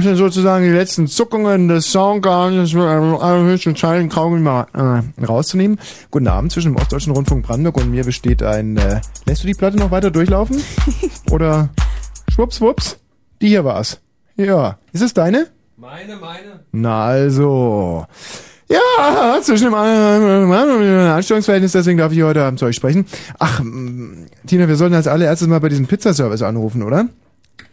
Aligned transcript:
Sind 0.00 0.16
sozusagen 0.16 0.64
die 0.64 0.70
letzten 0.70 1.06
Zuckungen 1.06 1.68
des 1.68 1.92
Soundgarns, 1.92 2.72
höchsten 2.74 3.76
Zeit, 3.76 4.10
kaum 4.10 4.42
mal 4.42 4.66
äh, 4.74 5.24
rauszunehmen. 5.24 5.78
Guten 6.10 6.26
Abend 6.26 6.50
zwischen 6.50 6.72
dem 6.72 6.76
Ostdeutschen 6.80 7.12
Rundfunk 7.12 7.46
Brandenburg 7.46 7.76
und 7.76 7.90
mir 7.92 8.02
besteht 8.02 8.42
ein, 8.42 8.76
äh, 8.76 9.00
lässt 9.24 9.44
du 9.44 9.46
die 9.46 9.54
Platte 9.54 9.76
noch 9.76 9.92
weiter 9.92 10.10
durchlaufen? 10.10 10.60
Oder 11.30 11.68
schwupps, 12.28 12.98
Die 13.40 13.48
hier 13.48 13.64
war's. 13.64 14.00
Ja. 14.36 14.78
Ist 14.92 15.02
es 15.02 15.14
deine? 15.14 15.46
Meine, 15.76 16.16
meine. 16.16 16.60
Na 16.72 17.04
also. 17.04 18.06
Ja, 18.68 19.40
zwischen 19.42 19.66
dem 19.66 19.74
Anstellungsverhältnis, 19.74 21.72
deswegen 21.72 21.98
darf 21.98 22.12
ich 22.12 22.22
heute 22.22 22.42
Abend 22.42 22.58
zu 22.58 22.64
euch 22.64 22.76
sprechen. 22.76 23.06
Ach, 23.38 23.60
Tina, 24.46 24.66
wir 24.66 24.76
sollten 24.76 24.94
als 24.94 25.06
allererstes 25.06 25.46
mal 25.46 25.60
bei 25.60 25.68
diesem 25.68 25.86
Pizzaservice 25.86 26.42
anrufen, 26.42 26.82
oder? 26.82 27.06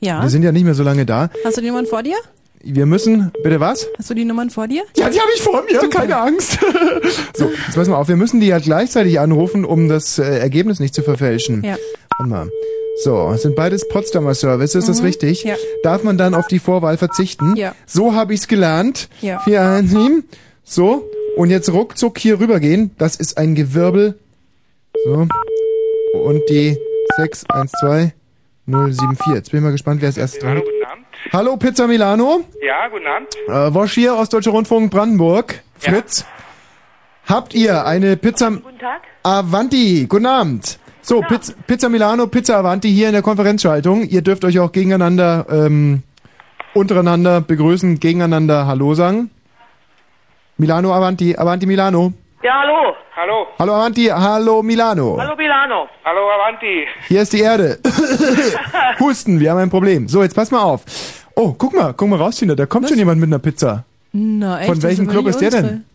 Ja. 0.02 0.22
Wir 0.22 0.30
sind 0.30 0.44
ja 0.44 0.52
nicht 0.52 0.64
mehr 0.66 0.74
so 0.74 0.84
lange 0.84 1.06
da. 1.06 1.30
Hast 1.46 1.58
du 1.58 1.62
die 1.62 1.68
Nummern 1.68 1.86
vor 1.86 2.04
dir? 2.04 2.16
Wir 2.64 2.86
müssen, 2.86 3.32
bitte 3.44 3.60
was? 3.60 3.88
Hast 3.98 4.10
du 4.12 4.14
die 4.14 4.26
Nummern 4.26 4.50
vor 4.52 4.68
dir? 4.68 4.84
Ja, 4.96 5.10
die 5.10 5.20
habe 5.20 5.30
ich 5.36 5.42
vor 5.42 5.64
mir, 5.64 5.90
keine 5.90 6.18
Angst. 6.18 6.60
so, 7.36 7.46
jetzt 7.50 7.76
pass 7.76 7.88
mal 7.88 7.96
auf, 7.98 8.08
wir 8.08 8.16
müssen 8.18 8.40
die 8.40 8.54
halt 8.54 8.64
gleichzeitig 8.66 9.20
anrufen, 9.20 9.66
um 9.66 9.88
das 9.90 10.20
äh, 10.20 10.24
Ergebnis 10.40 10.80
nicht 10.80 10.94
zu 10.94 11.02
verfälschen. 11.02 11.64
Ja. 11.64 11.78
Warte 12.18 12.30
mal. 12.30 12.50
So, 13.04 13.34
sind 13.36 13.56
beides 13.56 13.88
Potsdamer 13.88 14.36
Service, 14.36 14.76
ist 14.76 14.88
das 14.90 15.00
Mhm, 15.00 15.06
richtig? 15.06 15.44
ja. 15.44 15.56
Darf 15.82 16.04
man 16.04 16.18
dann 16.20 16.36
auf 16.36 16.46
die 16.48 16.60
Vorwahl 16.60 16.98
verzichten? 16.98 17.56
Ja. 17.56 17.74
So 17.88 18.14
habe 18.14 18.34
ich's 18.36 18.48
gelernt. 18.48 19.10
Ja. 19.22 19.40
417. 19.40 20.24
So, 20.64 21.10
und 21.38 21.50
jetzt 21.50 21.72
ruckzuck 21.74 22.20
hier 22.20 22.40
rübergehen. 22.40 22.92
Das 23.00 23.16
ist 23.16 23.38
ein 23.40 23.56
Gewirbel. 23.56 24.20
So. 25.06 25.28
Und 26.14 26.42
die 26.50 26.78
612074. 28.72 29.34
Jetzt 29.36 29.52
bin 29.52 29.60
ich 29.60 29.64
mal 29.64 29.72
gespannt, 29.72 30.02
wer 30.02 30.10
es 30.10 30.18
erst 30.18 30.42
dran 30.42 30.56
guten 30.58 30.86
Abend. 30.90 31.06
Hallo, 31.32 31.58
Pizza 31.58 31.88
Milano. 31.88 32.42
Ja, 32.62 32.88
guten 32.88 33.08
Abend. 33.08 33.30
Äh, 33.48 33.74
Wosch 33.74 33.94
hier 33.94 34.16
aus 34.16 34.30
Deutscher 34.30 34.52
Rundfunk 34.52 34.92
Brandenburg. 34.92 35.62
Fritz. 35.78 36.26
Habt 37.28 37.54
ihr 37.54 37.86
eine 37.86 38.18
Pizza... 38.18 38.50
Guten 38.50 38.80
Tag. 38.80 39.02
Avanti, 39.24 40.08
guten 40.10 40.26
Abend. 40.26 40.80
So, 41.02 41.22
Pizza, 41.22 41.54
Pizza 41.68 41.90
Milano, 41.90 42.28
Pizza 42.28 42.58
Avanti 42.58 42.90
hier 42.90 43.08
in 43.08 43.14
der 43.14 43.22
Konferenzschaltung. 43.22 44.04
Ihr 44.04 44.22
dürft 44.22 44.44
euch 44.46 44.60
auch 44.60 44.72
gegeneinander, 44.72 45.46
ähm, 45.50 46.04
untereinander 46.74 47.42
begrüßen, 47.42 48.00
gegeneinander 48.00 48.68
Hallo 48.68 48.94
sagen. 48.94 49.32
Milano 50.58 50.94
Avanti, 50.94 51.36
Avanti 51.36 51.66
Milano. 51.66 52.14
Ja, 52.44 52.62
hallo. 52.62 52.96
Hallo. 53.16 53.48
Hallo 53.60 53.74
Avanti, 53.76 54.06
hallo 54.06 54.64
Milano. 54.64 55.18
Hallo 55.20 55.36
Milano. 55.36 55.88
Hallo, 56.06 56.30
Avanti. 56.32 56.86
Hier 57.10 57.22
ist 57.24 57.34
die 57.34 57.42
Erde. 57.42 57.78
Husten, 59.00 59.40
wir 59.40 59.52
haben 59.52 59.58
ein 59.60 59.70
Problem. 59.70 60.08
So, 60.08 60.24
jetzt 60.24 60.34
pass 60.36 60.50
mal 60.50 60.62
auf. 60.62 60.84
Oh, 61.36 61.54
guck 61.58 61.74
mal, 61.74 61.94
guck 61.94 62.08
mal 62.08 62.18
raus, 62.18 62.38
Tina, 62.38 62.56
da 62.56 62.66
kommt 62.66 62.88
schon 62.88 62.98
jemand 62.98 63.20
mit 63.20 63.28
einer 63.28 63.40
Pizza. 63.40 63.84
Na, 64.14 64.60
echt? 64.60 64.70
Von 64.70 64.82
welchem 64.84 65.08
Club 65.08 65.28
ist 65.28 65.40
der 65.42 65.48
unsere. 65.50 65.64
denn? 65.64 65.86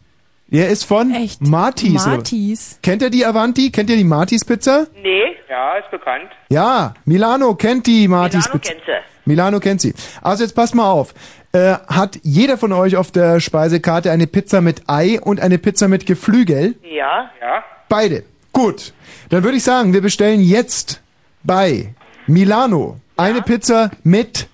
Der 0.48 0.69
ist 0.69 0.84
von 0.84 1.12
Echt? 1.12 1.42
Martis. 1.42 2.06
Martis. 2.06 2.78
Kennt 2.83 3.03
ihr 3.03 3.11
die 3.11 3.27
Avanti? 3.27 3.70
Kennt 3.72 3.91
ihr 3.91 3.97
die 3.97 4.05
Martis 4.05 4.44
Pizza? 4.44 4.87
Nee. 5.03 5.34
Ja, 5.48 5.77
ist 5.78 5.91
bekannt. 5.91 6.28
Ja, 6.50 6.94
Milano 7.05 7.55
kennt 7.56 7.87
die 7.87 8.06
Martis 8.06 8.44
Milano 8.44 8.59
Pizza. 8.59 8.72
kennt 8.75 8.84
sie. 8.87 8.92
Milano 9.25 9.59
kennt 9.61 9.81
sie. 9.81 9.94
Also 10.22 10.44
jetzt 10.44 10.53
passt 10.55 10.75
mal 10.75 10.89
auf. 10.89 11.14
Äh, 11.57 11.79
hat 11.87 12.19
jeder 12.23 12.59
von 12.59 12.71
euch 12.75 12.97
auf 12.97 13.11
der 13.11 13.41
Speisekarte 13.41 14.11
eine 14.11 14.27
Pizza 14.27 14.61
mit 14.61 14.83
Ei 14.89 15.19
und 15.19 15.41
eine 15.41 15.57
Pizza 15.57 15.89
mit 15.89 16.05
Geflügel? 16.05 16.75
Ja. 16.83 17.31
Ja. 17.41 17.65
Beide. 17.89 18.25
Gut. 18.53 18.93
Dann 19.31 19.43
würde 19.43 19.56
ich 19.56 19.62
sagen, 19.62 19.94
wir 19.94 20.03
bestellen 20.03 20.43
jetzt 20.43 21.00
bei 21.44 21.94
Milano 22.27 23.00
eine 23.17 23.41
Pizza 23.41 23.91
mit 24.05 24.49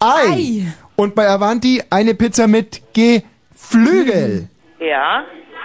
Ei. 0.00 0.30
Ei. 0.30 0.66
Und 0.96 1.14
bei 1.14 1.28
Avanti 1.28 1.82
eine 1.90 2.14
Pizza 2.14 2.46
mit 2.46 2.80
Geflügel. 2.94 4.48
Ja. 4.80 5.24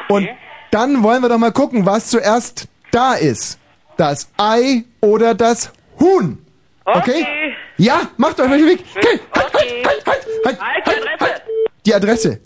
Und 0.10 0.28
dann 0.72 1.04
wollen 1.04 1.22
wir 1.22 1.30
doch 1.30 1.38
mal 1.38 1.54
gucken, 1.54 1.86
was 1.86 2.08
zuerst 2.08 2.68
da 2.92 3.14
ist. 3.14 3.60
Das 3.96 4.30
Ei 4.36 4.84
oder 5.00 5.36
das 5.36 5.72
Huhn. 6.02 6.44
Okay? 6.86 7.26
Ja, 7.78 8.02
macht 8.18 8.40
euch 8.40 8.52
euch 8.52 8.66
weg. 8.66 8.80
Okay. 8.96 9.20
Halt, 9.34 9.54
halt, 9.54 9.86
halt, 9.86 10.06
halt, 10.06 10.23
halt, 10.46 10.60
Halt, 10.60 10.86
halt, 10.86 10.98
Adresse. 10.98 11.20
halt. 11.20 11.42
Die 11.86 11.94
Adresse. 11.96 12.40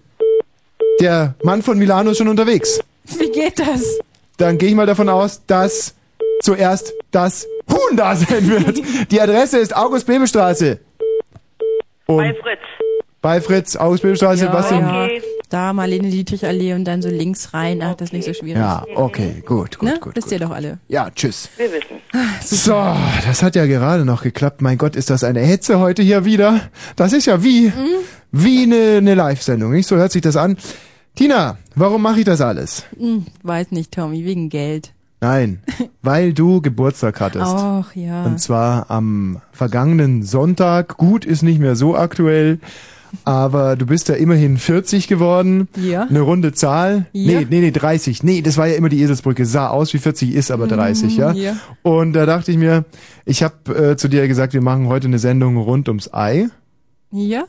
Der 0.99 1.35
Mann 1.43 1.61
von 1.61 1.77
Milano 1.77 2.11
ist 2.11 2.17
schon 2.17 2.27
unterwegs. 2.27 2.79
Wie 3.19 3.29
geht 3.31 3.59
das? 3.59 3.99
Dann 4.37 4.57
gehe 4.57 4.69
ich 4.69 4.75
mal 4.75 4.85
davon 4.85 5.09
aus, 5.09 5.41
dass 5.45 5.93
zuerst 6.41 6.93
das 7.11 7.47
Huhn 7.69 7.95
da 7.97 8.15
sein 8.15 8.47
wird. 8.49 8.81
Die 9.11 9.21
Adresse 9.21 9.59
ist 9.59 9.75
August-Bebel-Straße. 9.75 10.79
Bei 12.07 12.33
Fritz. 12.33 12.59
bei 13.21 13.41
Fritz, 13.41 13.75
August-Bebel-Straße, 13.75 14.45
Ja, 14.45 14.53
was 14.53 14.69
denn? 14.69 14.79
ja. 14.79 15.03
Okay. 15.05 15.21
Da 15.49 15.71
Marlene 15.71 16.09
Dietrich-Allee 16.09 16.73
und 16.73 16.83
dann 16.83 17.01
so 17.01 17.07
links 17.07 17.53
rein. 17.53 17.81
Ach, 17.81 17.95
das 17.95 18.09
ist 18.09 18.13
nicht 18.13 18.25
so 18.25 18.33
schwierig. 18.33 18.57
Ja, 18.57 18.85
okay, 18.95 19.41
gut, 19.45 19.79
gut, 19.79 19.89
ne? 19.89 19.97
gut. 20.01 20.15
Wisst 20.15 20.31
ihr 20.31 20.39
doch 20.39 20.51
alle. 20.51 20.79
Ja, 20.89 21.09
tschüss. 21.09 21.49
Wir 21.55 21.71
wissen. 21.71 22.01
So, 22.43 22.73
das 23.25 23.43
hat 23.43 23.55
ja 23.55 23.65
gerade 23.65 24.03
noch 24.03 24.23
geklappt. 24.23 24.61
Mein 24.61 24.77
Gott, 24.77 24.97
ist 24.97 25.09
das 25.09 25.23
eine 25.23 25.39
Hetze 25.39 25.79
heute 25.79 26.01
hier 26.01 26.25
wieder. 26.25 26.61
Das 26.97 27.13
ist 27.13 27.27
ja 27.27 27.43
wie, 27.43 27.71
wie 28.31 28.63
eine, 28.63 28.97
eine 28.97 29.15
Live-Sendung, 29.15 29.71
nicht? 29.71 29.87
So 29.87 29.95
hört 29.95 30.11
sich 30.11 30.21
das 30.21 30.35
an. 30.35 30.57
Tina, 31.15 31.57
warum 31.75 32.01
mache 32.01 32.19
ich 32.19 32.25
das 32.25 32.41
alles? 32.41 32.83
Hm, 32.97 33.25
weiß 33.43 33.71
nicht, 33.71 33.93
Tommy, 33.93 34.25
wegen 34.25 34.49
Geld. 34.49 34.91
Nein, 35.19 35.61
weil 36.01 36.33
du 36.33 36.61
Geburtstag 36.61 37.19
hattest. 37.21 37.45
Ach 37.47 37.95
ja. 37.95 38.25
Und 38.25 38.39
zwar 38.39 38.91
am 38.91 39.41
vergangenen 39.51 40.23
Sonntag. 40.23 40.97
Gut 40.97 41.25
ist 41.25 41.41
nicht 41.41 41.59
mehr 41.59 41.75
so 41.75 41.95
aktuell, 41.95 42.59
aber 43.23 43.75
du 43.75 43.85
bist 43.85 44.09
ja 44.09 44.15
immerhin 44.15 44.57
40 44.57 45.07
geworden. 45.07 45.67
Ja. 45.75 46.03
Eine 46.03 46.21
runde 46.21 46.53
Zahl. 46.53 47.07
Ja. 47.13 47.39
Nee, 47.39 47.47
nee, 47.49 47.61
nee, 47.61 47.71
30. 47.71 48.23
Nee, 48.23 48.41
das 48.41 48.57
war 48.57 48.67
ja 48.67 48.75
immer 48.75 48.89
die 48.89 49.01
Eselsbrücke. 49.01 49.45
Sah 49.45 49.69
aus 49.69 49.93
wie 49.93 49.97
40, 49.97 50.33
ist 50.33 50.51
aber 50.51 50.67
30, 50.67 51.17
ja? 51.17 51.33
Mhm, 51.33 51.37
ja. 51.37 51.57
Und 51.83 52.13
da 52.13 52.25
dachte 52.25 52.51
ich 52.51 52.57
mir, 52.57 52.85
ich 53.25 53.43
habe 53.43 53.91
äh, 53.91 53.97
zu 53.97 54.07
dir 54.07 54.27
gesagt, 54.27 54.53
wir 54.53 54.61
machen 54.61 54.87
heute 54.87 55.07
eine 55.07 55.19
Sendung 55.19 55.57
rund 55.57 55.87
ums 55.87 56.13
Ei. 56.13 56.47
Ja? 57.11 57.45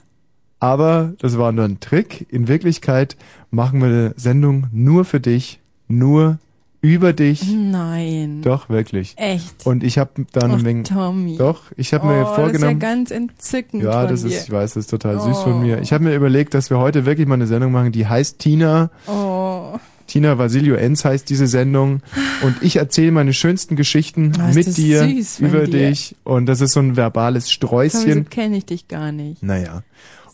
Aber 0.60 1.14
das 1.20 1.38
war 1.38 1.52
nur 1.52 1.64
ein 1.64 1.80
Trick. 1.80 2.26
In 2.30 2.48
Wirklichkeit 2.48 3.16
machen 3.50 3.80
wir 3.80 3.88
eine 3.88 4.14
Sendung 4.16 4.66
nur 4.72 5.04
für 5.04 5.20
dich, 5.20 5.60
nur 5.86 6.38
über 6.80 7.12
dich. 7.12 7.42
Nein. 7.52 8.42
Doch, 8.42 8.68
wirklich. 8.68 9.14
Echt? 9.16 9.66
Und 9.66 9.82
ich 9.82 9.98
habe 9.98 10.26
dann 10.32 10.52
eine 10.52 10.62
Menge. 10.62 10.82
Tommy. 10.84 11.36
Doch, 11.36 11.62
ich 11.76 11.92
habe 11.92 12.04
oh, 12.06 12.08
mir 12.08 12.20
Das 12.20 12.30
ist 12.30 12.36
ja 12.36 12.42
vorgenommen. 12.44 12.78
ganz 12.78 13.10
entzückend 13.10 13.82
Ja, 13.82 14.06
das 14.06 14.22
dir. 14.22 14.28
ist, 14.28 14.44
ich 14.44 14.50
weiß, 14.52 14.74
das 14.74 14.84
ist 14.84 14.90
total 14.90 15.20
süß 15.20 15.36
Oh. 15.38 15.42
von 15.44 15.60
mir. 15.62 15.80
Ich 15.82 15.92
habe 15.92 16.04
mir 16.04 16.14
überlegt, 16.14 16.54
dass 16.54 16.70
wir 16.70 16.78
heute 16.78 17.04
wirklich 17.06 17.26
mal 17.26 17.34
eine 17.34 17.46
Sendung 17.46 17.72
machen, 17.72 17.90
die 17.92 18.06
heißt 18.06 18.38
Tina. 18.38 18.90
Oh. 19.06 19.78
Tina 20.06 20.38
Vasilio 20.38 20.74
Enz 20.76 21.04
heißt 21.04 21.28
diese 21.28 21.46
Sendung. 21.46 22.00
Und 22.42 22.62
ich 22.62 22.76
erzähle 22.76 23.12
meine 23.12 23.34
schönsten 23.34 23.76
Geschichten 23.76 24.32
Oh, 24.38 24.54
mit 24.54 24.76
dir, 24.78 25.04
süß 25.06 25.40
über 25.40 25.66
dir. 25.66 25.88
dich. 25.90 26.16
Und 26.24 26.46
das 26.46 26.60
ist 26.62 26.72
so 26.72 26.80
ein 26.80 26.96
verbales 26.96 27.44
Tommy, 27.44 27.88
so 27.90 27.98
Sträußchen. 27.98 28.30
kenne 28.30 28.56
ich 28.56 28.64
dich 28.66 28.88
gar 28.88 29.12
nicht. 29.12 29.42
Naja. 29.42 29.82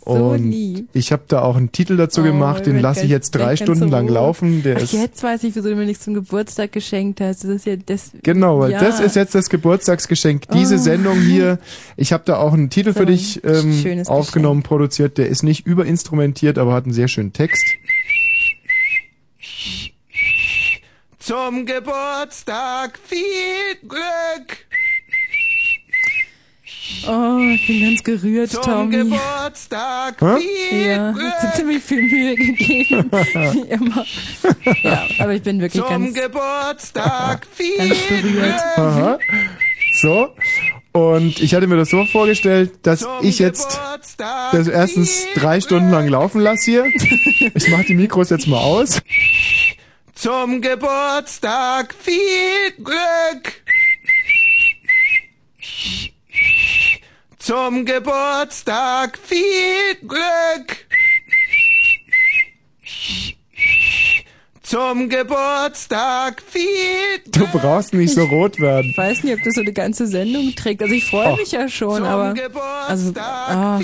So 0.06 0.12
Und 0.12 0.50
lieb. 0.50 0.88
ich 0.92 1.12
habe 1.12 1.22
da 1.28 1.40
auch 1.42 1.56
einen 1.56 1.72
Titel 1.72 1.96
dazu 1.96 2.20
Oh, 2.20 2.24
gemacht, 2.24 2.66
den 2.66 2.78
lasse 2.78 3.04
ich 3.04 3.10
jetzt 3.10 3.30
drei 3.30 3.56
Stunden 3.56 3.88
lang 3.88 4.06
laufen. 4.06 4.62
Der 4.62 4.76
Ach, 4.76 4.82
ist 4.82 4.92
jetzt 4.92 5.22
weiß 5.22 5.42
ich, 5.44 5.54
wieso 5.56 5.70
du 5.70 5.76
mir 5.76 5.86
nichts 5.86 6.04
zum 6.04 6.12
Geburtstag 6.12 6.72
geschenkt 6.72 7.22
hast. 7.22 7.44
Das 7.44 7.50
ist 7.50 7.64
ja 7.66 7.76
das. 7.76 8.10
Genau, 8.22 8.60
weil 8.60 8.72
ja. 8.72 8.80
das 8.80 9.00
ist 9.00 9.16
jetzt 9.16 9.34
das 9.34 9.48
Geburtstagsgeschenk. 9.48 10.48
Diese 10.52 10.74
Oh. 10.74 10.78
Sendung 10.78 11.18
hier, 11.20 11.58
ich 11.96 12.12
habe 12.12 12.22
da 12.26 12.36
auch 12.36 12.52
einen 12.52 12.68
Titel 12.68 12.92
So 12.92 13.00
für 13.00 13.06
dich 13.06 13.42
ähm, 13.44 14.02
aufgenommen, 14.06 14.62
produziert. 14.62 15.16
Der 15.16 15.28
ist 15.28 15.42
nicht 15.42 15.66
überinstrumentiert, 15.66 16.58
aber 16.58 16.74
hat 16.74 16.84
einen 16.84 16.92
sehr 16.92 17.08
schönen 17.08 17.32
Text. 17.32 17.64
Zum 21.18 21.64
Geburtstag 21.64 22.98
viel 23.02 23.88
Glück. 23.88 24.63
Oh, 27.06 27.38
ich 27.54 27.66
bin 27.66 27.80
ganz 27.82 28.02
gerührt, 28.02 28.52
Tommy. 28.52 28.96
Geburtstag 28.96 30.20
Hä? 30.20 30.86
Ja, 30.86 31.14
hast 31.18 31.44
du 31.44 31.56
ziemlich 31.56 31.82
viel 31.82 32.02
Mühe 32.02 32.34
gegeben. 32.34 33.10
Wie 33.12 33.70
immer. 33.70 34.04
Ja, 34.82 35.06
aber 35.18 35.32
ich 35.32 35.42
bin 35.42 35.60
wirklich 35.60 35.82
ganz, 35.82 36.14
Geburtstag 36.14 37.46
viel 37.54 37.76
ganz 37.76 37.98
berührt. 38.06 38.60
Aha. 38.76 39.18
So. 40.00 40.28
Und 40.92 41.40
ich 41.40 41.54
hatte 41.54 41.66
mir 41.66 41.76
das 41.76 41.90
so 41.90 42.04
vorgestellt, 42.04 42.72
dass 42.82 43.06
ich 43.22 43.38
jetzt 43.38 43.80
das 44.52 44.68
erstens 44.68 45.26
drei 45.34 45.60
Stunden 45.60 45.90
lang 45.90 46.06
laufen 46.08 46.40
lasse 46.40 46.70
hier. 46.70 46.84
Ich 47.54 47.68
mache 47.70 47.84
die 47.84 47.94
Mikros 47.94 48.30
jetzt 48.30 48.46
mal 48.46 48.58
aus. 48.58 49.00
Zum 50.14 50.60
Geburtstag 50.60 51.94
viel 51.98 52.72
Glück. 52.76 53.64
Zum 57.44 57.84
Geburtstag 57.84 59.18
viel 59.22 59.96
Glück. 60.00 60.76
Zum 64.62 65.10
Geburtstag 65.10 66.42
viel 66.48 67.20
Du 67.30 67.46
brauchst 67.52 67.92
nicht 67.92 68.14
so 68.14 68.24
rot 68.24 68.58
werden. 68.58 68.92
Ich 68.92 68.96
weiß 68.96 69.24
nicht, 69.24 69.34
ob 69.34 69.40
das 69.44 69.56
so 69.56 69.60
eine 69.60 69.74
ganze 69.74 70.06
Sendung 70.06 70.54
trägt. 70.54 70.80
Also 70.80 70.94
ich 70.94 71.04
freue 71.04 71.34
Oh. 71.34 71.36
mich 71.36 71.52
ja 71.52 71.68
schon, 71.68 72.02
aber 72.02 72.34
also 72.88 73.12
ah, 73.18 73.78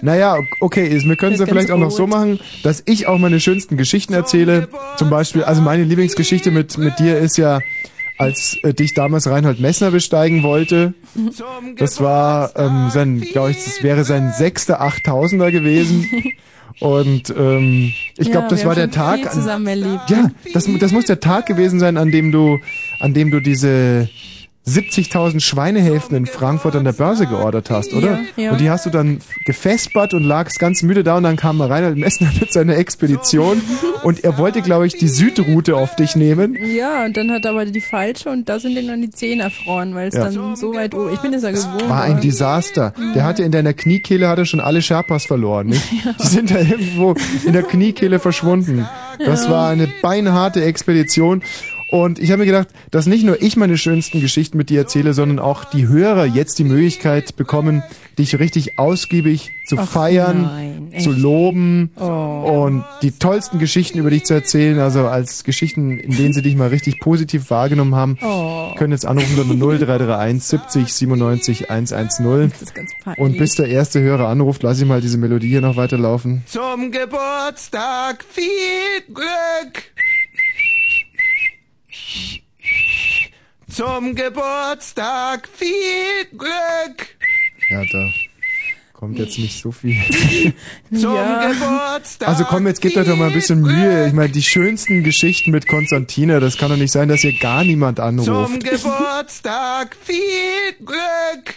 Naja, 0.00 0.38
okay, 0.60 0.96
wir 1.04 1.16
können 1.16 1.32
es 1.32 1.40
ja 1.40 1.46
vielleicht 1.46 1.72
auch 1.72 1.78
noch 1.78 1.90
so 1.90 2.06
machen, 2.06 2.38
dass 2.62 2.84
ich 2.86 3.08
auch 3.08 3.18
meine 3.18 3.40
schönsten 3.40 3.76
Geschichten 3.76 4.14
erzähle. 4.14 4.68
Zum 4.96 5.10
Beispiel, 5.10 5.42
also 5.42 5.60
meine 5.60 5.82
Lieblingsgeschichte 5.82 6.52
mit, 6.52 6.78
mit 6.78 7.00
dir 7.00 7.18
ist 7.18 7.36
ja, 7.36 7.58
als 8.18 8.58
äh, 8.62 8.74
dich 8.74 8.94
damals 8.94 9.28
Reinhold 9.28 9.60
Messner 9.60 9.90
besteigen 9.90 10.42
wollte. 10.42 10.94
Das 11.76 12.00
war 12.00 12.52
ähm, 12.56 12.90
sein, 12.90 13.20
glaube 13.20 13.52
ich, 13.52 13.64
das 13.64 13.82
wäre 13.82 14.04
sein 14.04 14.32
sechster 14.36 14.82
8000er 14.82 15.50
gewesen. 15.50 16.06
Und 16.80 17.30
ähm, 17.30 17.92
ich 18.16 18.30
glaube, 18.30 18.46
Ja, 18.46 18.48
das 18.50 18.64
war 18.64 18.74
der 18.74 18.90
Tag. 18.90 19.20
An, 19.34 19.66
ja, 20.08 20.30
das, 20.52 20.68
das 20.78 20.92
muss 20.92 21.06
der 21.06 21.20
Tag 21.20 21.46
gewesen 21.46 21.80
sein, 21.80 21.96
an 21.96 22.10
dem 22.12 22.30
du, 22.30 22.58
an 23.00 23.14
dem 23.14 23.30
du 23.30 23.40
diese 23.40 24.08
70.000 24.68 25.40
Schweinehälften 25.40 26.16
in 26.16 26.26
Frankfurt 26.26 26.76
an 26.76 26.84
der 26.84 26.92
Börse 26.92 27.26
geordert 27.26 27.70
hast, 27.70 27.94
oder? 27.94 28.20
Ja, 28.36 28.42
ja. 28.44 28.50
Und 28.52 28.60
die 28.60 28.70
hast 28.70 28.86
du 28.86 28.90
dann 28.90 29.18
gefespert 29.46 30.14
und 30.14 30.24
lagst 30.24 30.58
ganz 30.58 30.82
müde 30.82 31.02
da 31.02 31.16
und 31.16 31.22
dann 31.22 31.36
kam 31.36 31.60
Reinhard 31.60 31.96
Messner 31.96 32.30
mit 32.38 32.52
seiner 32.52 32.76
Expedition 32.76 33.60
und 34.04 34.24
er 34.24 34.38
wollte, 34.38 34.62
glaube 34.62 34.86
ich, 34.86 34.96
die 34.98 35.08
Südroute 35.08 35.76
auf 35.76 35.96
dich 35.96 36.14
nehmen. 36.16 36.56
Ja, 36.62 37.04
und 37.04 37.16
dann 37.16 37.30
hat 37.30 37.44
er 37.44 37.52
aber 37.52 37.64
die 37.64 37.80
falsche 37.80 38.28
und 38.30 38.48
da 38.48 38.58
sind 38.60 38.76
ihm 38.76 38.86
dann 38.86 39.00
die 39.02 39.10
Zehen 39.10 39.40
erfroren, 39.40 39.94
weil 39.94 40.08
es 40.08 40.14
Ja. 40.14 40.24
dann 40.30 40.56
so 40.56 40.74
weit 40.74 40.94
oben. 40.94 41.12
Ich 41.14 41.20
bin 41.20 41.32
es 41.32 41.42
ja 41.42 41.50
gewohnt. 41.50 41.88
War 41.88 42.02
ein 42.02 42.20
Desaster. 42.20 42.92
Der 43.14 43.24
hatte 43.24 43.42
in 43.42 43.52
deiner 43.52 43.72
Kniekehle 43.72 44.28
hatte 44.28 44.44
schon 44.46 44.60
alle 44.60 44.82
Sherpas 44.82 45.24
verloren, 45.24 45.68
nicht? 45.68 45.82
Die 46.22 46.26
sind 46.26 46.50
da 46.50 46.58
irgendwo 46.58 47.14
in 47.46 47.52
der 47.52 47.62
Kniekehle 47.62 48.18
verschwunden. 48.18 48.86
Das 49.24 49.48
war 49.48 49.68
eine 49.70 49.88
beinharte 50.02 50.62
Expedition. 50.64 51.42
Und 51.90 52.18
ich 52.18 52.30
habe 52.30 52.40
mir 52.40 52.46
gedacht, 52.46 52.68
dass 52.90 53.06
nicht 53.06 53.24
nur 53.24 53.40
ich 53.40 53.56
meine 53.56 53.78
schönsten 53.78 54.20
Geschichten 54.20 54.58
mit 54.58 54.68
dir 54.68 54.80
erzähle, 54.80 55.14
sondern 55.14 55.38
auch 55.38 55.64
die 55.64 55.88
Hörer 55.88 56.26
jetzt 56.26 56.58
die 56.58 56.64
Möglichkeit 56.64 57.36
bekommen, 57.36 57.82
dich 58.18 58.38
richtig 58.38 58.78
ausgiebig 58.78 59.52
zu 59.66 59.78
Ach 59.78 59.88
feiern, 59.88 60.42
nein, 60.90 61.00
zu 61.00 61.12
loben 61.12 61.90
Oh. 61.96 62.64
und 62.64 62.84
die 63.02 63.12
tollsten 63.12 63.58
Geschichten 63.58 63.98
über 63.98 64.10
dich 64.10 64.24
zu 64.24 64.34
erzählen, 64.34 64.78
also 64.80 65.06
als 65.06 65.44
Geschichten, 65.44 65.98
in 65.98 66.16
denen 66.16 66.32
sie 66.32 66.42
dich 66.42 66.56
mal 66.56 66.68
richtig 66.68 67.00
positiv 67.00 67.48
wahrgenommen 67.50 67.94
haben. 67.94 68.18
Oh. 68.22 68.74
Können 68.76 68.92
jetzt 68.92 69.06
anrufen 69.06 69.38
unter 69.38 69.54
0331 69.54 70.42
70 70.42 70.92
97 70.92 71.70
110. 71.70 72.50
Das 72.50 72.62
ist 72.62 72.74
ganz 72.74 72.90
peinlich. 73.02 73.18
Und 73.20 73.38
bis 73.38 73.54
der 73.54 73.68
erste 73.68 74.00
Hörer 74.00 74.28
anruft, 74.28 74.62
lasse 74.62 74.82
ich 74.82 74.88
mal 74.88 75.00
diese 75.00 75.16
Melodie 75.18 75.48
hier 75.48 75.60
noch 75.60 75.76
weiterlaufen. 75.76 76.42
Zum 76.46 76.90
Geburtstag 76.90 78.24
viel 78.28 78.44
Glück. 79.14 79.84
Zum 83.70 84.14
Geburtstag 84.14 85.48
viel 85.54 86.24
Glück. 86.36 87.06
Ja, 87.70 87.82
da 87.92 88.08
kommt 88.94 89.18
jetzt 89.18 89.38
nicht 89.38 89.60
so 89.60 89.70
viel. 89.70 89.94
Zum 90.92 91.14
Ja. 91.14 91.50
Geburtstag. 91.52 92.28
Also 92.28 92.44
komm, 92.44 92.66
jetzt 92.66 92.80
gebt 92.80 92.96
euch 92.96 93.06
doch 93.06 93.16
mal 93.16 93.28
ein 93.28 93.34
bisschen 93.34 93.60
Mühe. 93.60 94.06
Ich 94.08 94.12
meine, 94.14 94.30
die 94.30 94.42
schönsten 94.42 95.04
Geschichten 95.04 95.50
mit 95.50 95.68
Konstantina, 95.68 96.40
das 96.40 96.56
kann 96.56 96.70
doch 96.70 96.76
nicht 96.78 96.90
sein, 96.92 97.08
dass 97.08 97.20
hier 97.20 97.38
gar 97.38 97.62
niemand 97.62 97.98
Zum 97.98 98.06
anruft. 98.06 98.64
Geburtstag 98.64 99.96
viel 100.02 100.72
Glück. 100.84 101.54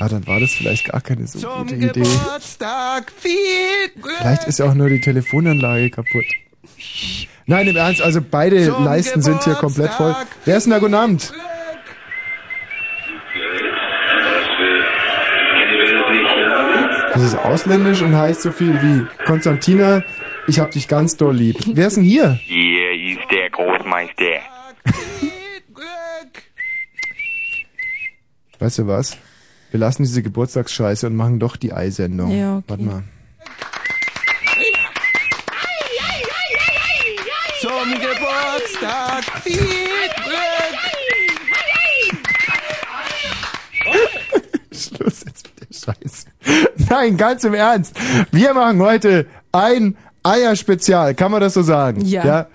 Ah, 0.00 0.08
dann 0.08 0.26
war 0.26 0.40
das 0.40 0.50
vielleicht 0.52 0.86
gar 0.90 1.00
keine 1.02 1.26
so 1.26 1.38
Zum 1.38 1.58
gute 1.66 1.74
Idee. 1.76 2.00
Geburtstag 2.00 3.12
viel 3.16 3.90
Glück. 4.00 4.16
Vielleicht 4.18 4.44
ist 4.44 4.60
auch 4.60 4.74
nur 4.74 4.88
die 4.88 5.00
Telefonanlage 5.00 5.90
kaputt. 5.90 6.24
Nein, 7.50 7.66
im 7.66 7.74
Ernst, 7.74 8.00
also 8.00 8.20
beide 8.22 8.64
Zum 8.64 8.84
Leisten 8.84 9.22
sind 9.22 9.42
hier 9.42 9.54
komplett 9.54 9.90
voll. 9.94 10.10
Geburtstag 10.10 10.38
Wer 10.44 10.56
ist 10.56 10.64
denn 10.66 10.70
da? 10.70 10.78
Guten 10.78 10.94
Abend. 10.94 11.32
Das 17.12 17.22
ist 17.24 17.36
ausländisch 17.36 18.02
und 18.02 18.16
heißt 18.16 18.42
so 18.42 18.52
viel 18.52 18.80
wie 18.80 19.24
Konstantina, 19.24 20.04
ich 20.46 20.60
hab 20.60 20.70
dich 20.70 20.86
ganz 20.86 21.16
doll 21.16 21.34
lieb. 21.34 21.56
Wer 21.66 21.88
ist 21.88 21.96
denn 21.96 22.04
hier? 22.04 22.34
Hier 22.34 22.92
ist 23.18 23.28
der 23.32 23.50
Großmeister. 23.50 24.42
Weißt 28.60 28.78
du 28.78 28.86
was? 28.86 29.18
Wir 29.72 29.80
lassen 29.80 30.04
diese 30.04 30.22
Geburtstagsscheiße 30.22 31.08
und 31.08 31.16
machen 31.16 31.40
doch 31.40 31.56
die 31.56 31.72
Eisendung. 31.72 32.30
Ja, 32.30 32.58
okay. 32.58 32.64
Warte 32.68 32.82
mal. 32.84 33.02
Zum 37.60 37.92
Geburtstag 38.80 39.24
viel 39.42 39.58
Glück. 40.24 40.40
Schluss 44.72 45.24
jetzt 45.26 45.46
mit 45.46 45.60
der 45.60 45.74
Scheiße. 45.74 46.26
Nein, 46.88 47.16
ganz 47.16 47.44
im 47.44 47.54
Ernst. 47.54 47.94
Wir 48.32 48.54
machen 48.54 48.80
heute 48.80 49.26
ein 49.52 49.96
Eierspezial. 50.22 51.14
Kann 51.14 51.30
man 51.30 51.40
das 51.40 51.54
so 51.54 51.62
sagen? 51.62 52.00
Ja. 52.04 52.46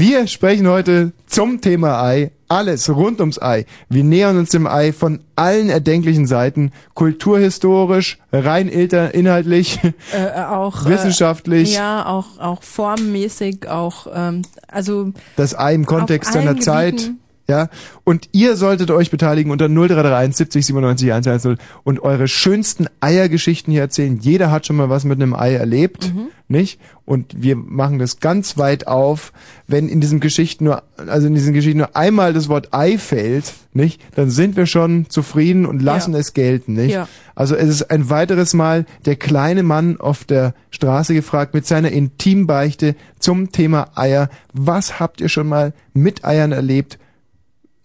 Wir 0.00 0.26
sprechen 0.28 0.66
heute 0.66 1.12
zum 1.26 1.60
Thema 1.60 2.02
Ei. 2.02 2.30
Alles 2.48 2.88
rund 2.88 3.20
ums 3.20 3.38
Ei. 3.38 3.66
Wir 3.90 4.02
nähern 4.02 4.38
uns 4.38 4.48
dem 4.48 4.66
Ei 4.66 4.94
von 4.94 5.20
allen 5.36 5.68
erdenklichen 5.68 6.26
Seiten. 6.26 6.72
Kulturhistorisch, 6.94 8.16
rein 8.32 8.68
inhaltlich, 8.68 9.78
äh, 10.12 10.40
auch 10.40 10.86
wissenschaftlich. 10.86 11.72
Äh, 11.72 11.80
ja, 11.80 12.06
auch 12.06 12.38
auch 12.38 12.62
formmäßig, 12.62 13.68
auch 13.68 14.06
ähm, 14.14 14.40
also 14.68 15.12
das 15.36 15.54
Ei 15.54 15.74
im 15.74 15.84
Kontext 15.84 16.32
seiner 16.32 16.58
Zeit. 16.58 16.96
Gebieten. 16.96 17.20
Ja, 17.50 17.68
und 18.04 18.28
ihr 18.30 18.54
solltet 18.56 18.90
euch 18.92 19.10
beteiligen 19.10 19.50
unter 19.50 19.68
0331 19.68 20.36
70 20.36 20.66
97 20.66 21.12
110 21.12 21.56
und 21.82 22.00
eure 22.00 22.28
schönsten 22.28 22.86
Eiergeschichten 23.00 23.72
hier 23.72 23.82
erzählen. 23.82 24.18
Jeder 24.20 24.52
hat 24.52 24.66
schon 24.66 24.76
mal 24.76 24.88
was 24.88 25.02
mit 25.04 25.20
einem 25.20 25.34
Ei 25.34 25.54
erlebt, 25.54 26.14
Mhm. 26.14 26.28
nicht? 26.46 26.78
Und 27.04 27.42
wir 27.42 27.56
machen 27.56 27.98
das 27.98 28.20
ganz 28.20 28.56
weit 28.56 28.86
auf, 28.86 29.32
wenn 29.66 29.88
in 29.88 30.00
diesem 30.00 30.20
Geschichten 30.20 30.62
nur, 30.64 30.84
also 31.08 31.26
in 31.26 31.34
diesen 31.34 31.52
Geschichten 31.54 31.78
nur 31.78 31.96
einmal 31.96 32.32
das 32.32 32.48
Wort 32.48 32.68
Ei 32.72 32.98
fällt, 32.98 33.52
nicht? 33.72 34.00
Dann 34.14 34.30
sind 34.30 34.56
wir 34.56 34.66
schon 34.66 35.06
zufrieden 35.08 35.66
und 35.66 35.82
lassen 35.82 36.12
Ja. 36.12 36.20
es 36.20 36.34
gelten, 36.34 36.74
nicht? 36.74 36.92
Ja. 36.94 37.08
Also 37.34 37.56
es 37.56 37.68
ist 37.68 37.90
ein 37.90 38.10
weiteres 38.10 38.54
Mal 38.54 38.86
der 39.06 39.16
kleine 39.16 39.64
Mann 39.64 39.98
auf 39.98 40.22
der 40.24 40.54
Straße 40.70 41.14
gefragt 41.14 41.52
mit 41.54 41.66
seiner 41.66 41.90
Intimbeichte 41.90 42.94
zum 43.18 43.50
Thema 43.50 43.88
Eier. 43.96 44.28
Was 44.52 45.00
habt 45.00 45.20
ihr 45.20 45.28
schon 45.28 45.48
mal 45.48 45.72
mit 45.94 46.24
Eiern 46.24 46.52
erlebt? 46.52 46.98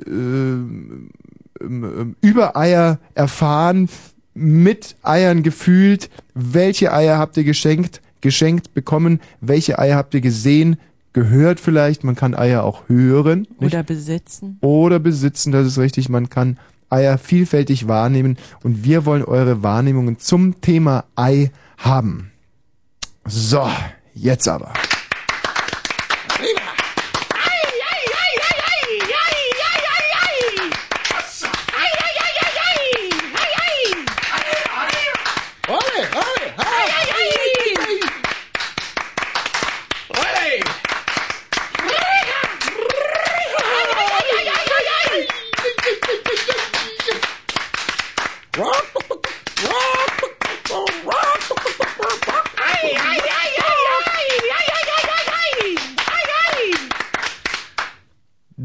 Ähm, 0.06 1.10
ähm, 1.62 2.16
über 2.22 2.56
Eier 2.56 3.00
erfahren, 3.14 3.90
mit 4.34 4.98
Eiern 5.02 5.44
gefühlt, 5.44 6.10
welche 6.34 6.94
Eier 6.94 7.18
habt 7.18 7.38
ihr 7.38 7.44
geschenkt, 7.44 8.02
geschenkt 8.22 8.74
bekommen, 8.74 9.22
welche 9.40 9.80
Eier 9.80 9.96
habt 9.96 10.14
ihr 10.14 10.22
gesehen, 10.22 10.78
gehört 11.14 11.62
vielleicht, 11.62 12.04
man 12.04 12.16
kann 12.16 12.36
Eier 12.36 12.64
auch 12.64 12.90
hören 12.90 13.48
nicht? 13.60 13.74
oder 13.74 13.84
besitzen. 13.84 14.58
oder 14.60 15.00
besitzen, 15.00 15.54
das 15.54 15.66
ist 15.66 15.78
richtig, 15.78 16.10
man 16.10 16.30
kann 16.30 16.60
Eier 16.90 17.18
vielfältig 17.18 17.88
wahrnehmen 17.88 18.38
und 18.64 18.84
wir 18.84 19.06
wollen 19.06 19.24
eure 19.24 19.64
Wahrnehmungen 19.64 20.20
zum 20.20 20.60
Thema 20.62 21.06
Ei 21.16 21.52
haben. 21.78 22.32
So, 23.26 23.68
jetzt 24.14 24.48
aber. 24.48 24.74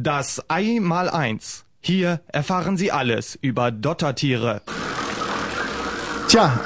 Das 0.02 0.42
Ei 0.49 0.78
mal 0.80 1.11
eins. 1.11 1.66
Hier 1.83 2.23
erfahren 2.28 2.78
Sie 2.78 2.90
alles 2.90 3.38
über 3.42 3.71
Dottertiere. 3.71 4.62
Tja, 6.26 6.59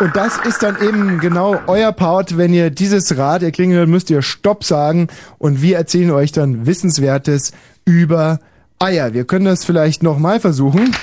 und 0.00 0.16
das 0.16 0.38
ist 0.38 0.60
dann 0.64 0.82
eben 0.82 1.20
genau 1.20 1.60
euer 1.68 1.92
Part, 1.92 2.36
wenn 2.36 2.52
ihr 2.52 2.70
dieses 2.70 3.16
Rad 3.16 3.44
erklingen 3.44 3.76
hört, 3.76 3.88
müsst 3.88 4.10
ihr 4.10 4.22
Stopp 4.22 4.64
sagen 4.64 5.06
und 5.38 5.62
wir 5.62 5.76
erzählen 5.76 6.10
euch 6.10 6.32
dann 6.32 6.66
Wissenswertes 6.66 7.52
über 7.84 8.40
Eier. 8.80 9.14
Wir 9.14 9.24
können 9.24 9.44
das 9.44 9.64
vielleicht 9.64 10.02
nochmal 10.02 10.40
versuchen. 10.40 10.96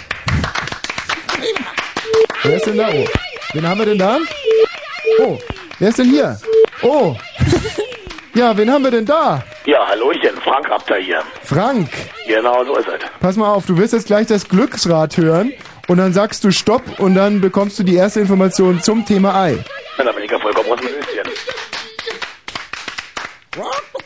Wer 2.43 2.57
ist 2.57 2.65
denn 2.65 2.77
da? 2.77 2.89
Oh. 2.89 3.05
Wen 3.53 3.65
haben 3.65 3.79
wir 3.79 3.85
denn 3.85 3.97
da? 3.97 4.17
Oh, 5.21 5.39
wer 5.79 5.87
ist 5.87 5.99
denn 5.99 6.09
hier? 6.09 6.37
Oh. 6.81 7.15
Ja, 8.33 8.55
wen 8.57 8.71
haben 8.71 8.83
wir 8.83 8.91
denn 8.91 9.05
da? 9.05 9.43
Ja, 9.65 9.85
Hallöchen, 9.87 10.35
Frank 10.41 10.69
Rapter 10.69 10.95
hier. 10.95 11.21
Frank. 11.43 11.89
Genau, 12.27 12.63
so 12.63 12.77
ist 12.77 12.87
es. 12.87 13.01
Pass 13.19 13.35
mal 13.35 13.51
auf, 13.53 13.65
du 13.65 13.77
wirst 13.77 13.93
jetzt 13.93 14.07
gleich 14.07 14.27
das 14.27 14.47
Glücksrad 14.47 15.17
hören 15.17 15.51
und 15.87 15.97
dann 15.97 16.13
sagst 16.13 16.43
du 16.43 16.51
Stopp 16.51 16.99
und 16.99 17.15
dann 17.15 17.41
bekommst 17.41 17.77
du 17.79 17.83
die 17.83 17.95
erste 17.95 18.21
Information 18.21 18.81
zum 18.81 19.05
Thema 19.05 19.35
Ei. 19.41 19.57
Na, 19.97 20.05
da 20.05 20.11
bin 20.13 20.23
ich 20.23 20.31
ja 20.31 20.39
vollkommen 20.39 20.71
aus 20.71 20.79
dem 20.79 20.89
Höschen. 20.89 21.31
Stopp! 23.53 24.01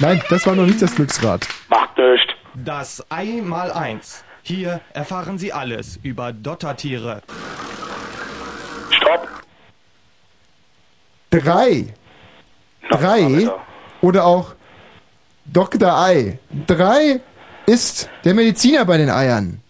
Nein, 0.00 0.22
das 0.30 0.46
war 0.46 0.54
noch 0.54 0.64
nicht 0.64 0.80
das 0.80 0.94
Glücksrad. 0.94 1.46
Macht 1.68 1.98
nichts. 1.98 2.32
Das 2.54 3.04
Ei 3.10 3.40
mal 3.42 3.72
eins. 3.72 4.24
Hier 4.48 4.80
erfahren 4.94 5.36
Sie 5.36 5.52
alles 5.52 5.98
über 6.02 6.32
Dottertiere. 6.32 7.20
Stopp! 8.88 9.28
Drei. 11.28 11.92
Drei 12.90 13.50
oder 14.00 14.24
auch 14.24 14.54
Dr. 15.44 15.92
Ei. 15.92 16.38
Drei 16.66 17.20
ist 17.66 18.08
der 18.24 18.32
Mediziner 18.32 18.86
bei 18.86 18.96
den 18.96 19.10
Eiern. 19.10 19.60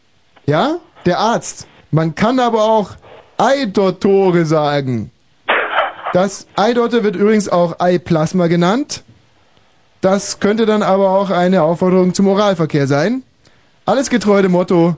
Ja? 0.46 0.76
Der 1.06 1.18
Arzt. 1.18 1.66
Man 1.90 2.14
kann 2.14 2.38
aber 2.38 2.62
auch 2.62 2.92
Eidottore 3.36 4.44
sagen. 4.44 5.10
Das 6.12 6.46
Eidotte 6.54 7.02
wird 7.02 7.16
übrigens 7.16 7.48
auch 7.48 7.80
Eiplasma 7.80 8.46
genannt. 8.46 9.02
Das 10.02 10.38
könnte 10.38 10.66
dann 10.66 10.84
aber 10.84 11.10
auch 11.10 11.30
eine 11.30 11.64
Aufforderung 11.64 12.14
zum 12.14 12.28
Oralverkehr 12.28 12.86
sein. 12.86 13.24
Alles 13.88 14.10
getreu 14.10 14.42
dem 14.42 14.52
Motto. 14.52 14.96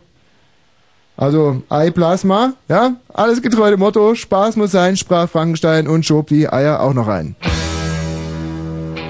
Also 1.16 1.62
Eiplasma, 1.68 2.54
ja? 2.68 2.94
Alles 3.14 3.40
getreu 3.40 3.70
dem 3.70 3.78
Motto. 3.78 4.16
Spaß 4.16 4.56
muss 4.56 4.72
sein, 4.72 4.96
sprach 4.96 5.28
Frankenstein 5.28 5.86
und 5.86 6.04
schob 6.04 6.26
die 6.26 6.52
Eier 6.52 6.80
auch 6.80 6.92
noch 6.92 7.06
rein. 7.06 7.36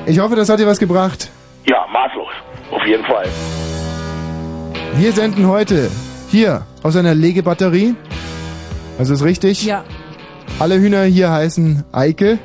Ich 0.04 0.18
hoffe, 0.18 0.37
das 0.37 0.50
hat 0.50 0.60
dir 0.60 0.66
was 0.66 0.78
gebracht. 0.78 1.30
Ja, 1.64 1.87
maßlos. 1.90 2.28
Auf 2.72 2.87
jeden 2.87 3.06
Fall. 3.06 3.26
Wir 4.96 5.12
senden 5.12 5.49
heute 5.49 5.90
hier 6.28 6.66
aus 6.82 6.94
einer 6.94 7.14
Legebatterie. 7.14 7.94
Das 8.99 9.08
ist 9.08 9.25
richtig. 9.25 9.64
Ja. 9.64 9.82
Alle 10.58 10.78
Hühner 10.78 11.04
hier 11.04 11.30
heißen 11.30 11.84
Eike. 11.90 12.38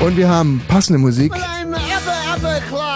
Und 0.00 0.16
wir 0.16 0.28
haben 0.28 0.60
passende 0.66 0.98
Musik. 0.98 1.32
Upper, 1.32 2.34
upper 2.34 2.60
class, 2.68 2.91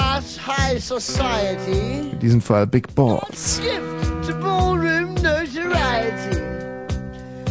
high 0.47 0.79
society. 0.79 2.11
In 2.13 2.19
diesem 2.21 2.41
Fall 2.41 2.67
Big 2.67 2.87
Balls. 2.95 3.59
Gift 3.61 4.29
to 4.29 4.35
ballroom 4.35 5.15
notoriety. 5.17 6.39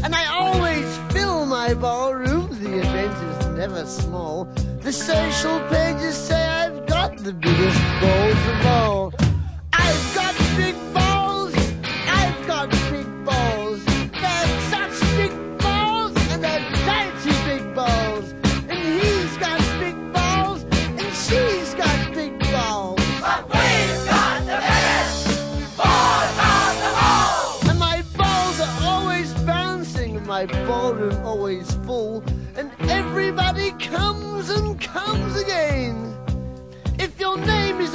And 0.04 0.16
I 0.16 0.26
always 0.32 0.86
fill 1.12 1.46
my 1.46 1.74
ballroom, 1.74 2.48
the 2.64 2.80
event 2.80 3.14
is 3.30 3.48
never 3.58 3.86
small. 3.86 4.48
The 4.82 4.94
social 4.94 5.60
pages 5.68 6.16
say 6.16 6.42
I've 6.48 6.86
got 6.88 7.18
the 7.18 7.34
biggest 7.34 7.82
balls 8.00 8.25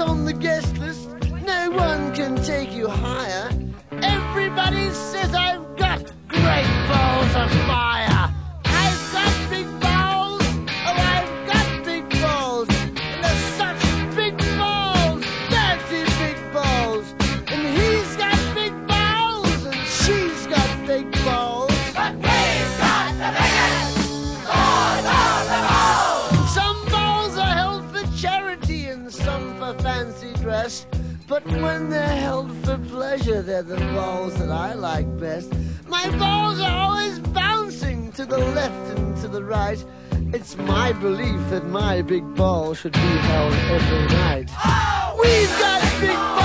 on 0.00 0.25
the 0.25 0.33
guest 0.33 0.78
list, 0.78 1.09
no 1.47 1.71
one 1.71 2.12
can 2.14 2.35
take 2.42 2.73
you 2.73 2.88
higher. 2.88 3.50
Everybody 4.02 4.90
says 4.90 5.35
I've 5.35 5.76
got 5.76 6.00
great 6.28 6.71
balls 6.88 7.37
of 7.37 7.50
fire. 7.66 8.10
But 31.45 31.61
when 31.61 31.91
they're 31.91 32.17
held 32.17 32.53
for 32.65 32.77
pleasure, 32.79 33.43
they're 33.43 33.63
the 33.63 33.77
balls 33.95 34.35
that 34.37 34.51
I 34.51 34.75
like 34.75 35.07
best. 35.19 35.53
My 35.87 36.09
balls 36.19 36.61
are 36.61 36.77
always 36.77 37.19
bouncing 37.19 38.13
to 38.13 38.27
the 38.27 38.39
left 38.39 38.99
and 38.99 39.17
to 39.23 39.29
the 39.29 39.43
right. 39.43 39.83
It's 40.33 40.57
my 40.57 40.93
belief 40.93 41.41
that 41.51 41.67
my 41.67 42.03
big 42.03 42.25
ball 42.35 42.75
should 42.75 42.93
be 42.93 42.99
held 42.99 43.55
every 43.55 44.07
night. 44.17 44.51
Oh! 44.65 45.19
We've 45.21 45.59
got 45.59 46.01
big 46.01 46.11
balls! 46.11 46.40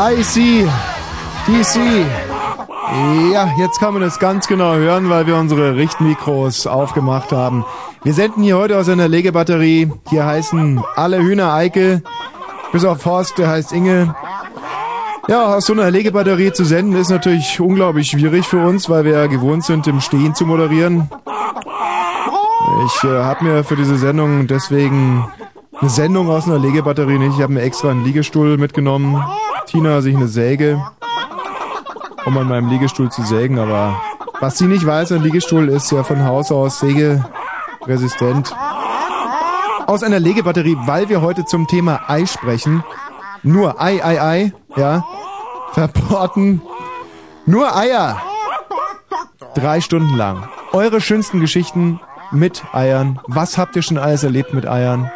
IC, 0.00 0.70
DC. 1.48 2.06
Ja, 3.32 3.50
jetzt 3.58 3.80
kann 3.80 3.94
man 3.94 4.04
es 4.04 4.20
ganz 4.20 4.46
genau 4.46 4.74
hören, 4.74 5.10
weil 5.10 5.26
wir 5.26 5.36
unsere 5.36 5.74
Richtmikros 5.74 6.68
aufgemacht 6.68 7.32
haben. 7.32 7.64
Wir 8.04 8.14
senden 8.14 8.44
hier 8.44 8.56
heute 8.56 8.78
aus 8.78 8.88
einer 8.88 9.08
Legebatterie. 9.08 9.90
Hier 10.08 10.24
heißen 10.24 10.80
alle 10.94 11.18
Hühner 11.18 11.52
Eike, 11.52 12.04
bis 12.70 12.84
auf 12.84 13.04
Horst, 13.06 13.38
der 13.38 13.48
heißt 13.48 13.72
Inge. 13.72 14.14
Ja, 15.26 15.56
aus 15.56 15.66
so 15.66 15.72
einer 15.72 15.90
Legebatterie 15.90 16.52
zu 16.52 16.64
senden 16.64 16.94
ist 16.94 17.10
natürlich 17.10 17.58
unglaublich 17.58 18.08
schwierig 18.08 18.46
für 18.46 18.64
uns, 18.64 18.88
weil 18.88 19.04
wir 19.04 19.14
ja 19.14 19.26
gewohnt 19.26 19.64
sind, 19.64 19.88
im 19.88 20.00
Stehen 20.00 20.32
zu 20.32 20.46
moderieren. 20.46 21.10
Ich 22.86 23.02
äh, 23.02 23.08
habe 23.08 23.44
mir 23.44 23.64
für 23.64 23.74
diese 23.74 23.96
Sendung 23.96 24.46
deswegen 24.46 25.26
eine 25.80 25.90
Sendung 25.90 26.30
aus 26.30 26.46
einer 26.46 26.60
Legebatterie 26.60 27.18
nicht. 27.18 27.34
Ich 27.36 27.42
habe 27.42 27.52
mir 27.52 27.62
extra 27.62 27.90
einen 27.90 28.04
Liegestuhl 28.04 28.58
mitgenommen. 28.58 29.20
Tina 29.68 30.00
sich 30.00 30.16
eine 30.16 30.28
Säge, 30.28 30.82
um 32.24 32.38
an 32.38 32.48
meinem 32.48 32.68
Liegestuhl 32.70 33.10
zu 33.10 33.22
sägen. 33.22 33.58
Aber 33.58 34.00
was 34.40 34.56
sie 34.58 34.66
nicht 34.66 34.86
weiß, 34.86 35.12
ein 35.12 35.22
Liegestuhl 35.22 35.68
ist 35.68 35.92
ja 35.92 36.02
von 36.02 36.24
Haus 36.24 36.50
aus 36.50 36.80
sägeresistent. 36.80 38.54
Aus 39.86 40.02
einer 40.02 40.20
Legebatterie, 40.20 40.76
weil 40.86 41.08
wir 41.08 41.20
heute 41.20 41.44
zum 41.44 41.66
Thema 41.66 42.00
Ei 42.08 42.26
sprechen. 42.26 42.82
Nur 43.42 43.80
Ei, 43.80 44.02
Ei, 44.02 44.20
Ei, 44.20 44.52
ja. 44.76 45.04
Verporten. 45.72 46.62
Nur 47.46 47.74
Eier. 47.76 48.20
Drei 49.54 49.80
Stunden 49.80 50.16
lang. 50.16 50.48
Eure 50.72 51.00
schönsten 51.00 51.40
Geschichten 51.40 52.00
mit 52.30 52.62
Eiern. 52.72 53.20
Was 53.26 53.58
habt 53.58 53.76
ihr 53.76 53.82
schon 53.82 53.98
alles 53.98 54.24
erlebt 54.24 54.52
mit 54.54 54.66
Eiern? 54.66 55.10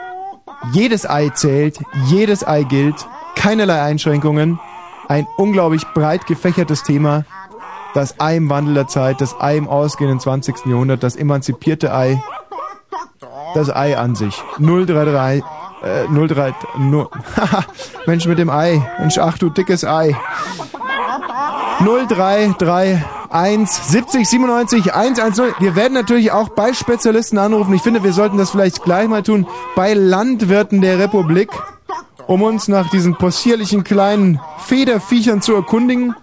Jedes 0.73 1.09
Ei 1.09 1.31
zählt, 1.31 1.79
jedes 2.07 2.47
Ei 2.47 2.63
gilt, 2.63 3.07
keinerlei 3.35 3.81
Einschränkungen. 3.83 4.59
Ein 5.09 5.27
unglaublich 5.37 5.87
breit 5.95 6.27
gefächertes 6.27 6.83
Thema. 6.83 7.25
Das 7.95 8.19
Ei 8.21 8.37
im 8.37 8.49
Wandel 8.49 8.75
der 8.75 8.89
Zeit, 8.89 9.21
das 9.21 9.39
Ei 9.39 9.57
im 9.57 9.69
ausgehenden 9.69 10.19
20. 10.19 10.67
Jahrhundert, 10.67 11.03
das 11.03 11.15
emanzipierte 11.15 11.95
Ei, 11.95 12.23
das 13.55 13.69
Ei 13.69 13.99
an 13.99 14.15
sich. 14.15 14.43
033, 14.59 15.43
äh, 15.83 16.07
03, 16.09 16.55
no, 16.79 17.11
haha, 17.37 17.65
Mensch 18.07 18.27
mit 18.27 18.39
dem 18.39 18.49
Ei. 18.49 18.81
Mensch, 18.99 19.19
ach 19.19 19.37
du 19.37 19.51
dickes 19.51 19.85
Ei. 19.85 20.17
033 21.81 23.03
01 23.31 23.91
70 23.91 24.29
97 24.29 24.95
110. 24.95 25.55
Wir 25.59 25.75
werden 25.75 25.95
natürlich 25.95 26.33
auch 26.33 26.51
bei 26.51 26.73
Spezialisten 26.73 27.39
anrufen. 27.39 27.75
Ich 27.75 27.83
finde, 27.83 28.05
wir 28.05 28.13
sollten 28.13 28.39
das 28.39 28.51
vielleicht 28.51 28.83
gleich 28.85 29.09
mal 29.09 29.23
tun. 29.23 29.47
Bei 29.75 29.95
Landwirten 29.95 30.81
der 30.81 30.99
Republik, 30.99 31.51
um 32.33 32.43
uns 32.43 32.67
nach 32.67 32.89
diesen 32.89 33.15
possierlichen 33.15 33.85
kleinen 33.85 34.41
Federviechern 34.61 35.43
zu 35.43 35.55
erkundigen. 35.55 36.15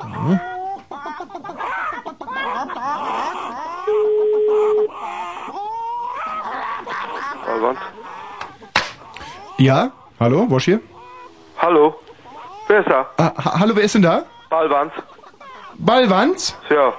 Ja. 0.00 0.40
Balwand. 7.46 7.78
Ja? 9.58 9.92
Hallo, 10.18 10.50
Wosch 10.50 10.64
hier? 10.64 10.80
Hallo. 11.58 11.94
Wer 12.66 12.80
ist 12.80 12.90
da? 12.90 13.06
Ah, 13.18 13.32
ha 13.44 13.60
hallo, 13.60 13.76
wer 13.76 13.84
ist 13.84 13.94
denn 13.94 14.02
da? 14.02 14.24
Balwand. 14.50 14.92
Ballwanz? 15.78 16.56
Ja. 16.70 16.92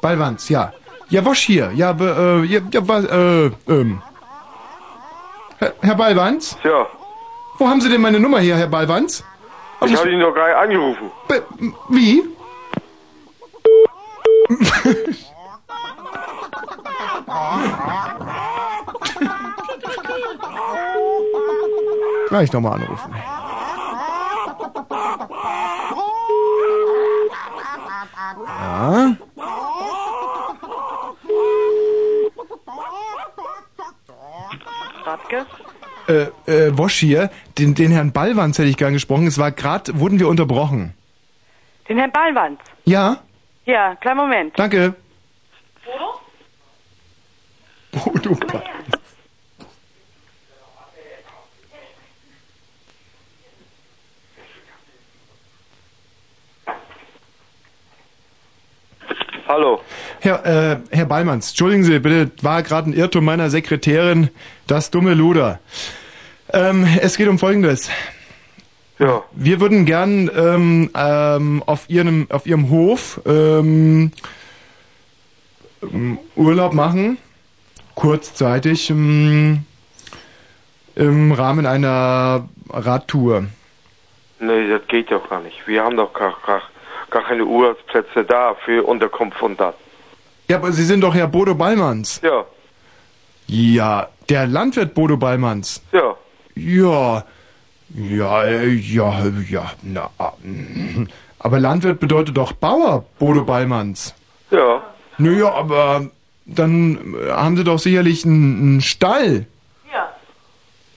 Ballwanz, 0.00 0.48
ja. 0.48 0.72
Ja, 1.10 1.24
Wosch 1.24 1.46
hier. 1.46 1.70
Ja, 1.74 1.92
äh, 1.92 2.44
ja, 2.44 2.60
ja 2.72 2.88
was, 2.88 3.04
äh, 3.04 3.50
ähm. 3.68 4.02
Herr, 5.58 5.72
Herr 5.80 5.94
Ballwanz? 5.94 6.56
Ja. 6.64 6.86
Wo 7.60 7.68
haben 7.68 7.80
Sie 7.82 7.90
denn 7.90 8.00
meine 8.00 8.18
Nummer 8.18 8.40
her, 8.40 8.56
Herr 8.56 8.68
Ballwanz? 8.68 9.22
Ich 9.84 9.94
habe 9.94 10.10
ihn 10.10 10.20
doch 10.20 10.32
gerade 10.32 10.56
angerufen. 10.56 11.10
Be 11.28 11.42
wie? 11.90 12.24
Gleich 22.28 22.50
nochmal 22.50 22.80
anrufen. 22.80 23.14
Ja. 28.38 29.16
Radke? 35.04 35.46
Äh, 36.10 36.26
äh, 36.50 36.76
Wosch 36.76 36.96
hier, 36.98 37.30
den, 37.58 37.74
den 37.74 37.92
Herrn 37.92 38.10
Ballwanz 38.12 38.58
hätte 38.58 38.68
ich 38.68 38.76
gern 38.76 38.92
gesprochen. 38.92 39.26
Es 39.26 39.38
war 39.38 39.52
gerade, 39.52 39.98
wurden 40.00 40.18
wir 40.18 40.28
unterbrochen. 40.28 40.94
Den 41.88 41.98
Herrn 41.98 42.10
Ballwand. 42.12 42.60
Ja, 42.84 43.18
Ja, 43.64 43.94
kleinen 43.96 44.16
Moment. 44.16 44.58
danke. 44.58 44.94
Bodo 47.92 48.34
Ball- 48.34 48.62
Hallo. 59.48 59.80
Herr, 60.20 60.44
äh, 60.46 60.76
Herr 60.90 61.06
Ballmanns, 61.06 61.50
entschuldigen 61.50 61.82
Sie 61.82 61.98
bitte, 61.98 62.30
war 62.42 62.62
gerade 62.62 62.90
ein 62.90 62.92
Irrtum 62.92 63.24
meiner 63.24 63.50
Sekretärin, 63.50 64.30
das 64.66 64.90
dumme 64.90 65.14
Luder. 65.14 65.58
Ähm, 66.52 66.86
es 67.00 67.16
geht 67.16 67.28
um 67.28 67.38
Folgendes. 67.38 67.90
Ja. 68.98 69.22
Wir 69.32 69.60
würden 69.60 69.86
gern 69.86 70.30
ähm, 70.36 70.90
ähm, 70.94 71.62
auf, 71.64 71.88
ihrem, 71.88 72.26
auf 72.30 72.46
Ihrem 72.46 72.68
Hof 72.70 73.20
ähm, 73.24 74.12
ähm, 75.82 76.18
Urlaub 76.36 76.74
machen, 76.74 77.18
kurzzeitig 77.94 78.90
ähm, 78.90 79.64
im 80.96 81.32
Rahmen 81.32 81.66
einer 81.66 82.48
Radtour. 82.68 83.44
Nee, 84.38 84.68
das 84.68 84.86
geht 84.88 85.10
doch 85.10 85.28
gar 85.30 85.40
nicht. 85.40 85.66
Wir 85.66 85.82
haben 85.82 85.96
doch 85.96 86.12
gar, 86.12 86.36
gar, 86.46 86.62
gar 87.10 87.22
keine 87.24 87.44
Urlaubsplätze 87.44 88.24
da 88.24 88.54
für 88.64 88.86
Unterkunft 88.86 89.40
und 89.42 89.58
das. 89.58 89.74
Ja, 90.48 90.56
aber 90.56 90.72
Sie 90.72 90.84
sind 90.84 91.00
doch 91.02 91.14
Herr 91.14 91.28
Bodo 91.28 91.54
Ballmanns. 91.54 92.20
Ja. 92.22 92.44
Ja, 93.46 94.08
der 94.28 94.46
Landwirt 94.46 94.94
Bodo 94.94 95.16
Ballmanns. 95.16 95.82
Ja. 95.92 96.09
Ja, 96.54 97.24
ja, 97.94 98.44
äh, 98.44 98.68
ja, 98.68 99.22
ja, 99.48 99.72
na, 99.82 100.10
aber 101.38 101.58
Landwirt 101.60 102.00
bedeutet 102.00 102.36
doch 102.36 102.52
Bauer, 102.52 103.04
Bodo 103.18 103.44
Ballmanns. 103.44 104.14
Ja. 104.50 104.82
Naja, 105.18 105.52
aber 105.52 106.10
dann 106.46 107.14
äh, 107.14 107.30
haben 107.30 107.56
Sie 107.56 107.64
doch 107.64 107.78
sicherlich 107.78 108.24
einen, 108.24 108.60
einen 108.60 108.80
Stall. 108.80 109.46
Ja. 109.92 110.08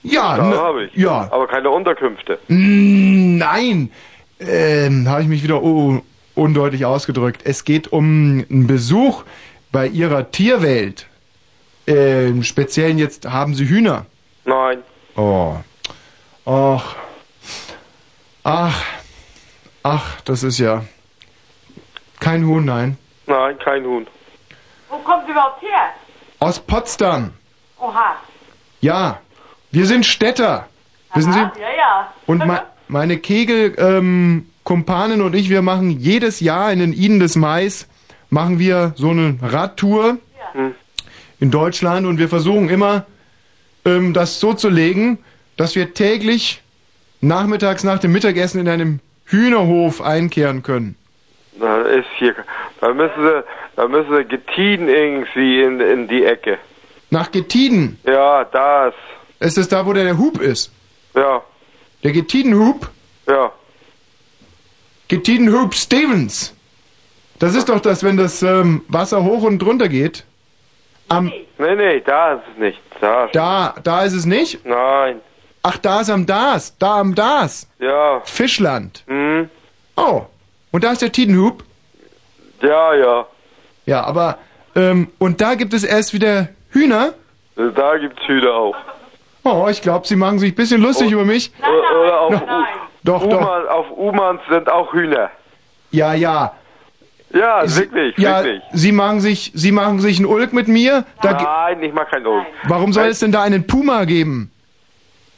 Ja, 0.02 0.36
Ja, 0.36 0.44
ne- 0.50 0.56
habe 0.56 0.84
ich. 0.84 0.94
Ja, 0.94 1.28
Aber 1.30 1.46
keine 1.46 1.70
Unterkünfte. 1.70 2.38
Nein, 2.48 3.90
ähm, 4.40 5.08
habe 5.08 5.22
ich 5.22 5.28
mich 5.28 5.42
wieder 5.42 5.62
oh, 5.62 6.00
undeutlich 6.34 6.84
ausgedrückt. 6.84 7.42
Es 7.44 7.64
geht 7.64 7.92
um 7.92 8.44
einen 8.50 8.66
Besuch 8.66 9.24
bei 9.72 9.86
Ihrer 9.88 10.30
Tierwelt. 10.30 11.06
Ähm, 11.86 12.42
speziell 12.42 12.98
jetzt 12.98 13.26
haben 13.30 13.54
Sie 13.54 13.68
Hühner. 13.68 14.06
Nein. 14.44 14.78
Oh. 15.16 15.56
Ach. 16.46 16.96
Ach. 18.42 18.82
Ach, 19.82 20.20
das 20.22 20.42
ist 20.42 20.58
ja. 20.58 20.84
Kein 22.20 22.46
Huhn, 22.46 22.64
nein. 22.64 22.96
Nein, 23.26 23.58
kein 23.58 23.84
Huhn. 23.84 24.06
Wo 24.88 24.96
kommt 24.98 25.26
sie 25.26 25.32
überhaupt 25.32 25.62
her? 25.62 25.90
Aus 26.40 26.58
Potsdam. 26.60 27.32
Oha. 27.78 28.16
Ja. 28.80 29.20
Wir 29.70 29.86
sind 29.86 30.06
Städter. 30.06 30.68
Wissen 31.14 31.32
Sie? 31.32 31.38
Ja, 31.38 31.50
ja. 31.76 32.12
Und 32.26 32.44
me 32.46 32.62
meine 32.86 33.16
Kegel, 33.18 33.74
ähm, 33.78 34.46
Kumpanen 34.62 35.22
und 35.22 35.34
ich, 35.34 35.48
wir 35.48 35.62
machen 35.62 35.90
jedes 35.90 36.40
Jahr 36.40 36.70
in 36.70 36.78
den 36.80 36.92
Iden 36.92 37.18
des 37.18 37.34
Mais, 37.34 37.88
machen 38.30 38.58
wir 38.58 38.92
so 38.96 39.10
eine 39.10 39.38
Radtour 39.42 40.18
Hm. 40.52 40.74
in 41.40 41.50
Deutschland 41.50 42.06
und 42.06 42.18
wir 42.18 42.28
versuchen 42.28 42.68
immer, 42.68 43.06
ähm, 43.84 44.14
das 44.14 44.40
so 44.40 44.54
zu 44.54 44.68
legen, 44.68 45.18
dass 45.56 45.76
wir 45.76 45.94
täglich 45.94 46.62
nachmittags 47.20 47.84
nach 47.84 47.98
dem 47.98 48.12
Mittagessen 48.12 48.60
in 48.60 48.68
einem 48.68 49.00
Hühnerhof 49.26 50.00
einkehren 50.00 50.62
können. 50.62 50.96
Da 51.58 51.82
ist 51.82 52.08
hier, 52.18 52.34
da 52.80 52.92
müssen 52.92 53.22
sie, 53.22 53.44
da 53.76 53.88
müssen 53.88 54.16
sie 54.16 54.24
Gettien 54.24 54.88
irgendwie 54.88 55.62
in, 55.62 55.80
in 55.80 56.08
die 56.08 56.24
Ecke. 56.24 56.58
Nach 57.10 57.30
Gettiden. 57.30 57.98
Ja, 58.04 58.44
das. 58.44 58.94
Ist 59.40 59.58
es 59.58 59.68
da, 59.68 59.86
wo 59.86 59.92
der, 59.92 60.18
Hub 60.18 60.40
ist? 60.40 60.72
Ja. 61.14 61.42
Der 62.02 62.12
Gettidenhub? 62.12 62.90
Ja. 63.28 63.52
Gettidenhub 65.08 65.74
Stevens. 65.74 66.54
Das 67.38 67.54
ist 67.54 67.68
doch 67.68 67.80
das, 67.80 68.02
wenn 68.02 68.16
das 68.16 68.42
ähm, 68.42 68.82
Wasser 68.88 69.22
hoch 69.22 69.42
und 69.42 69.62
runter 69.64 69.88
geht. 69.88 70.24
Am, 71.16 71.32
Nee, 71.58 71.76
nee, 71.76 72.00
da 72.00 72.34
ist 72.34 72.42
es 72.52 72.58
nicht. 72.58 72.80
Da. 73.00 73.28
Da, 73.32 73.74
da 73.82 74.02
ist 74.02 74.14
es 74.14 74.26
nicht? 74.26 74.64
Nein. 74.64 75.20
Ach, 75.62 75.78
da 75.78 76.00
ist 76.00 76.10
am 76.10 76.26
Das. 76.26 76.76
Da 76.78 77.00
am 77.00 77.14
Das. 77.14 77.68
Ja. 77.78 78.20
Fischland. 78.24 79.02
Hm. 79.06 79.48
Oh. 79.96 80.22
Und 80.72 80.84
da 80.84 80.92
ist 80.92 81.02
der 81.02 81.12
Tidenhub? 81.12 81.62
Ja, 82.60 82.94
ja. 82.94 83.26
Ja, 83.86 84.04
aber, 84.04 84.38
ähm, 84.74 85.08
und 85.18 85.40
da 85.40 85.54
gibt 85.54 85.72
es 85.72 85.84
erst 85.84 86.12
wieder 86.14 86.48
Hühner? 86.70 87.14
Da 87.56 87.96
gibt's 87.98 88.22
Hühner 88.26 88.52
auch. 88.52 88.76
Oh, 89.44 89.68
ich 89.70 89.82
glaube, 89.82 90.06
Sie 90.06 90.16
machen 90.16 90.38
sich 90.38 90.52
ein 90.52 90.56
bisschen 90.56 90.80
lustig 90.80 91.12
über 91.12 91.24
mich. 91.24 91.52
Oder, 91.60 92.00
oder 92.00 92.20
auf, 92.20 92.32
U 92.34 92.64
Doch, 93.04 93.28
doch. 93.28 93.68
Auf 93.68 93.90
U-Bahns 93.90 94.40
sind 94.48 94.68
auch 94.70 94.92
Hühner. 94.92 95.30
Ja, 95.90 96.14
ja. 96.14 96.54
Ja, 97.34 97.66
Sie- 97.66 97.80
wirklich, 97.82 98.16
ja, 98.16 98.44
wirklich. 98.44 98.62
Sie 98.72 98.92
machen 98.92 99.20
sich, 99.20 99.50
Sie 99.54 99.72
machen 99.72 99.98
sich 100.00 100.18
einen 100.18 100.26
Ulk 100.26 100.52
mit 100.52 100.68
mir? 100.68 101.04
Nein, 101.22 101.82
ich 101.82 101.92
mag 101.92 102.08
keinen 102.10 102.26
Ulk. 102.26 102.46
warum 102.68 102.92
soll 102.92 103.06
es 103.08 103.18
denn 103.18 103.32
da 103.32 103.42
einen 103.42 103.66
Puma 103.66 104.04
geben? 104.04 104.50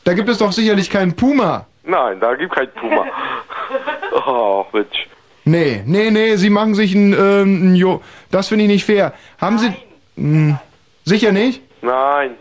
Da 0.05 0.15
gibt 0.15 0.29
es 0.29 0.39
doch 0.39 0.53
sicherlich 0.53 0.91
keinen 0.91 1.15
Puma. 1.17 1.67
Nein, 1.85 2.21
da 2.21 2.35
gibt 2.35 2.55
kein 2.55 2.71
Puma. 2.73 3.07
oh, 4.27 4.65
Mensch. 4.73 5.09
Nee, 5.45 5.83
nee, 5.87 6.11
nee, 6.11 6.37
Sie 6.37 6.51
machen 6.51 6.75
sich 6.75 6.95
einen, 6.95 7.13
ähm, 7.13 7.19
einen 7.63 7.75
Jo. 7.77 8.03
Das 8.31 8.49
finde 8.49 8.65
ich 8.65 8.71
nicht 8.71 8.85
fair. 8.85 9.13
Haben 9.41 9.59
Sie. 9.59 9.73
Hm, 10.17 10.59
sicher 11.05 11.33
nicht? 11.33 11.63
Nein. 11.83 12.33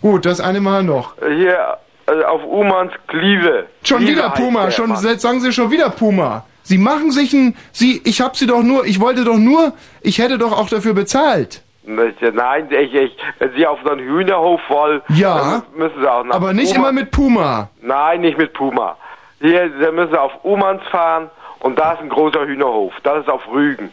Gut, 0.00 0.26
das 0.26 0.40
eine 0.40 0.60
Mal 0.60 0.82
noch. 0.82 1.14
Hier, 1.18 1.76
also 2.06 2.24
auf 2.24 2.44
Umans 2.44 2.92
Klieve. 3.06 3.66
Schon 3.84 3.98
Klieve 3.98 4.12
wieder 4.12 4.30
Puma, 4.30 4.70
schon 4.70 4.94
jetzt 5.04 5.22
sagen 5.22 5.40
Sie 5.40 5.52
schon 5.52 5.70
wieder 5.70 5.90
Puma. 5.90 6.44
Sie 6.70 6.78
machen 6.78 7.10
sich 7.10 7.32
ein. 7.32 7.56
Sie, 7.72 8.00
ich 8.04 8.20
hab 8.20 8.36
Sie 8.36 8.46
doch 8.46 8.62
nur, 8.62 8.84
ich 8.86 9.00
wollte 9.00 9.24
doch 9.24 9.38
nur, 9.38 9.72
ich 10.02 10.20
hätte 10.20 10.38
doch 10.38 10.52
auch 10.56 10.68
dafür 10.68 10.94
bezahlt. 10.94 11.62
Nein, 11.82 12.68
ich, 12.70 12.94
ich, 12.94 13.16
wenn 13.40 13.52
Sie 13.56 13.66
auf 13.66 13.80
so 13.82 13.90
einen 13.90 14.06
Hühnerhof 14.06 14.60
wollen, 14.68 15.02
Ja, 15.08 15.36
dann 15.36 15.62
müssen 15.74 16.00
Sie 16.00 16.06
auch 16.08 16.22
nach 16.22 16.36
Aber 16.36 16.52
nicht 16.52 16.72
Puma. 16.72 16.88
immer 16.90 16.92
mit 17.00 17.10
Puma. 17.10 17.70
Nein, 17.82 18.20
nicht 18.20 18.38
mit 18.38 18.52
Puma. 18.52 18.96
Hier, 19.40 19.68
da 19.80 19.90
müssen 19.90 20.12
Sie 20.12 20.20
auf 20.20 20.30
Umans 20.44 20.80
fahren 20.92 21.28
und 21.58 21.76
da 21.76 21.94
ist 21.94 22.02
ein 22.02 22.08
großer 22.08 22.46
Hühnerhof. 22.46 22.92
Das 23.02 23.18
ist 23.22 23.28
auf 23.28 23.42
Rügen. 23.50 23.90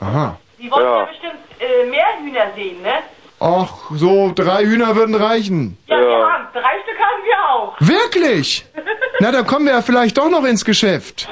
Aha. 0.00 0.36
Sie 0.58 0.68
wollen 0.68 0.84
ja, 0.84 0.98
Ja. 0.98 1.04
bestimmt 1.04 1.34
äh, 1.60 1.88
mehr 1.88 2.06
Hühner 2.18 2.46
sehen, 2.56 2.82
ne? 2.82 2.94
Ach, 3.38 3.90
so 3.94 4.32
drei 4.34 4.64
Hühner 4.64 4.96
würden 4.96 5.14
reichen. 5.14 5.76
Ja, 5.86 5.98
wir 5.98 6.06
haben. 6.26 6.46
Drei 6.52 6.80
Stück 6.82 6.98
haben 6.98 7.22
wir 7.24 7.50
auch. 7.50 7.76
Wirklich? 7.80 8.64
Na, 9.20 9.30
dann 9.30 9.46
kommen 9.46 9.66
wir 9.66 9.72
ja 9.74 9.82
vielleicht 9.82 10.16
doch 10.16 10.30
noch 10.30 10.44
ins 10.44 10.64
Geschäft. 10.64 11.28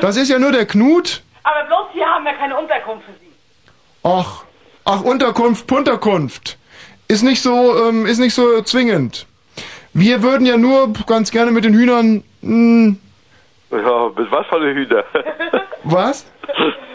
Das 0.00 0.16
ist 0.16 0.28
ja 0.30 0.38
nur 0.38 0.52
der 0.52 0.66
Knut. 0.66 1.22
Aber 1.42 1.64
bloß 1.66 1.86
hier 1.92 2.06
haben 2.06 2.24
wir 2.24 2.32
keine 2.34 2.56
Unterkunft 2.56 3.04
für 3.06 3.12
Sie. 3.12 3.30
Ach, 4.04 4.44
ach, 4.84 5.00
Unterkunft, 5.02 5.66
Punterkunft. 5.66 6.56
Ist 7.08 7.22
nicht 7.22 7.42
so, 7.42 7.88
ähm, 7.88 8.06
ist 8.06 8.18
nicht 8.18 8.34
so 8.34 8.62
zwingend. 8.62 9.26
Wir 9.92 10.22
würden 10.22 10.46
ja 10.46 10.56
nur 10.56 10.92
ganz 11.08 11.32
gerne 11.32 11.50
mit 11.50 11.64
den 11.64 11.74
Hühnern, 11.74 12.22
hm, 12.40 12.98
Ja, 13.72 14.10
mit 14.16 14.30
was 14.30 14.46
für 14.46 14.56
eine 14.56 14.72
Hühner? 14.74 15.04
was? 15.82 16.24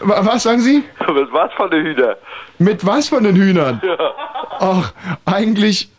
Wa- 0.00 0.20
Was 0.26 0.42
sagen 0.42 0.60
Sie? 0.60 0.84
mit 1.12 1.32
was 1.32 1.52
für 1.54 1.64
eine 1.64 1.82
Hühner? 1.82 2.16
Mit 2.58 2.86
was 2.86 3.08
von 3.08 3.24
den 3.24 3.36
Hühnern? 3.36 3.80
Ja. 3.84 3.96
Ach, 4.58 4.92
eigentlich. 5.26 5.90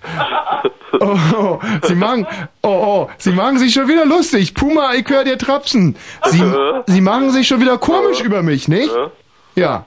Oh, 0.99 1.17
oh, 1.37 1.59
Sie 1.83 1.95
machen, 1.95 2.25
oh, 2.63 2.67
oh, 2.69 3.09
Sie 3.17 3.31
machen 3.31 3.57
sich 3.59 3.73
schon 3.73 3.87
wieder 3.87 4.05
lustig. 4.05 4.53
Puma, 4.53 4.93
ich 4.95 5.07
höre 5.09 5.23
dir 5.25 5.37
trapsen. 5.37 5.95
Sie, 6.25 6.43
Sie 6.87 7.01
machen 7.01 7.29
sich 7.31 7.47
schon 7.47 7.59
wieder 7.61 7.77
komisch 7.77 8.21
über 8.21 8.41
mich, 8.41 8.67
nicht? 8.67 8.89
Ja. 9.55 9.85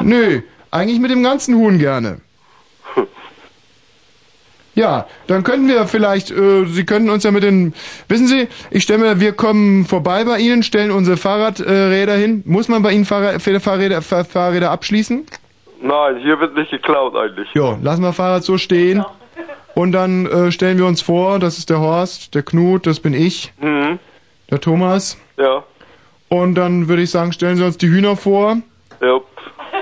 Nö, 0.00 0.40
eigentlich 0.70 0.98
mit 0.98 1.10
dem 1.10 1.22
ganzen 1.22 1.54
Huhn 1.56 1.78
gerne. 1.78 2.20
Ja, 4.80 5.06
dann 5.26 5.42
könnten 5.44 5.68
wir 5.68 5.86
vielleicht, 5.86 6.30
äh, 6.30 6.64
Sie 6.64 6.84
könnten 6.86 7.10
uns 7.10 7.22
ja 7.24 7.30
mit 7.30 7.42
den, 7.42 7.74
wissen 8.08 8.26
Sie, 8.26 8.48
ich 8.70 8.82
stelle 8.82 8.98
mir, 9.00 9.20
wir 9.20 9.32
kommen 9.32 9.84
vorbei 9.84 10.24
bei 10.24 10.38
Ihnen, 10.38 10.62
stellen 10.62 10.90
unsere 10.90 11.18
Fahrradräder 11.18 12.14
hin. 12.14 12.42
Muss 12.46 12.68
man 12.68 12.82
bei 12.82 12.92
Ihnen 12.92 13.04
Fahrrad, 13.04 13.42
Fahrräder, 13.42 14.00
Fahr- 14.00 14.24
Fahrräder 14.24 14.70
abschließen? 14.70 15.26
Nein, 15.82 16.16
hier 16.22 16.40
wird 16.40 16.54
nicht 16.56 16.70
geklaut 16.70 17.14
eigentlich. 17.14 17.48
Jo, 17.52 17.78
lassen 17.82 18.02
wir 18.02 18.12
Fahrrad 18.14 18.42
so 18.42 18.56
stehen. 18.56 19.04
Und 19.74 19.92
dann 19.92 20.24
äh, 20.26 20.50
stellen 20.50 20.78
wir 20.78 20.86
uns 20.86 21.02
vor, 21.02 21.38
das 21.38 21.58
ist 21.58 21.68
der 21.70 21.80
Horst, 21.80 22.34
der 22.34 22.42
Knut, 22.42 22.86
das 22.86 23.00
bin 23.00 23.12
ich, 23.14 23.52
Mhm. 23.60 23.98
der 24.50 24.60
Thomas. 24.60 25.18
Ja. 25.38 25.62
Und 26.28 26.54
dann 26.54 26.88
würde 26.88 27.02
ich 27.02 27.10
sagen, 27.10 27.32
stellen 27.32 27.56
Sie 27.56 27.64
uns 27.64 27.76
die 27.76 27.88
Hühner 27.88 28.16
vor 28.16 28.56
Ja. 29.02 29.20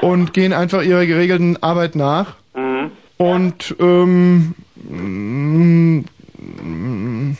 und 0.02 0.32
gehen 0.34 0.52
einfach 0.52 0.82
ihrer 0.82 1.06
geregelten 1.06 1.62
Arbeit 1.62 1.94
nach. 1.94 2.34
Mhm. 2.54 2.90
Und 3.16 3.74
ähm, 3.80 4.54
mm, 4.84 6.04
mm, 6.38 7.36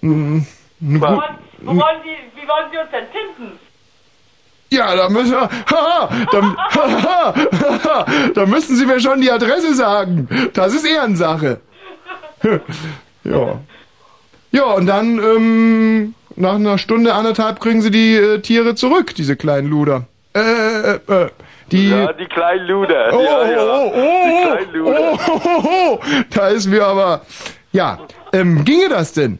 mm, 0.00 0.46
Wo 0.80 1.00
wollen, 1.00 1.22
wo 1.62 1.72
wollen 1.72 2.00
Sie, 2.04 2.40
wie 2.40 2.48
wollen 2.48 2.70
Sie 2.70 2.78
uns 2.78 2.90
denn 2.90 3.06
finden? 3.12 3.58
Ja, 4.70 4.94
da 4.94 5.08
müssen 5.08 5.34
haha, 5.34 6.26
da, 6.30 6.56
haha, 6.74 7.34
haha, 7.34 8.06
da 8.34 8.46
müssen 8.46 8.76
Sie 8.76 8.84
mir 8.84 9.00
schon 9.00 9.20
die 9.20 9.30
Adresse 9.30 9.74
sagen. 9.74 10.28
Das 10.52 10.74
ist 10.74 10.84
Ehrensache. 10.84 11.60
ja. 13.24 13.60
Ja, 14.50 14.64
und 14.64 14.86
dann, 14.86 15.18
ähm, 15.18 16.14
nach 16.36 16.54
einer 16.54 16.78
Stunde, 16.78 17.14
anderthalb 17.14 17.60
kriegen 17.60 17.82
Sie 17.82 17.90
die 17.90 18.14
äh, 18.14 18.40
Tiere 18.40 18.74
zurück, 18.74 19.14
diese 19.14 19.36
kleinen 19.36 19.68
Luder. 19.68 20.06
Äh, 20.34 20.40
äh, 20.40 21.00
äh, 21.08 21.30
die... 21.70 21.90
Ja, 21.90 22.12
die 22.12 22.26
kleinen 22.26 22.66
Luder. 22.66 23.10
Oh, 23.12 23.22
ja, 23.22 23.50
ja. 23.50 23.58
oh, 23.58 23.92
die 23.94 24.00
oh, 24.00 24.42
kleinen 24.42 24.72
Luder. 24.72 25.12
oh, 25.12 25.18
oh, 25.26 25.40
oh, 25.44 25.62
oh, 25.64 26.00
da 26.34 26.48
ist 26.48 26.66
mir 26.66 26.84
aber... 26.84 27.22
Ja, 27.72 27.98
ähm, 28.32 28.64
ginge 28.64 28.88
das 28.88 29.12
denn? 29.12 29.38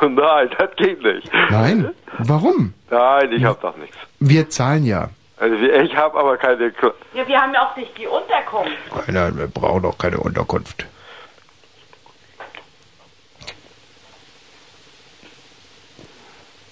Nein, 0.00 0.50
das 0.58 0.70
geht 0.76 1.02
nicht. 1.02 1.30
Nein. 1.50 1.90
Warum? 2.18 2.74
Nein, 2.90 3.32
ich 3.32 3.44
hab 3.44 3.60
doch 3.60 3.76
nichts. 3.76 3.96
Wir 4.20 4.48
zahlen 4.48 4.84
ja. 4.84 5.10
Also 5.36 5.56
ich 5.56 5.96
hab 5.96 6.14
aber 6.14 6.36
keine... 6.36 6.72
Ja, 7.14 7.26
wir 7.26 7.40
haben 7.40 7.52
ja 7.52 7.68
auch 7.68 7.76
nicht 7.76 7.96
die 7.98 8.06
Unterkunft. 8.06 8.72
Nein, 9.08 9.36
wir 9.36 9.48
brauchen 9.48 9.82
doch 9.82 9.98
keine 9.98 10.18
Unterkunft. 10.18 10.86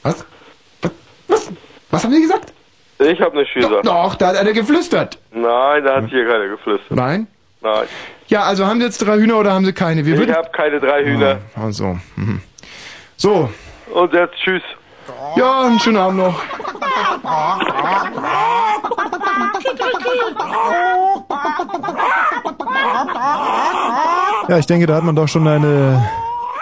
Was? 0.03 0.25
Was? 1.27 1.53
Was 1.90 2.05
haben 2.05 2.12
Sie 2.12 2.23
gesagt? 2.23 2.53
Ich 3.00 3.20
hab 3.20 3.34
nicht 3.34 3.52
gesagt. 3.54 3.86
Doch, 3.86 4.14
da 4.14 4.28
hat 4.28 4.36
einer 4.36 4.52
geflüstert. 4.52 5.18
Nein, 5.32 5.84
da 5.84 5.96
hat 5.96 6.10
hier 6.10 6.26
keiner 6.26 6.48
geflüstert. 6.48 6.90
Nein? 6.96 7.26
Nein. 7.62 7.86
Ja, 8.28 8.42
also 8.42 8.66
haben 8.66 8.78
Sie 8.80 8.84
jetzt 8.86 8.98
drei 8.98 9.16
Hühner 9.16 9.38
oder 9.38 9.52
haben 9.52 9.64
Sie 9.64 9.72
keine? 9.72 10.04
Wir 10.04 10.14
Ich 10.14 10.20
würden... 10.20 10.34
hab 10.34 10.52
keine 10.52 10.80
drei 10.80 11.04
Hühner. 11.04 11.38
Also, 11.60 11.98
mhm. 12.16 12.40
So, 13.16 13.50
Und 13.92 14.12
jetzt 14.12 14.34
tschüss. 14.42 14.62
ja, 15.36 15.60
einen 15.62 15.80
schönen 15.80 15.96
Abend 15.98 16.18
noch. 16.18 16.40
Ja, 24.48 24.58
ich 24.58 24.66
denke, 24.66 24.86
da 24.86 24.96
hat 24.96 25.04
man 25.04 25.14
doch 25.14 25.28
schon 25.28 25.46
eine 25.46 26.02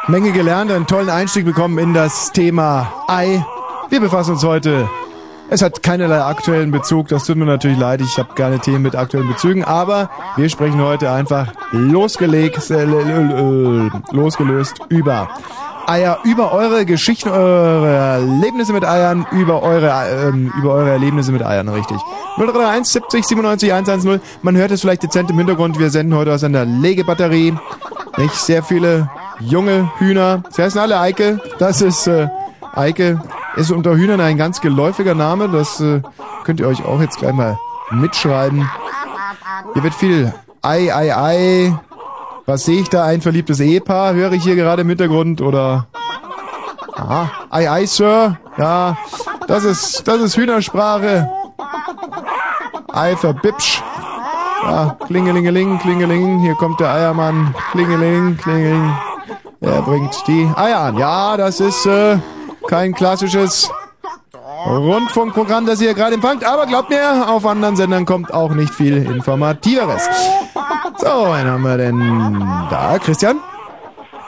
Menge 0.08 0.32
gelernt, 0.32 0.70
einen 0.70 0.86
tollen 0.86 1.08
Einstieg 1.10 1.44
bekommen 1.44 1.78
in 1.78 1.94
das 1.94 2.32
Thema 2.32 2.92
Ei. 3.06 3.44
Wir 3.88 4.00
befassen 4.00 4.32
uns 4.32 4.44
heute. 4.44 4.88
Es 5.50 5.62
hat 5.62 5.82
keinerlei 5.82 6.22
aktuellen 6.22 6.70
Bezug, 6.70 7.08
das 7.08 7.24
tut 7.24 7.36
mir 7.36 7.46
natürlich 7.46 7.78
leid, 7.78 8.02
ich 8.02 8.18
habe 8.18 8.34
gerne 8.34 8.58
Themen 8.58 8.82
mit 8.82 8.94
aktuellen 8.94 9.28
Bezügen, 9.28 9.64
aber 9.64 10.10
wir 10.36 10.48
sprechen 10.50 10.82
heute 10.82 11.10
einfach 11.10 11.52
losgelegt, 11.72 12.70
äh, 12.70 12.84
äh, 12.84 13.90
losgelöst 14.12 14.76
über 14.90 15.30
Eier, 15.86 16.18
über 16.22 16.52
eure 16.52 16.84
Geschichten, 16.84 17.30
eure 17.30 17.88
Erlebnisse 17.88 18.74
mit 18.74 18.84
Eiern, 18.84 19.26
über 19.32 19.62
eure, 19.62 19.90
ähm, 20.10 20.52
über 20.58 20.74
eure 20.74 20.90
Erlebnisse 20.90 21.32
mit 21.32 21.42
Eiern, 21.42 21.70
richtig. 21.70 21.96
031 22.36 22.86
70 22.86 23.24
97 23.26 23.72
110. 23.72 24.20
Man 24.42 24.54
hört 24.54 24.70
es 24.70 24.82
vielleicht 24.82 25.02
dezent 25.02 25.30
im 25.30 25.38
Hintergrund. 25.38 25.78
Wir 25.78 25.88
senden 25.88 26.14
heute 26.14 26.34
aus 26.34 26.44
einer 26.44 26.66
Legebatterie. 26.66 27.56
Nicht 28.18 28.34
sehr 28.34 28.62
viele 28.62 29.08
junge 29.40 29.90
Hühner. 29.98 30.42
Sie 30.50 30.62
heißen 30.62 30.78
alle 30.78 31.00
Eike. 31.00 31.40
Das 31.58 31.80
ist 31.80 32.06
äh, 32.06 32.28
Eike. 32.74 33.20
Ist 33.56 33.70
unter 33.70 33.96
Hühnern 33.96 34.20
ein 34.20 34.36
ganz 34.36 34.60
geläufiger 34.60 35.14
Name. 35.14 35.48
Das 35.48 35.80
äh, 35.80 36.02
könnt 36.44 36.60
ihr 36.60 36.68
euch 36.68 36.84
auch 36.84 37.00
jetzt 37.00 37.18
gleich 37.18 37.32
mal 37.32 37.58
mitschreiben. 37.90 38.68
Hier 39.74 39.82
wird 39.82 39.94
viel 39.94 40.32
Ei, 40.62 40.94
Ei, 40.94 41.16
Ei. 41.16 41.78
Was 42.46 42.64
sehe 42.64 42.80
ich 42.80 42.88
da? 42.88 43.04
Ein 43.04 43.20
verliebtes 43.20 43.60
Ehepaar? 43.60 44.14
Höre 44.14 44.32
ich 44.32 44.42
hier 44.42 44.56
gerade 44.56 44.82
im 44.82 44.88
Hintergrund? 44.88 45.40
Oder? 45.40 45.86
Aha. 46.94 47.30
Ei, 47.50 47.70
Ei, 47.70 47.86
Sir. 47.86 48.38
Ja, 48.56 48.96
das 49.46 49.64
ist, 49.64 50.06
das 50.08 50.20
ist 50.20 50.36
Hühnersprache. 50.36 51.30
Ei 52.92 53.16
verbipsch. 53.16 53.82
Ja, 54.62 54.96
klingelingeling, 55.06 55.78
klingeling. 55.78 56.40
Hier 56.40 56.54
kommt 56.54 56.80
der 56.80 56.92
Eiermann. 56.92 57.54
Klingeling, 57.70 58.36
klingeling. 58.36 58.92
Er 59.60 59.82
bringt 59.82 60.14
die 60.26 60.50
Eier 60.56 60.80
an. 60.80 60.98
Ja, 60.98 61.36
das 61.36 61.60
ist 61.60 61.86
äh, 61.86 62.18
kein 62.68 62.92
klassisches 62.94 63.70
Rundfunkprogramm, 64.66 65.66
das 65.66 65.80
ihr 65.80 65.94
gerade 65.94 66.14
empfangt. 66.14 66.44
Aber 66.44 66.66
glaubt 66.66 66.90
mir, 66.90 67.28
auf 67.28 67.46
anderen 67.46 67.76
Sendern 67.76 68.04
kommt 68.04 68.32
auch 68.32 68.50
nicht 68.50 68.72
viel 68.72 68.98
Informativeres. 69.06 70.08
So, 70.98 71.06
wen 71.06 71.46
haben 71.46 71.62
wir 71.62 71.78
denn 71.78 72.46
da? 72.70 72.98
Christian? 72.98 73.40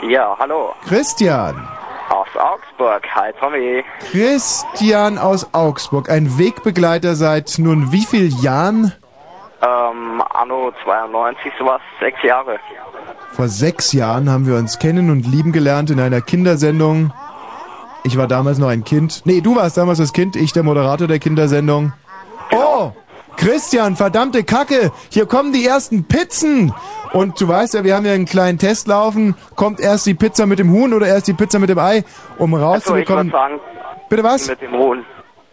Ja, 0.09 0.35
hallo. 0.39 0.73
Christian. 0.89 1.69
Aus 2.09 2.29
Augsburg. 2.37 3.03
Hi, 3.15 3.33
Tommy. 3.39 3.85
Christian 4.11 5.19
aus 5.19 5.53
Augsburg. 5.53 6.09
Ein 6.09 6.39
Wegbegleiter 6.39 7.15
seit 7.15 7.59
nun 7.59 7.93
wie 7.93 8.05
vielen 8.05 8.41
Jahren? 8.41 8.93
Ähm, 9.63 10.23
Anno 10.33 10.73
92, 10.83 11.53
sowas, 11.59 11.83
sechs 12.01 12.23
Jahre. 12.23 12.59
Vor 13.33 13.49
sechs 13.49 13.93
Jahren 13.93 14.31
haben 14.31 14.47
wir 14.47 14.57
uns 14.57 14.79
kennen 14.79 15.11
und 15.11 15.27
lieben 15.27 15.53
gelernt 15.53 15.91
in 15.91 16.01
einer 16.01 16.23
Kindersendung. 16.23 17.13
Ich 18.05 18.17
war 18.17 18.27
damals 18.27 18.59
noch 18.59 18.69
ein 18.69 18.85
Kind. 18.85 19.23
Nee, 19.25 19.41
du 19.41 19.57
warst 19.57 19.77
damals 19.77 19.99
das 19.99 20.13
Kind, 20.13 20.37
ich 20.37 20.53
der 20.53 20.63
Moderator 20.63 21.07
der 21.07 21.19
Kindersendung. 21.19 21.93
Oh, 22.53 22.93
Christian, 23.37 23.97
verdammte 23.97 24.43
Kacke, 24.45 24.91
hier 25.11 25.27
kommen 25.27 25.53
die 25.53 25.65
ersten 25.67 26.05
Pizzen. 26.05 26.73
Und 27.13 27.41
du 27.41 27.49
weißt 27.49 27.75
ja, 27.75 27.85
wir 27.85 27.97
haben 27.97 28.07
ja 28.07 28.13
einen 28.13 28.27
kleinen 28.27 28.59
Test 28.59 28.87
laufen. 28.87 29.35
Kommt 29.57 29.81
erst 29.81 30.07
die 30.07 30.15
Pizza 30.15 30.47
mit 30.47 30.59
dem 30.59 30.71
Huhn 30.73 30.93
oder 30.93 31.07
erst 31.09 31.29
die 31.29 31.33
Pizza 31.33 31.59
mit 31.59 31.69
dem 31.69 31.79
Ei, 31.79 32.05
um 32.39 32.51
So, 32.53 32.57
ich 32.59 32.63
rauszubekommen. 32.63 33.31
sagen, 33.31 33.61
Bitte 34.09 34.23
was? 34.25 34.49
mit 34.49 34.61
dem 34.61 34.73
Huhn. 34.73 35.05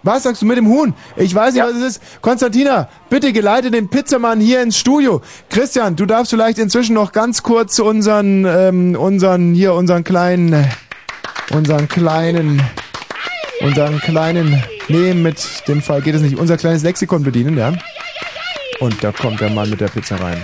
Was 0.03 0.23
sagst 0.23 0.41
du 0.41 0.45
mit 0.45 0.57
dem 0.57 0.67
Huhn? 0.67 0.93
Ich 1.15 1.33
weiß 1.33 1.53
nicht, 1.53 1.63
was 1.63 1.71
es 1.73 1.83
ist. 1.97 2.21
Konstantina, 2.21 2.87
bitte 3.09 3.33
geleite 3.33 3.71
den 3.71 3.89
Pizzamann 3.89 4.39
hier 4.39 4.61
ins 4.61 4.77
Studio. 4.77 5.21
Christian, 5.49 5.95
du 5.95 6.05
darfst 6.05 6.29
vielleicht 6.29 6.59
inzwischen 6.59 6.93
noch 6.93 7.11
ganz 7.11 7.43
kurz 7.43 7.77
unseren, 7.79 8.45
ähm, 8.45 8.95
unseren, 8.97 9.53
hier, 9.53 9.73
unseren 9.73 10.03
kleinen, 10.03 10.53
äh, 10.53 10.63
unseren 11.51 11.87
kleinen, 11.87 12.61
unseren 13.61 13.99
kleinen, 13.99 14.63
nee, 14.87 15.13
mit 15.13 15.67
dem 15.67 15.81
Fall 15.81 16.01
geht 16.01 16.15
es 16.15 16.21
nicht, 16.21 16.37
unser 16.37 16.57
kleines 16.57 16.83
Lexikon 16.83 17.23
bedienen, 17.23 17.57
ja? 17.57 17.73
Und 18.79 19.03
da 19.03 19.11
kommt 19.11 19.41
der 19.41 19.49
Mann 19.49 19.69
mit 19.69 19.81
der 19.81 19.87
Pizza 19.87 20.17
rein. 20.17 20.41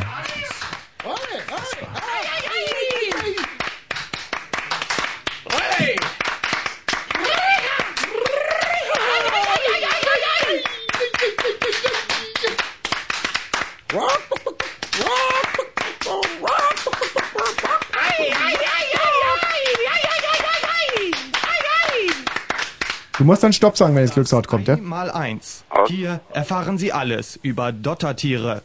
Du 23.24 23.28
musst 23.28 23.42
dann 23.42 23.54
Stopp 23.54 23.78
sagen, 23.78 23.96
wenn 23.96 24.04
das 24.04 24.14
Glücksrad 24.14 24.50
kommt, 24.50 24.68
ja? 24.68 24.76
Mal 24.76 25.10
eins. 25.10 25.64
Hier 25.88 26.20
erfahren 26.34 26.78
Sie 26.78 26.92
alles 26.92 27.40
über 27.42 27.72
Dottertiere. 27.72 28.64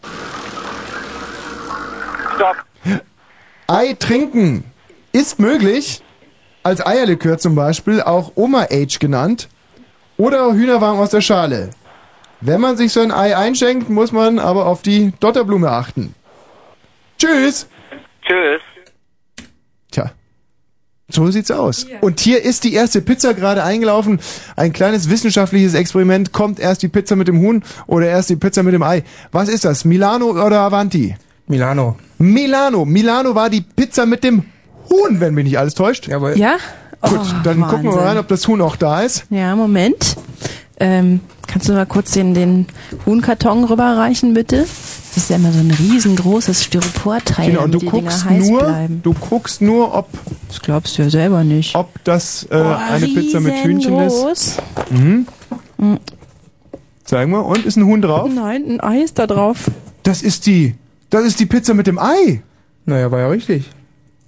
Stopp. 2.34 2.56
Ei 3.68 3.94
trinken 3.96 4.64
ist 5.12 5.38
möglich, 5.38 6.02
als 6.64 6.84
Eierlikör 6.84 7.38
zum 7.38 7.54
Beispiel, 7.54 8.02
auch 8.02 8.32
Oma-Age 8.34 8.98
genannt, 8.98 9.48
oder 10.16 10.52
Hühnerwarm 10.52 10.98
aus 10.98 11.10
der 11.10 11.20
Schale. 11.20 11.70
Wenn 12.40 12.60
man 12.60 12.76
sich 12.76 12.92
so 12.92 12.98
ein 12.98 13.12
Ei 13.12 13.36
einschenkt, 13.36 13.88
muss 13.88 14.10
man 14.10 14.40
aber 14.40 14.66
auf 14.66 14.82
die 14.82 15.12
Dotterblume 15.20 15.70
achten. 15.70 16.16
Tschüss! 17.16 17.68
Tschüss. 18.22 18.60
So 21.10 21.30
sieht's 21.30 21.50
aus. 21.50 21.86
Und 22.02 22.20
hier 22.20 22.42
ist 22.42 22.64
die 22.64 22.74
erste 22.74 23.00
Pizza 23.00 23.32
gerade 23.32 23.64
eingelaufen. 23.64 24.20
Ein 24.56 24.74
kleines 24.74 25.08
wissenschaftliches 25.08 25.72
Experiment. 25.72 26.32
Kommt 26.32 26.60
erst 26.60 26.82
die 26.82 26.88
Pizza 26.88 27.16
mit 27.16 27.28
dem 27.28 27.40
Huhn 27.40 27.62
oder 27.86 28.06
erst 28.06 28.28
die 28.28 28.36
Pizza 28.36 28.62
mit 28.62 28.74
dem 28.74 28.82
Ei? 28.82 29.04
Was 29.32 29.48
ist 29.48 29.64
das? 29.64 29.86
Milano 29.86 30.26
oder 30.30 30.60
Avanti? 30.60 31.16
Milano. 31.46 31.96
Milano. 32.18 32.84
Milano 32.84 33.34
war 33.34 33.48
die 33.48 33.62
Pizza 33.62 34.04
mit 34.04 34.22
dem 34.22 34.44
Huhn, 34.90 35.18
wenn 35.20 35.32
mich 35.32 35.44
nicht 35.44 35.58
alles 35.58 35.72
täuscht. 35.74 36.08
Jawohl. 36.08 36.36
Ja? 36.38 36.56
Gut, 37.00 37.20
Oh, 37.22 37.26
dann 37.42 37.60
gucken 37.62 37.84
wir 37.84 37.92
Wahnsinn. 37.92 38.06
rein, 38.06 38.18
ob 38.18 38.28
das 38.28 38.46
Huhn 38.46 38.60
auch 38.60 38.76
da 38.76 39.00
ist. 39.02 39.24
Ja, 39.30 39.56
Moment. 39.56 40.16
Ähm, 40.80 41.20
kannst 41.46 41.68
du 41.68 41.72
mal 41.72 41.86
kurz 41.86 42.10
den, 42.10 42.34
den 42.34 42.66
Huhnkarton 43.06 43.64
rüberreichen, 43.64 44.34
bitte? 44.34 44.66
Das 45.14 45.24
ist 45.24 45.30
ja 45.30 45.36
immer 45.36 45.50
so 45.52 45.58
ein 45.58 45.70
riesengroßes 45.70 46.64
Styroporteil, 46.64 47.50
Genau, 47.50 47.64
und 47.64 47.72
du 47.72 47.78
die 47.78 47.86
Dinger 47.86 48.02
guckst 48.02 48.24
heiß 48.24 48.46
nur, 48.48 48.60
bleiben. 48.60 49.00
du 49.02 49.14
guckst 49.14 49.60
nur, 49.62 49.94
ob, 49.94 50.08
Das 50.48 50.60
glaubst 50.60 50.96
du 50.98 51.02
ja 51.02 51.10
selber 51.10 51.42
nicht. 51.44 51.74
ob 51.74 51.88
das 52.04 52.44
äh, 52.50 52.56
Oh, 52.56 52.76
eine 52.92 53.06
Pizza 53.08 53.40
mit 53.40 53.54
Hühnchen 53.64 53.98
ist. 54.00 54.62
Mhm. 54.90 55.26
Mhm. 55.78 55.98
Zeig 57.04 57.28
mal, 57.28 57.38
und 57.40 57.64
ist 57.64 57.76
ein 57.76 57.84
Huhn 57.86 58.02
drauf? 58.02 58.30
Nein, 58.32 58.64
ein 58.68 58.80
Ei 58.80 59.00
ist 59.02 59.18
da 59.18 59.26
drauf. 59.26 59.70
Das 60.02 60.22
ist 60.22 60.46
die, 60.46 60.74
das 61.10 61.24
ist 61.24 61.40
die 61.40 61.46
Pizza 61.46 61.74
mit 61.74 61.86
dem 61.86 61.98
Ei. 61.98 62.42
Naja, 62.84 63.10
war 63.10 63.20
ja 63.20 63.28
richtig. 63.28 63.64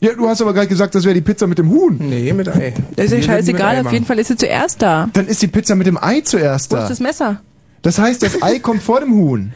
Ja, 0.00 0.14
du 0.14 0.26
hast 0.28 0.40
aber 0.40 0.54
gerade 0.54 0.66
gesagt, 0.66 0.94
das 0.94 1.04
wäre 1.04 1.14
die 1.14 1.20
Pizza 1.20 1.46
mit 1.46 1.58
dem 1.58 1.68
Huhn. 1.70 1.96
Nee, 2.00 2.32
mit 2.32 2.48
Ei. 2.48 2.72
Das 2.96 3.06
ist 3.06 3.10
ja 3.12 3.16
Wir 3.18 3.24
scheißegal, 3.24 3.76
Ei 3.76 3.80
auf 3.82 3.92
jeden 3.92 4.06
Fall 4.06 4.18
ist 4.18 4.28
sie 4.28 4.36
zuerst 4.36 4.80
da. 4.80 5.10
Dann 5.12 5.26
ist 5.26 5.42
die 5.42 5.46
Pizza 5.48 5.74
mit 5.76 5.86
dem 5.86 5.98
Ei 6.02 6.22
zuerst 6.22 6.72
Wo 6.72 6.76
da. 6.76 6.82
ist 6.84 6.88
das 6.88 7.00
Messer? 7.00 7.42
Das 7.82 7.98
heißt, 7.98 8.22
das 8.22 8.42
Ei 8.42 8.58
kommt 8.60 8.82
vor 8.82 9.00
dem 9.00 9.12
Huhn. 9.12 9.52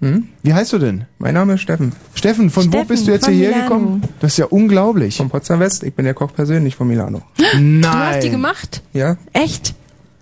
Hm? 0.00 0.28
Wie 0.42 0.54
heißt 0.54 0.72
du 0.72 0.78
denn? 0.78 1.04
Mein 1.18 1.34
Name 1.34 1.54
ist 1.54 1.60
Steffen. 1.60 1.92
Steffen, 2.14 2.48
von 2.50 2.66
wo 2.66 2.70
Steffen, 2.70 2.88
bist 2.88 3.06
du 3.06 3.10
jetzt 3.12 3.26
hierher 3.28 3.50
Milano. 3.50 3.68
gekommen? 3.68 4.02
Das 4.20 4.32
ist 4.32 4.38
ja 4.38 4.46
unglaublich. 4.46 5.16
Von 5.18 5.28
Potsdam 5.28 5.60
West. 5.60 5.82
Ich 5.82 5.94
bin 5.94 6.04
der 6.06 6.14
Koch 6.14 6.32
persönlich 6.32 6.74
von 6.76 6.88
Milano. 6.88 7.22
Nein. 7.54 7.82
Du 7.82 7.88
hast 7.88 8.20
die 8.24 8.30
gemacht? 8.30 8.82
Ja? 8.94 9.16
Echt? 9.34 9.74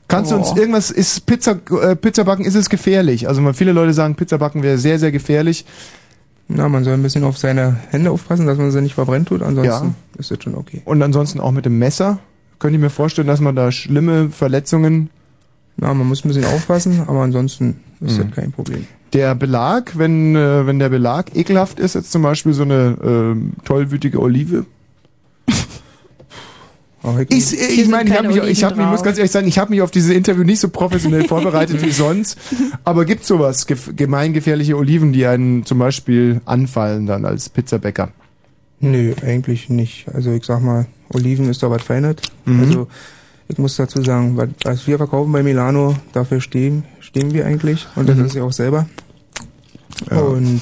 Kannst 0.09 0.33
du 0.33 0.37
uns 0.37 0.49
Oh. 0.53 0.57
irgendwas, 0.57 0.91
ist 0.91 1.27
Pizza, 1.27 1.59
äh, 1.83 1.95
Pizzabacken, 1.95 2.45
ist 2.45 2.55
es 2.55 2.71
gefährlich? 2.71 3.29
Also 3.29 3.53
viele 3.53 3.73
Leute 3.73 3.93
sagen, 3.93 4.15
Pizzabacken 4.15 4.63
wäre 4.63 4.79
sehr, 4.79 4.99
sehr 4.99 5.13
gefährlich. 5.13 5.65
Na, 6.49 6.67
man 6.69 6.83
soll 6.83 6.95
ein 6.95 7.03
bisschen 7.03 7.25
auf 7.25 7.37
seine 7.37 7.77
Hände 7.91 8.11
aufpassen, 8.11 8.47
dass 8.47 8.57
man 8.57 8.71
sie 8.71 8.81
nicht 8.81 8.95
verbrennt 8.95 9.29
tut. 9.29 9.43
Ansonsten 9.43 9.95
ist 10.17 10.31
das 10.31 10.43
schon 10.43 10.55
okay. 10.55 10.81
Und 10.87 11.03
ansonsten 11.03 11.41
auch 11.41 11.53
mit 11.53 11.67
dem 11.67 11.79
Messer. 11.79 12.19
Könnte 12.59 12.77
ich 12.77 12.81
mir 12.83 12.89
vorstellen, 12.91 13.29
dass 13.29 13.41
man 13.41 13.55
da 13.55 13.71
schlimme 13.71 14.31
Verletzungen. 14.31 15.11
Na, 15.77 15.93
man 15.95 16.09
muss 16.09 16.25
ein 16.25 16.29
bisschen 16.29 16.47
aufpassen, 16.47 17.03
aber 17.07 17.21
ansonsten 17.23 17.81
ist 18.01 18.19
Mhm. 18.19 18.23
das 18.29 18.35
kein 18.35 18.51
Problem. 18.51 18.87
Der 19.13 19.35
Belag, 19.35 19.99
wenn, 19.99 20.37
äh, 20.37 20.67
wenn 20.67 20.79
der 20.79 20.91
Belag 20.91 21.35
ekelhaft 21.35 21.81
ist, 21.81 21.95
jetzt 21.95 22.13
zum 22.13 22.23
Beispiel 22.23 22.53
so 22.53 22.63
eine 22.63 22.97
ähm, 23.03 23.53
tollwütige 23.65 24.21
Olive. 24.21 24.67
Ich, 27.29 27.31
Ich, 27.31 27.53
ich 27.53 27.77
sind 27.77 27.91
meine, 27.91 28.11
ich, 28.11 28.17
hab 28.17 28.27
mich, 28.27 28.37
ich, 28.37 28.65
hab, 28.65 28.73
ich 28.73 28.85
muss 28.85 29.03
ganz 29.03 29.19
ehrlich 29.19 29.31
sagen, 29.31 29.47
ich 29.47 29.59
habe 29.59 29.71
mich 29.71 29.83
auf 29.83 29.91
dieses 29.91 30.11
Interview 30.11 30.43
nicht 30.43 30.61
so 30.61 30.69
professionell 30.69 31.25
vorbereitet 31.29 31.81
wie 31.81 31.93
sonst. 31.93 32.37
Aber 32.85 33.05
gibt 33.05 33.25
sowas, 33.25 33.67
gef 33.67 33.93
gemeingefährliche 33.95 34.77
Oliven, 34.77 35.13
die 35.13 35.25
einen 35.25 35.65
zum 35.65 35.79
Beispiel 35.79 36.41
anfallen 36.45 37.07
dann 37.07 37.25
als 37.25 37.49
Pizzabäcker? 37.49 38.11
Nö, 38.81 39.15
eigentlich 39.23 39.69
nicht. 39.69 40.07
Also 40.13 40.33
ich 40.33 40.45
sag 40.45 40.61
mal, 40.61 40.87
Oliven 41.11 41.49
ist 41.49 41.63
da 41.63 41.71
was 41.71 41.83
Feines. 41.83 42.17
Mhm. 42.45 42.61
Also 42.61 42.89
ich 43.49 43.59
muss 43.59 43.77
dazu 43.77 44.03
sagen, 44.03 44.37
was 44.65 44.87
wir 44.87 44.99
verkaufen 44.99 45.33
bei 45.33 45.43
Milano, 45.43 45.97
dafür 46.13 46.41
stehen, 46.41 46.85
stehen 47.09 47.33
wir 47.33 47.47
eigentlich. 47.47 47.87
Und 47.97 48.09
das 48.09 48.17
Mhm. 48.17 48.25
ist 48.27 48.35
ja 48.35 48.43
auch 48.43 48.53
selber. 48.53 48.87
Ja. 50.11 50.19
Und 50.21 50.61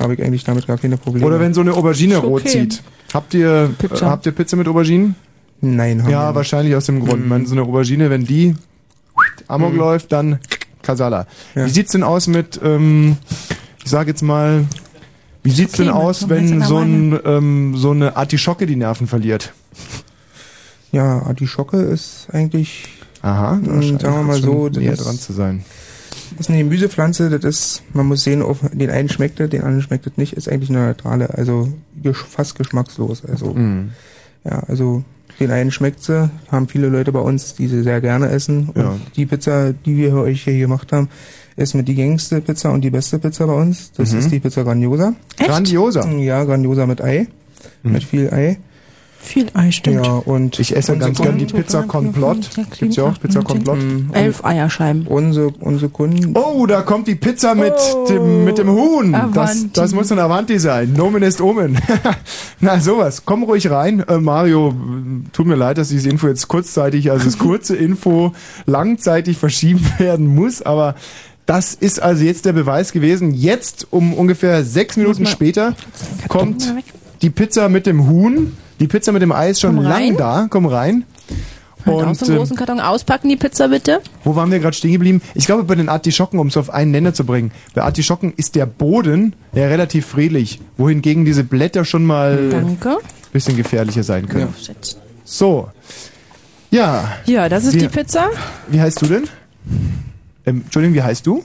habe 0.00 0.14
ich 0.14 0.22
eigentlich 0.22 0.44
damit 0.44 0.66
gar 0.66 0.78
keine 0.78 0.96
Probleme. 0.96 1.26
Oder 1.26 1.38
wenn 1.40 1.54
so 1.54 1.60
eine 1.60 1.74
Aubergine 1.74 2.14
Ist 2.16 2.22
rot 2.24 2.40
okay. 2.42 2.50
zieht. 2.68 2.82
Habt 3.14 3.34
ihr 3.34 3.70
Pizza. 3.78 4.06
Äh, 4.06 4.08
habt 4.08 4.26
ihr 4.26 4.32
Pizza 4.32 4.56
mit 4.56 4.66
Auberginen? 4.68 5.14
Nein, 5.60 6.02
haben 6.02 6.10
Ja, 6.10 6.22
wir 6.22 6.26
nicht. 6.28 6.36
wahrscheinlich 6.36 6.74
aus 6.74 6.86
dem 6.86 7.04
Grund. 7.04 7.22
Mhm. 7.22 7.28
Man, 7.28 7.46
so 7.46 7.52
eine 7.54 7.62
Aubergine, 7.62 8.10
wenn 8.10 8.24
die 8.24 8.56
Amok 9.48 9.72
Mhm. 9.72 9.78
läuft, 9.78 10.10
dann 10.12 10.38
Kasala. 10.82 11.26
Ja. 11.54 11.66
Wie 11.66 11.70
sieht's 11.70 11.92
denn 11.92 12.02
aus 12.02 12.26
mit, 12.26 12.58
ähm, 12.64 13.16
ich 13.84 13.90
sag 13.90 14.08
jetzt 14.08 14.22
mal, 14.22 14.64
wie 15.44 15.50
sieht's 15.50 15.74
denn 15.74 15.90
Okay, 15.90 15.98
aus, 15.98 16.28
wenn 16.28 16.62
so, 16.62 16.78
ein, 16.78 17.18
ähm, 17.24 17.74
so 17.76 17.90
eine 17.92 18.16
Artischocke 18.16 18.66
die 18.66 18.76
Nerven 18.76 19.06
verliert? 19.06 19.52
Ja, 20.90 21.22
Artischocke 21.22 21.76
ist 21.76 22.26
eigentlich, 22.32 22.88
Aha, 23.22 23.60
da 23.62 23.72
sagen 23.82 24.00
wir 24.00 24.22
mal 24.22 24.40
so, 24.42 24.68
näher 24.68 24.96
dran 24.96 25.16
zu 25.18 25.32
sein. 25.32 25.64
Ist 26.38 26.48
eine 26.48 26.58
Gemüsepflanze, 26.58 27.30
das 27.30 27.44
ist, 27.44 27.82
man 27.94 28.06
muss 28.06 28.22
sehen, 28.24 28.42
auf 28.42 28.58
den 28.72 28.90
einen 28.90 29.08
schmeckt 29.08 29.40
es, 29.40 29.50
den 29.50 29.62
anderen 29.62 29.82
schmeckt 29.82 30.06
es 30.06 30.16
nicht, 30.16 30.32
ist 30.34 30.48
eigentlich 30.48 30.70
eine 30.70 30.86
neutrale, 30.86 31.30
also 31.34 31.68
fast 32.12 32.56
geschmackslos. 32.56 33.24
Also, 33.24 33.54
Mhm. 33.54 33.90
ja, 34.44 34.60
also 34.68 35.02
den 35.40 35.50
einen 35.50 35.70
schmeckt 35.70 36.02
sie, 36.02 36.30
haben 36.50 36.68
viele 36.68 36.88
Leute 36.88 37.12
bei 37.12 37.20
uns, 37.20 37.54
die 37.54 37.66
sie 37.68 37.82
sehr 37.82 38.00
gerne 38.00 38.28
essen. 38.28 38.68
Und 38.74 38.82
Ja. 38.82 38.96
die 39.16 39.26
Pizza, 39.26 39.72
die 39.72 39.96
wir 39.96 40.10
für 40.10 40.22
euch 40.22 40.42
hier 40.44 40.58
gemacht 40.58 40.92
haben, 40.92 41.08
ist 41.56 41.74
mit 41.74 41.88
die 41.88 41.94
gängigste 41.94 42.40
Pizza 42.40 42.70
und 42.70 42.82
die 42.82 42.90
beste 42.90 43.18
Pizza 43.18 43.46
bei 43.46 43.54
uns. 43.54 43.92
Das 43.92 44.12
Mhm. 44.12 44.18
ist 44.18 44.30
die 44.30 44.40
Pizza 44.40 44.62
Grandiosa. 44.64 45.14
Grandiosa. 45.38 46.08
Ja, 46.10 46.44
Grandiosa 46.44 46.86
mit 46.86 47.00
Ei. 47.02 47.26
Mhm. 47.82 47.92
Mit 47.92 48.04
viel 48.04 48.30
Ei. 48.32 48.58
Viel 49.24 49.46
Ei, 49.54 49.70
stimmt. 49.70 50.04
Ja, 50.04 50.14
und 50.14 50.58
Ich 50.58 50.74
esse 50.76 50.98
ganz 50.98 51.20
gern 51.20 51.38
die 51.38 51.46
Pizza 51.46 51.82
Komplott. 51.84 52.50
Gibt's 52.78 52.96
ja 52.96 53.04
auch 53.04 53.18
Pizza 53.20 53.40
Komplott. 53.42 53.78
Und 53.78 54.10
Elf 54.12 54.44
Eierscheiben. 54.44 55.06
Unsere, 55.06 55.48
unsere 55.60 55.90
Kunden, 55.90 56.34
Oh, 56.36 56.66
da 56.66 56.82
kommt 56.82 57.06
die 57.06 57.14
Pizza 57.14 57.54
mit 57.54 57.72
Oh, 57.94 58.06
dem 58.08 58.44
mit 58.44 58.58
dem 58.58 58.68
Huhn. 58.68 59.12
Das, 59.12 59.22
Avanti. 59.22 59.70
das 59.74 59.94
muss 59.94 60.10
ein 60.12 60.18
Avanti 60.18 60.58
sein. 60.58 60.92
Nomen 60.92 61.22
ist 61.22 61.40
Omen. 61.40 61.78
Na 62.60 62.80
sowas. 62.80 63.22
Komm 63.24 63.44
ruhig 63.44 63.70
rein. 63.70 64.00
Äh, 64.00 64.18
Mario, 64.18 64.74
tut 65.32 65.46
mir 65.46 65.54
leid, 65.56 65.78
dass 65.78 65.88
diese 65.88 66.10
Info 66.10 66.26
jetzt 66.26 66.48
kurzzeitig, 66.48 67.10
also 67.10 67.24
das 67.24 67.38
kurze 67.38 67.76
Info 67.76 68.32
langzeitig 68.66 69.38
verschieben 69.38 69.86
werden 69.98 70.26
muss, 70.34 70.62
aber 70.62 70.96
das 71.46 71.74
ist 71.74 72.02
also 72.02 72.24
jetzt 72.24 72.44
der 72.44 72.52
Beweis 72.52 72.92
gewesen. 72.92 73.32
Jetzt 73.34 73.86
um 73.90 74.14
ungefähr 74.14 74.64
sechs 74.64 74.96
Minuten 74.96 75.26
später 75.26 75.74
kommt 76.28 76.74
die 77.22 77.30
Pizza 77.30 77.68
mit 77.68 77.86
dem 77.86 78.08
Huhn. 78.08 78.56
Die 78.82 78.88
Pizza 78.88 79.12
mit 79.12 79.22
dem 79.22 79.32
Ei 79.32 79.50
ist 79.50 79.60
schon 79.60 79.76
lang 79.76 80.16
da. 80.16 80.46
Komm 80.50 80.66
rein. 80.66 81.04
Und 81.86 82.04
aus 82.04 82.18
dem 82.18 82.30
ähm, 82.32 82.36
großen 82.38 82.56
Karton 82.56 82.78
auspacken, 82.80 83.28
die 83.28 83.36
Pizza 83.36 83.68
bitte. 83.68 84.00
wo 84.24 84.36
waren 84.36 84.50
wir 84.52 84.58
gerade 84.60 84.76
stehen 84.76 84.92
geblieben? 84.92 85.20
Ich 85.34 85.46
glaube, 85.46 85.64
bei 85.64 85.74
den 85.74 85.88
Artischocken, 85.88 86.38
um 86.38 86.46
es 86.48 86.56
auf 86.56 86.70
einen 86.70 86.90
Nenner 86.92 87.12
zu 87.14 87.24
bringen, 87.24 87.50
bei 87.74 87.82
Artischocken 87.82 88.32
ist 88.36 88.54
der 88.54 88.66
Boden 88.66 89.34
ja 89.52 89.66
relativ 89.66 90.06
friedlich, 90.06 90.60
wohingegen 90.76 91.24
diese 91.24 91.42
Blätter 91.44 91.84
schon 91.84 92.04
mal 92.04 92.38
ein 92.38 92.50
Danke. 92.50 92.98
bisschen 93.32 93.56
gefährlicher 93.56 94.02
sein 94.04 94.28
können. 94.28 94.48
Aufsetzen. 94.48 95.00
So. 95.24 95.68
Ja, 96.70 97.12
Ja, 97.26 97.48
das 97.48 97.64
ist 97.64 97.74
Wir- 97.74 97.82
die 97.82 97.88
Pizza. 97.88 98.30
wie 98.68 98.80
heißt 98.80 99.02
du 99.02 99.06
denn? 99.06 99.24
Ähm, 100.46 100.62
Entschuldigung, 100.64 100.94
wie 100.96 101.02
heißt 101.02 101.26
du? 101.26 101.44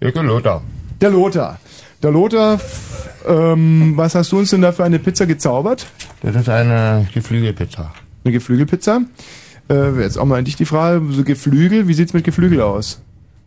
Jürgen 0.00 0.26
Lothar. 0.26 0.62
Der 1.00 1.10
Lothar. 1.10 1.58
Der 2.02 2.10
Lothar, 2.10 2.58
ähm, 3.28 3.92
was 3.94 4.14
hast 4.14 4.32
du 4.32 4.38
uns 4.38 4.50
denn 4.50 4.62
da 4.62 4.72
für 4.72 4.84
eine 4.84 4.98
Pizza 4.98 5.26
gezaubert? 5.26 5.86
Das 6.22 6.34
ist 6.34 6.48
eine 6.48 7.06
Geflügelpizza. 7.12 7.92
Eine 8.24 8.32
Geflügelpizza? 8.32 9.02
Äh, 9.68 10.00
jetzt 10.00 10.18
auch 10.18 10.24
mal 10.24 10.38
an 10.38 10.46
dich 10.46 10.56
die 10.56 10.64
Frage, 10.64 11.04
so 11.10 11.24
Geflügel, 11.24 11.88
wie 11.88 11.94
sieht's 11.94 12.14
mit 12.14 12.24
Geflügel 12.24 12.62
aus? 12.62 13.02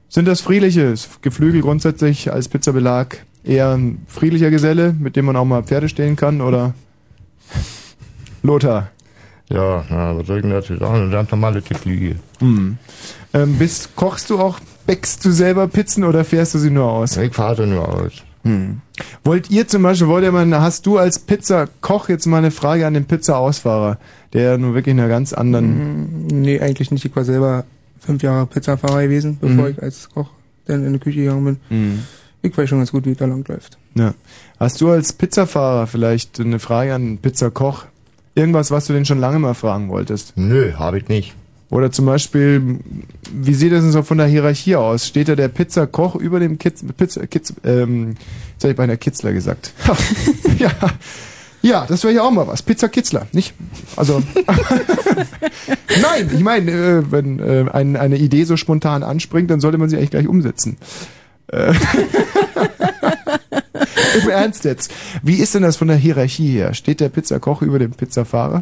Sind 0.08 0.28
das 0.28 0.42
friedliche? 0.42 0.82
Ist 0.82 1.24
Geflügel 1.24 1.62
grundsätzlich 1.62 2.32
als 2.32 2.48
Pizzabelag 2.48 3.18
eher 3.44 3.72
ein 3.72 4.06
friedlicher 4.08 4.52
Geselle, 4.52 4.94
mit 4.94 5.16
dem 5.16 5.26
man 5.26 5.36
auch 5.36 5.46
mal 5.46 5.64
Pferde 5.64 5.90
stehlen 5.90 6.16
kann, 6.16 6.40
oder? 6.40 6.76
Lothar. 8.44 8.90
Ja, 9.50 9.84
na, 9.90 10.16
was 10.16 10.28
soll 10.28 10.38
ich 10.38 10.42
denn 10.44 10.52
dazu 10.52 10.78
sagen? 10.78 10.96
Eine 10.96 11.10
ganz 11.10 11.32
normale 11.32 11.64
Geflügel. 11.64 12.20
Hm. 12.40 12.78
Ähm, 13.34 13.58
bist, 13.58 13.96
kochst 13.96 14.30
du 14.30 14.40
auch, 14.40 14.60
bäckst 14.86 15.26
du 15.26 15.32
selber 15.32 15.68
Pizzen 15.68 16.04
oder 16.04 16.24
fährst 16.24 16.54
du 16.54 16.60
sie 16.60 16.70
nur 16.70 16.86
aus? 16.86 17.18
Ich 17.18 17.34
fahre 17.34 17.56
sie 17.56 17.66
nur 17.66 17.90
aus. 17.90 18.24
Hm. 18.44 18.82
Wollt 19.24 19.50
ihr 19.50 19.68
zum 19.68 19.84
Beispiel, 19.84 20.08
wollt 20.08 20.24
ihr 20.24 20.32
mal, 20.32 20.50
hast 20.62 20.86
du 20.86 20.98
als 20.98 21.20
Pizzakoch 21.20 22.10
jetzt 22.10 22.26
mal 22.26 22.38
eine 22.40 22.52
Frage 22.52 22.86
an 22.86 22.94
den 22.94 23.06
Pizza-Ausfahrer, 23.06 23.98
der 24.34 24.58
nun 24.58 24.74
wirklich 24.74 24.94
in 24.94 25.00
einer 25.00 25.10
ganz 25.10 25.34
anderen, 25.34 26.26
Mm, 26.28 26.42
Nee, 26.42 26.60
eigentlich 26.60 26.92
nicht. 26.92 27.06
Ich 27.06 27.16
war 27.16 27.24
selber 27.24 27.64
fünf 28.00 28.22
Jahre 28.22 28.46
Pizzafahrer 28.46 29.04
gewesen, 29.04 29.38
bevor 29.40 29.66
Mhm. 29.66 29.72
ich 29.72 29.82
als 29.82 30.10
Koch 30.10 30.30
dann 30.66 30.86
in 30.86 30.94
die 30.94 31.00
Küche 31.00 31.20
gegangen 31.22 31.58
bin. 31.70 32.00
Ich 32.42 32.58
weiß 32.58 32.68
schon 32.68 32.80
ganz 32.80 32.92
gut, 32.92 33.06
wie 33.06 33.16
da 33.16 33.26
lang 33.26 33.48
läuft. 33.48 33.78
Ja. 33.96 34.14
Hast 34.60 34.82
du 34.82 34.90
als 34.90 35.14
Pizzafahrer 35.14 35.88
vielleicht 35.88 36.40
eine 36.42 36.60
Frage 36.60 36.94
an 36.94 37.04
den 37.06 37.18
Pizzakoch? 37.20 37.86
Irgendwas, 38.36 38.72
was 38.72 38.88
du 38.88 38.94
den 38.94 39.06
schon 39.06 39.20
lange 39.20 39.40
mal 39.40 39.54
fragen 39.54 39.88
wolltest? 39.90 40.34
Nö, 40.36 40.74
habe 40.74 40.98
ich 40.98 41.08
nicht. 41.08 41.36
Oder 41.74 41.92
zum 41.92 42.06
Beispiel, 42.06 42.78
wie 43.34 43.56
sieht 43.56 43.72
das 43.72 43.82
denn 43.82 43.92
so 43.92 44.04
von 44.04 44.20
der 44.20 44.28
Hierarchie 44.28 44.76
aus? 44.76 45.08
Steht 45.08 45.28
da 45.28 45.36
der 45.36 45.48
Pizzakoch 45.48 46.16
über 46.16 46.40
dem 46.40 46.60
Kitz, 46.60 46.86
Pizza, 46.96 47.26
Kitz, 47.26 47.52
ähm, 47.64 48.14
jetzt 48.54 48.64
habe 48.64 48.74
ich 48.74 48.78
bei 48.78 48.84
einer 48.84 48.98
Kitzler 48.98 49.34
gesagt. 49.34 49.74
ja. 50.60 50.70
Ja, 51.64 51.88
das 51.88 52.04
wäre 52.04 52.14
ja 52.14 52.22
auch 52.22 52.30
mal 52.30 52.46
was. 52.46 52.62
Pizza 52.62 52.90
Kitzler, 52.90 53.26
nicht? 53.32 53.56
Also 53.96 54.22
Nein, 56.00 56.30
ich 56.32 56.42
meine, 56.42 56.72
äh, 56.72 57.12
wenn 57.12 57.40
äh, 57.40 57.66
ein, 57.72 57.96
eine 57.96 58.18
Idee 58.18 58.44
so 58.44 58.56
spontan 58.56 59.02
anspringt, 59.02 59.50
dann 59.50 59.60
sollte 59.60 59.80
man 59.80 59.90
sie 59.90 59.98
eigentlich 59.98 60.12
gleich 60.12 60.28
umsetzen. 60.28 60.78
Äh, 61.48 61.74
Im 64.22 64.30
Ernst 64.30 64.64
jetzt. 64.66 64.92
Wie 65.24 65.38
ist 65.38 65.56
denn 65.56 65.64
das 65.64 65.78
von 65.78 65.88
der 65.88 65.98
Hierarchie 65.98 66.52
her? 66.52 66.76
Steht 66.76 67.00
der 67.00 67.10
Pizzakoch 67.10 67.64
über 67.64 67.80
dem 67.80 67.94
Pizzafahrer? 67.94 68.62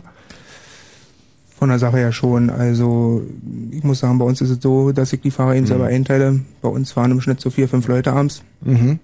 Von 1.62 1.70
der 1.70 1.78
Sache 1.78 1.98
her 1.98 2.12
schon. 2.12 2.50
Also 2.50 3.22
ich 3.70 3.84
muss 3.84 4.00
sagen, 4.00 4.18
bei 4.18 4.26
uns 4.26 4.42
ist 4.42 4.50
es 4.50 4.58
so, 4.64 4.92
dass 4.92 5.14
ich 5.14 5.22
die 5.22 5.30
Fahrer 5.30 5.54
eben 5.54 5.66
Mhm. 5.66 5.68
selber 5.68 5.86
einteile. 5.86 6.40
Bei 6.64 6.70
uns 6.70 6.92
fahren 6.92 7.12
im 7.12 7.22
Schnitt 7.22 7.40
so 7.40 7.52
vier, 7.52 7.70
fünf 7.70 7.88
Leute 7.88 8.14
abends. 8.14 8.42
Mhm. 8.62 8.98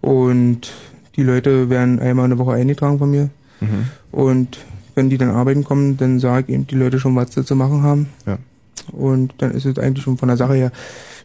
Und 0.00 0.72
die 1.14 1.22
Leute 1.22 1.70
werden 1.70 2.00
einmal 2.00 2.24
in 2.24 2.30
der 2.30 2.38
Woche 2.40 2.54
eingetragen 2.54 2.98
von 2.98 3.08
mir. 3.12 3.30
Mhm. 3.60 3.84
Und 4.10 4.58
wenn 4.96 5.08
die 5.08 5.18
dann 5.18 5.30
arbeiten 5.30 5.62
kommen, 5.62 5.96
dann 5.96 6.18
sage 6.18 6.46
ich 6.48 6.54
eben 6.54 6.66
die 6.66 6.74
Leute 6.74 6.98
schon, 6.98 7.14
was 7.14 7.32
sie 7.32 7.44
zu 7.44 7.54
machen 7.54 7.84
haben. 7.84 8.08
Ja. 8.26 8.38
Und 8.90 9.34
dann 9.38 9.52
ist 9.52 9.64
es 9.64 9.78
eigentlich 9.78 10.02
schon 10.02 10.18
von 10.18 10.26
der 10.26 10.36
Sache 10.36 10.54
her, 10.54 10.72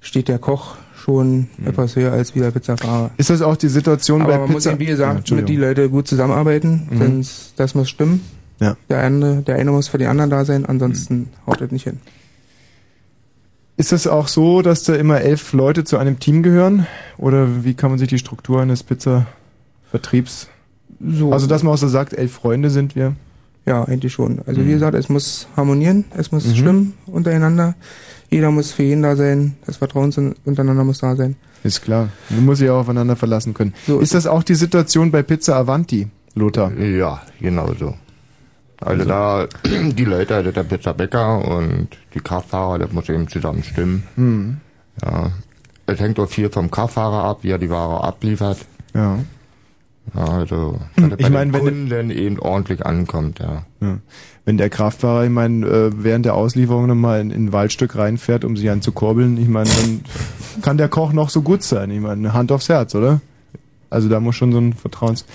steht 0.02 0.28
der 0.28 0.38
Koch 0.38 0.76
schon 0.96 1.48
Mhm. 1.58 1.66
etwas 1.68 1.96
höher 1.96 2.12
als 2.12 2.36
wie 2.36 2.42
der 2.42 2.52
Pizzafahrer. 2.52 3.10
Ist 3.18 3.32
das 3.32 3.42
auch 3.42 3.56
die 3.58 3.70
Situation 3.70 4.22
Aber 4.22 4.34
bei 4.34 4.38
man 4.38 4.48
Pizza? 4.50 4.54
muss 4.54 4.66
eben, 4.68 4.80
wie 4.82 4.84
Ja, 4.86 4.90
gesagt, 4.92 5.14
mit 5.14 5.18
Entschuldigung. 5.22 5.48
die 5.48 5.58
Leute 5.58 5.90
gut 5.90 6.08
zusammenarbeiten, 6.08 6.88
Mhm. 6.92 6.98
sonst 7.00 7.54
das 7.58 7.74
muss 7.74 7.90
stimmen. 7.90 8.22
Ja. 8.60 8.78
Der 8.90 9.00
eine, 9.00 9.42
der 9.42 9.56
eine 9.56 9.72
muss 9.72 9.88
für 9.88 9.98
den 9.98 10.08
anderen 10.08 10.30
da 10.30 10.46
sein, 10.46 10.66
ansonsten 10.66 11.30
haut 11.46 11.60
das 11.62 11.72
nicht 11.72 11.84
hin. 11.84 12.00
Ist 13.76 13.92
es 13.92 14.06
auch 14.08 14.28
so, 14.28 14.62
dass 14.62 14.84
da 14.84 14.96
immer 14.96 15.22
elf 15.22 15.52
Leute 15.54 15.84
zu 15.84 15.98
einem 15.98 16.20
Team 16.20 16.44
gehören? 16.44 16.86
Oder 17.18 17.64
wie 17.66 17.74
kann 17.74 17.90
man 17.90 17.98
sich 18.00 18.08
die 18.08 18.20
Struktur 18.20 18.62
eines 18.62 18.84
Pizza-Vertriebs? 18.84 20.48
So. 21.06 21.34
Also, 21.34 21.48
dass 21.48 21.64
man 21.64 21.74
auch 21.74 21.78
so 21.78 21.88
sagt, 21.88 22.14
elf 22.14 22.32
Freunde 22.34 22.70
sind 22.70 22.96
wir? 22.96 23.16
Ja, 23.66 23.84
eigentlich 23.84 24.14
schon. 24.14 24.40
Also 24.46 24.62
Mhm. 24.62 24.68
wie 24.68 24.72
gesagt, 24.74 24.94
es 24.96 25.10
muss 25.10 25.48
harmonieren, 25.58 26.06
es 26.16 26.32
muss 26.32 26.46
Mhm. 26.46 26.56
stimmen 26.56 26.94
untereinander. 27.08 27.76
Jeder 28.30 28.52
muss 28.52 28.72
für 28.72 28.84
jeden 28.84 29.02
da 29.04 29.16
sein, 29.16 29.56
das 29.66 29.78
Vertrauen 29.78 30.14
untereinander 30.46 30.84
muss 30.84 31.00
da 31.00 31.16
sein. 31.16 31.36
Ist 31.64 31.82
klar. 31.82 32.10
Man 32.30 32.46
muss 32.46 32.60
sich 32.60 32.70
auch 32.70 32.80
aufeinander 32.82 33.16
verlassen 33.16 33.54
können. 33.54 33.74
So 33.88 34.00
ist 34.00 34.14
das 34.14 34.28
auch 34.28 34.44
die 34.44 34.56
Situation 34.56 35.12
bei 35.12 35.24
Pizza 35.24 35.56
Avanti, 35.56 36.08
Lothar? 36.36 36.74
Ja, 36.78 37.22
genau 37.40 37.74
so. 37.80 37.96
Also 38.86 39.06
da, 39.06 39.48
die 39.66 40.06
Leute, 40.06 40.36
also 40.36 40.52
der 40.52 40.64
Pizzabäcker 40.64 41.46
und 41.48 41.90
die 42.14 42.20
Kraftfahrer, 42.20 42.80
das 42.80 42.92
muss 42.92 43.10
eben 43.10 43.28
zusammen 43.28 43.64
stimmen. 43.64 44.04
Hm. 44.16 44.58
Ja. 45.04 45.32
Es 45.86 46.00
hängt 46.00 46.20
auch 46.20 46.30
viel 46.30 46.50
vom 46.50 46.72
Kraftfahrer 46.72 47.24
ab, 47.26 47.40
wie 47.42 47.50
er 47.52 47.58
die 47.58 47.70
Ware 47.70 48.04
abliefert. 48.04 48.60
Ja. 48.94 49.20
Ja, 50.14 50.24
also, 50.26 50.80
Hm, 50.96 51.10
dass 51.12 51.20
ich 51.20 51.26
bei 51.26 51.30
mein, 51.30 51.52
den 51.54 51.66
wenn- 51.66 51.90
dann 51.90 52.10
eben 52.10 52.38
ordentlich 52.40 52.86
ankommt, 52.86 53.40
ja. 53.40 53.64
Ja. 53.80 53.98
Wenn 54.46 54.58
der 54.58 54.70
Kraftfahrer, 54.70 55.24
ich 55.24 55.30
meine, 55.30 55.66
äh, 55.66 55.92
während 55.96 56.26
der 56.26 56.34
Auslieferung 56.36 56.88
nochmal 56.88 57.22
in, 57.22 57.32
in 57.32 57.46
ein 57.46 57.54
Waldstück 57.54 57.96
reinfährt, 57.96 58.44
um 58.44 58.58
sich 58.58 58.70
anzukurbeln, 58.70 59.38
ich 59.38 59.48
meine, 59.48 59.70
dann 59.70 60.02
kann 60.62 60.78
der 60.78 60.90
Koch 60.90 61.14
noch 61.14 61.30
so 61.30 61.42
gut 61.42 61.64
sein. 61.64 61.90
Ich 61.92 62.02
meine, 62.02 62.34
Hand 62.34 62.52
aufs 62.52 62.68
Herz, 62.68 62.94
oder? 62.96 63.22
Also 63.90 64.10
da 64.10 64.20
muss 64.20 64.36
schon 64.36 64.52
so 64.52 64.58
ein 64.60 64.74
Vertrauens... 64.74 65.26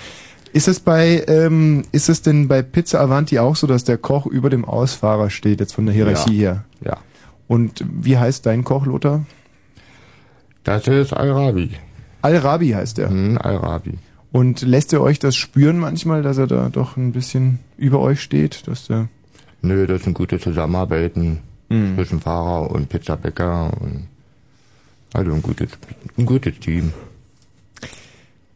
Ist 0.58 0.66
es 0.66 0.80
bei, 0.80 1.22
ähm, 1.28 1.84
ist 1.92 2.08
es 2.08 2.20
denn 2.22 2.48
bei 2.48 2.62
Pizza 2.62 2.98
Avanti 3.00 3.38
auch 3.38 3.54
so, 3.54 3.68
dass 3.68 3.84
der 3.84 3.96
Koch 3.96 4.26
über 4.26 4.50
dem 4.50 4.64
Ausfahrer 4.64 5.30
steht, 5.30 5.60
jetzt 5.60 5.72
von 5.72 5.86
der 5.86 5.94
Hierarchie 5.94 6.32
Ja. 6.40 6.40
her? 6.52 6.64
Ja. 6.84 6.96
Und 7.46 7.84
wie 7.88 8.18
heißt 8.18 8.44
dein 8.44 8.64
Koch, 8.64 8.84
Lothar? 8.84 9.24
Das 10.64 10.88
ist 10.88 11.12
Al-Rabi. 11.12 11.70
Al-Rabi 12.22 12.70
heißt 12.70 12.98
er. 12.98 13.08
Mhm, 13.08 13.38
Al-Rabi. 13.38 13.98
Und 14.32 14.62
lässt 14.62 14.92
er 14.92 15.00
euch 15.00 15.20
das 15.20 15.36
spüren 15.36 15.78
manchmal, 15.78 16.22
dass 16.24 16.38
er 16.38 16.48
da 16.48 16.70
doch 16.70 16.96
ein 16.96 17.12
bisschen 17.12 17.60
über 17.76 18.00
euch 18.00 18.20
steht, 18.20 18.66
dass 18.66 18.88
der 18.88 19.06
Nö, 19.62 19.86
das 19.86 20.00
ist 20.00 20.06
ein 20.08 20.14
gutes 20.14 20.42
Zusammenarbeiten 20.42 21.38
Mhm. 21.68 21.94
zwischen 21.94 22.20
Fahrer 22.20 22.68
und 22.72 22.88
Pizzabäcker 22.88 23.70
und 23.80 24.08
also 25.12 25.32
ein 25.32 25.40
gutes, 25.42 25.68
ein 26.16 26.26
gutes 26.26 26.58
Team. 26.58 26.92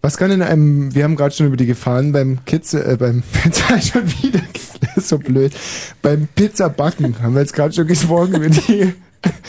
Was 0.05 0.17
kann 0.17 0.33
in 0.33 0.43
einem, 0.43 0.93
wir 0.95 1.05
haben 1.05 1.15
gerade 1.15 1.33
schon 1.35 1.47
über 1.47 1.57
die 1.57 1.67
Gefahren 1.67 2.11
beim 2.11 2.45
Kitze, 2.45 2.85
äh, 2.85 2.97
beim 2.97 3.23
Pizza 3.33 3.81
schon 3.81 4.03
wieder, 4.23 4.41
das 4.81 4.97
ist 4.97 5.09
so 5.09 5.19
blöd, 5.19 5.53
beim 6.03 6.27
Pizzabacken 6.35 7.23
haben 7.23 7.35
wir 7.35 7.41
jetzt 7.41 7.55
gerade 7.55 7.73
schon 7.73 7.87
gesprochen 7.87 8.35
über 8.35 8.49
die 8.49 8.93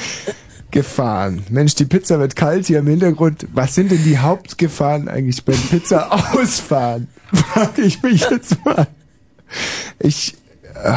Gefahren. 0.71 1.43
Mensch, 1.49 1.75
die 1.75 1.85
Pizza 1.85 2.19
wird 2.19 2.35
kalt 2.35 2.65
hier 2.67 2.79
im 2.79 2.87
Hintergrund. 2.87 3.47
Was 3.53 3.75
sind 3.75 3.91
denn 3.91 4.03
die 4.03 4.17
Hauptgefahren 4.17 5.07
eigentlich 5.07 5.43
beim 5.43 5.57
Pizza 5.69 6.11
ausfahren? 6.35 7.07
Frage 7.33 7.81
ich 7.83 8.01
mich 8.01 8.27
jetzt 8.29 8.63
mal. 8.65 8.87
Ich, 9.99 10.35
äh, 10.83 10.93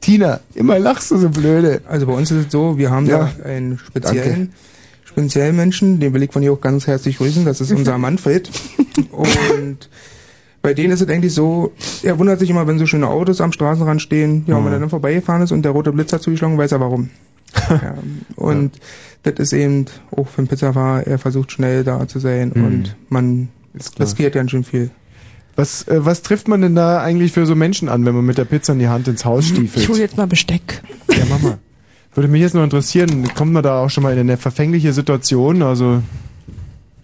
Tina, 0.00 0.40
immer 0.54 0.78
lachst 0.78 1.10
du 1.10 1.16
so 1.16 1.28
blöde. 1.28 1.80
Also 1.88 2.06
bei 2.06 2.12
uns 2.12 2.30
ist 2.30 2.46
es 2.46 2.52
so, 2.52 2.78
wir 2.78 2.90
haben 2.90 3.06
Ja. 3.06 3.30
da 3.36 3.44
einen 3.48 3.78
speziellen, 3.78 4.16
speziellen 4.18 4.52
Menschen, 5.16 6.00
den 6.00 6.12
will 6.14 6.22
ich 6.22 6.32
von 6.32 6.42
hier 6.42 6.52
auch 6.52 6.60
ganz 6.60 6.86
herzlich 6.86 7.18
grüßen, 7.18 7.44
das 7.44 7.60
ist 7.60 7.72
unser 7.72 7.98
Manfred. 7.98 8.50
Und 9.10 9.88
bei 10.62 10.74
denen 10.74 10.92
ist 10.92 11.00
es 11.02 11.08
eigentlich 11.08 11.34
so, 11.34 11.72
er 12.02 12.18
wundert 12.18 12.38
sich 12.38 12.50
immer, 12.50 12.66
wenn 12.66 12.78
so 12.78 12.86
schöne 12.86 13.08
Autos 13.08 13.40
am 13.40 13.52
Straßenrand 13.52 14.00
stehen, 14.00 14.44
ja, 14.46 14.56
und 14.56 14.64
wenn 14.64 14.72
er 14.72 14.80
dann 14.80 14.90
vorbeigefahren 14.90 15.42
ist 15.42 15.52
und 15.52 15.62
der 15.62 15.72
rote 15.72 15.92
Blitz 15.92 16.12
hat 16.12 16.22
zugeschlagen, 16.22 16.56
weiß 16.58 16.72
er 16.72 16.80
warum. 16.80 17.10
ja, 17.70 17.94
und 18.36 18.72
das 19.22 19.34
ist 19.38 19.52
eben 19.52 19.86
auch 20.10 20.26
für 20.28 20.38
einen 20.38 20.48
Pizzafahrer, 20.48 21.06
er 21.06 21.18
versucht 21.18 21.52
schnell 21.52 21.84
da 21.84 22.06
zu 22.08 22.18
sein 22.18 22.52
Mhm. 22.54 22.64
und 22.64 22.96
man 23.08 23.48
riskiert 23.98 24.34
ganz 24.34 24.50
schön 24.50 24.64
viel. 24.64 24.90
Was, 25.56 25.86
äh, 25.86 26.04
was 26.04 26.22
trifft 26.22 26.48
man 26.48 26.62
denn 26.62 26.74
da 26.74 27.00
eigentlich 27.00 27.30
für 27.32 27.46
so 27.46 27.54
Menschen 27.54 27.88
an, 27.88 28.04
wenn 28.04 28.14
man 28.14 28.24
mit 28.24 28.38
der 28.38 28.44
Pizza 28.44 28.72
in 28.72 28.80
die 28.80 28.88
Hand 28.88 29.06
ins 29.06 29.24
Haus 29.24 29.46
stiefelt? 29.46 29.84
Ich 29.84 29.88
hole 29.88 30.00
jetzt 30.00 30.16
mal 30.16 30.26
Besteck. 30.26 30.82
Ja, 31.10 31.24
mach 31.28 31.40
mal. 31.42 31.58
Würde 32.14 32.28
mich 32.28 32.40
jetzt 32.42 32.54
noch 32.54 32.62
interessieren, 32.64 33.28
kommt 33.34 33.52
man 33.52 33.62
da 33.62 33.80
auch 33.82 33.90
schon 33.90 34.02
mal 34.04 34.12
in 34.12 34.20
eine 34.20 34.36
verfängliche 34.36 34.92
Situation? 34.92 35.62
Also, 35.62 36.02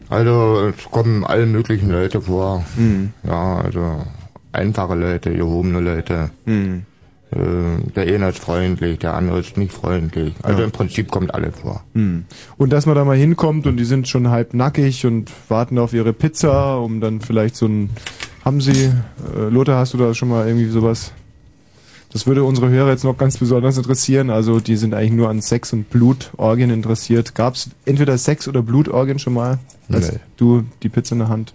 Also 0.09 0.73
es 0.77 0.85
kommen 0.91 1.25
alle 1.25 1.47
möglichen 1.47 1.91
Leute 1.91 2.21
vor. 2.21 2.65
Mhm. 2.77 3.13
Ja, 3.25 3.59
also 3.61 4.05
einfache 4.53 4.95
Leute, 4.95 5.33
gehobene 5.35 5.81
Leute. 5.81 6.31
Mhm. 6.47 6.83
Äh, 7.33 7.39
der 7.95 8.13
eine 8.13 8.31
ist 8.31 8.41
freundlich, 8.41 8.99
der 8.99 9.15
andere 9.15 9.39
ist 9.41 9.57
nicht 9.57 9.73
freundlich. 9.73 10.35
Also 10.43 10.61
Ja. 10.61 10.65
im 10.65 10.73
Prinzip 10.73 11.11
kommt 11.13 11.33
alles 11.33 11.59
vor. 11.61 11.85
hm. 11.95 12.25
und 12.57 12.73
dass 12.73 12.87
man 12.87 12.97
da 12.97 13.05
mal 13.05 13.17
hinkommt 13.17 13.69
und 13.69 13.77
die 13.77 13.85
sind 13.85 14.09
schon 14.09 14.31
halb 14.31 14.53
nackig 14.53 15.07
und 15.07 15.31
warten 15.49 15.79
auf 15.79 15.93
ihre 15.93 16.13
Pizza, 16.13 16.81
um 16.81 17.01
dann 17.01 17.21
vielleicht 17.21 17.55
so 17.55 17.67
ein, 17.67 17.91
haben 18.45 18.61
sie, 18.61 18.87
äh, 19.37 19.49
Lothar, 19.49 19.79
hast 19.79 19.95
du 19.95 19.99
da 19.99 20.13
schon 20.13 20.29
mal 20.29 20.49
irgendwie 20.49 20.67
sowas? 20.71 21.13
Das 22.13 22.27
würde 22.27 22.43
unsere 22.43 22.69
Hörer 22.71 22.91
jetzt 22.91 23.05
noch 23.05 23.17
ganz 23.17 23.39
besonders 23.39 23.77
interessieren. 23.77 24.31
Also 24.31 24.59
die 24.59 24.77
sind 24.77 24.95
eigentlich 24.95 25.13
nur 25.13 25.29
an 25.29 25.41
Sex 25.41 25.73
und 25.73 25.91
Blutorgien 25.91 26.71
interessiert. 26.71 27.35
Gab 27.35 27.55
es 27.55 27.71
entweder 27.85 28.19
Sex 28.19 28.49
oder 28.49 28.63
Blutorgien 28.63 29.19
schon 29.19 29.35
mal, 29.35 29.59
als 29.93 30.11
Nee. 30.13 30.19
du 30.37 30.65
die 30.83 30.89
Pizza 30.89 31.13
in 31.13 31.21
der 31.21 31.29
Hand? 31.29 31.55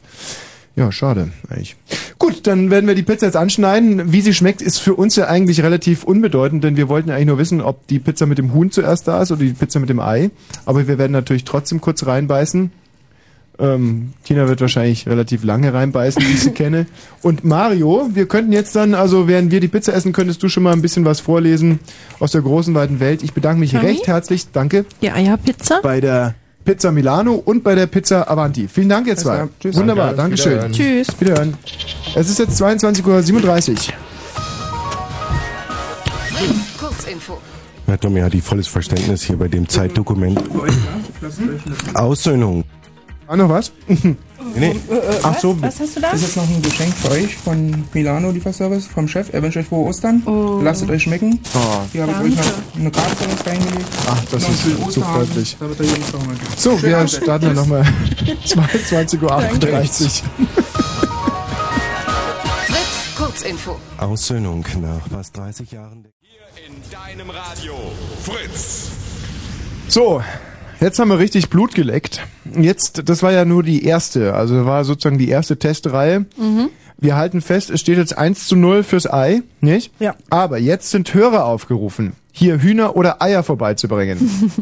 Ja, 0.78 0.92
schade 0.92 1.30
eigentlich. 1.50 1.76
Gut, 2.20 2.48
dann 2.48 2.70
werden 2.70 2.88
wir 2.88 2.96
die 2.96 3.04
Pizza 3.04 3.26
jetzt 3.28 3.38
anschneiden. 3.38 4.12
Wie 4.12 4.20
sie 4.22 4.34
schmeckt, 4.34 4.62
ist 4.62 4.80
für 4.80 4.94
uns 4.94 5.16
ja 5.16 5.28
eigentlich 5.28 5.62
relativ 5.64 6.04
unbedeutend, 6.04 6.64
denn 6.64 6.76
wir 6.76 6.90
wollten 6.90 7.10
ja 7.10 7.16
eigentlich 7.16 7.28
nur 7.28 7.38
wissen, 7.38 7.62
ob 7.62 7.88
die 7.88 8.00
Pizza 8.00 8.26
mit 8.26 8.38
dem 8.38 8.54
Huhn 8.54 8.72
zuerst 8.72 9.08
da 9.08 9.22
ist 9.22 9.32
oder 9.32 9.42
die 9.42 9.54
Pizza 9.54 9.80
mit 9.80 9.90
dem 9.90 10.00
Ei. 10.02 10.32
Aber 10.66 10.86
wir 10.88 10.98
werden 10.98 11.14
natürlich 11.14 11.44
trotzdem 11.46 11.80
kurz 11.82 12.06
reinbeißen. 12.06 12.72
Ähm, 13.58 14.12
Tina 14.26 14.48
wird 14.48 14.60
wahrscheinlich 14.62 15.08
relativ 15.08 15.44
lange 15.44 15.74
reinbeißen, 15.74 16.22
wie 16.22 16.32
ich 16.34 16.42
sie 16.42 16.52
kenne. 16.54 16.88
Und 17.22 17.44
Mario, 17.46 18.10
wir 18.14 18.28
könnten 18.28 18.52
jetzt 18.52 18.76
dann, 18.76 18.94
also 18.94 19.28
während 19.28 19.52
wir 19.52 19.60
die 19.62 19.68
Pizza 19.70 19.94
essen, 19.94 20.12
könntest 20.12 20.44
du 20.44 20.50
schon 20.50 20.64
mal 20.64 20.74
ein 20.74 20.82
bisschen 20.82 21.06
was 21.06 21.20
vorlesen 21.22 21.80
aus 22.20 22.32
der 22.32 22.42
großen, 22.42 22.74
weiten 22.76 23.00
Welt. 23.00 23.24
Ich 23.24 23.34
bedanke 23.34 23.60
mich 23.62 23.74
Mami? 23.74 23.86
recht 23.88 24.08
herzlich, 24.08 24.48
danke, 24.52 24.86
Die 25.02 25.10
Eierpizza. 25.12 25.80
bei 25.82 26.02
der 26.02 26.36
Pizza 26.66 26.92
Milano 26.92 27.34
und 27.36 27.64
bei 27.64 27.76
der 27.76 27.86
Pizza 27.86 28.30
Avanti. 28.30 28.68
Vielen 28.68 28.90
Dank, 28.90 29.08
ihr 29.08 29.16
zwei. 29.16 29.48
Tschüss. 29.60 29.76
Wunderbar, 29.76 30.08
Danke, 30.16 30.36
Dankeschön. 30.36 30.52
wiederhören. 30.54 30.72
Tschüss. 30.74 31.08
Wiederhören. 31.22 31.54
Es 32.16 32.30
ist 32.30 32.40
jetzt 32.40 32.62
22.37 32.62 33.72
Uhr. 33.72 33.78
Kurzinfo. 36.80 37.38
Herr 37.86 38.00
Tommy 38.00 38.20
hat 38.22 38.34
die 38.34 38.42
volles 38.42 38.68
Verständnis 38.68 39.22
hier 39.24 39.38
bei 39.38 39.48
dem 39.48 39.70
Zeitdokument. 39.70 40.40
Aussöhnung. 41.94 42.64
Ah, 43.28 43.36
noch 43.36 43.50
was? 43.50 43.72
Nee, 44.56 44.76
Ach 45.24 45.40
so, 45.40 45.60
Was 45.62 45.80
hast 45.80 45.96
du 45.98 46.00
da? 46.02 46.12
Das 46.12 46.22
ist 46.22 46.38
noch 46.38 46.48
ein 46.48 46.62
Geschenk 46.62 46.94
für 46.94 47.10
euch 47.12 47.36
von 47.36 47.84
Milano 47.94 48.30
Lieferservice, 48.30 48.86
vom 48.86 49.08
Chef. 49.08 49.34
Er 49.34 49.42
wünscht 49.42 49.58
euch 49.58 49.66
frohe 49.66 49.88
Ostern. 49.88 50.22
Oh. 50.28 50.60
Lasst 50.64 50.84
es 50.84 50.90
euch 50.90 51.04
schmecken. 51.04 51.40
Oh. 51.56 51.60
Hier 51.92 52.04
habe 52.04 52.28
ich 52.28 52.34
euch 52.38 52.46
noch 52.46 52.80
eine 52.80 52.92
Karte 52.92 53.16
von 53.16 53.32
uns 53.32 53.46
reingelegt. 53.46 53.86
Ach, 54.08 54.24
das 54.32 54.44
Noch 54.44 54.50
ist 54.50 54.94
so 54.94 55.02
freundlich. 55.02 55.58
So, 56.56 56.72
Schönen 56.78 56.84
wir 56.84 56.98
Abend. 56.98 57.10
starten 57.12 57.46
dann 57.48 57.56
nochmal 57.56 57.82
22.38 58.46 59.22
Uhr. 59.24 59.42
Fritz, 62.68 63.14
Kurzinfo. 63.18 63.80
Aussöhnung 63.98 64.64
nach 64.82 65.08
fast 65.12 65.36
30 65.38 65.72
Jahren. 65.72 66.08
Deinem 66.92 67.30
Radio. 67.30 67.74
Fritz. 68.24 68.90
So, 69.88 70.22
jetzt 70.86 71.00
haben 71.00 71.10
wir 71.10 71.18
richtig 71.18 71.50
Blut 71.50 71.74
geleckt. 71.74 72.22
Jetzt, 72.56 73.10
das 73.10 73.24
war 73.24 73.32
ja 73.32 73.44
nur 73.44 73.64
die 73.64 73.86
erste, 73.86 74.36
also 74.36 74.66
war 74.66 74.86
sozusagen 74.86 75.18
die 75.18 75.30
erste 75.30 75.58
Testreihe. 75.58 76.28
Mhm. 76.38 76.70
Wir 76.98 77.16
halten 77.16 77.42
fest, 77.42 77.72
es 77.72 77.82
steht 77.82 77.98
jetzt 77.98 78.18
1 78.18 78.48
zu 78.48 78.56
0 78.56 78.84
fürs 78.84 79.12
Ei, 79.12 79.42
nicht? 79.62 79.92
Ja. 80.00 80.16
Aber 80.30 80.60
jetzt 80.60 80.92
sind 80.92 81.14
Hörer 81.14 81.46
aufgerufen, 81.46 82.14
hier 82.32 82.62
Hühner 82.62 82.96
oder 82.96 83.22
Eier 83.22 83.42
vorbeizubringen. 83.44 84.18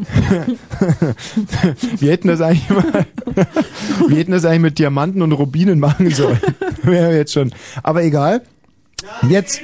wir 2.00 2.12
hätten 2.12 2.30
das 2.30 2.42
eigentlich 2.42 2.70
mal, 2.70 3.06
wir 4.08 4.18
hätten 4.18 4.32
das 4.32 4.46
eigentlich 4.46 4.62
mit 4.62 4.80
Diamanten 4.80 5.22
und 5.22 5.34
Rubinen 5.34 5.80
machen 5.80 6.10
sollen. 6.10 6.40
Wäre 6.84 7.16
jetzt 7.16 7.34
schon. 7.34 7.52
Aber 7.84 8.02
egal. 8.04 8.42
Jetzt, 9.30 9.62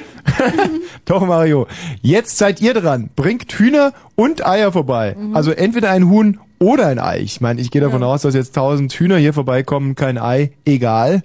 doch 1.04 1.26
Mario, 1.26 1.66
jetzt 2.02 2.38
seid 2.38 2.60
ihr 2.60 2.74
dran. 2.74 3.10
Bringt 3.16 3.52
Hühner 3.52 3.92
und 4.16 4.46
Eier 4.46 4.72
vorbei. 4.72 5.16
Also 5.32 5.50
entweder 5.52 5.90
ein 5.90 6.08
Huhn 6.08 6.38
oder 6.58 6.86
ein 6.86 6.98
Ei. 6.98 7.20
Ich 7.20 7.40
meine, 7.40 7.60
ich 7.60 7.70
gehe 7.70 7.80
davon 7.80 8.02
aus, 8.02 8.22
dass 8.22 8.34
jetzt 8.34 8.54
tausend 8.54 8.92
Hühner 8.92 9.16
hier 9.16 9.32
vorbeikommen, 9.32 9.94
kein 9.94 10.18
Ei, 10.18 10.52
egal. 10.64 11.22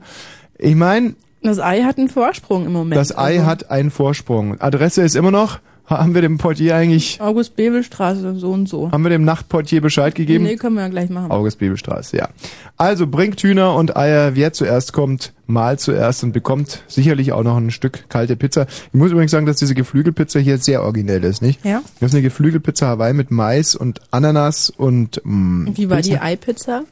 Ich 0.58 0.76
meine, 0.76 1.16
Das 1.42 1.60
Ei 1.60 1.84
hat 1.84 1.98
einen 1.98 2.10
Vorsprung 2.10 2.66
im 2.66 2.74
Moment. 2.74 2.98
das 2.98 3.18
Ei 3.18 3.36
Also 3.38 3.46
hat 3.46 3.70
einen 3.72 3.92
Vorsprung. 3.92 4.60
Adresse 4.62 5.02
ist 5.04 5.16
immer 5.16 5.32
noch, 5.32 5.60
haben 5.88 6.14
wir 6.16 6.22
dem 6.22 6.38
Portier 6.38 6.76
eigentlich, 6.76 7.22
August-Bebel-Straße, 7.22 8.36
so 8.40 8.52
und 8.52 8.68
so. 8.68 8.92
haben 8.92 9.04
wir 9.04 9.10
dem 9.10 9.24
Nachtportier 9.24 9.82
Bescheid 9.82 10.16
gegeben? 10.16 10.44
Nee, 10.44 10.56
können 10.56 10.76
wir 10.76 10.82
ja 10.84 10.88
gleich 10.90 11.10
machen. 11.10 11.30
August 11.32 11.60
Bibelstraße, 11.60 12.18
ja. 12.18 12.30
Also 12.78 13.06
bringt 13.08 13.40
Hühner 13.42 13.76
und 13.76 13.96
Eier, 13.96 14.36
wer 14.36 14.52
zuerst 14.54 14.94
kommt, 14.94 15.34
mal 15.48 15.78
zuerst 15.78 16.24
und 16.24 16.32
bekommt 16.32 16.82
sicherlich 16.88 17.32
auch 17.34 17.44
noch 17.44 17.58
ein 17.58 17.70
Stück 17.72 18.10
kalte 18.10 18.36
Pizza. 18.36 18.66
Ich 18.88 18.94
muss 18.94 19.12
übrigens 19.12 19.32
sagen, 19.32 19.46
dass 19.46 19.58
diese 19.58 19.76
Geflügelpizza 19.76 20.40
hier 20.40 20.58
sehr 20.58 20.82
originell 20.82 21.24
ist, 21.24 21.42
nicht? 21.42 21.64
Ja. 21.64 21.82
Das 22.00 22.10
ist 22.10 22.16
eine 22.16 22.24
Geflügelpizza 22.24 22.88
Hawaii 22.88 23.14
mit 23.14 23.30
Mais 23.30 23.76
und 23.76 24.02
Ananas 24.12 24.72
und 24.72 25.22
mh, 25.24 25.70
Und 25.70 25.78
Wie 25.78 25.90
war 25.90 26.02
die 26.02 26.10
Pilze. 26.10 26.22
Eipizza? 26.24 26.84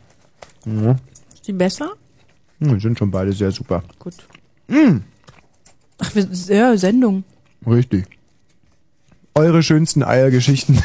Ja. 0.66 0.92
Ist 1.34 1.48
die 1.48 1.54
besser? 1.54 1.90
Hm, 2.60 2.80
sind 2.80 3.00
schon 3.00 3.10
beide 3.12 3.34
sehr 3.34 3.52
super. 3.52 3.84
Gut. 4.00 4.14
Mm, 4.68 4.98
Ach, 5.98 6.16
wir, 6.16 6.28
ja, 6.56 6.78
Sendung. 6.78 7.24
richtig. 7.68 8.06
Eure 9.36 9.64
schönsten 9.64 10.04
Eiergeschichten. 10.04 10.76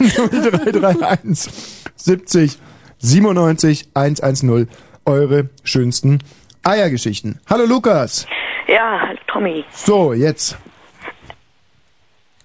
0331 0.00 1.52
70 1.94 2.58
97 2.98 3.88
110. 3.94 4.68
Eure 5.04 5.50
schönsten 5.62 6.20
Eiergeschichten. 6.64 7.38
Hallo 7.50 7.64
Lukas. 7.66 8.26
Ja, 8.66 9.00
hallo 9.02 9.18
Tommy. 9.26 9.64
So, 9.70 10.14
jetzt. 10.14 10.58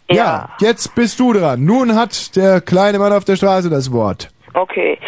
Ja. 0.10 0.50
jetzt 0.60 0.94
bist 0.96 1.18
du 1.22 1.32
dran. 1.32 1.64
Nun 1.64 1.96
hat 1.96 2.36
der 2.36 2.60
kleine 2.60 3.00
Mann 3.00 3.14
auf 3.14 3.24
der 3.24 3.38
Straße 3.38 3.70
das 3.70 3.92
Wort. 3.94 4.30
Okay. 4.54 5.00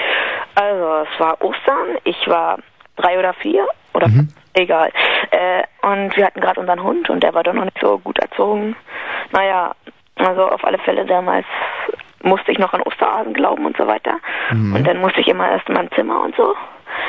Also, 0.55 1.03
es 1.03 1.19
war 1.19 1.41
Ostern. 1.41 1.97
Ich 2.05 2.15
war 2.27 2.59
drei 2.95 3.19
oder 3.19 3.33
vier 3.33 3.67
oder 3.93 4.09
egal. 4.53 4.89
Äh, 5.31 5.63
und 5.81 6.15
wir 6.15 6.25
hatten 6.25 6.39
gerade 6.39 6.61
unseren 6.61 6.81
Hund 6.81 7.09
und 7.09 7.21
der 7.23 7.33
war 7.33 7.43
doch 7.43 7.53
noch 7.53 7.65
nicht 7.65 7.79
so 7.81 7.99
gut 7.99 8.17
erzogen. 8.19 8.75
Naja, 9.31 9.75
also 10.25 10.43
auf 10.49 10.63
alle 10.63 10.77
Fälle 10.79 11.05
damals 11.05 11.45
musste 12.23 12.51
ich 12.51 12.59
noch 12.59 12.73
an 12.73 12.81
Osterhasen 12.81 13.33
glauben 13.33 13.65
und 13.65 13.75
so 13.77 13.85
weiter. 13.87 14.13
Mhm. 14.51 14.75
Und 14.75 14.87
dann 14.87 14.97
musste 15.01 15.19
ich 15.21 15.27
immer 15.27 15.49
erst 15.49 15.67
in 15.67 15.75
meinem 15.75 15.91
Zimmer 15.91 16.21
und 16.23 16.35
so. 16.35 16.53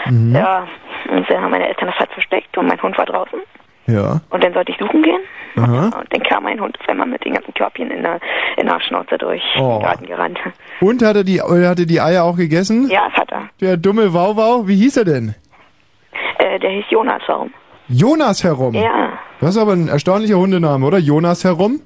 Mhm. 0.06 0.34
Ja, 0.34 0.66
und 1.10 1.28
dann 1.30 1.42
haben 1.42 1.50
meine 1.50 1.68
Eltern 1.68 1.86
das 1.88 1.98
halt 1.98 2.10
versteckt 2.12 2.56
und 2.58 2.66
mein 2.66 2.80
Hund 2.82 2.96
war 2.98 3.06
draußen. 3.06 3.38
Ja. 3.86 4.20
Und 4.30 4.42
dann 4.42 4.54
sollte 4.54 4.72
ich 4.72 4.78
suchen 4.78 5.02
gehen. 5.02 5.20
Aha. 5.56 5.90
Und 6.00 6.06
dann 6.12 6.22
kam 6.22 6.42
mein 6.44 6.58
Hund 6.60 6.76
auf 6.80 6.88
einmal 6.88 7.06
mit 7.06 7.24
den 7.24 7.34
ganzen 7.34 7.52
Körbchen 7.54 7.90
in 7.90 8.02
der, 8.02 8.18
in 8.56 8.66
der 8.66 8.80
Schnauze 8.80 9.18
durch 9.18 9.42
Oh. 9.58 9.78
den 9.78 9.82
Garten 9.82 10.06
gerannt. 10.06 10.38
Und 10.80 11.02
hat 11.04 11.14
er 11.16 11.22
die, 11.22 11.36
äh, 11.38 11.66
hat 11.68 11.78
er 11.78 11.86
die 11.86 12.00
Eier 12.00 12.24
auch 12.24 12.36
gegessen? 12.36 12.88
Ja, 12.90 13.08
das 13.10 13.18
hat 13.20 13.30
er. 13.30 13.48
Der 13.60 13.76
dumme 13.76 14.12
Wauwau, 14.14 14.66
wie 14.66 14.76
hieß 14.76 14.96
er 14.96 15.04
denn? 15.04 15.34
Äh, 16.38 16.58
der 16.58 16.70
hieß 16.70 16.86
Jonas, 16.90 17.22
warum? 17.26 17.52
Jonas 17.88 18.42
herum. 18.42 18.72
Ja, 18.74 19.10
Das 19.40 19.50
ist 19.50 19.58
aber 19.58 19.72
ein 19.72 19.88
erstaunlicher 19.88 20.36
Hundename, 20.36 20.84
oder? 20.86 20.98
Jonas 20.98 21.44
herum? 21.44 21.80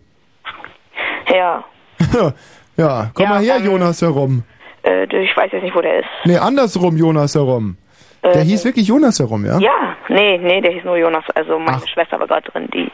Ja. 1.30 1.64
ja, 2.76 3.10
komm 3.14 3.24
Ja, 3.24 3.28
mal 3.30 3.42
her, 3.42 3.56
ähm, 3.58 3.64
Jonas 3.66 4.02
herum. 4.02 4.42
Äh, 4.84 5.04
ich 5.04 5.36
weiß 5.36 5.50
jetzt 5.52 5.62
nicht, 5.62 5.74
wo 5.74 5.80
der 5.80 6.00
ist. 6.00 6.08
Nee, 6.24 6.36
andersrum 6.38 6.96
Jonas 6.96 7.34
herum. 7.34 7.76
Der 8.22 8.36
Äh, 8.36 8.44
hieß 8.44 8.64
wirklich 8.64 8.88
Jonas 8.88 9.18
herum, 9.18 9.44
ja? 9.46 9.58
Ja, 9.58 9.96
nee, 10.08 10.38
nee, 10.38 10.60
der 10.60 10.72
hieß 10.72 10.84
nur 10.84 10.96
Jonas. 10.96 11.24
Also 11.34 11.58
meine 11.58 11.80
Schwester 11.92 12.18
war 12.18 12.26
gerade 12.26 12.50
drin. 12.50 12.68
Die, 12.72 12.90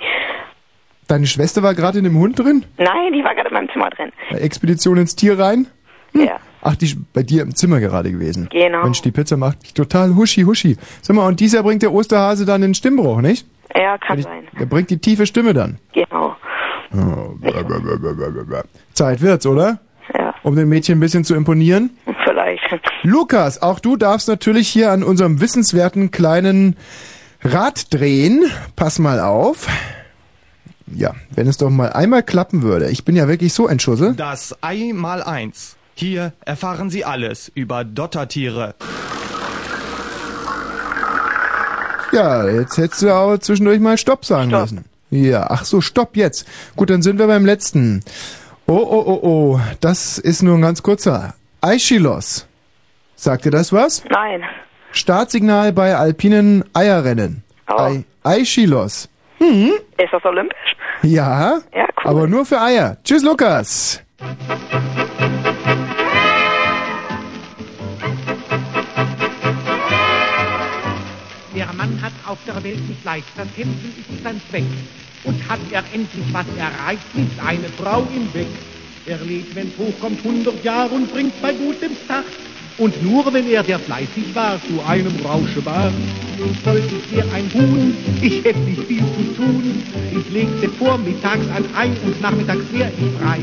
Deine 1.06 1.26
Schwester 1.26 1.62
war 1.62 1.74
gerade 1.74 1.98
in 1.98 2.04
dem 2.04 2.18
Hund 2.18 2.38
drin? 2.38 2.64
nein, 2.78 3.12
die 3.12 3.22
war 3.22 3.34
gerade 3.34 3.48
in 3.48 3.54
meinem 3.54 3.68
Zimmer 3.70 3.90
drin. 3.90 4.10
Bei 4.30 4.38
Expedition 4.38 4.96
ins 4.96 5.14
Tier 5.14 5.38
rein? 5.38 5.66
Ja. 6.14 6.36
Ach, 6.62 6.76
die 6.76 6.86
ist 6.86 7.12
bei 7.12 7.22
dir 7.22 7.42
im 7.42 7.54
Zimmer 7.54 7.78
gerade 7.80 8.10
gewesen. 8.10 8.48
Genau. 8.50 8.84
Mensch, 8.84 9.02
die 9.02 9.10
Pizza 9.10 9.36
macht 9.36 9.60
mich 9.62 9.74
total 9.74 10.14
huschi 10.14 10.42
huschi. 10.44 10.76
Sag 11.02 11.14
mal, 11.16 11.26
und 11.26 11.40
dieses 11.40 11.54
Jahr 11.54 11.62
bringt 11.62 11.82
der 11.82 11.92
Osterhase 11.92 12.46
dann 12.46 12.62
den 12.62 12.72
Stimmbruch, 12.74 13.20
nicht? 13.20 13.46
Ja, 13.76 13.98
kann 13.98 14.22
sein. 14.22 14.44
Er 14.58 14.64
bringt 14.66 14.88
die 14.90 14.98
tiefe 14.98 15.26
Stimme 15.26 15.52
dann. 15.52 15.78
Genau. 15.92 16.36
Oh. 16.96 17.34
Zeit 18.92 19.20
wird's, 19.20 19.46
oder? 19.46 19.78
Ja. 20.16 20.34
Um 20.42 20.56
dem 20.56 20.68
Mädchen 20.68 20.98
ein 20.98 21.00
bisschen 21.00 21.24
zu 21.24 21.34
imponieren. 21.34 21.90
Vielleicht. 22.24 22.62
Lukas, 23.02 23.62
auch 23.62 23.80
du 23.80 23.96
darfst 23.96 24.28
natürlich 24.28 24.68
hier 24.68 24.92
an 24.92 25.02
unserem 25.02 25.40
wissenswerten 25.40 26.10
kleinen 26.10 26.76
Rad 27.42 27.92
drehen. 27.92 28.44
Pass 28.76 28.98
mal 28.98 29.20
auf. 29.20 29.66
Ja, 30.86 31.14
wenn 31.34 31.46
es 31.46 31.56
doch 31.56 31.70
mal 31.70 31.92
einmal 31.92 32.22
klappen 32.22 32.62
würde. 32.62 32.90
Ich 32.90 33.04
bin 33.04 33.16
ja 33.16 33.26
wirklich 33.26 33.52
so 33.54 33.66
ein 33.66 33.80
Schussel. 33.80 34.14
Das 34.14 34.54
Ei 34.62 34.92
mal 34.94 35.22
eins. 35.22 35.76
Hier 35.94 36.32
erfahren 36.44 36.90
Sie 36.90 37.04
alles 37.04 37.50
über 37.54 37.84
Dottertiere. 37.84 38.74
Ja, 42.12 42.48
jetzt 42.48 42.76
hättest 42.78 43.02
du 43.02 43.12
aber 43.12 43.40
zwischendurch 43.40 43.80
mal 43.80 43.98
Stopp 43.98 44.24
sagen 44.24 44.50
müssen. 44.50 44.84
Ja, 45.14 45.46
ach 45.48 45.64
so, 45.64 45.80
Stopp 45.80 46.16
jetzt. 46.16 46.46
Gut, 46.74 46.90
dann 46.90 47.02
sind 47.02 47.18
wir 47.20 47.28
beim 47.28 47.46
letzten. 47.46 48.02
Oh, 48.66 48.74
oh, 48.74 49.04
oh, 49.06 49.20
oh, 49.22 49.60
das 49.80 50.18
ist 50.18 50.42
nur 50.42 50.56
ein 50.58 50.62
ganz 50.62 50.82
kurzer. 50.82 51.34
Aischilos. 51.60 52.46
Sagt 53.14 53.44
dir 53.44 53.50
das 53.52 53.72
was? 53.72 54.02
Nein. 54.10 54.42
Startsignal 54.90 55.72
bei 55.72 55.94
alpinen 55.96 56.64
Eierrennen. 56.74 57.44
Oh. 57.68 57.96
Aischilos. 58.24 59.08
Hm? 59.38 59.72
Ist 59.98 60.12
das 60.12 60.24
olympisch? 60.24 60.56
Ja, 61.02 61.58
Ja, 61.74 61.84
cool. 62.04 62.10
aber 62.10 62.26
nur 62.26 62.44
für 62.44 62.60
Eier. 62.60 62.96
Tschüss, 63.04 63.22
Lukas. 63.22 64.00
Der 71.54 71.72
Mann 71.72 72.00
hat 72.02 72.12
auf 72.26 72.38
der 72.46 72.62
Welt 72.64 72.88
nicht 72.88 73.04
leicht, 73.04 73.28
das 73.36 73.46
Kämpfen 73.54 73.94
ist 74.10 74.22
sein 74.24 74.40
Zweck. 74.50 74.64
Und 75.24 75.48
hat 75.48 75.60
er 75.70 75.82
endlich 75.92 76.24
was 76.32 76.46
erreicht, 76.58 77.02
liegt 77.14 77.40
eine 77.44 77.68
Frau 77.78 78.06
im 78.14 78.32
Weg. 78.34 78.46
Er 79.06 79.18
lebt, 79.18 79.54
wenn's 79.54 79.76
hochkommt, 79.78 80.18
100 80.24 80.64
Jahre 80.64 80.94
und 80.94 81.12
bringt 81.12 81.40
bei 81.42 81.52
gutem 81.52 81.92
Start. 82.04 82.24
Und 82.76 83.02
nur 83.02 83.32
wenn 83.32 83.48
er 83.48 83.62
sehr 83.64 83.78
fleißig 83.78 84.34
war, 84.34 84.60
zu 84.66 84.82
einem 84.86 85.14
Rauschebart. 85.24 85.92
Ich 86.38 86.66
wollte, 86.66 86.94
ich 86.94 87.16
wär 87.16 87.24
ein 87.32 87.48
Huhn, 87.54 87.96
ich 88.20 88.44
hätte 88.44 88.58
nicht 88.60 88.82
viel 88.84 88.98
zu 88.98 89.34
tun. 89.36 89.82
Ich 90.10 90.32
legte 90.32 90.68
vormittags 90.70 91.46
ein 91.54 91.64
Ei 91.76 91.90
und 92.04 92.20
nachmittags 92.20 92.64
wär 92.72 92.88
ich 92.88 93.22
frei. 93.22 93.38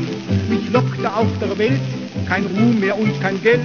Mich 0.50 0.70
lockte 0.70 1.14
auf 1.14 1.28
der 1.40 1.56
Welt 1.56 1.80
kein 2.26 2.44
Ruhm 2.46 2.78
mehr 2.78 2.98
und 2.98 3.20
kein 3.20 3.40
Geld. 3.42 3.60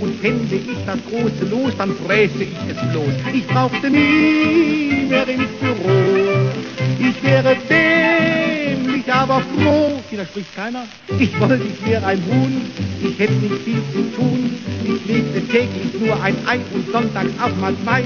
Und 0.00 0.20
fände 0.20 0.56
ich 0.56 0.78
das 0.84 0.98
große 1.08 1.44
Los, 1.50 1.72
dann 1.78 1.94
fräße 1.94 2.42
ich 2.42 2.56
es 2.68 2.90
bloß. 2.90 3.14
Ich 3.32 3.46
brauchte 3.46 3.90
nie 3.90 5.06
mehr 5.08 5.28
ins 5.28 5.50
Büro. 5.60 6.63
Ich 6.98 7.22
wäre 7.22 7.56
dämlich, 7.68 9.12
aber 9.12 9.40
froh. 9.40 10.00
Widerspricht 10.10 10.54
keiner? 10.54 10.84
Ich 11.18 11.38
wollte, 11.40 11.64
ich 11.64 11.86
wäre 11.86 12.06
ein 12.06 12.22
Huhn. 12.26 12.62
Ich 13.02 13.18
hätte 13.18 13.32
nicht 13.34 13.62
viel 13.64 13.82
zu 13.92 14.02
tun. 14.16 14.58
Ich 14.84 15.06
legte 15.06 15.40
täglich 15.48 16.00
nur 16.00 16.22
ein 16.22 16.36
Ei 16.46 16.60
und 16.72 16.90
sonntags 16.92 17.30
auch 17.42 17.56
mal 17.56 17.74
zwei. 17.84 18.04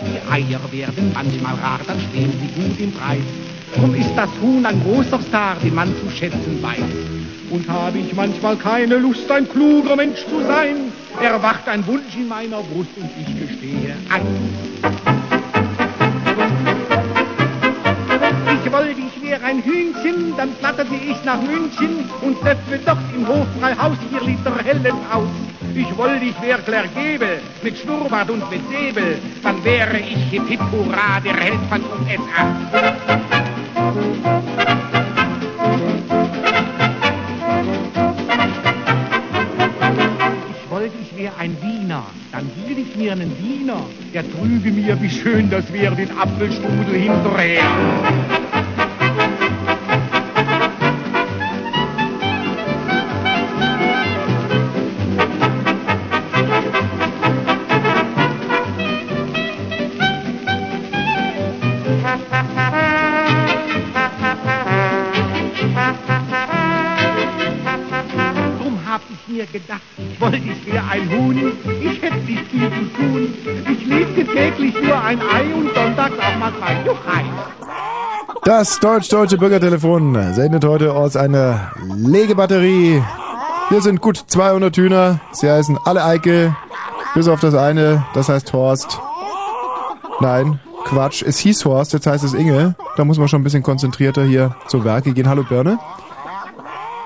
Die 0.00 0.32
Eier 0.32 0.60
werden 0.70 1.10
manchmal 1.12 1.54
rar, 1.54 1.80
dann 1.86 1.98
stehen 2.10 2.32
sie 2.40 2.60
gut 2.60 2.78
im 2.78 2.92
Preis. 2.92 3.22
Drum 3.74 3.94
ist 3.94 4.12
das 4.14 4.30
Huhn 4.40 4.64
ein 4.64 4.80
großer 4.82 5.20
Star, 5.22 5.56
den 5.62 5.74
man 5.74 5.88
zu 5.88 6.10
schätzen 6.10 6.62
weiß. 6.62 6.78
Und 7.50 7.68
habe 7.68 7.98
ich 7.98 8.14
manchmal 8.14 8.56
keine 8.56 8.96
Lust, 8.96 9.30
ein 9.30 9.48
kluger 9.48 9.96
Mensch 9.96 10.20
zu 10.26 10.42
sein, 10.46 10.92
erwacht 11.20 11.66
ein 11.66 11.86
Wunsch 11.86 12.14
in 12.16 12.28
meiner 12.28 12.62
Brust 12.62 12.90
und 12.96 13.10
ich 13.18 13.48
gestehe 13.48 13.94
ein. 14.10 15.17
Ich 18.50 18.72
wollte, 18.72 18.98
ich 18.98 19.22
wäre 19.22 19.44
ein 19.44 19.62
Hühnchen, 19.62 20.34
dann 20.36 20.54
flatterte 20.54 20.94
ich 20.94 21.22
nach 21.24 21.40
München 21.42 22.08
und 22.22 22.40
treffe 22.40 22.80
dort 22.84 22.98
im 23.14 23.28
Hofbräuhaus 23.28 23.98
vier 24.10 24.22
Liter 24.22 24.56
hellen 24.64 24.96
aus. 25.12 25.28
Ich 25.74 25.96
wollte, 25.98 26.24
ich 26.24 26.40
wäre 26.40 26.62
Clergebel, 26.62 27.40
mit 27.62 27.76
Schnurrbart 27.76 28.30
und 28.30 28.50
mit 28.50 28.62
Säbel, 28.70 29.18
dann 29.42 29.62
wäre 29.64 29.98
ich 29.98 30.30
hip 30.30 30.48
hip 30.48 30.60
hurra, 30.72 31.20
der 31.20 31.36
Held 31.36 31.60
von 31.68 31.82
USA 32.00 33.18
wär 41.18 41.36
ein 41.36 41.56
Wiener, 41.60 42.04
dann 42.30 42.48
hielt 42.54 42.78
ich 42.78 42.96
mir 42.96 43.12
einen 43.12 43.36
Wiener, 43.38 43.84
der 44.14 44.22
trüge 44.30 44.70
mir, 44.70 45.00
wie 45.02 45.10
schön 45.10 45.50
das 45.50 45.72
wäre, 45.72 45.96
den 45.96 46.16
Apfelstrudel 46.16 46.94
hinterher. 46.94 47.64
gedacht, 69.52 69.82
Das 78.48 78.80
deutsch-deutsche 78.80 79.36
Bürgertelefon 79.36 80.32
sendet 80.32 80.64
heute 80.64 80.94
aus 80.94 81.16
einer 81.16 81.70
Legebatterie. 81.98 83.02
Hier 83.68 83.82
sind 83.82 84.00
gut 84.00 84.16
200 84.16 84.74
Hühner. 84.74 85.20
Sie 85.32 85.50
heißen 85.50 85.78
alle 85.84 86.02
Eike, 86.02 86.56
bis 87.12 87.28
auf 87.28 87.40
das 87.40 87.54
eine, 87.54 88.06
das 88.14 88.30
heißt 88.30 88.50
Horst. 88.54 88.98
Nein, 90.20 90.58
Quatsch, 90.84 91.22
es 91.22 91.38
hieß 91.40 91.66
Horst, 91.66 91.92
jetzt 91.92 92.06
heißt 92.06 92.24
es 92.24 92.32
Inge. 92.32 92.74
Da 92.96 93.04
muss 93.04 93.18
man 93.18 93.28
schon 93.28 93.42
ein 93.42 93.44
bisschen 93.44 93.62
konzentrierter 93.62 94.22
hier 94.24 94.56
zu 94.66 94.82
Werke 94.82 95.12
gehen. 95.12 95.28
Hallo 95.28 95.42
Birne. 95.42 95.78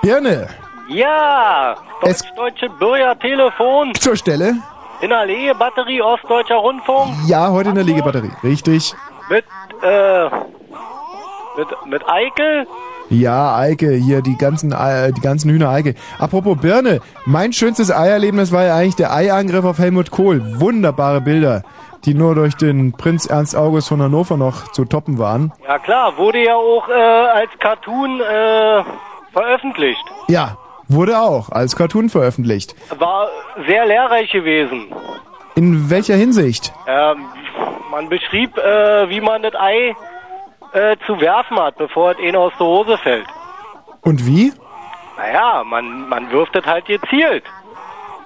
Birne, 0.01 0.47
Ja, 0.87 1.75
deutsch-deutsche 2.03 2.69
Bürgertelefon 2.79 3.93
zur 3.95 4.15
Stelle. 4.15 4.53
in 5.01 5.09
der 5.09 5.25
Legebatterie 5.25 6.01
Ostdeutscher 6.01 6.55
Rundfunk 6.55 7.11
Ja, 7.27 7.51
heute 7.51 7.67
in 7.67 7.75
der 7.75 7.83
Legebatterie. 7.83 8.31
Richtig. 8.45 8.95
mit, 9.29 9.43
äh, 9.81 10.29
mit, 11.57 11.67
mit 11.85 12.09
Eikel. 12.09 12.67
Ja, 13.09 13.55
Eike, 13.57 13.91
hier 13.91 14.21
die 14.21 14.37
ganzen, 14.37 14.73
Ei- 14.73 15.11
die 15.11 15.21
ganzen 15.21 15.51
Hühner 15.51 15.69
Eike. 15.69 15.93
Apropos 16.19 16.57
Birne, 16.57 16.99
mein 17.25 17.53
schönstes 17.53 17.91
Eierlebnis 17.91 18.51
war 18.51 18.63
ja 18.63 18.75
eigentlich 18.75 18.95
der 18.95 19.13
Eiangriff 19.13 19.65
auf 19.65 19.77
Helmut 19.77 20.09
Kohl. 20.09 20.41
Wunderbare 20.59 21.21
Bilder, 21.21 21.63
die 22.05 22.13
nur 22.13 22.33
durch 22.33 22.55
den 22.55 22.93
Prinz 22.93 23.25
Ernst 23.25 23.55
August 23.55 23.89
von 23.89 24.01
Hannover 24.01 24.37
noch 24.37 24.71
zu 24.71 24.85
toppen 24.85 25.19
waren. 25.19 25.51
Ja 25.67 25.77
klar, 25.79 26.17
wurde 26.17 26.43
ja 26.43 26.55
auch 26.55 26.87
äh, 26.89 26.93
als 26.93 27.51
Cartoon 27.59 28.19
äh, 28.21 28.83
veröffentlicht. 29.31 30.03
Ja, 30.29 30.57
wurde 30.87 31.19
auch 31.19 31.49
als 31.49 31.75
Cartoon 31.75 32.09
veröffentlicht. 32.09 32.73
War 32.97 33.27
sehr 33.67 33.85
lehrreich 33.85 34.31
gewesen. 34.31 34.87
In 35.55 35.89
welcher 35.89 36.15
Hinsicht? 36.15 36.73
Ähm, 36.87 37.17
man 37.91 38.09
beschrieb, 38.09 38.57
äh, 38.57 39.09
wie 39.09 39.21
man 39.21 39.43
das 39.43 39.53
Ei 39.55 39.95
äh, 40.73 40.97
zu 41.05 41.19
werfen 41.21 41.57
hat, 41.59 41.77
bevor 41.77 42.11
es 42.11 42.19
ihnen 42.19 42.35
aus 42.35 42.53
der 42.59 42.67
Hose 42.67 42.97
fällt. 42.97 43.27
Und 44.01 44.25
wie? 44.25 44.51
Naja, 45.17 45.63
man, 45.63 46.07
man 46.09 46.29
wirft 46.31 46.55
es 46.55 46.65
halt 46.65 46.85
gezielt. 46.85 47.43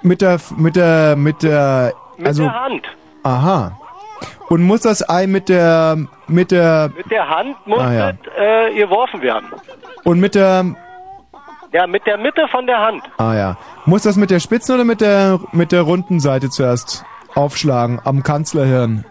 Mit 0.02 0.22
der, 0.22 0.38
mit 0.56 0.76
der, 0.76 1.16
mit 1.16 1.42
der, 1.42 1.92
Mit 2.16 2.26
also, 2.28 2.42
der 2.44 2.60
Hand. 2.60 2.86
aha. 3.24 3.78
Und 4.48 4.62
muss 4.62 4.80
das 4.80 5.06
Ei 5.08 5.26
mit 5.26 5.48
der, 5.48 5.96
mit 6.26 6.50
der, 6.50 6.90
Mit 6.96 7.10
der 7.10 7.28
Hand 7.28 7.54
muss 7.66 7.80
Ah, 7.80 7.92
ja. 7.92 8.10
es 8.10 8.16
äh, 8.72 8.74
geworfen 8.74 9.20
werden. 9.20 9.48
und 10.04 10.18
mit 10.20 10.34
der, 10.34 10.64
Ja, 11.72 11.86
mit 11.86 12.06
der 12.06 12.16
Mitte 12.16 12.48
von 12.48 12.66
der 12.66 12.78
Hand. 12.78 13.02
Ah 13.18 13.34
ja. 13.34 13.56
Muss 13.84 14.02
das 14.04 14.16
mit 14.16 14.30
der 14.30 14.40
spitzen 14.40 14.74
oder 14.76 14.84
mit 14.84 15.00
der 15.02 15.38
mit 15.52 15.70
der 15.70 15.82
runden 15.82 16.18
Seite 16.18 16.48
zuerst 16.48 17.04
aufschlagen 17.34 18.00
am 18.04 18.22
Kanzlerhirn? 18.22 19.04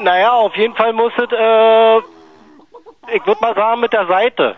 Naja, 0.00 0.32
auf 0.32 0.54
jeden 0.56 0.74
Fall 0.74 0.92
muss 0.92 1.12
es, 1.16 1.32
äh, 1.32 2.00
ich 3.12 3.26
würde 3.26 3.40
mal 3.40 3.54
sagen, 3.54 3.80
mit 3.80 3.92
der 3.92 4.06
Seite. 4.06 4.56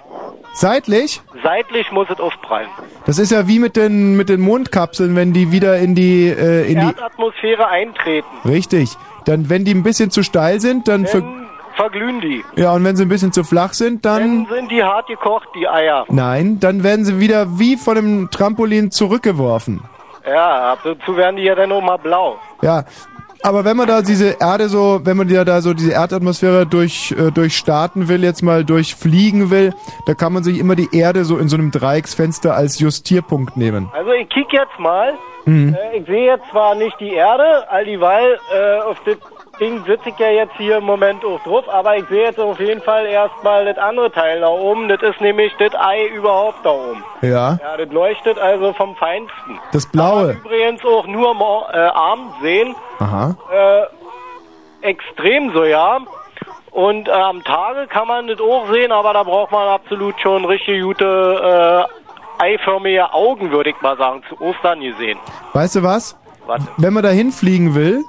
Seitlich? 0.55 1.21
Seitlich 1.43 1.91
muss 1.93 2.09
es 2.11 2.19
aufprallen. 2.19 2.69
Das 3.05 3.19
ist 3.19 3.31
ja 3.31 3.47
wie 3.47 3.59
mit 3.59 3.77
den 3.77 4.17
mit 4.17 4.29
den 4.29 4.41
Mondkapseln, 4.41 5.15
wenn 5.15 5.33
die 5.33 5.53
wieder 5.53 5.79
in 5.79 5.95
die 5.95 6.29
äh, 6.29 6.63
in 6.71 6.81
die 6.81 6.87
Erdatmosphäre 6.87 7.67
eintreten. 7.69 8.27
richtig. 8.47 8.97
Dann 9.27 9.51
wenn 9.51 9.65
die 9.65 9.73
ein 9.75 9.83
bisschen 9.83 10.11
zu 10.11 10.23
steil 10.23 10.61
sind, 10.61 10.89
dann 10.89 11.07
ver 11.07 11.23
verglühen 11.75 12.21
die. 12.23 12.43
ja 12.57 12.73
und 12.73 12.85
wenn 12.85 12.97
sie 12.97 13.03
ein 13.05 13.09
bisschen 13.11 13.33
zu 13.33 13.45
flach 13.45 13.75
sind, 13.75 14.07
dann 14.07 14.47
Dann 14.47 14.57
sind 14.57 14.71
die 14.71 14.83
hart 14.83 15.09
gekocht, 15.09 15.49
die 15.55 15.69
Eier. 15.69 16.07
nein, 16.09 16.59
dann 16.59 16.83
werden 16.83 17.05
sie 17.05 17.21
wieder 17.21 17.59
wie 17.59 17.77
von 17.77 17.99
einem 17.99 18.31
Trampolin 18.31 18.91
zurückgeworfen. 18.91 19.83
Ja, 20.27 20.73
ab 20.73 20.79
und 20.87 21.03
zu 21.05 21.17
werden 21.19 21.37
die 21.37 21.43
ja 21.43 21.55
dann 21.55 21.71
auch 21.73 21.83
mal 21.83 21.99
blau. 21.99 22.39
Ja, 22.63 22.85
aber 23.43 23.65
wenn 23.65 23.77
man 23.77 23.87
da 23.87 24.03
diese 24.03 24.37
Erde 24.41 24.69
so, 24.69 25.01
wenn 25.05 25.17
man 25.17 25.29
ja 25.29 25.45
da 25.45 25.61
so 25.61 25.75
diese 25.75 25.93
Erdatmosphäre 25.93 26.67
durch 26.67 27.13
äh, 27.13 27.31
durchstarten 27.31 28.09
will, 28.09 28.25
jetzt 28.25 28.43
mal 28.43 28.65
durchfliegen 28.65 29.51
will, 29.51 29.75
da 30.07 30.15
kann 30.15 30.33
man 30.33 30.43
sich 30.43 30.59
immer 30.59 30.77
die 30.77 30.89
Erde 30.93 31.25
so 31.25 31.39
in 31.39 31.49
so 31.49 31.57
einem 31.57 31.71
Dreiecksfenster 31.71 32.55
als 32.55 32.79
Justierpunkt 32.79 33.57
nehmen. 33.57 33.89
Also 33.93 34.13
ich 34.13 34.29
kick 34.29 34.53
jetzt 34.53 34.79
mal. 34.79 35.15
Mhm. 35.45 35.75
Äh, 35.75 35.99
ich 35.99 36.07
sehe 36.07 36.27
jetzt 36.27 36.49
zwar 36.51 36.75
nicht 36.75 36.99
die 37.01 37.13
Erde, 37.13 37.71
all 37.71 37.85
dieweil 37.85 38.39
äh, 38.53 38.81
auf 38.81 38.99
das 39.05 39.17
Ding 39.59 39.83
sitze 39.87 40.11
ich 40.11 40.19
ja 40.19 40.29
jetzt 40.29 40.53
hier 40.59 40.77
im 40.79 40.85
Moment 40.85 41.25
auch 41.25 41.41
drauf, 41.43 41.65
aber 41.69 41.97
ich 41.97 42.07
sehe 42.09 42.25
jetzt 42.25 42.39
auf 42.39 42.61
jeden 42.61 42.83
Fall 42.83 43.07
erstmal 43.07 43.65
das 43.65 43.79
andere 43.79 44.13
Teil 44.13 44.41
da 44.41 44.49
oben. 44.49 44.89
Das 44.89 45.01
ist 45.03 45.19
nämlich 45.21 45.53
das 45.59 45.75
Ei 45.75 46.07
überhaupt 46.09 46.65
da 46.65 46.71
oben. 46.71 47.03
Ja, 47.23 47.59
Ja, 47.63 47.77
das 47.79 47.89
leuchtet 47.91 48.39
also 48.39 48.73
vom 48.75 48.95
Feinsten. 48.97 49.59
das 49.73 49.87
Blaue. 49.87 50.33
Übrigens 50.45 50.85
auch 50.85 51.07
nur 51.07 51.35
mor- 51.35 51.69
äh, 51.73 51.79
abends 51.79 52.35
sehen. 52.43 52.75
Aha. 52.99 53.35
Äh, 53.51 54.87
extrem 54.89 55.53
so, 55.53 55.65
ja. 55.65 56.01
Und 56.73 57.09
äh, 57.09 57.13
am 57.13 57.43
Tage 57.43 57.87
kann 57.87 58.07
man 58.09 58.27
das 58.27 58.39
auch 58.41 58.67
sehen, 58.71 58.93
aber 58.93 59.15
da 59.15 59.23
braucht 59.23 59.51
man 59.53 59.67
absolut 59.69 60.21
schon 60.21 60.45
richtig 60.45 60.83
gute 60.83 61.87
äh, 62.39 62.45
eiförmige 62.45 63.13
Augen, 63.15 63.51
würde 63.51 63.71
ich 63.71 63.81
mal 63.81 63.97
sagen, 63.97 64.23
zu 64.29 64.39
Ostern 64.43 64.81
gesehen. 64.81 65.19
Weißt 65.55 65.77
du 65.77 65.83
was? 65.83 66.19
Warte. 66.47 66.65
Wenn 66.77 66.93
man 66.93 67.03
da 67.03 67.09
hinfliegen 67.09 67.75
will, 67.75 68.05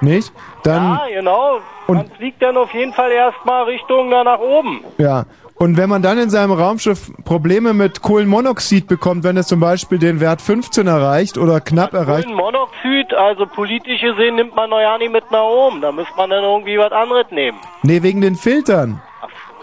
nicht? 0.00 0.32
Dann 0.62 0.82
Ja, 0.94 1.06
genau. 1.12 1.58
Und- 1.86 1.96
man 1.96 2.10
fliegt 2.10 2.42
dann 2.42 2.56
auf 2.56 2.72
jeden 2.74 2.92
Fall 2.92 3.10
erstmal 3.12 3.64
Richtung 3.64 4.10
da 4.10 4.24
nach 4.24 4.38
oben. 4.40 4.84
ja. 4.98 5.24
Und 5.58 5.78
wenn 5.78 5.88
man 5.88 6.02
dann 6.02 6.18
in 6.18 6.28
seinem 6.28 6.52
Raumschiff 6.52 7.10
Probleme 7.24 7.72
mit 7.72 8.02
Kohlenmonoxid 8.02 8.86
bekommt, 8.88 9.24
wenn 9.24 9.38
es 9.38 9.46
zum 9.46 9.58
Beispiel 9.58 9.98
den 9.98 10.20
Wert 10.20 10.42
15 10.42 10.86
erreicht 10.86 11.38
oder 11.38 11.62
knapp 11.62 11.94
erreicht, 11.94 12.24
Kohlenmonoxid, 12.26 13.14
also 13.14 13.46
politisch 13.46 14.02
gesehen, 14.02 14.34
nimmt 14.34 14.54
man 14.54 14.68
noch 14.68 14.80
ja 14.80 14.98
nicht 14.98 15.10
mit 15.12 15.30
nach 15.30 15.44
oben. 15.44 15.80
Da 15.80 15.92
müsste 15.92 16.12
man 16.18 16.28
dann 16.28 16.44
irgendwie 16.44 16.76
was 16.78 16.92
anderes 16.92 17.24
nehmen. 17.30 17.56
nee, 17.82 18.02
wegen 18.02 18.20
den 18.20 18.36
Filtern. 18.36 19.00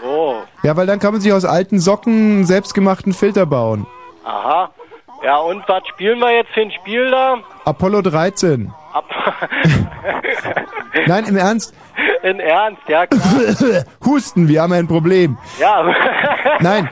So, 0.02 0.42
Ja, 0.64 0.76
weil 0.76 0.86
dann 0.88 0.98
kann 0.98 1.12
man 1.12 1.20
sich 1.20 1.32
aus 1.32 1.44
alten 1.44 1.78
Socken 1.78 2.12
einen 2.38 2.44
selbstgemachten 2.44 3.12
Filter 3.12 3.46
bauen. 3.46 3.86
aha. 4.24 4.70
Ja, 5.24 5.36
und 5.38 5.62
was 5.68 5.86
spielen 5.86 6.18
wir 6.18 6.32
jetzt 6.34 6.50
für 6.50 6.62
ein 6.62 6.72
Spiel 6.72 7.08
da? 7.12 7.36
Apollo 7.64 8.02
13. 8.02 8.72
Ab 8.94 9.04
Nein, 11.06 11.24
im 11.26 11.36
Ernst. 11.36 11.74
In 12.22 12.40
Ernst, 12.40 12.80
ja 12.88 13.06
klar. 13.06 13.22
Husten, 14.04 14.48
wir 14.48 14.62
haben 14.62 14.72
ein 14.72 14.86
Problem. 14.88 15.36
Ja. 15.58 15.84
Nein, 16.60 16.88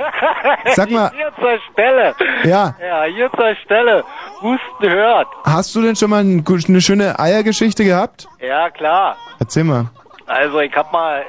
sag 0.74 0.90
mal- 0.90 1.10
Hier 1.14 1.32
zur 1.38 1.58
Stelle. 1.72 2.14
Ja. 2.44 2.74
Ja, 2.84 3.04
hier 3.04 3.30
zur 3.32 3.54
Stelle. 3.64 4.04
Husten 4.42 4.90
hört. 4.90 5.28
Hast 5.44 5.74
du 5.74 5.82
denn 5.82 5.96
schon 5.96 6.10
mal 6.10 6.22
ein- 6.24 6.44
eine 6.68 6.80
schöne 6.80 7.18
Eiergeschichte 7.18 7.84
gehabt? 7.84 8.26
Ja, 8.40 8.70
klar. 8.70 9.16
Erzähl 9.38 9.64
mal. 9.64 9.86
Also 10.26 10.60
ich 10.60 10.74
hab 10.74 10.92
mal, 10.92 11.24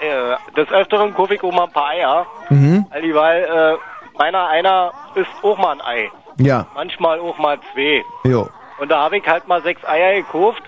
äh, 0.00 0.54
des 0.56 0.68
Öfteren 0.72 1.14
kaufe 1.14 1.34
ich 1.34 1.42
auch 1.42 1.52
mal 1.52 1.64
ein 1.64 1.72
paar 1.72 1.88
Eier. 1.90 2.26
Mhm. 2.50 2.86
Weil 3.14 3.42
äh, 3.44 4.18
meiner 4.18 4.48
einer 4.48 4.92
ist 5.14 5.28
auch 5.42 5.58
mal 5.58 5.72
ein 5.72 5.80
Ei. 5.82 6.10
Ja. 6.38 6.66
Manchmal 6.74 7.18
auch 7.20 7.38
mal 7.38 7.58
zwei. 7.72 8.04
Jo. 8.24 8.48
Und 8.78 8.90
da 8.90 9.00
habe 9.00 9.18
ich 9.18 9.26
halt 9.26 9.48
mal 9.48 9.62
sechs 9.62 9.84
Eier 9.84 10.14
gekauft. 10.14 10.62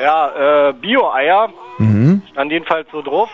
Ja, 0.00 0.68
äh, 0.68 0.72
Bio-Eier. 0.72 1.50
Mhm. 1.78 2.22
Stand 2.30 2.52
jedenfalls 2.52 2.88
so 2.90 3.02
drauf. 3.02 3.30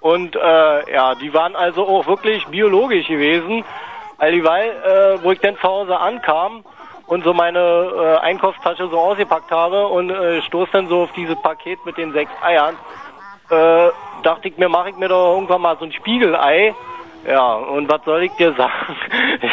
Und 0.00 0.36
äh, 0.36 0.92
ja, 0.92 1.14
die 1.14 1.32
waren 1.32 1.56
also 1.56 1.86
auch 1.86 2.06
wirklich 2.06 2.46
biologisch 2.46 3.06
gewesen. 3.08 3.64
All 4.18 4.32
dieweil, 4.32 4.70
äh, 4.70 5.24
wo 5.24 5.32
ich 5.32 5.40
dann 5.40 5.56
zu 5.56 5.62
Hause 5.62 5.98
ankam 5.98 6.64
und 7.06 7.24
so 7.24 7.34
meine 7.34 7.58
äh, 7.58 8.16
Einkaufstasche 8.18 8.88
so 8.88 8.98
ausgepackt 8.98 9.50
habe 9.50 9.88
und 9.88 10.10
äh, 10.10 10.40
stoß 10.42 10.68
dann 10.72 10.88
so 10.88 11.02
auf 11.02 11.12
dieses 11.12 11.40
Paket 11.42 11.84
mit 11.84 11.96
den 11.96 12.12
sechs 12.12 12.30
Eiern, 12.42 12.76
äh, 13.50 13.90
dachte 14.22 14.48
ich 14.48 14.56
mir, 14.56 14.68
mache 14.68 14.90
ich 14.90 14.96
mir 14.96 15.08
doch 15.08 15.34
irgendwann 15.34 15.62
mal 15.62 15.76
so 15.78 15.84
ein 15.84 15.92
Spiegelei. 15.92 16.74
Ja, 17.26 17.54
und 17.54 17.90
was 17.90 18.04
soll 18.04 18.24
ich 18.24 18.32
dir 18.32 18.52
sagen? 18.54 18.96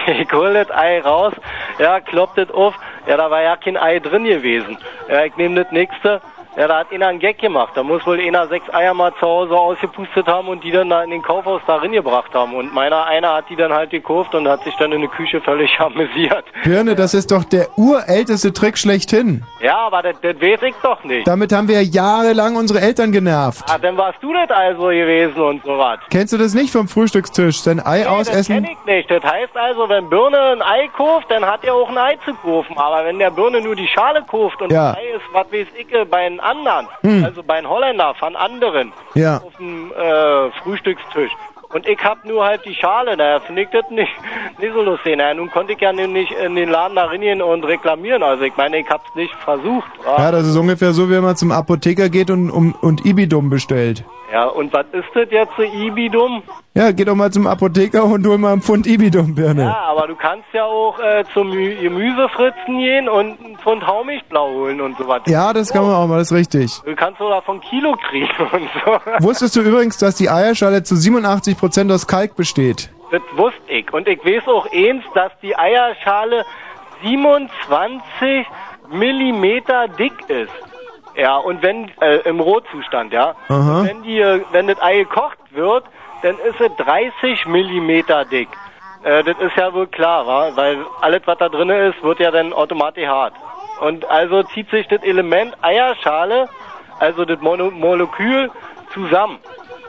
ich 0.19 0.31
hol 0.33 0.53
das 0.53 0.69
Ei 0.71 0.99
raus, 1.01 1.33
ja, 1.79 1.99
kloppt 1.99 2.37
das 2.37 2.51
auf, 2.51 2.75
ja, 3.07 3.17
da 3.17 3.31
war 3.31 3.41
ja 3.41 3.55
kein 3.55 3.77
Ei 3.77 3.99
drin 3.99 4.25
gewesen. 4.25 4.77
Ja, 5.07 5.23
ich 5.23 5.35
nehme 5.37 5.63
das 5.63 5.71
nächste, 5.71 6.21
Ja, 6.57 6.67
da 6.67 6.79
hat 6.79 6.87
einer 6.91 7.07
einen 7.07 7.19
Gag 7.19 7.37
gemacht. 7.39 7.71
Da 7.75 7.83
muss 7.83 8.05
wohl 8.05 8.19
einer 8.19 8.45
sechs 8.47 8.65
Eier 8.73 8.93
mal 8.93 9.13
zu 9.19 9.21
Hause 9.21 9.53
ausgepustet 9.55 10.27
haben 10.27 10.49
und 10.49 10.61
die 10.63 10.71
dann 10.71 10.89
da 10.89 11.01
in 11.01 11.09
den 11.09 11.21
Kaufhaus 11.21 11.61
darin 11.65 11.93
gebracht 11.93 12.33
haben. 12.33 12.53
Und 12.55 12.73
meiner 12.73 13.05
einer 13.05 13.33
hat 13.35 13.45
die 13.49 13.55
dann 13.55 13.71
halt 13.71 13.91
gekauft 13.91 14.35
und 14.35 14.47
hat 14.49 14.61
sich 14.65 14.75
dann 14.75 14.91
in 14.91 14.99
der 14.99 15.09
Küche 15.09 15.39
völlig 15.39 15.71
amüsiert. 15.79 16.43
Birne, 16.65 16.95
das 16.95 17.13
ist 17.13 17.31
doch 17.31 17.45
der 17.45 17.67
urälteste 17.77 18.51
Trick 18.51 18.77
schlechthin. 18.77 19.43
Ja, 19.61 19.77
aber 19.77 20.01
das, 20.01 20.15
das 20.21 20.41
weiß 20.41 20.61
ich 20.63 20.75
doch 20.83 21.01
nicht. 21.05 21.25
Damit 21.25 21.53
haben 21.53 21.69
wir 21.69 21.81
jahrelang 21.83 22.57
unsere 22.57 22.81
Eltern 22.81 23.13
genervt. 23.13 23.63
Ah, 23.69 23.77
dann 23.77 23.95
warst 23.95 24.21
du 24.21 24.33
das 24.33 24.49
also 24.49 24.87
gewesen 24.87 25.41
und 25.41 25.63
sowas. 25.63 25.99
Kennst 26.09 26.33
du 26.33 26.37
das 26.37 26.53
nicht 26.53 26.71
vom 26.73 26.89
Frühstückstisch? 26.89 27.61
Sein 27.61 27.79
Ei 27.79 27.99
Nee, 27.99 28.03
das 28.03 28.11
ausessen? 28.29 28.55
kenn 28.55 28.65
ich 28.65 28.85
nicht. 28.85 29.09
Das 29.09 29.23
heißt 29.23 29.55
also, 29.55 29.87
wenn 29.87 30.09
Birne 30.09 30.37
ein 30.37 30.61
Ei 30.61 30.89
kauft, 30.97 31.31
dann 31.31 31.45
hat 31.45 31.63
er 31.63 31.75
auch 31.75 31.87
ein 31.89 31.97
Ei 31.97 32.17
zu 32.25 32.33
kaufen. 32.33 32.77
Aber 32.77 33.05
wenn 33.05 33.19
der 33.19 33.31
Birne 33.31 33.61
nur 33.61 33.75
die 33.77 33.87
Schale 33.87 34.21
kauft 34.29 34.61
und 34.61 34.69
Ja. 34.71 34.89
das 34.91 34.97
Ei 34.97 35.07
ist, 35.15 35.23
was 35.31 35.47
weiß 35.51 35.67
ich, 35.77 36.09
bei 36.09 36.27
den 36.27 36.40
anderen, 36.41 36.87
Hm. 37.01 37.23
also 37.25 37.43
bei 37.43 37.57
den 37.61 37.69
Holländer, 37.69 38.13
von 38.15 38.35
anderen, 38.35 38.91
Ja. 39.15 39.37
auf 39.37 39.55
dem 39.57 39.91
äh, 39.93 40.51
Frühstückstisch. 40.63 41.31
Und 41.73 41.87
ich 41.87 42.03
hab 42.03 42.25
nur 42.25 42.43
halt 42.43 42.65
die 42.65 42.75
Schale, 42.75 43.15
daher 43.17 43.41
finde 43.41 43.63
ich 43.63 43.69
das 43.69 43.89
nicht, 43.89 44.11
nicht 44.59 44.73
so 44.73 44.81
lustig. 44.81 45.15
Naja, 45.17 45.33
nun 45.33 45.49
konnte 45.51 45.73
ich 45.73 45.79
ja 45.79 45.93
nicht 45.93 46.31
in 46.31 46.55
den 46.55 46.69
Laden 46.69 46.95
da 46.95 47.05
reingehen 47.05 47.41
und 47.41 47.63
reklamieren. 47.63 48.23
Also 48.23 48.43
ich 48.43 48.55
meine, 48.57 48.77
ich 48.79 48.89
hab's 48.89 49.09
nicht 49.15 49.33
versucht. 49.35 49.89
Ja, 50.05 50.31
das 50.31 50.47
ist 50.47 50.57
ungefähr 50.57 50.91
so, 50.93 51.09
wie 51.09 51.13
wenn 51.13 51.23
man 51.23 51.35
zum 51.35 51.51
Apotheker 51.51 52.09
geht 52.09 52.29
und, 52.29 52.49
um, 52.49 52.73
und 52.81 53.05
Ibidum 53.05 53.49
bestellt. 53.49 54.03
Ja, 54.33 54.45
und 54.45 54.71
was 54.71 54.85
ist 54.93 55.07
das 55.13 55.27
jetzt 55.29 55.51
so 55.57 55.63
Ibidum? 55.63 56.41
Ja, 56.73 56.93
geh 56.93 57.03
doch 57.03 57.15
mal 57.15 57.29
zum 57.31 57.47
Apotheker 57.47 58.05
und 58.05 58.25
hol 58.25 58.37
mal 58.37 58.53
einen 58.53 58.61
Pfund 58.61 58.87
Ibidum, 58.87 59.35
Birne. 59.35 59.63
Ja, 59.63 59.77
aber 59.89 60.07
du 60.07 60.15
kannst 60.15 60.45
ja 60.53 60.63
auch 60.63 60.97
äh, 60.99 61.25
zum 61.33 61.51
Mü- 61.51 61.75
Gemüsefritzen 61.81 62.77
gehen 62.79 63.09
und 63.09 63.43
einen 63.43 63.57
Pfund 63.57 63.85
Haumilchblau 63.85 64.51
holen 64.51 64.79
und 64.79 64.97
so 64.97 65.05
was. 65.05 65.23
Ja, 65.27 65.51
das 65.51 65.73
kann 65.73 65.83
man 65.85 65.93
auch 65.95 66.07
mal, 66.07 66.19
das 66.19 66.31
ist 66.31 66.37
richtig. 66.37 66.79
Du 66.85 66.95
kannst 66.95 67.19
sogar 67.19 67.41
von 67.41 67.59
Kilo 67.59 67.93
kriegen 68.09 68.29
und 68.53 68.69
so. 68.85 69.25
Wusstest 69.27 69.57
du 69.57 69.61
übrigens, 69.61 69.97
dass 69.97 70.15
die 70.15 70.29
Eierschale 70.29 70.81
zu 70.83 70.95
87% 70.95 71.60
aus 71.63 72.07
Kalk 72.07 72.35
besteht? 72.35 72.89
Das 73.11 73.21
wusste 73.35 73.59
ich. 73.67 73.91
Und 73.93 74.07
ich 74.07 74.23
weiß 74.23 74.47
auch 74.47 74.67
eins, 74.71 75.03
dass 75.13 75.31
die 75.41 75.57
Eierschale 75.57 76.45
27 77.03 78.47
Millimeter 78.89 79.87
dick 79.87 80.13
ist. 80.29 80.51
Ja, 81.15 81.37
und 81.37 81.61
wenn, 81.61 81.91
äh, 81.99 82.17
im 82.19 82.39
Rohzustand, 82.39 83.11
ja. 83.11 83.35
Aha. 83.49 83.83
Wenn 83.85 84.01
die, 84.03 84.19
äh, 84.19 84.41
wenn 84.51 84.67
das 84.67 84.81
Ei 84.81 84.99
gekocht 84.99 85.37
wird, 85.51 85.83
dann 86.21 86.35
ist 86.37 86.59
es 86.61 86.71
30 86.77 87.45
Millimeter 87.47 88.23
dick. 88.25 88.47
Äh, 89.03 89.23
das 89.23 89.37
ist 89.39 89.55
ja 89.57 89.73
wohl 89.73 89.87
klar, 89.87 90.25
wa? 90.25 90.51
Weil 90.55 90.85
alles, 91.01 91.21
was 91.25 91.37
da 91.37 91.49
drin 91.49 91.69
ist, 91.69 92.01
wird 92.01 92.19
ja 92.19 92.31
dann 92.31 92.53
automatisch 92.53 93.07
hart. 93.07 93.33
Und 93.81 94.09
also 94.09 94.43
zieht 94.43 94.69
sich 94.69 94.87
das 94.87 95.01
Element 95.03 95.57
Eierschale, 95.61 96.47
also 96.99 97.25
das 97.25 97.41
Mono 97.41 97.71
Molekül, 97.71 98.51
zusammen 98.93 99.39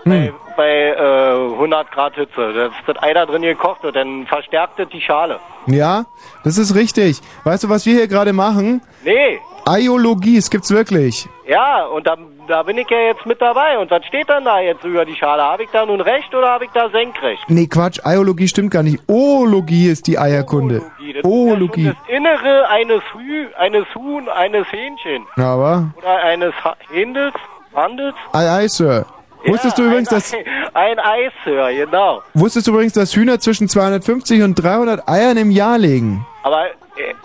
Hm. 0.05 0.33
bei 0.57 0.69
äh, 0.97 1.53
100 1.55 1.91
Grad 1.93 2.15
Hitze. 2.15 2.71
Das 2.87 3.03
Ei 3.03 3.15
da 3.15 3.25
drin 3.27 3.43
gekocht 3.43 3.83
wird, 3.83 3.97
dann 3.97 4.27
verstärkt 4.27 4.79
es 4.81 4.89
die 4.89 5.01
Schale. 5.01 5.39
Ja, 5.67 6.05
das 6.45 6.59
ist 6.59 6.75
richtig. 6.75 7.21
Weißt 7.45 7.65
du, 7.65 7.69
was 7.69 7.87
wir 7.87 7.95
hier 7.95 8.09
gerade 8.09 8.33
machen? 8.33 8.83
Nee, 9.05 9.39
Aiologie, 9.65 10.37
es 10.39 10.51
gibt's 10.51 10.73
wirklich. 10.73 11.29
ja, 11.47 11.85
und 11.87 12.05
da, 12.05 12.17
da 12.49 12.65
bin 12.65 12.79
ich 12.79 12.91
ja 12.91 12.99
jetzt 12.99 13.25
mit 13.27 13.41
dabei. 13.41 13.79
Und 13.79 13.93
was 13.93 14.05
steht 14.07 14.29
dann 14.29 14.45
da 14.45 14.59
jetzt 14.59 14.83
über 14.83 15.05
die 15.05 15.15
Schale? 15.15 15.41
Habe 15.41 15.63
ich 15.63 15.71
da 15.71 15.87
nun 15.87 16.01
recht 16.01 16.35
oder 16.35 16.49
habe 16.49 16.65
ich 16.65 16.71
da 16.73 16.89
senkrecht? 16.91 17.45
Nee, 17.47 17.69
Quatsch, 17.69 18.01
Aiologie 18.05 18.49
stimmt 18.49 18.73
gar 18.73 18.83
nicht. 18.83 19.01
Oologie 19.09 19.87
ist 19.89 20.09
die 20.09 20.19
Eierkunde. 20.19 20.79
Das 20.81 20.85
ist 21.07 21.15
ja 21.15 21.23
Oologie. 21.25 21.93
das 21.95 21.97
Innere 22.09 22.69
eines 22.71 23.03
Hü, 23.15 23.47
eines 23.57 23.85
Huhn, 23.95 24.29
eines 24.29 24.67
Hähnchen. 24.73 25.27
Aber, 25.37 25.93
Oder 25.97 26.17
eines 26.25 26.53
Ha- 26.65 26.77
Händels, 26.91 27.35
Handels. 27.73 28.17
ei, 28.33 28.51
ei, 28.51 28.67
Sir. 28.67 29.07
Wusstest 29.47 29.79
du 29.79 29.83
Ja, 29.83 29.89
übrigens, 29.89 30.09
ein, 30.11 30.15
dass, 30.15 30.33
Ein 30.75 30.99
Ei, 30.99 31.31
Sir, 31.45 31.73
genau. 31.73 32.23
wusstest 32.35 32.67
du 32.67 32.73
übrigens, 32.73 32.93
dass 32.93 33.15
Hühner 33.15 33.39
zwischen 33.41 33.69
250 33.69 34.43
und 34.43 34.55
300 34.55 35.09
Eiern 35.09 35.37
im 35.37 35.51
Jahr 35.51 35.79
legen? 35.79 36.25
Aber, 36.45 36.67
äh, 36.67 36.71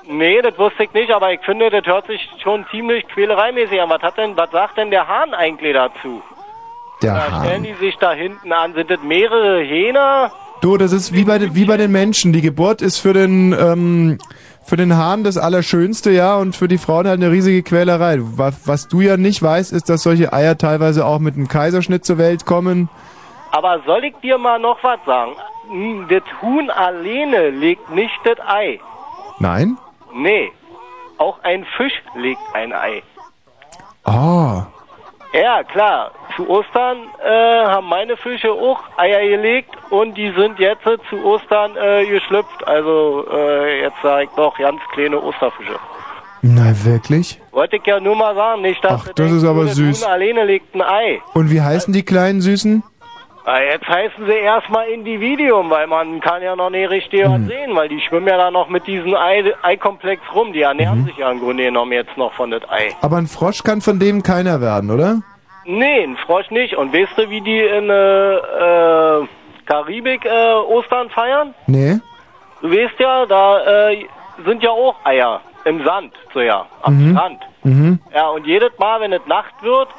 nee, 0.08 0.42
das 0.42 0.58
wusste 0.58 0.84
ich 0.84 0.94
nicht, 0.94 1.12
aber 1.12 1.32
ich 1.34 1.40
finde, 1.42 1.70
das 1.70 1.86
hört 1.86 2.08
sich 2.08 2.20
schon 2.44 2.66
ziemlich 2.72 3.08
quälereimäßig 3.08 3.82
an. 3.82 3.90
Was 3.90 4.02
hat 4.02 4.18
denn, 4.18 4.36
was 4.38 4.52
sagt 4.52 4.78
denn 4.78 4.92
der 4.92 5.08
Hahn 5.08 5.34
eigentlich 5.34 5.74
dazu? 5.74 6.22
Der 7.02 7.14
Da 7.14 7.22
stellen 7.44 7.44
Hahn. 7.58 7.64
die 7.64 7.74
sich 7.86 7.96
da 7.98 8.12
hinten 8.14 8.52
an. 8.52 8.74
Sind 8.74 8.90
das 8.90 9.00
mehrere 9.04 9.60
Hähner? 9.62 10.32
Du, 10.62 10.78
das 10.78 10.92
ist 10.92 11.14
wie 11.14 11.24
bei, 11.24 11.38
den- 11.38 11.54
wie 11.54 11.66
bei 11.66 11.78
den 11.78 11.92
Menschen. 11.92 12.34
Die 12.34 12.42
Geburt 12.42 12.82
ist 12.82 12.98
für 12.98 13.14
den, 13.14 13.54
ähm, 13.54 14.18
für 14.68 14.76
den 14.76 14.98
Hahn 14.98 15.24
das 15.24 15.38
Allerschönste, 15.38 16.12
ja, 16.12 16.36
und 16.36 16.56
für 16.56 16.68
die 16.68 16.78
Frauen 16.78 17.08
halt 17.08 17.22
eine 17.22 17.32
riesige 17.32 17.64
Quälerei. 17.64 18.18
Was, 18.20 18.68
was 18.68 18.88
du 18.90 19.00
ja 19.00 19.16
nicht 19.16 19.42
weißt, 19.42 19.72
ist, 19.72 19.88
dass 19.90 20.04
solche 20.04 20.34
Eier 20.34 20.58
teilweise 20.58 21.06
auch 21.06 21.20
mit 21.20 21.36
einem 21.36 21.48
Kaiserschnitt 21.48 22.04
zur 22.04 22.18
Welt 22.18 22.46
kommen. 22.46 22.90
Aber 23.52 23.80
soll 23.86 24.04
ich 24.04 24.16
dir 24.18 24.38
mal 24.38 24.60
noch 24.60 24.78
was 24.84 25.00
sagen? 25.06 25.32
Das 26.10 26.24
Huhn 26.42 26.70
alleine 26.70 27.50
legt 27.50 27.90
nicht 27.92 28.20
das 28.26 28.40
Ei. 28.46 28.80
Nein? 29.40 29.78
Nee. 30.14 30.52
Auch 31.18 31.42
ein 31.44 31.66
Fisch 31.78 32.02
legt 32.16 32.42
ein 32.54 32.74
Ei. 32.74 33.02
Ah. 34.04 34.68
Ja, 35.34 35.64
klar. 35.64 36.12
Zu 36.38 36.48
Ostern 36.50 36.98
äh, 37.26 37.66
haben 37.66 37.88
meine 37.90 38.16
Fische 38.16 38.52
auch 38.52 38.80
Eier 38.96 39.28
gelegt 39.28 39.72
und 39.90 40.14
die 40.16 40.32
sind 40.38 40.60
jetzt 40.60 40.86
äh, 40.86 40.98
zu 41.10 41.18
Ostern 41.26 41.72
äh, 41.76 42.06
geschlüpft. 42.06 42.66
Also 42.66 43.26
äh, 43.34 43.82
jetzt 43.82 43.98
sage 44.04 44.26
ich 44.26 44.30
doch 44.38 44.58
ganz 44.58 44.80
kleine 44.94 45.20
Osterfische. 45.22 45.76
Na, 46.44 46.72
wirklich? 46.86 47.42
Wollte 47.52 47.78
ich 47.78 47.86
ja 47.88 48.00
nur 48.00 48.16
mal 48.16 48.36
sagen, 48.36 48.62
nicht, 48.62 48.84
dass 48.86 48.94
Ach, 49.02 49.06
das 49.06 49.16
denkst, 49.16 49.34
ist 49.34 49.44
aber 49.46 49.66
süß. 49.68 50.04
Alleine 50.04 50.46
legt 50.46 50.74
ein 50.76 50.82
Ei. 50.84 51.20
Und 51.34 51.50
wie 51.52 51.60
heißen 51.60 51.92
die 51.92 52.04
kleinen 52.06 52.40
Süßen? 52.40 52.84
Ah, 53.44 53.60
Jetzt 53.62 53.88
heißen 53.88 54.26
sie 54.26 54.34
erstmal 54.34 54.88
Individuum, 54.90 55.70
weil 55.70 55.88
man 55.88 56.20
kann 56.20 56.44
ja 56.44 56.56
noch 56.56 56.70
nicht 56.70 56.90
richtig 56.90 57.24
Hm. 57.24 57.32
was 57.32 57.48
sehen, 57.48 57.76
weil 57.76 57.90
die 57.90 58.00
schwimmen 58.02 58.28
ja 58.28 58.38
da 58.38 58.52
noch 58.52 58.70
mit 58.70 58.86
diesem 58.86 59.16
Ei 59.16 59.44
Eikomplex 59.64 60.22
rum. 60.36 60.54
Die 60.54 60.62
ernähren 60.62 61.02
Mhm. 61.02 61.06
sich 61.06 61.18
ja 61.18 61.32
im 61.32 61.40
Grunde 61.40 61.64
genommen 61.64 61.94
jetzt 61.94 62.16
noch 62.18 62.34
von 62.34 62.52
das 62.52 62.62
Ei. 62.70 62.90
Aber 63.02 63.18
ein 63.18 63.28
Frosch 63.28 63.64
kann 63.64 63.82
von 63.82 63.98
dem 64.00 64.22
keiner 64.22 64.62
werden, 64.62 64.92
oder? 64.92 65.22
Nee, 65.68 66.04
ein 66.04 66.16
Frosch 66.18 66.50
nicht. 66.50 66.76
Und 66.78 66.94
weißt 66.94 67.18
du, 67.18 67.30
wie 67.30 67.42
die 67.42 67.60
in 67.62 67.90
äh, 67.90 68.36
äh, 68.36 69.28
Karibik 69.66 70.24
äh, 70.26 70.54
Ostern 70.54 71.10
feiern? 71.10 71.54
Nee. 71.68 72.00
Du 72.62 72.72
weißt 72.72 72.98
ja, 73.00 73.26
da 73.26 73.90
äh, 73.90 74.06
sind 74.46 74.64
ja 74.64 74.70
auch 74.72 74.96
Eier 75.04 75.42
im 75.66 75.84
Sand, 75.84 76.14
so 76.34 76.40
ja, 76.40 76.66
am 76.84 76.98
Mhm. 76.98 77.12
Strand. 77.18 77.40
Mhm. 77.64 78.00
Ja, 78.16 78.30
und 78.30 78.48
jedes 78.48 78.72
Mal, 78.80 79.02
wenn 79.02 79.12
es 79.12 79.26
Nacht 79.26 79.54
wird, 79.62 79.90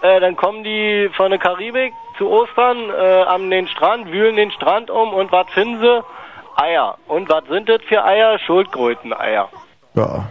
äh, 0.00 0.18
dann 0.18 0.34
kommen 0.34 0.64
die 0.64 1.10
von 1.14 1.30
der 1.30 1.38
Karibik 1.38 1.92
zu 2.16 2.30
Ostern 2.30 2.78
äh, 2.88 3.22
an 3.24 3.50
den 3.50 3.68
Strand, 3.68 4.10
wühlen 4.10 4.36
den 4.36 4.50
Strand 4.50 4.90
um 4.90 5.12
und 5.12 5.30
was 5.30 5.46
finden 5.50 5.80
sie? 5.82 6.02
Eier. 6.56 6.96
Und 7.06 7.28
was 7.30 7.44
sind 7.50 7.68
das 7.68 7.82
für 7.82 8.02
Eier? 8.02 8.38
Schuldkröten-Eier. 8.38 9.48
Ja. 9.94 10.24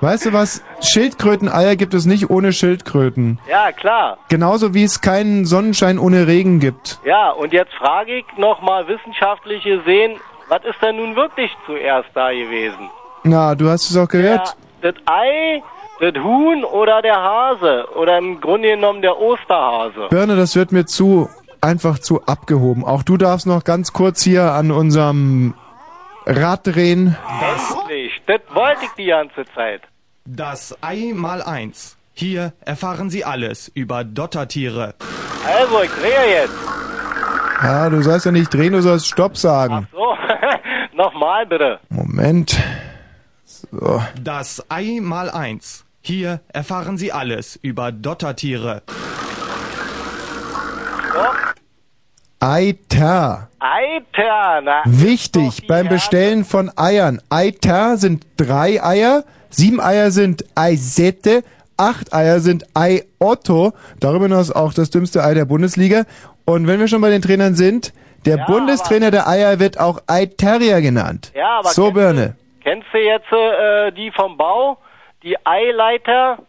Weißt 0.00 0.26
du 0.26 0.32
was? 0.32 0.62
Schildkröteneier 0.80 1.76
gibt 1.76 1.94
es 1.94 2.06
nicht 2.06 2.30
ohne 2.30 2.52
Schildkröten. 2.52 3.38
ja, 3.48 3.72
klar. 3.72 4.18
Genauso 4.28 4.74
wie 4.74 4.84
es 4.84 5.00
keinen 5.00 5.44
Sonnenschein 5.46 5.98
ohne 5.98 6.26
Regen 6.26 6.60
gibt. 6.60 6.98
Ja, 7.04 7.30
und 7.30 7.52
jetzt 7.52 7.72
frage 7.74 8.18
ich 8.18 8.24
nochmal 8.36 8.86
wissenschaftlich 8.88 9.62
gesehen, 9.64 10.18
was 10.48 10.62
ist 10.64 10.80
denn 10.82 10.96
nun 10.96 11.16
wirklich 11.16 11.50
zuerst 11.66 12.10
da 12.14 12.30
gewesen? 12.30 12.90
Na, 13.22 13.54
du 13.54 13.68
hast 13.68 13.90
es 13.90 13.96
auch 13.96 14.08
gehört. 14.08 14.56
Ja, 14.82 14.92
das 14.92 14.94
Ei, 15.06 15.62
das 16.00 16.22
Huhn 16.22 16.64
oder 16.64 17.00
der 17.00 17.16
Hase? 17.16 17.86
Oder 17.96 18.18
im 18.18 18.40
Grunde 18.40 18.70
genommen 18.70 19.00
der 19.00 19.18
Osterhase? 19.18 20.08
Birne, 20.10 20.36
das 20.36 20.54
wird 20.56 20.72
mir 20.72 20.84
zu 20.84 21.28
einfach 21.62 21.98
zu 21.98 22.22
abgehoben. 22.26 22.84
Auch 22.84 23.02
du 23.02 23.16
darfst 23.16 23.46
noch 23.46 23.64
ganz 23.64 23.92
kurz 23.94 24.22
hier 24.22 24.52
an 24.52 24.70
unserem 24.70 25.54
Rad 26.26 26.66
drehen. 26.66 27.16
Endlich, 27.40 28.12
das 28.26 28.40
wollte 28.54 28.84
ich 28.84 28.90
die 28.92 29.06
ganze 29.06 29.44
Zeit. 29.54 29.82
Das 30.24 30.76
Ei 30.80 31.12
mal 31.14 31.42
eins. 31.42 31.96
Hier 32.14 32.52
erfahren 32.64 33.10
Sie 33.10 33.24
alles 33.24 33.68
über 33.74 34.04
Dottertiere. 34.04 34.94
Also, 35.46 35.82
ich 35.82 35.90
drehe 35.90 36.40
jetzt. 36.42 36.54
Ja, 37.62 37.90
du 37.90 38.02
sollst 38.02 38.24
ja 38.24 38.32
nicht 38.32 38.52
drehen, 38.52 38.72
du 38.72 38.80
sollst 38.80 39.06
Stopp 39.06 39.36
sagen. 39.36 39.88
So, 39.92 40.16
nochmal 40.96 41.44
bitte. 41.46 41.80
Moment. 41.90 42.58
So. 43.44 44.02
Das 44.22 44.64
Ei 44.70 45.00
mal 45.02 45.30
eins. 45.30 45.84
Hier 46.00 46.40
erfahren 46.52 46.96
Sie 46.96 47.12
alles 47.12 47.56
über 47.56 47.92
Dottertiere. 47.92 48.82
Eiter. 52.44 53.48
Eiter, 53.58 54.60
na. 54.62 54.82
Wichtig 54.84 55.66
beim 55.66 55.88
Bestellen 55.88 56.44
von 56.44 56.70
Eiern. 56.76 57.22
Eiter 57.30 57.96
sind 57.96 58.26
drei 58.36 58.84
Eier, 58.84 59.24
sieben 59.48 59.80
Eier 59.80 60.10
sind 60.10 60.44
Eisette, 60.54 61.42
acht 61.78 62.12
Eier 62.12 62.40
sind 62.40 62.66
Ei 62.74 63.04
Otto, 63.18 63.72
darüber 63.98 64.26
hinaus 64.26 64.50
auch 64.50 64.74
das 64.74 64.90
dümmste 64.90 65.24
Ei 65.24 65.32
der 65.32 65.46
Bundesliga. 65.46 66.04
Und 66.44 66.66
wenn 66.66 66.80
wir 66.80 66.88
schon 66.88 67.00
bei 67.00 67.08
den 67.08 67.22
Trainern 67.22 67.54
sind, 67.54 67.94
der 68.26 68.36
Ja, 68.36 68.44
Bundestrainer 68.44 69.10
der 69.10 69.26
Eier 69.26 69.58
wird 69.58 69.80
auch 69.80 70.00
Ei-Terrier 70.06 70.82
genannt. 70.82 71.32
Ja, 71.34 71.60
aber 71.60 71.70
so, 71.70 71.84
kennst 71.84 71.94
Birne. 71.94 72.36
Kennst 72.62 72.88
du 72.92 72.98
jetzt 72.98 73.32
äh, 73.32 73.90
die 73.92 74.10
vom 74.10 74.36
Bau? 74.36 74.76
Die 75.22 75.36
Eileiter? 75.46 76.40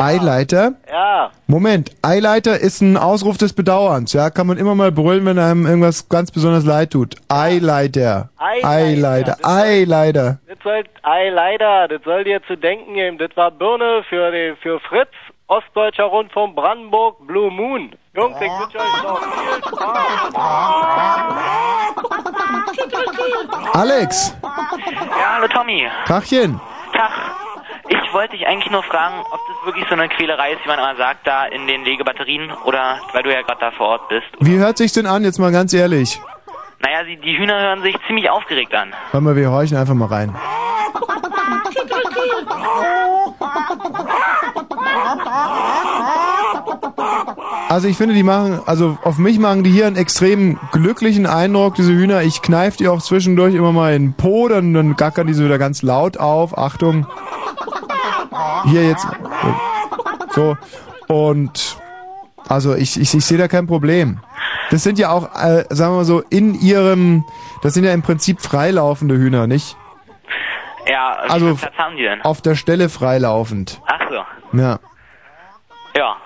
Eileiter? 0.00 0.72
Ja. 0.90 1.30
Moment, 1.46 1.90
Eileiter 2.02 2.58
ist 2.58 2.80
ein 2.80 2.96
Ausruf 2.96 3.36
des 3.38 3.52
Bedauerns, 3.52 4.12
ja, 4.12 4.30
kann 4.30 4.46
man 4.46 4.56
immer 4.58 4.74
mal 4.74 4.90
brüllen, 4.92 5.26
wenn 5.26 5.38
einem 5.38 5.66
irgendwas 5.66 6.08
ganz 6.08 6.30
besonders 6.30 6.64
leid 6.64 6.90
tut. 6.92 7.16
Eileiter. 7.28 8.30
Eileiter. 8.38 9.36
Eileiter. 9.42 10.38
Das 10.48 10.58
soll, 10.62 10.84
ei, 11.02 11.28
leider, 11.30 11.88
das 11.88 12.02
soll 12.04 12.24
dir 12.24 12.42
zu 12.46 12.56
denken 12.56 12.94
geben. 12.94 13.18
Das 13.18 13.36
war 13.36 13.50
Birne 13.50 14.02
für, 14.08 14.30
die, 14.30 14.54
für 14.62 14.80
Fritz, 14.80 15.10
Ostdeutscher 15.48 16.04
Rundfunk 16.04 16.54
Brandenburg, 16.56 17.26
Blue 17.26 17.50
Moon. 17.50 17.92
Jungs, 18.14 18.36
ich 18.40 18.50
wünsche 18.50 18.78
euch 18.78 19.02
noch 19.02 19.20
viel 19.20 19.62
Spaß. 19.68 21.20
Alex, 23.74 24.36
Ja, 24.42 25.34
hallo 25.36 25.48
Tommy. 25.48 25.86
Tachchen. 26.06 26.60
Tag. 26.92 27.10
Ich 28.10 28.14
wollte 28.14 28.36
dich 28.36 28.44
eigentlich 28.44 28.72
nur 28.72 28.82
fragen, 28.82 29.20
ob 29.30 29.38
das 29.46 29.64
wirklich 29.64 29.84
so 29.88 29.94
eine 29.94 30.08
Quälerei 30.08 30.50
ist, 30.50 30.64
wie 30.64 30.68
man 30.68 30.80
immer 30.80 30.96
sagt, 30.96 31.28
da 31.28 31.44
in 31.44 31.68
den 31.68 31.84
Legebatterien 31.84 32.50
oder 32.64 32.98
weil 33.12 33.22
du 33.22 33.32
ja 33.32 33.42
gerade 33.42 33.60
da 33.60 33.70
vor 33.70 33.86
Ort 33.86 34.08
bist. 34.08 34.26
Wie 34.40 34.58
hört 34.58 34.78
sich's 34.78 34.94
denn 34.94 35.06
an, 35.06 35.22
jetzt 35.22 35.38
mal 35.38 35.52
ganz 35.52 35.72
ehrlich? 35.72 36.20
Naja, 36.80 37.04
die, 37.04 37.18
die 37.18 37.38
Hühner 37.38 37.60
hören 37.60 37.82
sich 37.82 37.94
ziemlich 38.08 38.28
aufgeregt 38.28 38.74
an. 38.74 38.92
Warte 39.12 39.24
mal, 39.24 39.36
wir 39.36 39.48
horchen 39.52 39.76
einfach 39.76 39.94
mal 39.94 40.08
rein. 40.08 40.34
Also 47.68 47.86
ich 47.86 47.96
finde, 47.96 48.16
die 48.16 48.24
machen, 48.24 48.60
also 48.66 48.98
auf 49.04 49.18
mich 49.18 49.38
machen 49.38 49.62
die 49.62 49.70
hier 49.70 49.86
einen 49.86 49.94
extrem 49.94 50.58
glücklichen 50.72 51.26
Eindruck, 51.26 51.76
diese 51.76 51.92
Hühner. 51.92 52.22
Ich 52.22 52.42
kneif 52.42 52.76
die 52.76 52.88
auch 52.88 53.00
zwischendurch 53.00 53.54
immer 53.54 53.70
mal 53.70 53.94
in 53.94 54.06
den 54.06 54.14
Po, 54.14 54.48
dann, 54.48 54.74
dann 54.74 54.96
gackern 54.96 55.28
die 55.28 55.34
so 55.34 55.44
wieder 55.44 55.58
ganz 55.58 55.82
laut 55.82 56.18
auf. 56.18 56.58
Achtung. 56.58 57.06
Hier 58.64 58.86
jetzt. 58.88 59.06
So. 60.34 60.56
Und 61.08 61.76
also 62.48 62.74
ich, 62.74 63.00
ich, 63.00 63.14
ich 63.14 63.24
sehe 63.24 63.38
da 63.38 63.48
kein 63.48 63.66
Problem. 63.66 64.20
Das 64.70 64.82
sind 64.82 64.98
ja 64.98 65.10
auch, 65.10 65.24
äh, 65.34 65.64
sagen 65.70 65.92
wir 65.92 65.98
mal 65.98 66.04
so, 66.04 66.22
in 66.30 66.54
ihrem, 66.54 67.24
das 67.62 67.74
sind 67.74 67.84
ja 67.84 67.92
im 67.92 68.02
Prinzip 68.02 68.40
freilaufende 68.40 69.16
Hühner, 69.16 69.46
nicht? 69.46 69.76
Ja, 70.88 71.16
Also 71.28 71.54
Platz 71.56 71.74
haben 71.76 71.96
die 71.96 72.02
denn? 72.02 72.22
Auf 72.22 72.40
der 72.40 72.54
Stelle 72.54 72.88
freilaufend. 72.88 73.80
Ach 73.86 74.00
so. 74.08 74.58
Ja. 74.58 74.78
Ja. 75.96 76.16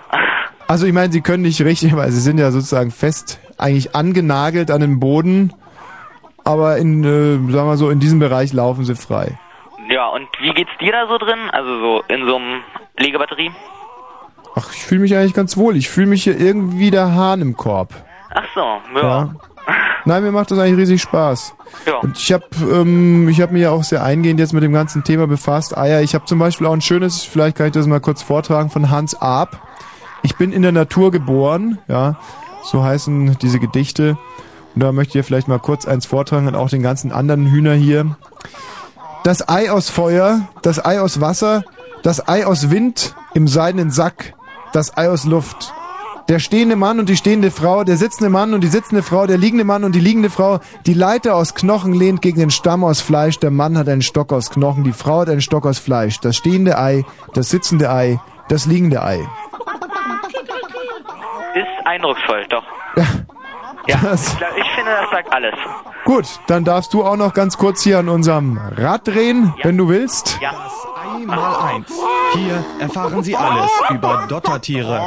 Also 0.68 0.86
ich 0.86 0.92
meine, 0.92 1.12
sie 1.12 1.20
können 1.20 1.42
nicht 1.42 1.60
richtig, 1.62 1.96
weil 1.96 2.10
sie 2.10 2.20
sind 2.20 2.38
ja 2.38 2.50
sozusagen 2.50 2.90
fest 2.90 3.40
eigentlich 3.58 3.94
angenagelt 3.94 4.70
an 4.70 4.80
den 4.80 5.00
Boden. 5.00 5.52
Aber 6.44 6.76
in, 6.76 7.02
äh, 7.04 7.52
sagen 7.52 7.68
wir 7.68 7.76
so, 7.76 7.90
in 7.90 8.00
diesem 8.00 8.18
Bereich 8.18 8.52
laufen 8.52 8.84
sie 8.84 8.94
frei. 8.94 9.38
Ja, 9.88 10.08
und 10.08 10.28
wie 10.40 10.50
geht's 10.50 10.70
dir 10.80 10.92
da 10.92 11.06
so 11.08 11.18
drin? 11.18 11.50
Also 11.52 11.80
so 11.80 12.04
in 12.08 12.26
so 12.26 12.36
einem 12.36 12.62
Legebatterie? 12.98 13.50
Ach, 14.56 14.72
ich 14.72 14.84
fühle 14.84 15.02
mich 15.02 15.16
eigentlich 15.16 15.34
ganz 15.34 15.56
wohl. 15.56 15.76
Ich 15.76 15.88
fühle 15.88 16.06
mich 16.06 16.24
hier 16.24 16.38
irgendwie 16.38 16.90
der 16.90 17.14
Hahn 17.14 17.40
im 17.40 17.56
Korb. 17.56 17.92
Ach 18.30 18.44
so, 18.54 18.60
ja. 18.94 19.02
Ja. 19.02 19.34
Nein, 20.06 20.22
mir 20.22 20.32
macht 20.32 20.50
das 20.50 20.58
eigentlich 20.58 20.78
riesig 20.78 21.02
Spaß. 21.02 21.54
Ja. 21.86 21.96
Und 21.96 22.18
ich 22.18 22.32
habe 22.32 22.44
ähm, 22.60 23.28
ich 23.28 23.40
hab 23.40 23.52
mich 23.52 23.62
ja 23.62 23.70
auch 23.70 23.82
sehr 23.82 24.04
eingehend 24.04 24.38
jetzt 24.38 24.52
mit 24.52 24.62
dem 24.62 24.72
ganzen 24.72 25.02
Thema 25.02 25.26
befasst. 25.26 25.76
Ah 25.76 25.86
ja, 25.86 26.00
ich 26.00 26.14
habe 26.14 26.26
zum 26.26 26.38
Beispiel 26.38 26.66
auch 26.66 26.72
ein 26.72 26.82
schönes, 26.82 27.24
vielleicht 27.24 27.56
kann 27.56 27.66
ich 27.66 27.72
das 27.72 27.86
mal 27.86 28.00
kurz 28.00 28.22
vortragen, 28.22 28.70
von 28.70 28.90
Hans 28.90 29.20
Arp. 29.20 29.58
Ich 30.22 30.36
bin 30.36 30.52
in 30.52 30.62
der 30.62 30.72
Natur 30.72 31.10
geboren, 31.10 31.78
ja, 31.88 32.16
so 32.62 32.82
heißen 32.82 33.38
diese 33.38 33.58
Gedichte. 33.58 34.18
Und 34.74 34.82
da 34.82 34.92
möchte 34.92 35.18
ich 35.18 35.22
dir 35.22 35.24
vielleicht 35.24 35.48
mal 35.48 35.58
kurz 35.58 35.86
eins 35.86 36.06
vortragen 36.06 36.46
und 36.48 36.54
auch 36.54 36.68
den 36.68 36.82
ganzen 36.82 37.12
anderen 37.12 37.46
Hühner 37.46 37.74
hier. 37.74 38.16
Das 39.24 39.48
Ei 39.48 39.70
aus 39.70 39.88
Feuer, 39.88 40.48
das 40.60 40.84
Ei 40.84 41.00
aus 41.00 41.18
Wasser, 41.18 41.64
das 42.02 42.28
Ei 42.28 42.44
aus 42.44 42.70
Wind 42.70 43.16
im 43.32 43.48
seidenen 43.48 43.90
Sack, 43.90 44.34
das 44.74 44.98
Ei 44.98 45.08
aus 45.08 45.24
Luft. 45.24 45.72
Der 46.28 46.38
stehende 46.38 46.76
Mann 46.76 47.00
und 47.00 47.08
die 47.08 47.16
stehende 47.16 47.50
Frau, 47.50 47.84
der 47.84 47.96
sitzende 47.96 48.28
Mann 48.28 48.52
und 48.52 48.60
die 48.60 48.68
sitzende 48.68 49.02
Frau, 49.02 49.26
der 49.26 49.38
liegende 49.38 49.64
Mann 49.64 49.82
und 49.82 49.94
die 49.94 50.00
liegende 50.00 50.28
Frau, 50.28 50.60
die 50.84 50.92
Leiter 50.92 51.36
aus 51.36 51.54
Knochen 51.54 51.94
lehnt 51.94 52.20
gegen 52.20 52.38
den 52.38 52.50
Stamm 52.50 52.84
aus 52.84 53.00
Fleisch, 53.00 53.38
der 53.38 53.50
Mann 53.50 53.78
hat 53.78 53.88
einen 53.88 54.02
Stock 54.02 54.30
aus 54.30 54.50
Knochen, 54.50 54.84
die 54.84 54.92
Frau 54.92 55.20
hat 55.20 55.30
einen 55.30 55.40
Stock 55.40 55.64
aus 55.64 55.78
Fleisch, 55.78 56.20
das 56.20 56.36
stehende 56.36 56.78
Ei, 56.78 57.06
das 57.32 57.48
sitzende 57.48 57.90
Ei, 57.90 58.20
das 58.50 58.66
liegende 58.66 59.02
Ei. 59.02 59.20
Ist 61.54 61.86
eindrucksvoll, 61.86 62.44
doch. 62.50 62.64
Ja, 63.86 63.96
Das- 64.02 64.32
ich, 64.32 64.38
glaub, 64.38 64.56
ich 64.56 64.70
finde, 64.74 64.90
das 65.00 65.10
sagt 65.10 65.32
alles. 65.32 65.54
Gut, 66.04 66.26
dann 66.46 66.64
darfst 66.64 66.92
du 66.94 67.04
auch 67.04 67.16
noch 67.16 67.34
ganz 67.34 67.56
kurz 67.58 67.82
hier 67.82 67.98
an 67.98 68.08
unserem 68.08 68.58
Rad 68.76 69.06
drehen, 69.08 69.54
wenn 69.62 69.76
du 69.76 69.88
willst. 69.88 70.38
Ja. 70.40 70.52
Einmal 71.14 71.74
eins. 71.74 71.92
Hier 72.34 72.64
erfahren 72.80 73.22
Sie 73.22 73.36
alles 73.36 73.70
über 73.90 74.26
Dottertiere. 74.28 75.00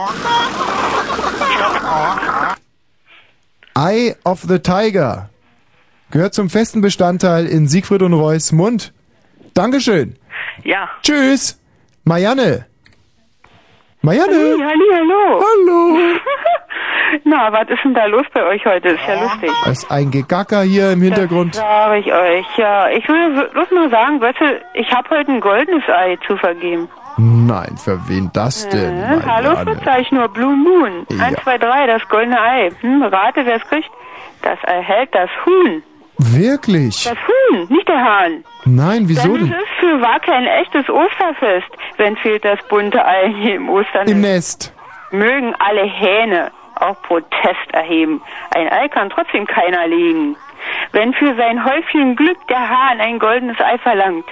Eye 3.75 4.15
of 4.23 4.41
the 4.47 4.59
Tiger 4.59 5.29
gehört 6.09 6.33
zum 6.33 6.49
festen 6.49 6.81
Bestandteil 6.81 7.45
in 7.45 7.67
Siegfried 7.67 8.01
und 8.01 8.13
Roys 8.13 8.51
Mund. 8.51 8.93
Dankeschön. 9.53 10.15
Ja. 10.63 10.89
Tschüss. 11.03 11.59
Marianne. 12.03 12.65
Marianne. 14.01 14.33
Halli, 14.33 14.61
halli, 14.61 14.85
hallo. 14.93 15.43
Hallo. 15.43 15.97
Na, 17.23 17.51
was 17.51 17.69
ist 17.69 17.83
denn 17.83 17.93
da 17.93 18.05
los 18.05 18.25
bei 18.33 18.43
euch 18.43 18.65
heute? 18.65 18.89
Ist 18.89 19.07
ja 19.07 19.21
lustig. 19.21 19.51
Da 19.63 19.71
ist 19.71 19.91
ein 19.91 20.11
Gegacker 20.11 20.61
hier 20.61 20.91
im 20.91 21.01
Hintergrund. 21.01 21.55
Sag 21.55 21.97
ich 21.97 22.11
euch, 22.11 22.45
ja. 22.57 22.89
Ich 22.89 23.07
will 23.07 23.47
bloß 23.53 23.71
mal 23.71 23.89
sagen, 23.89 24.19
du, 24.19 24.61
ich 24.73 24.91
habe 24.91 25.09
heute 25.09 25.31
ein 25.31 25.39
goldenes 25.39 25.83
Ei 25.87 26.17
zu 26.27 26.37
vergeben. 26.37 26.89
Nein, 27.17 27.75
für 27.77 27.99
wen 28.07 28.29
das 28.33 28.69
denn? 28.69 28.97
Äh, 28.97 29.19
hallo? 29.25 29.55
Verzeich 29.55 30.11
nur 30.11 30.27
Blue 30.27 30.55
Moon. 30.55 31.07
Ja. 31.09 31.25
Eins, 31.25 31.39
zwei, 31.43 31.57
drei, 31.57 31.87
das 31.87 32.07
goldene 32.09 32.39
Ei. 32.39 32.69
Hm, 32.81 33.01
rate, 33.03 33.45
wer 33.45 33.55
es 33.55 33.63
kriegt. 33.67 33.89
Das 34.43 34.59
erhält 34.63 35.09
das 35.13 35.29
Huhn. 35.45 35.81
Wirklich? 36.19 37.03
Das 37.03 37.17
Huhn, 37.17 37.67
nicht 37.69 37.87
der 37.87 38.03
Hahn. 38.03 38.43
Nein, 38.65 39.03
wieso 39.07 39.35
Denn 39.35 39.45
denn? 39.45 39.53
es 39.53 39.63
ist 39.63 39.79
für 39.79 40.01
Wacke 40.01 40.31
ein 40.31 40.45
echtes 40.45 40.89
Osterfest, 40.89 41.67
wenn 41.97 42.15
fehlt 42.17 42.43
das 42.45 42.59
bunte 42.69 43.03
Ei 43.03 43.33
hier 43.41 43.55
im 43.55 43.69
Ostern. 43.69 44.07
Im 44.07 44.21
Nest. 44.21 44.73
Mögen 45.11 45.55
alle 45.59 45.83
Hähne 45.83 46.51
auch 46.81 47.01
Protest 47.03 47.71
erheben. 47.71 48.21
Ein 48.55 48.71
Ei 48.71 48.87
kann 48.87 49.09
trotzdem 49.09 49.45
keiner 49.45 49.87
legen. 49.87 50.35
Wenn 50.91 51.13
für 51.13 51.35
sein 51.35 51.63
Häufchen 51.63 52.15
Glück 52.15 52.37
der 52.49 52.69
Hahn 52.69 52.99
ein 52.99 53.19
goldenes 53.19 53.59
Ei 53.59 53.77
verlangt, 53.77 54.25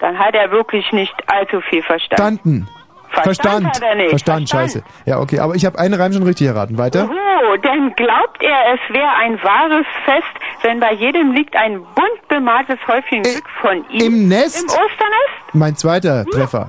dann 0.00 0.18
hat 0.18 0.34
er 0.34 0.50
wirklich 0.50 0.92
nicht 0.92 1.14
allzu 1.26 1.60
viel 1.60 1.82
Verstand. 1.82 2.40
Verstanden. 2.42 2.68
Verstand 3.10 3.66
hat 3.66 3.82
er 3.82 3.94
nicht. 3.94 4.10
Verstand, 4.10 4.48
scheiße. 4.48 4.82
Ja, 5.06 5.20
okay, 5.20 5.38
aber 5.38 5.54
ich 5.54 5.64
habe 5.64 5.78
einen 5.78 5.94
Reim 5.94 6.12
schon 6.12 6.22
richtig 6.22 6.48
erraten. 6.48 6.76
Weiter? 6.76 7.08
Oh, 7.08 7.56
denn 7.56 7.94
glaubt 7.96 8.42
er, 8.42 8.74
es 8.74 8.94
wäre 8.94 9.08
ein 9.16 9.42
wahres 9.42 9.86
Fest, 10.04 10.26
wenn 10.62 10.80
bei 10.80 10.92
jedem 10.92 11.32
liegt 11.32 11.56
ein 11.56 11.80
bunt 11.94 12.28
bemaltes 12.28 12.78
Häufchen 12.86 13.22
Glück 13.22 13.48
von 13.60 13.84
ihm. 13.90 14.00
Äh, 14.00 14.06
Im 14.06 14.28
Nest? 14.28 14.62
Im 14.62 14.68
Osternest? 14.68 15.54
Mein 15.54 15.76
zweiter 15.76 16.24
Treffer. 16.26 16.66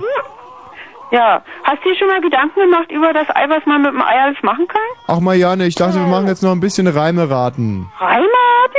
Ja. 1.10 1.42
Hast 1.64 1.84
du 1.84 1.88
dir 1.90 1.96
schon 1.96 2.08
mal 2.08 2.20
Gedanken 2.20 2.60
gemacht 2.60 2.90
über 2.90 3.12
das 3.12 3.28
Ei, 3.34 3.48
was 3.48 3.64
man 3.66 3.82
mit 3.82 3.92
dem 3.92 4.02
Ei 4.02 4.20
alles 4.22 4.36
machen 4.42 4.68
kann? 4.68 4.80
Ach 5.06 5.20
Marianne, 5.20 5.66
ich 5.66 5.74
dachte, 5.74 5.94
wir 5.98 6.06
machen 6.06 6.26
jetzt 6.26 6.42
noch 6.42 6.52
ein 6.52 6.60
bisschen 6.60 6.86
Reime 6.86 7.30
raten. 7.30 7.86
Reime, 7.98 8.26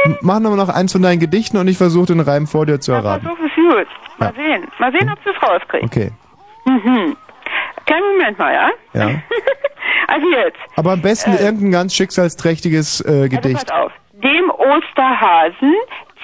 M- 0.05 0.17
Mach 0.21 0.39
noch 0.39 0.69
eins 0.69 0.91
von 0.91 1.01
deinen 1.01 1.19
Gedichten 1.19 1.57
und 1.57 1.67
ich 1.67 1.77
versuche 1.77 2.07
den 2.07 2.19
Reim 2.19 2.45
vor 2.47 2.65
dir 2.65 2.79
zu 2.79 2.91
erraten. 2.91 3.25
Versuch 3.25 3.43
es 3.45 3.55
gut. 3.55 3.87
Mal 4.19 4.33
sehen. 4.35 4.67
Mal 4.79 4.91
sehen, 4.91 5.11
ob 5.11 5.23
du 5.23 5.29
es 5.31 5.41
rauskriegst. 5.41 5.85
Okay. 5.85 6.11
Mhm. 6.65 7.15
Kleinen 7.85 8.11
Moment 8.17 8.37
mal, 8.39 8.53
ja? 8.53 8.69
Ja. 8.93 9.09
Also 10.07 10.27
jetzt. 10.31 10.57
Aber 10.75 10.93
am 10.93 11.01
besten 11.03 11.33
irgendein 11.37 11.71
ganz 11.71 11.93
schicksalsträchtiges 11.93 13.01
äh, 13.01 13.07
Also 13.09 13.29
Gedicht. 13.29 13.67
pass 13.67 13.77
auf. 13.79 13.91
Dem 14.13 14.49
Osterhasen 14.49 15.73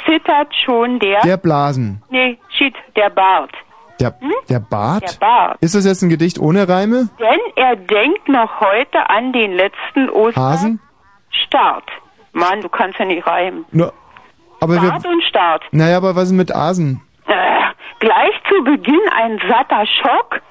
zittert 0.06 0.52
schon 0.66 0.98
der... 1.00 1.22
Der 1.22 1.38
Blasen. 1.38 2.02
Nee, 2.10 2.40
shit, 2.58 2.74
der 2.96 3.12
Bart. 3.12 3.52
Der, 4.00 4.14
der 4.50 4.60
Bart? 4.60 5.04
Der 5.04 5.26
Bart. 5.26 5.58
Ist 5.62 5.76
das 5.76 5.86
jetzt 5.86 6.02
ein 6.02 6.10
Gedicht 6.10 6.40
ohne 6.40 6.68
Reime? 6.68 7.10
Denn 7.20 7.40
er 7.56 7.76
denkt 7.76 8.28
noch 8.28 8.60
heute 8.60 9.10
an 9.10 9.32
den 9.34 9.54
letzten? 9.54 10.10
Osterstart. 10.10 11.90
Mann, 12.34 12.62
du 12.62 12.70
kannst 12.70 13.00
ja 13.00 13.06
nicht 13.06 13.26
reimen. 13.26 13.66
Nur, 13.72 13.94
aber 14.60 14.76
Start 14.76 15.04
wir, 15.04 15.10
und 15.10 15.24
Start. 15.24 15.64
naja, 15.72 15.98
aber 15.98 16.16
was 16.16 16.26
ist 16.26 16.34
mit 16.34 16.54
Asen? 16.54 17.02
Äh, 17.28 17.34
gleich 18.00 18.34
zu 18.50 18.64
Beginn 18.64 19.00
ein 19.16 19.40
satter 19.50 19.86
Schock. 19.86 20.42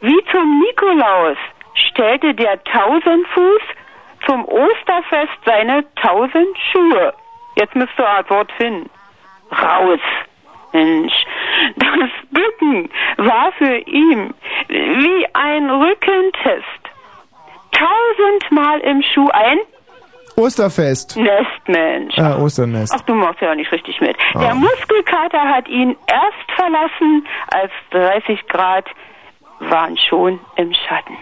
Wie 0.00 0.18
zum 0.32 0.60
Nikolaus 0.60 1.36
stellte 1.90 2.34
der 2.34 2.62
Tausendfuß 2.64 3.62
zum 4.26 4.44
Osterfest 4.46 5.38
seine 5.44 5.84
tausend 5.96 6.56
Schuhe. 6.72 7.14
Jetzt 7.56 7.74
müsst 7.74 7.92
du 7.96 8.06
ein 8.06 8.28
Wort 8.30 8.50
finden. 8.52 8.90
Raus. 9.52 10.00
Mensch, 10.72 11.12
das 11.76 12.10
Bücken 12.30 12.88
war 13.18 13.52
für 13.58 13.76
ihn 13.88 14.32
wie 14.68 15.26
ein 15.34 15.70
Rückentest. 15.70 16.64
Tausendmal 17.72 18.80
im 18.80 19.02
Schuh 19.02 19.28
ein 19.32 19.58
Osterfest. 20.36 21.16
Nestmensch. 21.16 22.16
Ah, 22.18 22.38
Osternest. 22.38 22.94
Ach, 22.96 23.00
du 23.02 23.14
machst 23.14 23.40
ja 23.42 23.50
auch 23.50 23.54
nicht 23.54 23.70
richtig 23.72 24.00
mit. 24.00 24.16
Ah. 24.34 24.38
Der 24.40 24.54
Muskelkater 24.54 25.40
hat 25.42 25.68
ihn 25.68 25.96
erst 26.06 26.50
verlassen, 26.56 27.26
als 27.48 27.70
30 27.90 28.46
Grad 28.48 28.86
waren 29.58 29.98
schon 30.08 30.40
im 30.56 30.72
Schatten. 30.72 31.16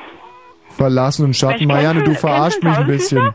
Verlassen 0.77 1.25
und 1.25 1.35
Schatten. 1.35 1.67
Mensch, 1.67 1.67
Marianne, 1.67 2.05
du 2.05 2.13
du- 2.13 2.19
verarscht 2.19 2.63
mich 2.63 2.77
ein 2.77 2.87
bisschen. 2.87 3.35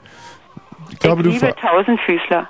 Ich 0.91 0.99
glaube, 0.99 1.22
ich 1.28 1.39
du 1.39 1.45
liebe 1.47 1.55
Tausendfüßler. 1.59 2.47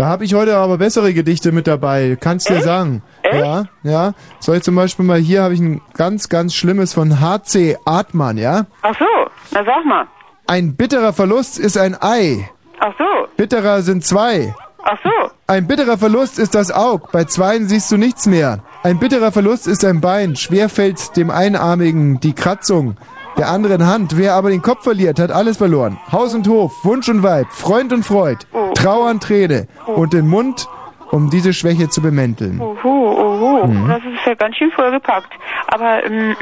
Da 0.00 0.06
habe 0.06 0.24
ich 0.24 0.32
heute 0.32 0.56
aber 0.56 0.78
bessere 0.78 1.12
Gedichte 1.12 1.52
mit 1.52 1.66
dabei. 1.66 2.16
Kannst 2.18 2.48
dir 2.48 2.62
sagen. 2.62 3.02
Ja, 3.30 3.64
ja. 3.82 4.14
Soll 4.38 4.56
ich 4.56 4.62
zum 4.62 4.74
Beispiel 4.74 5.04
mal 5.04 5.18
hier 5.18 5.42
habe 5.42 5.52
ich 5.52 5.60
ein 5.60 5.82
ganz, 5.92 6.30
ganz 6.30 6.54
schlimmes 6.54 6.94
von 6.94 7.20
H.C. 7.20 7.76
Artmann, 7.84 8.38
ja? 8.38 8.64
Ach 8.80 8.94
so, 8.98 9.04
na 9.50 9.62
sag 9.62 9.84
mal. 9.84 10.06
Ein 10.46 10.74
bitterer 10.74 11.12
Verlust 11.12 11.58
ist 11.58 11.76
ein 11.76 11.94
Ei. 12.00 12.48
Ach 12.78 12.94
so, 12.96 13.28
Bitterer 13.36 13.82
sind 13.82 14.02
zwei. 14.02 14.54
ach 14.84 14.96
so. 15.04 15.10
Ein 15.46 15.66
bitterer 15.66 15.98
Verlust 15.98 16.38
ist 16.38 16.54
das 16.54 16.72
Aug. 16.72 17.12
Bei 17.12 17.24
zweien 17.24 17.68
siehst 17.68 17.92
du 17.92 17.98
nichts 17.98 18.26
mehr. 18.26 18.60
Ein 18.82 18.98
bitterer 18.98 19.32
Verlust 19.32 19.66
ist 19.68 19.84
ein 19.84 20.00
Bein. 20.00 20.34
Schwer 20.34 20.70
fällt 20.70 21.14
dem 21.18 21.28
Einarmigen 21.30 22.20
die 22.20 22.32
Kratzung 22.32 22.96
der 23.40 23.48
anderen 23.48 23.86
Hand. 23.86 24.16
Wer 24.16 24.34
aber 24.34 24.50
den 24.50 24.62
Kopf 24.62 24.84
verliert, 24.84 25.18
hat 25.18 25.30
alles 25.32 25.56
verloren. 25.56 25.98
Haus 26.12 26.34
und 26.34 26.46
Hof, 26.46 26.84
Wunsch 26.84 27.08
und 27.08 27.22
Weib, 27.22 27.46
Freund 27.50 27.92
und 27.92 28.04
Freud, 28.04 28.38
Trauer 28.74 29.10
und 29.10 29.22
Träne 29.22 29.66
und 29.86 30.12
den 30.12 30.28
Mund, 30.28 30.68
um 31.10 31.30
diese 31.30 31.52
Schwäche 31.52 31.88
zu 31.88 32.02
bemänteln. 32.02 32.60
Oho, 32.60 32.76
oho, 32.86 33.66
Mhm. 33.66 33.88
das 33.88 33.98
ist 34.04 34.26
ja 34.26 34.34
ganz 34.34 34.56
schön 34.56 34.70
vollgepackt. 34.72 35.32
Aber 35.68 36.04
ähm, 36.04 36.36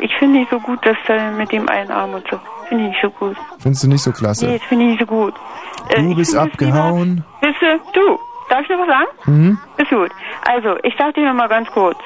ich 0.00 0.14
finde 0.16 0.40
nicht 0.40 0.50
so 0.50 0.58
gut, 0.60 0.84
dass 0.84 0.96
äh, 1.08 1.30
mit 1.32 1.50
dem 1.52 1.68
einen 1.68 1.90
Arm 1.90 2.14
und 2.14 2.24
so. 2.30 2.38
Finde 2.68 2.84
ich 2.84 2.90
nicht 2.90 3.02
so 3.02 3.10
gut. 3.10 3.36
Findest 3.60 3.84
du 3.84 3.88
nicht 3.88 4.02
so 4.02 4.10
klasse? 4.12 4.46
Nee, 4.46 4.58
das 4.58 4.66
finde 4.68 4.84
ich 4.84 4.90
nicht 4.92 5.00
so 5.00 5.06
gut. 5.06 5.34
Äh, 5.90 6.02
Du 6.02 6.14
bist 6.16 6.36
abgehauen. 6.36 7.24
Ihr, 7.42 7.52
du, 7.92 8.18
darf 8.50 8.62
ich 8.62 8.68
noch 8.68 8.78
was 8.80 8.88
sagen? 8.88 9.08
Mhm. 9.26 9.58
Ist 9.78 9.90
gut. 9.90 10.10
Also, 10.46 10.76
ich 10.82 10.94
sag 10.98 11.14
dir 11.14 11.24
noch 11.26 11.34
mal 11.34 11.48
ganz 11.48 11.70
kurz. 11.70 11.98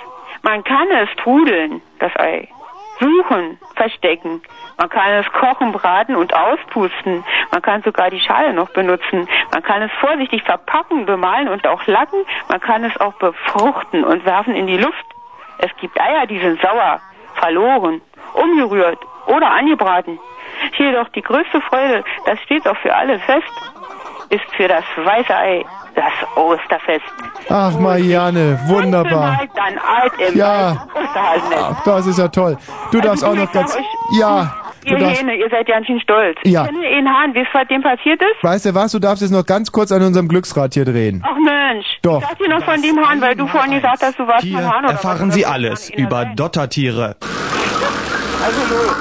Man 0.42 0.62
kann 0.64 0.86
es 1.02 1.08
trudeln, 1.22 1.80
das 2.00 2.12
Ei. 2.16 2.48
Suchen, 3.00 3.58
verstecken. 3.76 4.42
Man 4.76 4.88
kann 4.88 5.12
es 5.12 5.26
kochen, 5.32 5.72
braten 5.72 6.16
und 6.16 6.34
auspusten. 6.34 7.24
Man 7.52 7.62
kann 7.62 7.82
sogar 7.82 8.10
die 8.10 8.20
Schale 8.20 8.52
noch 8.52 8.70
benutzen. 8.70 9.28
Man 9.52 9.62
kann 9.62 9.82
es 9.82 9.90
vorsichtig 10.00 10.42
verpacken, 10.42 11.06
bemalen 11.06 11.48
und 11.48 11.66
auch 11.66 11.86
lacken. 11.86 12.24
Man 12.48 12.60
kann 12.60 12.84
es 12.84 13.00
auch 13.00 13.14
befruchten 13.14 14.04
und 14.04 14.24
werfen 14.24 14.54
in 14.54 14.66
die 14.66 14.78
Luft. 14.78 15.04
Es 15.58 15.70
gibt 15.80 16.00
Eier, 16.00 16.26
die 16.26 16.38
sind 16.38 16.60
sauer, 16.60 17.00
verloren, 17.34 18.00
umgerührt 18.34 18.98
oder 19.26 19.50
angebraten. 19.50 20.18
Jedoch 20.76 21.08
die 21.10 21.22
größte 21.22 21.60
Freude, 21.60 22.04
das 22.26 22.40
steht 22.42 22.66
auch 22.66 22.76
für 22.78 22.94
alle 22.94 23.18
fest, 23.20 23.52
ist 24.30 24.54
für 24.56 24.68
das 24.68 24.84
weiße 24.96 25.34
Ei 25.34 25.64
das 25.98 26.36
Osterfest. 26.36 27.04
Ach, 27.48 27.78
Marianne, 27.78 28.58
wunderbar. 28.66 29.40
Ja. 30.34 30.86
Ach, 31.60 31.84
das 31.84 32.06
ist 32.06 32.18
ja 32.18 32.28
toll. 32.28 32.56
Du 32.92 33.00
darfst 33.00 33.24
auch 33.24 33.30
Also, 33.30 33.42
noch 33.44 33.52
ganz... 33.52 33.76
euch, 33.76 33.84
Ja, 34.18 34.54
du 34.84 34.90
Ihr 34.90 34.98
darfst... 34.98 35.20
Hähne, 35.20 35.34
ihr 35.36 35.50
seid 35.50 35.66
ganz 35.66 35.86
schön 35.86 36.00
stolz. 36.00 36.38
Ja. 36.44 36.62
Ich 36.64 36.68
kenne 36.70 36.82
den 36.88 37.08
Hahn, 37.08 37.34
ihr, 37.34 37.46
was 37.52 37.66
dem 37.68 37.82
passiert 37.82 38.20
ist? 38.22 38.42
Weißt 38.42 38.66
du 38.66 38.74
was, 38.74 38.92
du 38.92 38.98
darfst 39.00 39.22
jetzt 39.22 39.32
noch 39.32 39.44
ganz 39.44 39.72
kurz 39.72 39.90
an 39.92 40.02
unserem 40.02 40.28
Glücksrad 40.28 40.74
hier 40.74 40.84
drehen. 40.84 41.22
Ach 41.26 41.36
Mensch, 41.36 41.86
Doch. 42.02 42.22
ich 42.22 42.38
dir 42.38 42.48
noch 42.48 42.64
von 42.64 42.80
dem 42.80 42.98
Hahn, 43.04 43.20
weil 43.20 43.34
du 43.34 43.46
vorhin 43.48 43.72
gesagt 43.74 44.02
hast, 44.02 44.18
du 44.18 44.26
warst 44.26 44.44
Hier 44.44 44.58
Hahn 44.58 44.84
oder 44.84 44.92
erfahren 44.92 45.28
was? 45.28 45.34
Sie 45.34 45.44
alles 45.46 45.90
über 45.90 46.24
Dottertiere. 46.26 47.16
Also 48.40 48.60
los. 48.72 48.96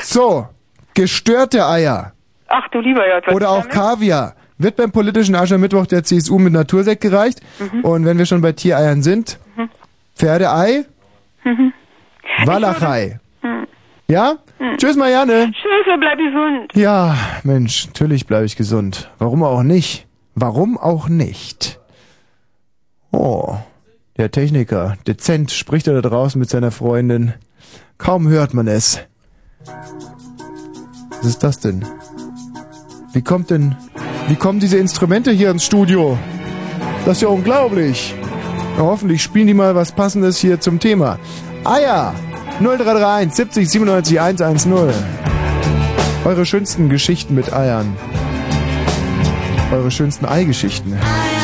So, 0.00 0.46
gestörte 0.94 1.66
Eier 1.66 2.12
Ach 2.48 2.66
du 2.70 2.80
lieber 2.80 3.02
Gott. 3.26 3.34
oder 3.34 3.50
auch 3.50 3.58
damit? 3.60 3.72
Kaviar 3.72 4.34
wird 4.58 4.76
beim 4.76 4.90
politischen 4.92 5.34
Aschermittwoch 5.34 5.86
der 5.86 6.04
CSU 6.04 6.38
mit 6.38 6.52
Natursekt 6.52 7.00
gereicht. 7.00 7.40
Mhm. 7.58 7.80
Und 7.84 8.04
wenn 8.04 8.18
wir 8.18 8.26
schon 8.26 8.40
bei 8.40 8.52
Tiereiern 8.52 9.02
sind, 9.02 9.38
Mhm. 9.56 9.68
Pferdeei, 10.16 10.84
Mhm. 11.44 11.72
Walachei. 12.44 13.20
Hm. 13.40 13.66
Ja? 14.08 14.36
Tschüss, 14.76 14.96
Marianne. 14.96 15.50
Tschüss, 15.52 15.96
bleib 16.00 16.18
gesund. 16.18 16.72
Ja, 16.74 17.16
Mensch, 17.44 17.86
natürlich 17.86 18.26
bleibe 18.26 18.44
ich 18.46 18.56
gesund. 18.56 19.10
Warum 19.18 19.42
auch 19.42 19.62
nicht? 19.62 20.06
Warum 20.34 20.76
auch 20.78 21.08
nicht? 21.08 21.80
Oh, 23.12 23.56
der 24.16 24.30
Techniker, 24.30 24.96
dezent 25.06 25.50
spricht 25.50 25.86
er 25.88 26.00
da 26.00 26.08
draußen 26.08 26.38
mit 26.38 26.50
seiner 26.50 26.70
Freundin. 26.70 27.34
Kaum 27.96 28.28
hört 28.28 28.54
man 28.54 28.66
es. 28.68 29.00
Was 29.64 31.24
ist 31.26 31.42
das 31.42 31.60
denn? 31.60 31.84
Wie 33.12 33.22
kommt 33.22 33.50
denn, 33.50 33.74
wie 34.28 34.36
kommen 34.36 34.60
diese 34.60 34.76
Instrumente 34.76 35.30
hier 35.30 35.50
ins 35.50 35.64
Studio? 35.64 36.18
Das 37.04 37.16
ist 37.16 37.22
ja 37.22 37.28
unglaublich. 37.28 38.14
Na, 38.76 38.84
hoffentlich 38.84 39.22
spielen 39.22 39.46
die 39.46 39.54
mal 39.54 39.74
was 39.74 39.92
Passendes 39.92 40.38
hier 40.38 40.60
zum 40.60 40.78
Thema. 40.78 41.18
Eier! 41.64 42.14
0331 42.60 43.34
70 43.34 43.70
97 43.70 44.20
110. 44.20 44.92
Eure 46.24 46.44
schönsten 46.44 46.88
Geschichten 46.88 47.34
mit 47.34 47.52
Eiern. 47.52 47.96
Eure 49.72 49.90
schönsten 49.90 50.26
Eigeschichten. 50.26 50.92
Sitting 50.92 51.37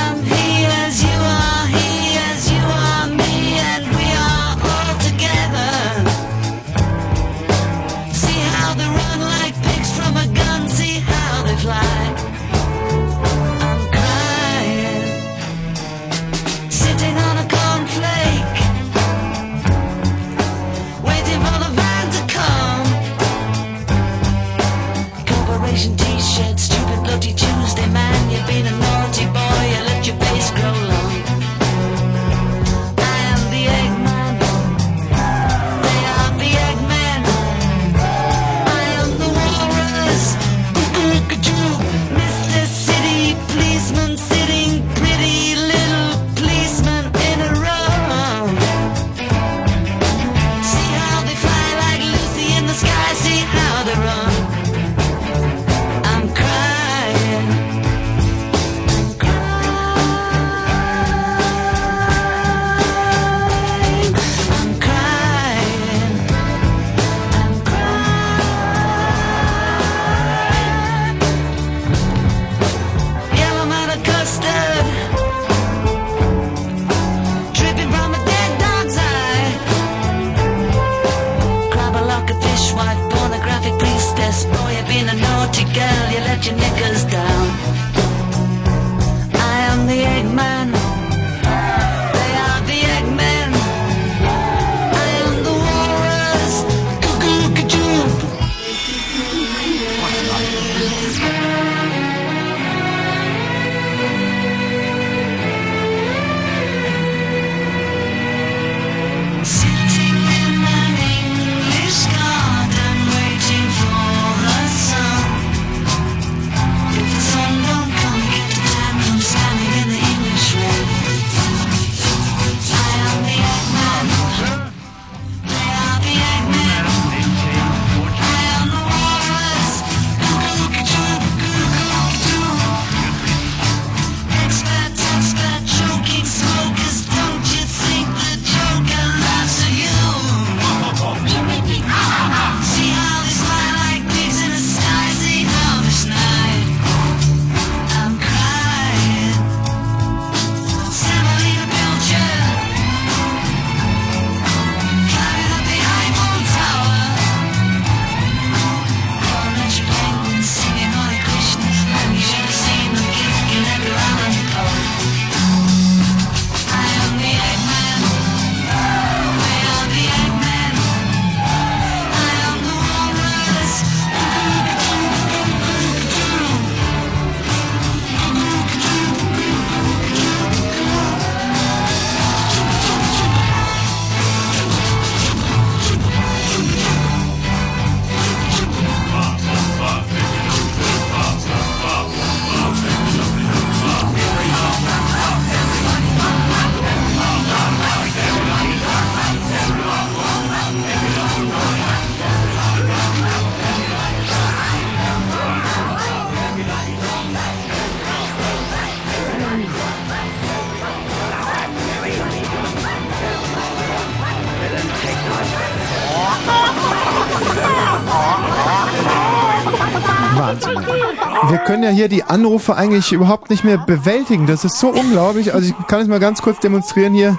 ja 221.84 221.90
hier 221.90 222.08
die 222.08 222.24
Anrufe 222.24 222.74
eigentlich 222.76 223.12
überhaupt 223.12 223.50
nicht 223.50 223.64
mehr 223.64 223.78
bewältigen. 223.78 224.46
Das 224.46 224.64
ist 224.64 224.78
so 224.78 224.88
unglaublich. 224.88 225.54
Also 225.54 225.72
ich 225.78 225.86
kann 225.86 226.00
es 226.00 226.08
mal 226.08 226.20
ganz 226.20 226.42
kurz 226.42 226.58
demonstrieren 226.60 227.14
hier. 227.14 227.38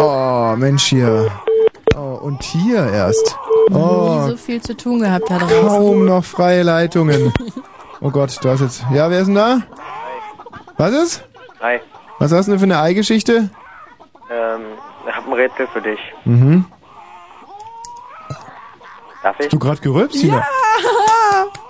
Oh, 0.00 0.54
Mensch 0.56 0.84
hier. 0.86 1.30
Oh, 1.96 2.18
und 2.22 2.42
hier 2.42 2.90
erst. 2.90 3.36
Oh, 3.70 4.22
Nie 4.24 4.30
so 4.32 4.36
viel 4.36 4.60
zu 4.62 4.76
tun 4.76 5.00
gehabt 5.00 5.30
da 5.30 5.38
draußen. 5.38 5.68
kaum 5.68 6.04
noch 6.06 6.24
freie 6.24 6.62
Leitungen. 6.62 7.32
Oh 8.00 8.10
Gott, 8.10 8.38
da 8.42 8.54
ist 8.54 8.60
jetzt. 8.60 8.84
Ja, 8.92 9.10
wer 9.10 9.20
ist 9.20 9.26
denn 9.26 9.34
da? 9.34 9.60
Was 10.78 10.92
ist? 10.92 11.24
Hi. 11.60 11.78
Was 12.18 12.32
hast 12.32 12.46
du 12.46 12.52
denn 12.52 12.58
für 12.58 12.64
eine 12.64 12.78
Eigeschichte? 12.80 13.50
Ähm, 14.30 14.60
ich 15.08 15.14
habe 15.14 15.26
ein 15.28 15.32
Rätsel 15.34 15.66
für 15.72 15.82
dich. 15.82 15.98
Mhm. 16.24 16.64
Darf 19.22 19.36
ich? 19.38 19.46
Hast 19.46 19.52
du 19.52 19.58
gerade 19.58 19.80
gerülpst, 19.80 20.20
Tina? 20.20 20.42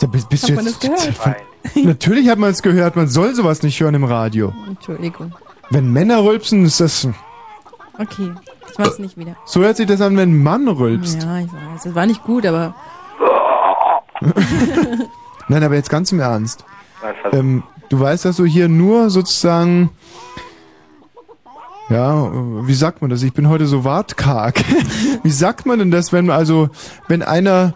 Da 0.00 0.06
bist, 0.06 0.28
bist 0.28 0.44
Hat 0.44 0.50
du 0.50 0.54
man 0.54 0.64
jetzt. 0.66 0.84
das 0.84 1.12
gehört? 1.24 1.36
Natürlich 1.74 2.28
hat 2.28 2.38
man 2.38 2.50
es 2.50 2.62
gehört. 2.62 2.96
Man 2.96 3.08
soll 3.08 3.34
sowas 3.34 3.62
nicht 3.62 3.80
hören 3.80 3.94
im 3.94 4.04
Radio. 4.04 4.52
Entschuldigung. 4.66 5.34
Wenn 5.70 5.92
Männer 5.92 6.24
rülpsen, 6.24 6.64
ist 6.64 6.80
das. 6.80 7.06
Okay, 7.98 8.32
ich 8.70 8.78
mach's 8.78 8.98
nicht 8.98 9.16
wieder. 9.16 9.36
So 9.44 9.60
hört 9.60 9.76
sich 9.76 9.86
das 9.86 10.00
an, 10.00 10.16
wenn 10.16 10.32
ein 10.32 10.42
Mann 10.42 10.66
rülpst. 10.68 11.22
Ja, 11.22 11.38
ich 11.38 11.52
weiß. 11.52 11.82
Das 11.84 11.94
war 11.94 12.06
nicht 12.06 12.24
gut, 12.24 12.46
aber 12.46 12.74
Nein, 15.48 15.62
aber 15.62 15.74
jetzt 15.74 15.90
ganz 15.90 16.12
im 16.12 16.20
Ernst. 16.20 16.64
Ähm, 17.32 17.62
du 17.88 17.98
weißt, 17.98 18.24
dass 18.24 18.36
du 18.36 18.44
hier 18.44 18.68
nur 18.68 19.10
sozusagen. 19.10 19.90
Ja, 21.88 22.30
wie 22.66 22.74
sagt 22.74 23.00
man 23.00 23.10
das? 23.10 23.22
Ich 23.22 23.32
bin 23.32 23.48
heute 23.48 23.66
so 23.66 23.82
wortkarg. 23.82 24.62
wie 25.22 25.30
sagt 25.30 25.66
man 25.66 25.80
denn 25.80 25.90
das, 25.90 26.12
wenn 26.12 26.30
also, 26.30 26.68
wenn 27.08 27.22
einer 27.22 27.74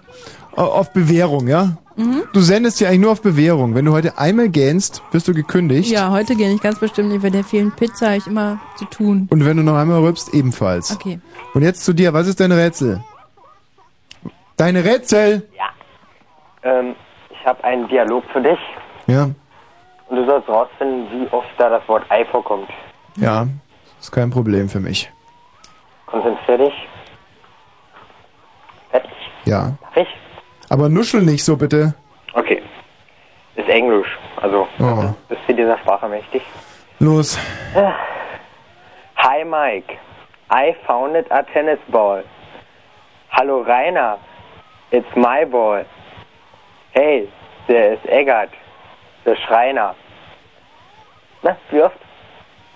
äh, 0.56 0.60
auf 0.60 0.92
Bewährung, 0.92 1.48
ja? 1.48 1.78
Mhm. 1.96 2.24
Du 2.32 2.40
sendest 2.40 2.80
ja 2.80 2.88
eigentlich 2.88 3.00
nur 3.00 3.12
auf 3.12 3.22
Bewährung. 3.22 3.74
Wenn 3.74 3.84
du 3.84 3.92
heute 3.92 4.18
einmal 4.18 4.48
gähnst, 4.48 5.02
wirst 5.12 5.28
du 5.28 5.32
gekündigt. 5.34 5.90
ja, 5.90 6.10
heute 6.10 6.34
gehe 6.34 6.52
ich 6.52 6.60
ganz 6.60 6.78
bestimmt 6.80 7.10
nicht. 7.10 7.22
Bei 7.22 7.30
der 7.30 7.44
vielen 7.44 7.70
Pizza 7.72 8.06
habe 8.06 8.16
ich 8.16 8.26
immer 8.26 8.58
zu 8.76 8.84
tun. 8.86 9.28
Und 9.30 9.44
wenn 9.44 9.56
du 9.56 9.62
noch 9.62 9.76
einmal 9.76 10.00
rülpst, 10.00 10.34
ebenfalls. 10.34 10.92
Okay. 10.94 11.20
Und 11.54 11.62
jetzt 11.62 11.84
zu 11.84 11.92
dir, 11.92 12.12
was 12.12 12.26
ist 12.26 12.40
dein 12.40 12.50
Rätsel? 12.52 13.02
Deine 14.56 14.84
Rätsel! 14.84 15.48
Ähm, 16.62 16.94
ich 17.30 17.46
habe 17.46 17.62
einen 17.64 17.86
Dialog 17.88 18.24
für 18.32 18.40
dich 18.40 18.58
Ja, 19.06 19.24
und 20.08 20.16
du 20.16 20.24
sollst 20.26 20.48
rausfinden, 20.48 21.06
wie 21.10 21.32
oft 21.32 21.48
da 21.58 21.68
das 21.68 21.86
Wort 21.88 22.04
Ei 22.10 22.24
vorkommt. 22.24 22.68
ja, 23.16 23.46
ist 24.00 24.10
kein 24.12 24.30
Problem 24.30 24.68
für 24.68 24.80
mich. 24.80 25.10
Konzentrier 26.06 26.58
dich. 26.58 26.74
Fertig. 28.90 29.10
Ja. 29.44 29.72
Darf 29.82 29.96
ich? 29.96 30.08
Aber 30.74 30.88
nuschel 30.88 31.22
nicht 31.22 31.44
so 31.44 31.56
bitte. 31.56 31.94
Okay. 32.32 32.60
Ist 33.54 33.68
Englisch. 33.68 34.08
Also, 34.42 34.66
Oh. 34.80 35.14
bist 35.28 35.40
du 35.46 35.54
dieser 35.54 35.78
Sprache 35.78 36.08
mächtig? 36.08 36.42
Los. 36.98 37.38
Hi 39.16 39.44
Mike. 39.44 39.94
I 40.50 40.74
founded 40.84 41.30
a 41.30 41.44
tennis 41.44 41.78
ball. 41.92 42.24
Hallo 43.30 43.60
Rainer. 43.62 44.18
It's 44.90 45.06
my 45.14 45.44
ball. 45.48 45.84
Hey, 46.90 47.28
der 47.68 47.92
ist 47.94 48.06
Eggert. 48.06 48.50
Der 49.24 49.36
Schreiner. 49.46 49.94
Na, 51.42 51.56
wie 51.70 51.82
oft? 51.82 51.98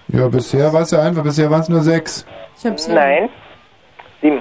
Ja, 0.06 0.28
bisher 0.28 0.72
war 0.72 0.82
es 0.82 0.92
ja 0.92 1.02
einfach, 1.02 1.24
bisher 1.24 1.50
waren 1.50 1.62
es 1.62 1.68
nur 1.68 1.80
sechs. 1.80 2.24
Ich 2.56 2.64
hab's 2.64 2.86
Nein. 2.86 3.28
Sieben. 4.22 4.40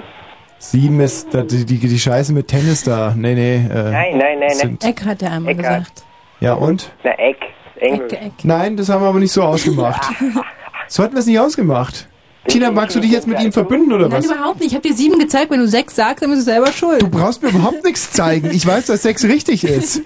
Sieben 0.60 1.00
ist 1.00 1.28
die, 1.32 1.64
die, 1.64 1.78
die 1.78 1.98
Scheiße 1.98 2.32
mit 2.32 2.48
Tennis 2.48 2.82
da. 2.82 3.14
Nee, 3.16 3.34
nee. 3.34 3.56
Äh, 3.56 3.90
Nein, 3.90 4.18
nein, 4.18 4.38
nein, 4.40 4.56
nein. 4.58 4.78
Eck 4.82 5.04
hat 5.04 5.22
er 5.22 5.32
einmal 5.32 5.52
Eckart. 5.52 5.78
gesagt. 5.84 6.04
Ja, 6.40 6.54
und? 6.54 6.90
Na, 7.04 7.12
Eck. 7.12 7.36
Englisch. 7.80 8.12
Ecke, 8.12 8.26
Eck. 8.26 8.32
Nein, 8.44 8.76
das 8.76 8.88
haben 8.88 9.02
wir 9.02 9.08
aber 9.08 9.20
nicht 9.20 9.32
so 9.32 9.42
ausgemacht. 9.42 10.02
so 10.88 11.02
hatten 11.02 11.14
wir 11.14 11.20
es 11.20 11.26
nicht 11.26 11.38
ausgemacht. 11.38 12.08
Tina, 12.48 12.70
magst 12.72 12.96
du 12.96 13.00
dich 13.00 13.10
jetzt 13.12 13.26
mit 13.26 13.40
ihm 13.42 13.52
verbünden 13.52 13.92
oder 13.92 14.08
Nein, 14.08 14.18
was? 14.18 14.26
überhaupt 14.26 14.60
nicht. 14.60 14.70
Ich 14.70 14.74
habe 14.74 14.88
dir 14.88 14.94
sieben 14.94 15.18
gezeigt. 15.18 15.50
Wenn 15.50 15.60
du 15.60 15.68
sechs 15.68 15.94
sagst, 15.94 16.22
dann 16.22 16.30
bist 16.30 16.42
du 16.42 16.50
selber 16.50 16.72
schuld. 16.72 17.02
Du 17.02 17.08
brauchst 17.08 17.42
mir 17.42 17.50
überhaupt 17.50 17.84
nichts 17.84 18.10
zeigen. 18.10 18.50
Ich 18.52 18.66
weiß, 18.66 18.86
dass 18.86 19.02
sechs 19.02 19.24
richtig 19.24 19.64
ist. 19.64 20.02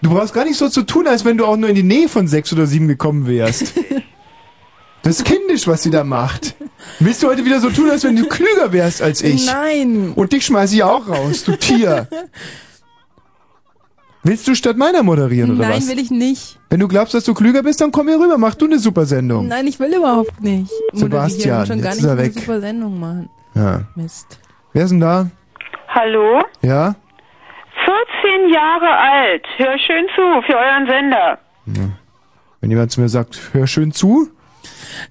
Du 0.00 0.10
brauchst 0.10 0.34
gar 0.34 0.44
nicht 0.44 0.56
so 0.56 0.68
zu 0.68 0.82
tun, 0.82 1.06
als 1.06 1.24
wenn 1.24 1.36
du 1.36 1.44
auch 1.46 1.56
nur 1.56 1.68
in 1.68 1.74
die 1.74 1.82
Nähe 1.82 2.08
von 2.08 2.26
sechs 2.28 2.52
oder 2.52 2.66
sieben 2.66 2.88
gekommen 2.88 3.26
wärst. 3.26 3.74
Das 5.02 5.16
ist 5.18 5.24
kindisch, 5.24 5.66
was 5.66 5.82
sie 5.82 5.90
da 5.90 6.02
macht. 6.04 6.54
Willst 7.00 7.22
du 7.22 7.28
heute 7.28 7.44
wieder 7.44 7.60
so 7.60 7.70
tun, 7.70 7.90
als 7.90 8.04
wenn 8.04 8.16
du 8.16 8.26
klüger 8.28 8.72
wärst 8.72 9.02
als 9.02 9.22
ich? 9.22 9.46
Nein. 9.46 10.12
Und 10.14 10.32
dich 10.32 10.44
schmeiß 10.46 10.72
ich 10.72 10.82
auch 10.82 11.08
raus, 11.08 11.44
du 11.44 11.56
Tier. 11.56 12.06
Willst 14.24 14.46
du 14.46 14.54
statt 14.54 14.76
meiner 14.76 15.02
moderieren 15.02 15.50
oder 15.56 15.68
Nein, 15.68 15.78
was? 15.78 15.88
will 15.88 15.98
ich 15.98 16.10
nicht. 16.12 16.58
Wenn 16.70 16.78
du 16.78 16.86
glaubst, 16.86 17.12
dass 17.12 17.24
du 17.24 17.34
klüger 17.34 17.62
bist, 17.64 17.80
dann 17.80 17.90
komm 17.90 18.06
hier 18.08 18.20
rüber, 18.20 18.38
mach 18.38 18.54
du 18.54 18.66
eine 18.66 18.78
super 18.78 19.04
Sendung. 19.04 19.48
Nein, 19.48 19.66
ich 19.66 19.80
will 19.80 19.92
überhaupt 19.94 20.40
nicht. 20.40 20.70
Sebastian, 20.92 21.66
schon 21.66 21.80
gar 21.82 21.92
jetzt 21.92 21.96
nicht 21.96 22.04
ist 22.04 22.04
er 22.04 22.12
eine 22.12 22.22
weg. 22.22 22.32
super 22.34 22.60
Sendung 22.60 23.00
machen. 23.00 23.28
Ja. 23.54 23.82
Mist. 23.96 24.38
Wer 24.72 24.84
ist 24.84 24.90
denn 24.90 25.00
da? 25.00 25.28
Hallo? 25.88 26.42
Ja? 26.62 26.94
14 27.84 28.52
Jahre 28.52 28.96
alt. 28.96 29.42
Hör 29.56 29.76
schön 29.78 30.06
zu 30.14 30.22
für 30.46 30.56
euren 30.56 30.86
Sender. 30.86 31.38
Wenn 32.60 32.70
jemand 32.70 32.92
zu 32.92 33.00
mir 33.00 33.08
sagt, 33.08 33.40
hör 33.52 33.66
schön 33.66 33.90
zu? 33.92 34.28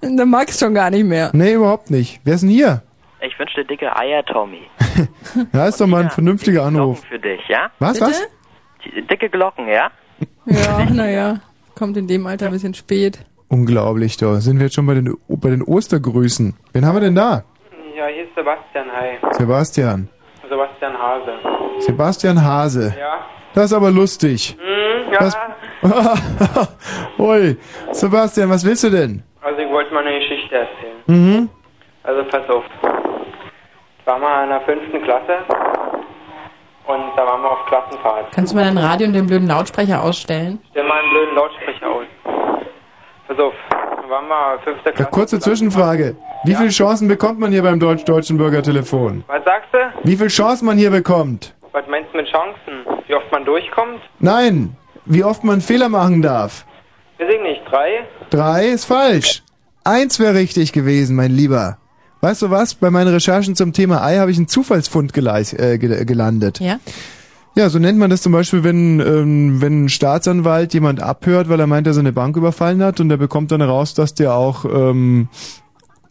Dann 0.00 0.28
mag 0.30 0.48
ich 0.48 0.56
schon 0.56 0.74
gar 0.74 0.90
nicht 0.90 1.04
mehr. 1.04 1.30
Nee, 1.32 1.54
überhaupt 1.54 1.90
nicht. 1.90 2.20
Wer 2.24 2.34
ist 2.34 2.40
denn 2.42 2.50
hier? 2.50 2.82
Ich 3.20 3.38
wünsche 3.38 3.60
dir 3.60 3.66
dicke 3.66 3.94
Eier, 3.96 4.24
Tommy. 4.24 4.62
Ja, 5.52 5.66
ist 5.68 5.80
doch 5.80 5.86
mal 5.86 6.02
ein 6.02 6.10
vernünftiger 6.10 6.64
Anruf. 6.64 7.02
Für 7.08 7.18
dich, 7.18 7.40
ja? 7.48 7.70
Was, 7.78 7.94
Bitte? 7.94 8.06
was? 8.10 8.28
Die- 8.84 9.02
Dicke 9.06 9.28
Glocken, 9.30 9.68
ja? 9.68 9.90
Ja, 10.46 10.84
naja. 10.92 11.40
Kommt 11.76 11.96
in 11.96 12.06
dem 12.06 12.26
Alter 12.26 12.46
ein 12.46 12.52
bisschen 12.52 12.74
spät. 12.74 13.24
Unglaublich, 13.48 14.16
da 14.16 14.34
sind 14.40 14.58
wir 14.58 14.64
jetzt 14.66 14.74
schon 14.74 14.86
bei 14.86 14.94
den, 14.94 15.16
bei 15.28 15.50
den 15.50 15.62
Ostergrüßen. 15.62 16.54
Wen 16.72 16.84
haben 16.86 16.96
wir 16.96 17.00
denn 17.00 17.14
da? 17.14 17.44
Ja, 17.96 18.06
hier 18.06 18.24
ist 18.24 18.34
Sebastian, 18.34 18.86
hi. 18.92 19.18
Sebastian. 19.32 20.08
Sebastian 20.48 20.92
Hase. 20.98 21.32
Sebastian 21.78 22.44
Hase. 22.44 22.94
Ja. 22.98 23.20
Das 23.54 23.66
ist 23.66 23.72
aber 23.72 23.90
lustig. 23.90 24.56
Hm, 24.58 25.12
ja. 25.12 25.18
Das- 25.18 25.36
Ui, 27.18 27.56
Sebastian, 27.92 28.50
was 28.50 28.64
willst 28.64 28.84
du 28.84 28.90
denn? 28.90 29.22
Also 29.40 29.60
ich 29.60 29.68
wollte 29.70 29.92
mal 29.94 30.06
eine 30.06 30.18
Geschichte 30.18 30.54
erzählen. 30.56 30.91
Mhm. 31.06 31.48
Also 32.04 32.24
pass 32.24 32.48
auf. 32.50 32.64
Ich 34.00 34.06
war 34.06 34.18
mal 34.18 34.44
in 34.44 34.50
der 34.50 34.60
fünften 34.62 35.02
Klasse 35.02 35.38
und 36.86 37.02
da 37.16 37.24
waren 37.26 37.42
wir 37.42 37.50
auf 37.52 37.64
Klassenfahrt. 37.66 38.32
Kannst 38.32 38.52
du 38.52 38.56
mal 38.56 38.64
dein 38.64 38.78
Radio 38.78 39.06
und 39.06 39.12
den 39.12 39.26
blöden 39.26 39.46
Lautsprecher 39.48 40.02
ausstellen? 40.02 40.60
Stell 40.70 40.84
mal 40.84 40.98
einen 41.00 41.10
blöden 41.10 41.34
Lautsprecher 41.36 41.86
aus. 41.88 42.06
Pass 43.28 43.38
auf. 43.38 43.54
Da 43.70 44.10
waren 44.10 44.28
wir 44.28 44.58
fünfte 44.64 44.86
Eine 44.86 44.94
Klasse. 44.96 45.10
kurze 45.10 45.40
Zwischenfrage. 45.40 46.16
Wie 46.44 46.54
viele 46.56 46.70
Chancen 46.70 47.06
bekommt 47.06 47.38
man 47.38 47.52
hier 47.52 47.62
beim 47.62 47.78
deutsch-deutschen 47.78 48.36
Bürgertelefon? 48.36 49.22
Was 49.28 49.44
sagst 49.44 49.68
du? 49.72 49.78
Wie 50.02 50.16
viele 50.16 50.28
Chancen 50.28 50.66
man 50.66 50.76
hier 50.76 50.90
bekommt? 50.90 51.54
Was 51.70 51.86
meinst 51.86 52.12
du 52.12 52.16
mit 52.18 52.26
Chancen? 52.28 52.84
Wie 53.06 53.14
oft 53.14 53.30
man 53.30 53.44
durchkommt? 53.44 54.00
Nein, 54.18 54.76
wie 55.06 55.22
oft 55.22 55.44
man 55.44 55.60
Fehler 55.60 55.88
machen 55.88 56.20
darf. 56.20 56.66
Weiß 57.18 57.28
ich 57.32 57.40
nicht. 57.40 57.62
Drei? 57.70 58.04
Drei 58.30 58.64
ist 58.66 58.86
falsch. 58.86 59.42
Eins 59.84 60.18
wäre 60.18 60.34
richtig 60.34 60.72
gewesen, 60.72 61.16
mein 61.16 61.32
Lieber. 61.32 61.78
Weißt 62.20 62.42
du 62.42 62.50
was? 62.50 62.74
Bei 62.74 62.90
meinen 62.90 63.08
Recherchen 63.08 63.56
zum 63.56 63.72
Thema 63.72 64.02
Ei 64.04 64.18
habe 64.18 64.30
ich 64.30 64.36
einen 64.36 64.46
Zufallsfund 64.48 65.12
geleis- 65.12 65.54
äh, 65.58 65.78
gel- 65.78 66.04
gelandet. 66.04 66.60
Ja? 66.60 66.78
Ja, 67.56 67.68
so 67.68 67.78
nennt 67.78 67.98
man 67.98 68.08
das 68.08 68.22
zum 68.22 68.32
Beispiel, 68.32 68.62
wenn, 68.64 69.00
ähm, 69.00 69.60
wenn 69.60 69.84
ein 69.84 69.88
Staatsanwalt 69.88 70.72
jemand 70.72 71.02
abhört, 71.02 71.48
weil 71.48 71.60
er 71.60 71.66
meint, 71.66 71.86
er 71.86 71.96
eine 71.98 72.12
Bank 72.12 72.36
überfallen 72.36 72.82
hat 72.82 73.00
und 73.00 73.08
der 73.08 73.16
bekommt 73.18 73.50
dann 73.52 73.60
raus, 73.60 73.92
dass 73.94 74.14
der 74.14 74.34
auch 74.34 74.64
ähm, 74.64 75.28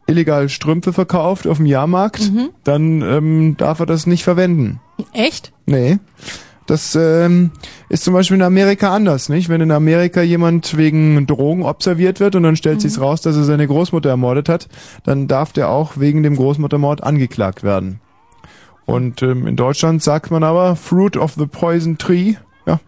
illegal 0.05 0.49
Strümpfe 0.49 0.91
verkauft 0.93 1.47
auf 1.47 1.57
dem 1.57 1.65
Jahrmarkt, 1.65 2.31
Mhm. 2.31 2.49
dann 2.65 3.01
ähm, 3.01 3.55
darf 3.57 3.79
er 3.79 3.85
das 3.85 4.05
nicht 4.05 4.23
verwenden. 4.23 4.81
Echt? 5.13 5.53
Nee. 5.65 5.97
Das 6.71 6.95
ähm, 6.95 7.51
ist 7.89 8.05
zum 8.05 8.13
Beispiel 8.13 8.35
in 8.37 8.43
Amerika 8.43 8.95
anders, 8.95 9.27
nicht? 9.27 9.49
Wenn 9.49 9.59
in 9.59 9.71
Amerika 9.71 10.21
jemand 10.21 10.77
wegen 10.77 11.27
Drogen 11.27 11.63
observiert 11.63 12.21
wird 12.21 12.37
und 12.37 12.43
dann 12.43 12.55
stellt 12.55 12.77
Mhm. 12.77 12.79
sich's 12.79 13.01
raus, 13.01 13.19
dass 13.19 13.35
er 13.35 13.43
seine 13.43 13.67
Großmutter 13.67 14.09
ermordet 14.09 14.47
hat, 14.47 14.69
dann 15.03 15.27
darf 15.27 15.51
der 15.51 15.67
auch 15.67 15.97
wegen 15.97 16.23
dem 16.23 16.37
Großmuttermord 16.37 17.03
angeklagt 17.03 17.63
werden. 17.63 17.99
Und 18.85 19.21
ähm, 19.21 19.47
in 19.47 19.57
Deutschland 19.57 20.01
sagt 20.01 20.31
man 20.31 20.45
aber 20.45 20.77
Fruit 20.77 21.17
of 21.17 21.33
the 21.33 21.45
Poison 21.45 21.97
Tree. 21.97 22.35
Ja. 22.65 22.79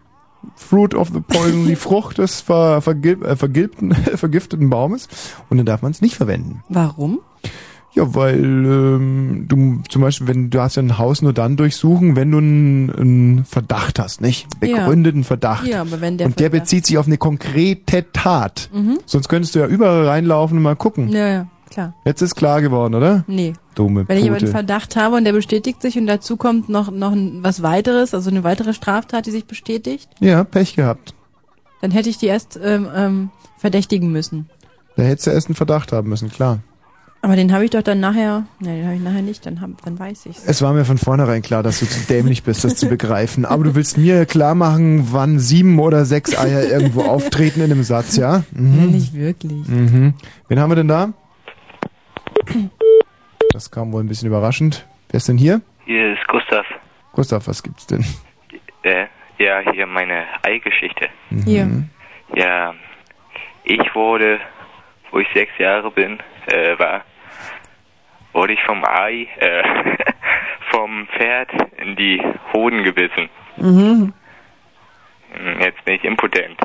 Fruit 0.56 0.94
of 0.94 1.10
the 1.12 1.20
Poison, 1.20 1.66
die 1.66 1.76
Frucht 1.76 2.16
des 2.16 2.40
ver, 2.40 2.80
vergil, 2.80 3.22
äh, 3.22 3.36
vergilbten, 3.36 3.92
vergifteten 4.16 4.70
Baumes. 4.70 5.08
Und 5.50 5.58
dann 5.58 5.66
darf 5.66 5.82
man 5.82 5.90
es 5.90 6.00
nicht 6.00 6.16
verwenden. 6.16 6.62
Warum? 6.70 7.18
Ja, 7.94 8.12
weil 8.14 8.42
ähm, 8.42 9.44
du 9.48 9.80
zum 9.88 10.02
Beispiel, 10.02 10.26
wenn 10.26 10.50
du 10.50 10.60
hast 10.60 10.74
ja 10.76 10.82
ein 10.82 10.98
Haus 10.98 11.22
nur 11.22 11.32
dann 11.32 11.56
durchsuchen, 11.56 12.16
wenn 12.16 12.30
du 12.32 12.38
einen, 12.38 12.90
einen 12.90 13.44
Verdacht 13.44 13.98
hast, 14.00 14.20
nicht? 14.20 14.48
Ja. 14.62 14.78
Begründeten 14.78 15.22
Verdacht. 15.22 15.66
Ja, 15.66 15.82
aber 15.82 16.00
wenn 16.00 16.18
der 16.18 16.26
und 16.26 16.40
der 16.40 16.50
Verdacht- 16.50 16.62
bezieht 16.64 16.86
sich 16.86 16.98
auf 16.98 17.06
eine 17.06 17.18
konkrete 17.18 18.04
Tat. 18.12 18.68
Mhm. 18.72 18.98
Sonst 19.06 19.28
könntest 19.28 19.54
du 19.54 19.60
ja 19.60 19.66
überall 19.68 20.06
reinlaufen 20.08 20.56
und 20.56 20.62
mal 20.64 20.74
gucken. 20.74 21.08
Ja, 21.10 21.28
ja. 21.28 21.46
klar. 21.70 21.94
Jetzt 22.04 22.20
ist 22.20 22.34
klar 22.34 22.60
geworden, 22.62 22.94
oder? 22.96 23.22
Nee. 23.28 23.52
Dumme 23.76 24.04
Wenn 24.08 24.18
ich 24.18 24.24
aber 24.24 24.32
einen 24.36 24.40
Pute. 24.46 24.50
Verdacht 24.52 24.96
habe 24.96 25.16
und 25.16 25.24
der 25.24 25.32
bestätigt 25.32 25.80
sich 25.82 25.96
und 25.96 26.06
dazu 26.08 26.36
kommt 26.36 26.68
noch, 26.68 26.90
noch 26.90 27.12
was 27.42 27.62
weiteres, 27.62 28.12
also 28.14 28.28
eine 28.30 28.42
weitere 28.44 28.72
Straftat, 28.72 29.26
die 29.26 29.30
sich 29.30 29.46
bestätigt, 29.46 30.08
Ja, 30.20 30.42
Pech 30.44 30.74
gehabt. 30.76 31.14
dann 31.80 31.90
hätte 31.92 32.08
ich 32.10 32.18
die 32.18 32.26
erst 32.26 32.58
ähm, 32.62 32.88
ähm, 32.94 33.30
verdächtigen 33.58 34.10
müssen. 34.10 34.48
Da 34.96 35.02
hättest 35.04 35.26
du 35.28 35.30
erst 35.32 35.48
einen 35.48 35.54
Verdacht 35.56 35.92
haben 35.92 36.08
müssen, 36.08 36.28
klar. 36.30 36.58
Aber 37.24 37.36
den 37.36 37.54
habe 37.54 37.64
ich 37.64 37.70
doch 37.70 37.80
dann 37.80 38.00
nachher, 38.00 38.44
nee, 38.60 38.76
den 38.76 38.84
habe 38.84 38.96
ich 38.96 39.00
nachher 39.00 39.22
nicht, 39.22 39.46
dann, 39.46 39.62
hab, 39.62 39.70
dann 39.82 39.98
weiß 39.98 40.26
ich's. 40.26 40.44
Es 40.44 40.60
war 40.60 40.74
mir 40.74 40.84
von 40.84 40.98
vornherein 40.98 41.40
klar, 41.40 41.62
dass 41.62 41.80
du 41.80 41.86
zu 41.86 42.06
dämlich 42.06 42.42
bist, 42.42 42.64
das 42.64 42.76
zu 42.76 42.86
begreifen. 42.86 43.46
Aber 43.46 43.64
du 43.64 43.74
willst 43.74 43.96
mir 43.96 44.26
klar 44.26 44.54
machen, 44.54 45.08
wann 45.10 45.38
sieben 45.38 45.78
oder 45.78 46.04
sechs 46.04 46.38
Eier 46.38 46.64
irgendwo 46.64 47.00
auftreten 47.00 47.62
in 47.62 47.72
einem 47.72 47.82
Satz, 47.82 48.18
ja? 48.18 48.44
Mhm. 48.50 48.76
Nee, 48.76 48.92
nicht 48.92 49.14
wirklich. 49.14 49.66
Mhm. 49.66 50.12
Wen 50.48 50.60
haben 50.60 50.70
wir 50.70 50.76
denn 50.76 50.88
da? 50.88 51.14
Das 53.54 53.70
kam 53.70 53.90
wohl 53.92 54.02
ein 54.02 54.08
bisschen 54.08 54.28
überraschend. 54.28 54.86
Wer 55.08 55.16
ist 55.16 55.26
denn 55.26 55.38
hier? 55.38 55.62
Hier 55.86 56.12
ist 56.12 56.28
Gustav. 56.28 56.66
Gustav, 57.12 57.48
was 57.48 57.62
gibt's 57.62 57.86
denn? 57.86 58.04
Äh, 58.82 59.06
ja, 59.38 59.60
hier 59.72 59.86
meine 59.86 60.24
Eigeschichte. 60.42 61.08
Hier. 61.46 61.84
Ja, 62.36 62.74
ich 63.64 63.94
wurde, 63.94 64.40
wo 65.10 65.20
ich 65.20 65.28
sechs 65.32 65.52
Jahre 65.58 65.90
bin, 65.90 66.18
äh, 66.48 66.78
war, 66.78 67.02
wurde 68.34 68.52
ich 68.52 68.60
vom 68.66 68.84
Ei, 68.84 69.26
äh, 69.38 69.62
vom 70.70 71.06
Pferd 71.16 71.50
in 71.78 71.96
die 71.96 72.20
Hoden 72.52 72.82
gebissen. 72.82 73.28
Mhm. 73.56 74.12
Hm, 75.32 75.60
Jetzt 75.60 75.84
bin 75.84 75.94
ich 75.94 76.04
impotent. 76.04 76.58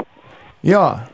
Ja. 0.62 1.08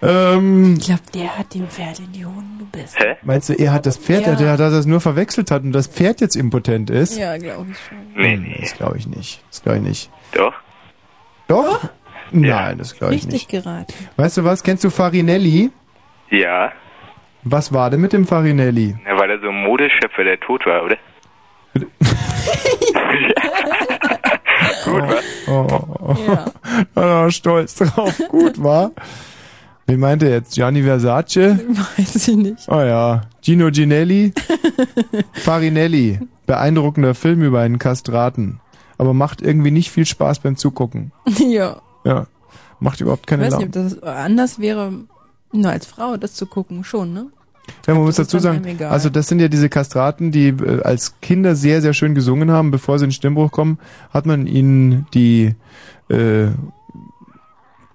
Ähm, 0.00 0.74
Ich 0.78 0.86
glaube, 0.86 1.02
der 1.14 1.38
hat 1.38 1.54
dem 1.54 1.66
Pferd 1.68 1.98
in 1.98 2.12
die 2.12 2.24
Hoden 2.24 2.56
gebissen. 2.58 2.96
Hä? 3.00 3.16
meinst 3.22 3.48
du, 3.48 3.54
er 3.54 3.72
hat 3.72 3.84
das 3.86 3.96
Pferd, 3.96 4.26
Ja. 4.26 4.34
der, 4.36 4.56
dass 4.56 4.72
er 4.72 4.78
es 4.80 4.86
nur 4.86 5.00
verwechselt 5.00 5.50
hat 5.50 5.62
und 5.62 5.72
das 5.72 5.88
Pferd 5.88 6.20
jetzt 6.20 6.36
impotent 6.36 6.90
ist? 6.90 7.18
Ja, 7.18 7.36
glaube 7.36 7.70
ich 7.72 7.78
schon. 7.78 7.98
Nee, 8.14 8.34
Hm, 8.36 8.42
nee. 8.42 8.58
Das 8.60 8.76
glaube 8.76 8.96
ich 8.98 9.06
nicht. 9.08 9.42
Das 9.50 9.62
glaube 9.62 9.78
ich 9.78 9.84
nicht. 9.84 10.10
Doch? 10.32 10.54
Doch? 11.48 11.88
Nein, 12.30 12.76
das 12.78 12.94
glaube 12.96 13.14
ich 13.14 13.22
Richtig 13.24 13.48
nicht. 13.48 13.64
geraten. 13.64 13.92
Weißt 14.16 14.36
du 14.36 14.44
was? 14.44 14.62
Kennst 14.62 14.84
du 14.84 14.90
Farinelli? 14.90 15.70
Ja. 16.30 16.72
Was 17.50 17.72
war 17.72 17.88
denn 17.90 18.00
mit 18.00 18.12
dem 18.12 18.26
Farinelli? 18.26 18.94
Er 19.06 19.16
war 19.18 19.26
da 19.26 19.38
so 19.40 19.48
ein 19.48 19.62
Modeschöpfer, 19.62 20.22
der 20.24 20.38
tot 20.40 20.66
war, 20.66 20.84
oder? 20.84 20.96
Gut, 24.84 25.02
was? 25.02 25.24
Oh, 25.46 25.66
oh, 25.70 26.14
oh. 26.96 27.00
oh, 27.00 27.30
stolz 27.30 27.74
drauf. 27.76 28.20
Gut, 28.28 28.62
war. 28.62 28.90
Wen 29.86 30.00
meint 30.00 30.22
er 30.22 30.30
jetzt? 30.30 30.54
Gianni 30.54 30.82
Versace? 30.82 31.58
Weiß 31.96 32.28
ich 32.28 32.36
nicht. 32.36 32.68
Oh 32.68 32.80
ja. 32.80 33.22
Gino 33.42 33.70
Ginelli? 33.70 34.32
Farinelli. 35.32 36.20
Beeindruckender 36.46 37.14
Film 37.14 37.42
über 37.42 37.60
einen 37.60 37.78
Kastraten. 37.78 38.60
Aber 38.98 39.14
macht 39.14 39.40
irgendwie 39.40 39.70
nicht 39.70 39.90
viel 39.90 40.04
Spaß 40.04 40.40
beim 40.40 40.56
Zugucken. 40.56 41.12
ja. 41.38 41.80
Ja. 42.04 42.26
Macht 42.80 43.00
überhaupt 43.00 43.22
Ich 43.22 43.26
keine 43.26 43.44
weiß 43.44 43.52
Laune. 43.52 43.66
nicht, 43.66 43.76
ob 43.76 43.82
das 43.82 44.02
anders 44.02 44.58
wäre, 44.58 44.92
nur 45.52 45.70
als 45.70 45.86
Frau 45.86 46.16
das 46.16 46.34
zu 46.34 46.46
gucken, 46.46 46.84
schon, 46.84 47.12
ne? 47.12 47.26
Ja, 47.86 47.94
man 47.94 48.04
muss 48.04 48.16
dazu 48.16 48.38
sagen, 48.38 48.64
also 48.84 49.08
das 49.08 49.28
sind 49.28 49.40
ja 49.40 49.48
diese 49.48 49.68
Kastraten, 49.68 50.30
die 50.30 50.48
äh, 50.48 50.82
als 50.82 51.20
Kinder 51.20 51.54
sehr, 51.54 51.80
sehr 51.82 51.94
schön 51.94 52.14
gesungen 52.14 52.50
haben. 52.50 52.70
Bevor 52.70 52.98
sie 52.98 53.04
in 53.04 53.08
den 53.10 53.14
Stimmbruch 53.14 53.50
kommen, 53.50 53.78
hat 54.10 54.26
man 54.26 54.46
ihnen 54.46 55.06
die, 55.14 55.54
äh, 56.10 56.48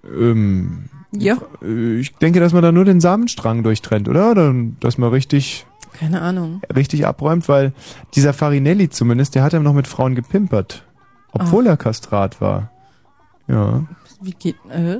ähm, 0.04 0.90
Ja. 1.12 1.38
äh, 1.62 2.00
ich 2.00 2.16
denke, 2.16 2.40
dass 2.40 2.54
man 2.54 2.64
da 2.64 2.72
nur 2.72 2.86
den 2.86 3.00
Samenstrang 3.02 3.64
durchtrennt, 3.64 4.10
oder? 4.10 4.32
Oder 4.32 4.54
dass 4.80 4.98
man 4.98 5.10
richtig, 5.12 5.66
Keine 5.94 6.22
Ahnung. 6.22 6.62
richtig 6.76 7.06
abräumt, 7.06 7.48
weil 7.48 7.74
dieser 8.16 8.34
Farinelli 8.34 8.90
zumindest, 8.90 9.36
der 9.36 9.44
hat 9.44 9.54
ja 9.54 9.60
noch 9.60 9.74
mit 9.74 9.88
Frauen 9.88 10.16
gepimpert. 10.16 10.84
Obwohl 11.32 11.66
er 11.68 11.78
Kastrat 11.78 12.42
war. 12.42 12.70
Ja. 13.48 13.84
Wie 14.22 14.32
geht, 14.32 14.56
äh? 14.70 14.98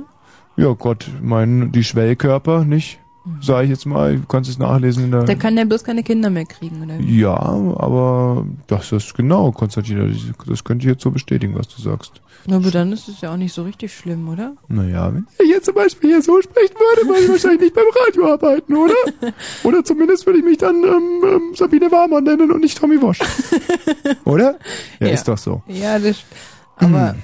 Ja, 0.56 0.72
Gott, 0.72 1.08
mein, 1.20 1.72
die 1.72 1.84
Schwellkörper, 1.84 2.64
nicht? 2.64 3.00
Sag 3.40 3.64
ich 3.64 3.70
jetzt 3.70 3.86
mal, 3.86 4.16
du 4.16 4.26
kannst 4.26 4.50
es 4.50 4.58
nachlesen 4.58 5.04
in 5.04 5.10
der... 5.10 5.24
Da 5.24 5.34
kann 5.34 5.56
der 5.56 5.64
bloß 5.64 5.82
keine 5.82 6.02
Kinder 6.02 6.28
mehr 6.28 6.44
kriegen, 6.44 6.82
oder? 6.82 7.00
Ja, 7.00 7.34
aber 7.34 8.46
das 8.66 8.92
ist 8.92 9.14
genau, 9.14 9.50
Konstantin, 9.50 10.14
das- 10.46 10.62
könnte 10.62 10.84
ich 10.84 10.90
jetzt 10.92 11.02
so 11.02 11.10
bestätigen, 11.10 11.54
was 11.54 11.66
du 11.68 11.80
sagst. 11.80 12.20
Na, 12.46 12.56
aber 12.56 12.70
dann 12.70 12.92
ist 12.92 13.08
es 13.08 13.22
ja 13.22 13.32
auch 13.32 13.38
nicht 13.38 13.54
so 13.54 13.62
richtig 13.62 13.94
schlimm, 13.96 14.28
oder? 14.28 14.52
Naja, 14.68 15.14
wenn 15.14 15.26
ich 15.42 15.48
jetzt 15.48 15.64
zum 15.64 15.74
Beispiel 15.74 16.10
hier 16.10 16.22
so 16.22 16.42
sprechen 16.42 16.74
würde, 16.74 17.08
würde 17.08 17.22
ich 17.22 17.28
wahrscheinlich 17.30 17.60
nicht 17.62 17.74
beim 17.74 17.84
Radio 18.06 18.32
arbeiten, 18.34 18.74
oder? 18.76 18.94
Oder 19.64 19.82
zumindest 19.82 20.26
würde 20.26 20.40
ich 20.40 20.44
mich 20.44 20.58
dann 20.58 20.76
ähm, 20.84 21.24
ähm, 21.26 21.54
Sabine 21.54 21.90
Warmann 21.90 22.24
nennen 22.24 22.52
und 22.52 22.60
nicht 22.60 22.76
Tommy 22.76 23.00
Wosch. 23.00 23.20
oder? 24.26 24.58
Ja, 25.00 25.08
ist 25.08 25.26
doch 25.26 25.38
so. 25.38 25.62
Ja, 25.68 25.98
das, 25.98 26.18
aber, 26.76 27.14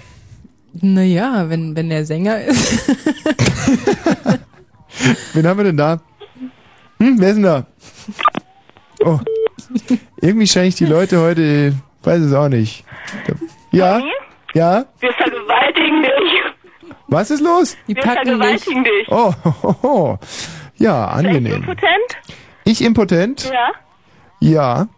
naja, 0.80 1.50
wenn, 1.50 1.76
wenn 1.76 1.90
der 1.90 2.06
Sänger 2.06 2.40
ist. 2.42 2.90
Wen 5.34 5.46
haben 5.46 5.56
wir 5.58 5.64
denn 5.64 5.76
da? 5.76 6.00
Hm, 6.98 7.16
wer 7.18 7.28
ist 7.28 7.36
denn 7.36 7.42
da? 7.44 7.66
Oh. 9.04 9.18
Irgendwie 10.20 10.46
scheine 10.46 10.66
ich 10.68 10.74
die 10.74 10.84
Leute 10.86 11.20
heute, 11.20 11.74
weiß 12.02 12.20
es 12.20 12.32
auch 12.34 12.48
nicht. 12.48 12.84
Ja? 13.70 14.00
Ja? 14.52 14.84
Wir 15.00 15.12
vergewaltigen 15.12 16.02
dich. 16.02 16.92
Was 17.08 17.30
ist 17.30 17.40
los? 17.40 17.76
Die 17.88 17.94
Wir 17.96 18.02
vergewaltigen 18.02 18.84
dich. 18.84 19.08
Oh, 19.10 19.32
ho, 19.62 19.76
ho. 19.82 20.18
ja, 20.76 21.06
angenehm. 21.06 21.54
Impotent? 21.54 22.18
Ich 22.64 22.82
impotent? 22.82 23.50
Ja. 23.50 23.70
Ja. 24.40 24.88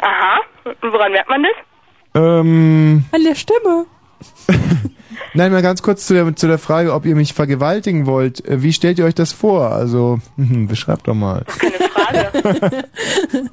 Aha. 0.00 0.40
Woran 0.82 1.12
merkt 1.12 1.28
man 1.28 1.42
das? 1.42 1.52
Ähm, 2.22 3.04
An 3.12 3.24
der 3.24 3.34
Stimme. 3.34 3.86
nein, 5.34 5.52
mal 5.52 5.62
ganz 5.62 5.82
kurz 5.82 6.06
zu 6.06 6.14
der, 6.14 6.34
zu 6.36 6.46
der 6.46 6.58
Frage, 6.58 6.92
ob 6.92 7.04
ihr 7.06 7.14
mich 7.16 7.32
vergewaltigen 7.34 8.06
wollt. 8.06 8.44
Äh, 8.46 8.62
Wie 8.62 8.72
stellt 8.72 8.98
ihr 8.98 9.04
euch 9.04 9.14
das 9.14 9.32
vor? 9.32 9.70
Also, 9.72 10.18
hm, 10.36 10.66
beschreibt 10.68 11.08
doch 11.08 11.14
mal. 11.14 11.44
Keine 11.58 11.90
Frage. 11.90 12.84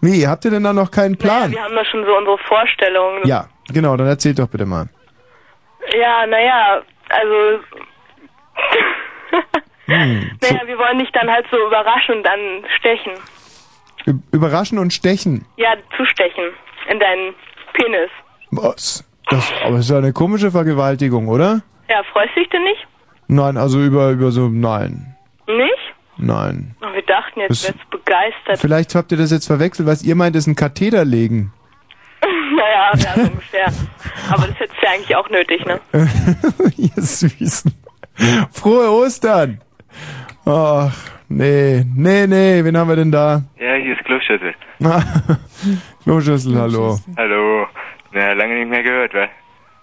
Wie, 0.00 0.26
habt 0.26 0.44
ihr 0.44 0.50
denn 0.50 0.62
da 0.64 0.72
noch 0.72 0.90
keinen 0.90 1.16
Plan? 1.16 1.50
Wir 1.50 1.62
haben 1.62 1.74
da 1.74 1.84
schon 1.84 2.04
so 2.04 2.16
unsere 2.16 2.38
Vorstellungen. 2.46 3.26
Ja, 3.26 3.48
genau, 3.72 3.96
dann 3.96 4.06
erzählt 4.06 4.38
doch 4.38 4.48
bitte 4.48 4.66
mal. 4.66 4.88
Ja, 5.98 6.26
naja, 6.26 6.82
also, 7.10 7.62
Hm. 9.86 10.30
naja, 10.40 10.60
wir 10.66 10.78
wollen 10.78 10.98
dich 10.98 11.10
dann 11.12 11.30
halt 11.30 11.44
so 11.50 11.58
überraschen 11.66 12.16
und 12.16 12.22
dann 12.22 12.64
stechen. 12.78 13.12
Überraschen 14.32 14.78
und 14.78 14.92
stechen. 14.92 15.44
Ja, 15.56 15.74
zustechen. 15.96 16.44
In 16.90 16.98
deinen 17.00 17.34
Penis. 17.74 18.10
Was? 18.50 19.04
Das, 19.30 19.50
aber 19.64 19.78
ist 19.78 19.90
ja 19.90 19.98
eine 19.98 20.12
komische 20.12 20.50
Vergewaltigung, 20.50 21.28
oder? 21.28 21.62
Ja, 21.88 22.02
freust 22.12 22.30
du 22.36 22.40
dich 22.40 22.50
denn 22.50 22.62
nicht? 22.64 22.86
Nein, 23.26 23.56
also 23.56 23.80
über, 23.80 24.10
über 24.10 24.30
so, 24.30 24.48
nein, 24.48 25.16
Nicht? 25.46 25.94
nein. 26.18 26.74
Oh, 26.82 26.92
wir 26.92 27.02
dachten 27.02 27.40
jetzt, 27.40 27.50
Das- 27.50 27.62
du 27.62 27.68
wärst 27.78 27.90
begeistert. 27.90 28.58
Vielleicht 28.58 28.94
habt 28.94 29.12
ihr 29.12 29.18
das 29.18 29.30
jetzt 29.30 29.46
verwechselt, 29.46 29.88
was 29.88 30.02
ihr 30.02 30.14
meint, 30.14 30.36
ist 30.36 30.46
ein 30.46 30.56
Katheter 30.56 31.04
legen. 31.04 31.52
naja, 32.56 32.90
ja, 32.96 33.14
so 33.14 33.20
ungefähr. 33.30 33.66
Aber 34.30 34.46
das 34.46 34.58
hättest 34.60 34.80
du 34.80 34.86
ja 34.86 34.92
eigentlich 34.92 35.16
auch 35.16 35.30
nötig, 35.30 35.64
ne? 35.66 35.80
ihr 36.76 37.02
Süßen. 37.02 37.72
Frohe 38.52 38.90
Ostern! 38.90 39.60
Ach, 40.46 40.92
nee, 41.28 41.84
nee, 41.96 42.26
nee, 42.26 42.62
wen 42.64 42.76
haben 42.76 42.88
wir 42.88 42.96
denn 42.96 43.10
da? 43.10 43.42
Ja, 43.58 43.74
hier 43.74 43.94
ist 43.96 44.04
Kloschüssel. 44.04 44.54
Kloschüssel, 46.04 46.56
hallo. 46.58 46.98
Hallo. 47.16 47.66
Na, 48.14 48.32
lange 48.32 48.54
nicht 48.54 48.68
mehr 48.70 48.82
gehört, 48.82 49.12
wa? 49.12 49.26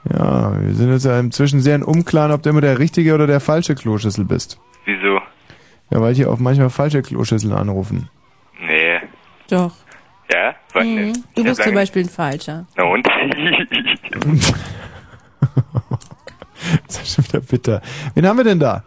Ja, 0.09 0.59
wir 0.59 0.73
sind 0.73 0.91
jetzt 0.91 1.05
ja 1.05 1.19
inzwischen 1.19 1.59
sehr 1.59 1.75
im 1.75 1.83
Unklaren, 1.83 2.31
ob 2.31 2.41
du 2.41 2.49
immer 2.49 2.61
der 2.61 2.79
richtige 2.79 3.13
oder 3.13 3.27
der 3.27 3.39
falsche 3.39 3.75
Kloschüssel 3.75 4.25
bist. 4.25 4.59
Wieso? 4.85 5.19
Ja, 5.91 6.01
weil 6.01 6.15
hier 6.15 6.31
auch 6.31 6.39
manchmal 6.39 6.69
falsche 6.69 7.01
Kloschüsseln 7.01 7.53
anrufen. 7.53 8.09
Nee. 8.61 8.99
Doch. 9.49 9.73
Ja? 10.33 10.55
Was 10.73 10.83
denn? 10.83 11.07
Mhm. 11.09 11.13
Du 11.35 11.41
Ich 11.41 11.43
bist 11.43 11.61
zum 11.61 11.73
Beispiel 11.73 12.03
ein 12.03 12.09
Falscher. 12.09 12.65
Na 12.77 12.83
und? 12.85 13.07
Das 16.87 17.01
ist 17.01 17.15
schon 17.15 17.25
wieder 17.25 17.41
bitter. 17.41 17.81
Wen 18.13 18.27
haben 18.27 18.37
wir 18.37 18.43
denn 18.43 18.59
da? 18.59 18.83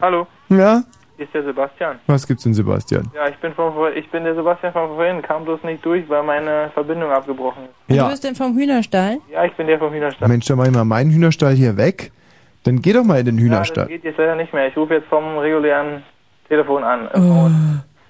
Hallo, 0.00 0.26
Ja? 0.48 0.82
Hier 1.16 1.26
ist 1.26 1.34
der 1.34 1.44
Sebastian. 1.44 1.98
Was 2.06 2.26
gibt's 2.26 2.42
denn, 2.44 2.54
Sebastian? 2.54 3.10
Ja, 3.14 3.28
ich 3.28 3.36
bin, 3.36 3.52
von, 3.54 3.72
vor- 3.74 3.92
ich 3.92 4.10
bin 4.10 4.24
der 4.24 4.34
Sebastian 4.34 4.72
von 4.72 4.88
vorhin, 4.96 5.22
kam 5.22 5.44
bloß 5.44 5.62
nicht 5.62 5.84
durch, 5.84 6.08
weil 6.08 6.22
meine 6.22 6.70
Verbindung 6.74 7.10
abgebrochen 7.10 7.64
ist. 7.88 7.94
Ja. 7.96 8.04
Du 8.04 8.10
bist 8.10 8.24
denn 8.24 8.34
vom 8.34 8.54
Hühnerstall? 8.56 9.18
Ja, 9.30 9.44
ich 9.44 9.52
bin 9.54 9.66
der 9.66 9.78
vom 9.78 9.92
Hühnerstall. 9.92 10.28
Mensch, 10.28 10.46
dann 10.46 10.58
mach 10.58 10.66
ich 10.66 10.72
mal 10.72 10.84
meinen 10.84 11.10
Hühnerstall 11.10 11.54
hier 11.54 11.76
weg. 11.76 12.10
Dann 12.64 12.80
geh 12.80 12.92
doch 12.92 13.04
mal 13.04 13.18
in 13.20 13.26
den 13.26 13.36
Ja, 13.36 13.42
das 13.42 13.44
Hühnerstall. 13.50 13.86
geht 13.88 14.04
jetzt 14.04 14.18
leider 14.18 14.36
nicht 14.36 14.52
mehr. 14.54 14.68
Ich 14.68 14.76
rufe 14.76 14.94
jetzt 14.94 15.06
vom 15.08 15.36
regulären 15.38 16.02
Telefon 16.48 16.82
an. 16.82 17.08
Oh. 17.14 17.48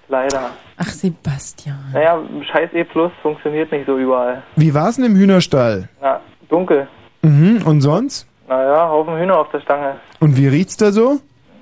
Leider. 0.08 0.50
Ach, 0.76 0.86
Sebastian. 0.88 1.78
Naja, 1.92 2.18
scheiß 2.52 2.70
E 2.74 2.84
Plus 2.84 3.10
funktioniert 3.22 3.72
nicht 3.72 3.86
so 3.86 3.96
überall. 3.98 4.42
Wie 4.56 4.72
war's 4.74 4.96
denn 4.96 5.06
im 5.06 5.16
Hühnerstall? 5.16 5.88
Ja, 6.02 6.20
dunkel. 6.48 6.86
Mhm, 7.22 7.62
und 7.64 7.80
sonst? 7.80 8.26
Naja, 8.48 8.88
Haufen 8.88 9.16
Hühner 9.18 9.38
auf 9.38 9.50
der 9.50 9.60
Stange. 9.60 9.96
Und 10.20 10.36
wie 10.36 10.46
riecht's 10.46 10.76
da 10.76 10.92
so? 10.92 11.20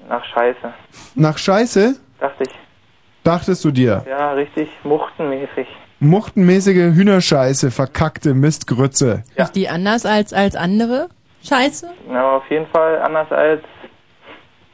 Nach 0.08 0.24
Scheiße. 0.24 0.72
Nach 1.14 1.38
Scheiße? 1.38 1.96
Dachte 2.20 2.44
ich. 2.44 2.54
Dachtest 3.24 3.64
du 3.64 3.70
dir? 3.70 4.04
Ja, 4.08 4.32
richtig 4.32 4.68
muchtenmäßig. 4.82 5.66
Muchtenmäßige 6.00 6.94
Hühnerscheiße, 6.94 7.70
verkackte 7.70 8.34
Mistgrütze. 8.34 9.22
Ist 9.36 9.54
die 9.54 9.68
anders 9.68 10.04
als, 10.04 10.32
als 10.32 10.56
andere? 10.56 11.08
Scheiße? 11.44 11.88
Ja, 12.10 12.36
auf 12.36 12.50
jeden 12.50 12.66
Fall 12.66 13.00
anders 13.02 13.30
als 13.30 13.62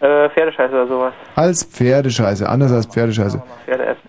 äh, 0.01 0.31
Pferdescheiße 0.31 0.73
oder 0.73 0.87
sowas. 0.89 1.15
Als 1.35 1.65
Pferdescheiße, 1.65 2.49
anders 2.49 2.73
als 2.73 2.87
Pferdescheiße. 2.87 3.43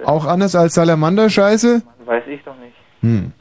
Auch 0.05 0.25
anders 0.25 0.55
als 0.55 0.75
Salamanderscheiße? 0.75 1.81
Weiß 2.05 2.23
ich 2.27 2.41
doch 2.43 2.55
nicht. 2.57 2.75
Hm. 3.01 3.33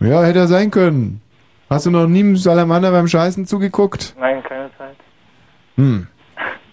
Ja, 0.00 0.22
hätte 0.22 0.40
er 0.40 0.46
sein 0.46 0.70
können. 0.70 1.22
Hast 1.70 1.86
du 1.86 1.90
noch 1.90 2.06
nie 2.06 2.20
einem 2.20 2.36
Salamander 2.36 2.90
beim 2.92 3.08
Scheißen 3.08 3.46
zugeguckt? 3.46 4.14
Nein, 4.18 4.42
keine 4.42 4.70
Zeit. 4.76 4.96
Hm. 5.76 6.06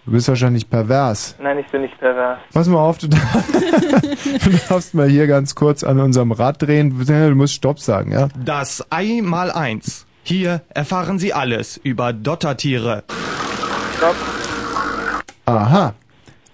Du 0.06 0.12
bist 0.12 0.28
wahrscheinlich 0.28 0.70
pervers. 0.70 1.36
Nein, 1.42 1.60
ich 1.60 1.68
bin 1.68 1.82
nicht 1.82 1.98
pervers. 1.98 2.40
Pass 2.54 2.68
mal 2.68 2.80
auf, 2.80 2.98
du, 2.98 3.08
darf- 3.08 3.48
du 4.44 4.50
darfst 4.70 4.94
mal 4.94 5.08
hier 5.08 5.28
ganz 5.28 5.56
kurz 5.56 5.84
an 5.84 6.00
unserem 6.00 6.32
Rad 6.34 6.62
drehen. 6.62 6.98
Du 7.06 7.36
musst 7.36 7.54
Stopp 7.54 7.80
sagen, 7.80 8.12
ja? 8.12 8.28
Das 8.44 8.86
Ei 8.90 9.22
mal 9.24 9.50
eins. 9.52 10.06
Hier 10.24 10.62
erfahren 10.70 11.20
Sie 11.20 11.34
alles 11.34 11.78
über 11.78 12.12
Dottertiere. 12.12 13.04
Stopp. 13.98 14.16
Aha. 15.46 15.94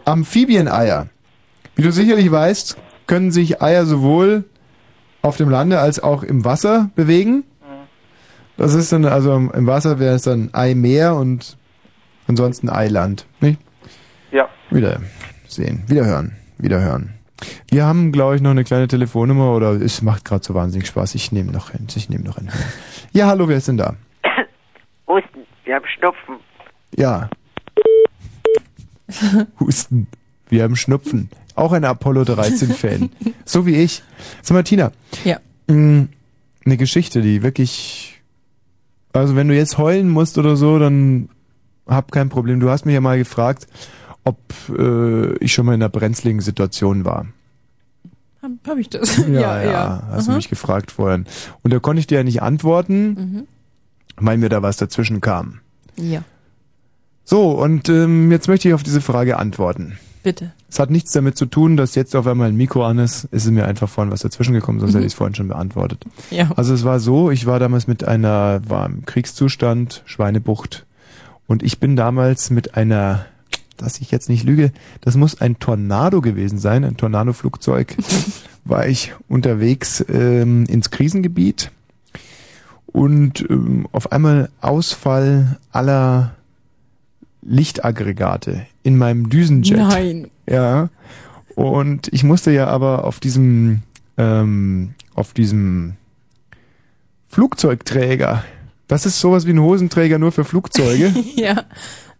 Amphibieneier. 0.05 1.07
Wie 1.75 1.81
du 1.81 1.91
sicherlich 1.91 2.31
weißt, 2.31 2.77
können 3.07 3.31
sich 3.31 3.61
Eier 3.61 3.85
sowohl 3.85 4.43
auf 5.21 5.37
dem 5.37 5.49
Lande 5.49 5.79
als 5.79 5.99
auch 6.01 6.21
im 6.23 6.45
Wasser 6.45 6.89
bewegen. 6.95 7.43
Das 8.57 8.73
ist 8.73 8.91
dann, 8.91 9.05
also 9.05 9.33
im 9.35 9.67
Wasser 9.67 9.99
wäre 9.99 10.15
es 10.15 10.23
dann 10.23 10.49
Eimeer 10.53 11.15
und 11.15 11.57
ansonsten 12.29 12.69
Eiland. 12.69 13.25
Nicht? 13.41 13.59
Ja. 14.31 14.47
Wieder 14.69 15.01
sehen, 15.47 15.83
wieder 15.87 16.05
hören, 16.05 16.33
wieder 16.57 16.79
hören. 16.79 17.13
Wir 17.69 17.85
haben, 17.85 18.11
glaube 18.11 18.35
ich, 18.35 18.41
noch 18.41 18.51
eine 18.51 18.63
kleine 18.63 18.87
Telefonnummer 18.87 19.53
oder 19.55 19.71
es 19.71 20.01
macht 20.01 20.25
gerade 20.25 20.43
so 20.43 20.53
wahnsinnig 20.53 20.87
Spaß. 20.87 21.15
Ich 21.15 21.31
nehme 21.31 21.51
noch 21.51 21.71
hin, 21.71 21.87
ich 21.95 22.09
nehme 22.09 22.23
noch 22.25 22.35
hin. 22.37 22.49
Ja, 23.13 23.27
hallo, 23.27 23.47
wer 23.47 23.57
ist 23.57 23.67
denn 23.67 23.77
da? 23.77 23.95
Husten, 25.07 25.39
wir 25.65 25.75
haben 25.75 25.85
Schnupfen. 25.87 26.35
Ja. 26.95 27.29
Husten. 29.59 30.07
Wir 30.49 30.63
haben 30.63 30.75
Schnupfen. 30.75 31.29
Auch 31.55 31.71
ein 31.73 31.83
Apollo 31.85 32.23
13-Fan. 32.23 33.09
so 33.45 33.65
wie 33.65 33.75
ich. 33.75 34.03
Sag 34.41 34.55
mal, 34.55 34.63
Tina. 34.63 34.91
Ja. 35.23 35.37
mh, 35.67 36.07
Eine 36.65 36.77
Geschichte, 36.77 37.21
die 37.21 37.41
wirklich. 37.43 38.21
Also, 39.13 39.35
wenn 39.35 39.47
du 39.47 39.55
jetzt 39.55 39.77
heulen 39.77 40.09
musst 40.09 40.37
oder 40.37 40.55
so, 40.55 40.77
dann 40.79 41.29
hab 41.89 42.11
kein 42.11 42.29
Problem. 42.29 42.59
Du 42.59 42.69
hast 42.69 42.85
mich 42.85 42.93
ja 42.93 43.01
mal 43.01 43.17
gefragt, 43.17 43.67
ob 44.23 44.37
äh, 44.77 45.33
ich 45.43 45.53
schon 45.53 45.65
mal 45.65 45.73
in 45.73 45.81
einer 45.81 45.89
brenzligen 45.89 46.41
Situation 46.41 47.03
war. 47.05 47.25
Hab, 48.41 48.51
hab 48.67 48.77
ich 48.77 48.89
das? 48.89 49.17
Ja, 49.27 49.61
ja, 49.63 50.03
hast 50.11 50.27
du 50.27 50.31
Aha. 50.31 50.37
mich 50.37 50.49
gefragt 50.49 50.91
vorhin. 50.91 51.25
Und 51.63 51.73
da 51.73 51.79
konnte 51.79 51.99
ich 51.99 52.07
dir 52.07 52.19
ja 52.19 52.23
nicht 52.23 52.41
antworten, 52.41 53.07
Mhm. 53.09 53.47
weil 54.17 54.37
mir 54.37 54.49
da 54.49 54.61
was 54.61 54.77
dazwischen 54.77 55.19
kam. 55.21 55.59
Ja, 55.97 56.21
So, 57.25 57.51
und 57.51 57.89
ähm, 57.89 58.31
jetzt 58.31 58.47
möchte 58.47 58.67
ich 58.69 58.73
auf 58.73 58.83
diese 58.83 59.01
Frage 59.01 59.37
antworten. 59.37 59.97
bitte. 60.23 60.51
Es 60.69 60.77
hat 60.79 60.91
nichts 60.91 61.11
damit 61.13 61.35
zu 61.37 61.45
tun, 61.47 61.77
dass 61.77 61.95
jetzt 61.95 62.15
auf 62.15 62.27
einmal 62.27 62.49
ein 62.49 62.55
Mikro 62.55 62.85
an 62.85 62.99
ist. 62.99 63.27
Es 63.31 63.45
ist 63.45 63.51
mir 63.51 63.65
einfach 63.65 63.89
vorhin 63.89 64.11
was 64.11 64.19
dazwischen 64.21 64.53
gekommen, 64.53 64.79
sonst 64.79 64.91
Mhm. 64.93 64.97
hätte 64.97 65.07
ich 65.07 65.13
es 65.13 65.17
vorhin 65.17 65.33
schon 65.33 65.47
beantwortet. 65.47 66.03
Ja. 66.29 66.51
Also 66.55 66.73
es 66.75 66.83
war 66.83 66.99
so, 66.99 67.31
ich 67.31 67.45
war 67.47 67.57
damals 67.59 67.87
mit 67.87 68.03
einer, 68.07 68.61
war 68.69 68.85
im 68.85 69.03
Kriegszustand, 69.05 70.03
Schweinebucht. 70.05 70.85
Und 71.49 71.63
ich 71.63 71.79
bin 71.79 71.95
damals 71.95 72.51
mit 72.51 72.75
einer, 72.75 73.25
dass 73.75 73.99
ich 74.01 74.11
jetzt 74.11 74.29
nicht 74.29 74.43
lüge, 74.43 74.71
das 75.01 75.17
muss 75.17 75.41
ein 75.41 75.57
Tornado 75.57 76.21
gewesen 76.21 76.59
sein, 76.59 76.85
ein 76.85 76.95
Tornado-Flugzeug, 76.95 77.97
war 78.65 78.87
ich 78.87 79.13
unterwegs 79.27 80.05
ähm, 80.13 80.67
ins 80.67 80.91
Krisengebiet 80.91 81.71
und 82.85 83.49
ähm, 83.49 83.87
auf 83.91 84.11
einmal 84.11 84.49
Ausfall 84.61 85.57
aller 85.71 86.35
Lichtaggregate 87.41 88.67
in 88.83 88.99
meinem 88.99 89.31
Düsenjet. 89.31 89.79
Nein. 89.79 90.27
Ja. 90.47 90.89
Und 91.55 92.13
ich 92.13 92.23
musste 92.23 92.51
ja 92.51 92.67
aber 92.67 93.05
auf 93.05 93.19
diesem, 93.19 93.81
ähm, 94.19 94.93
auf 95.15 95.33
diesem 95.33 95.95
Flugzeugträger, 97.27 98.43
das 98.89 99.05
ist 99.05 99.21
sowas 99.21 99.45
wie 99.47 99.51
ein 99.51 99.61
Hosenträger 99.61 100.19
nur 100.19 100.33
für 100.33 100.43
Flugzeuge. 100.43 101.13
ja. 101.37 101.63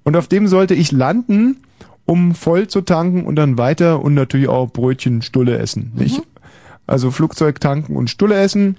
Und 0.03 0.15
auf 0.15 0.29
dem 0.29 0.47
sollte 0.47 0.73
ich 0.73 0.93
landen, 0.93 1.57
um 2.05 2.33
voll 2.33 2.67
zu 2.67 2.79
tanken 2.81 3.25
und 3.25 3.35
dann 3.35 3.57
weiter 3.57 4.01
und 4.01 4.13
natürlich 4.13 4.47
auch 4.47 4.71
Brötchen, 4.71 5.21
Stulle 5.21 5.57
essen, 5.57 5.91
nicht? 5.95 6.21
Also 6.87 7.11
Flugzeug 7.11 7.59
tanken 7.59 7.95
und 7.97 8.09
Stulle 8.09 8.35
essen. 8.39 8.77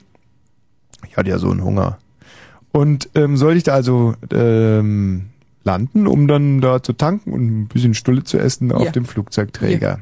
Ich 1.09 1.17
hatte 1.17 1.31
ja 1.31 1.39
so 1.39 1.51
einen 1.51 1.63
Hunger. 1.63 1.99
Und 2.73 3.09
ähm, 3.15 3.37
sollte 3.37 3.59
ich 3.59 3.65
da 3.65 3.73
also 3.75 4.15
ähm, 4.33 5.27
landen, 5.65 6.07
um 6.07 6.27
dann 6.27 6.61
da 6.61 6.83
zu 6.83 6.93
tanken 6.93 7.33
und 7.33 7.47
ein 7.47 7.67
bisschen 7.69 7.95
Stulle 7.95 8.25
zu 8.25 8.39
essen 8.39 8.73
auf 8.73 8.85
Ja. 8.87 8.91
dem 8.93 9.05
Flugzeugträger. 9.05 10.01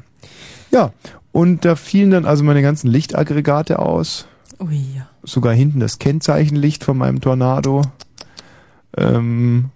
Ja. 0.71 0.93
Und 1.33 1.65
da 1.65 1.77
fielen 1.77 2.11
dann 2.11 2.25
also 2.25 2.45
meine 2.45 2.63
ganzen 2.63 2.89
Lichtaggregate 2.89 3.79
aus. 3.79 4.27
Ui, 4.61 4.81
ja. 4.97 5.09
Sogar 5.23 5.55
hinten 5.55 5.81
das 5.81 5.99
Kennzeichenlicht 5.99 6.85
von 6.85 6.99
meinem 6.99 7.21
Tornado. 7.21 7.83
Ähm, 8.97 9.71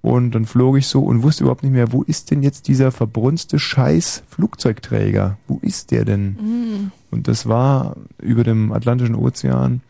und 0.00 0.30
dann 0.30 0.46
flog 0.46 0.78
ich 0.78 0.86
so 0.86 1.02
und 1.02 1.22
wusste 1.22 1.44
überhaupt 1.44 1.64
nicht 1.64 1.72
mehr, 1.72 1.92
wo 1.92 2.02
ist 2.02 2.30
denn 2.30 2.42
jetzt 2.42 2.68
dieser 2.68 2.92
verbrunste 2.92 3.58
Scheiß 3.58 4.22
Flugzeugträger? 4.28 5.38
Wo 5.48 5.58
ist 5.60 5.90
der 5.90 6.04
denn? 6.04 6.36
Mhm. 6.40 6.92
Und 7.10 7.26
das 7.26 7.46
war 7.46 7.96
über 8.20 8.44
dem 8.44 8.72
Atlantischen 8.72 9.16
Ozean. 9.16 9.80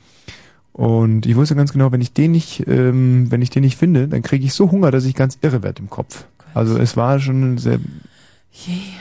Und 0.72 1.26
ich 1.26 1.36
wusste 1.36 1.56
ganz 1.56 1.72
genau, 1.72 1.92
wenn 1.92 2.00
ich 2.00 2.12
den 2.12 2.30
nicht, 2.30 2.66
ähm, 2.68 3.30
wenn 3.30 3.42
ich 3.42 3.50
den 3.50 3.64
nicht 3.64 3.76
finde, 3.76 4.08
dann 4.08 4.22
kriege 4.22 4.44
ich 4.44 4.54
so 4.54 4.70
Hunger, 4.70 4.90
dass 4.90 5.04
ich 5.04 5.14
ganz 5.14 5.36
irre 5.42 5.62
werde 5.62 5.82
im 5.82 5.90
Kopf. 5.90 6.24
Also 6.54 6.78
es 6.78 6.96
war 6.96 7.18
schon 7.18 7.58
sehr, 7.58 7.80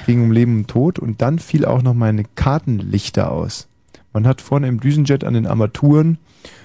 ging 0.05 0.23
um 0.23 0.31
Leben 0.31 0.57
und 0.57 0.67
Tod 0.67 0.99
und 0.99 1.21
dann 1.21 1.39
fiel 1.39 1.65
auch 1.65 1.83
noch 1.83 1.93
meine 1.93 2.23
Kartenlichter 2.23 3.31
aus. 3.31 3.67
Man 4.17 4.25
hat 4.25 4.41
vorne 4.41 4.67
im 4.67 4.79
Düsenjet 4.79 5.23
an 5.23 5.35
den 5.35 5.45
Armaturen, 5.45 6.17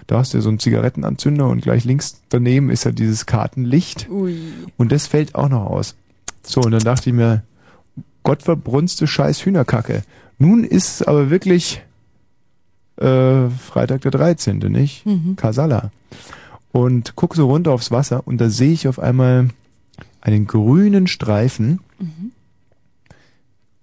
da 0.06 0.16
hast 0.16 0.32
du 0.32 0.38
ja 0.38 0.42
so 0.42 0.48
einen 0.48 0.58
Zigarettenanzünder 0.58 1.46
und 1.50 1.60
gleich 1.60 1.84
links 1.84 2.22
daneben 2.30 2.70
ist 2.70 2.84
ja 2.84 2.92
dieses 2.92 3.26
Kartenlicht. 3.26 4.08
Ui. 4.08 4.38
Und 4.78 4.90
das 4.90 5.06
fällt 5.06 5.34
auch 5.34 5.50
noch 5.50 5.66
aus. 5.66 5.94
So, 6.42 6.62
und 6.62 6.70
dann 6.72 6.80
dachte 6.80 7.10
ich 7.10 7.14
mir, 7.14 7.42
gottverbrunste 8.22 9.06
scheiß 9.06 9.44
Hühnerkacke. 9.44 10.02
Nun 10.38 10.64
ist 10.64 11.06
aber 11.06 11.28
wirklich 11.28 11.82
äh, 12.96 13.50
Freitag 13.50 14.00
der 14.00 14.12
13., 14.12 14.56
nicht? 14.60 15.04
Mhm. 15.04 15.36
Kasala. 15.36 15.90
Und 16.72 17.16
guck 17.16 17.34
so 17.34 17.48
runter 17.48 17.72
aufs 17.72 17.90
Wasser 17.90 18.26
und 18.26 18.40
da 18.40 18.48
sehe 18.48 18.72
ich 18.72 18.88
auf 18.88 18.98
einmal 18.98 19.48
einen 20.22 20.46
grünen 20.46 21.06
Streifen, 21.06 21.80
Mhm. 21.98 22.32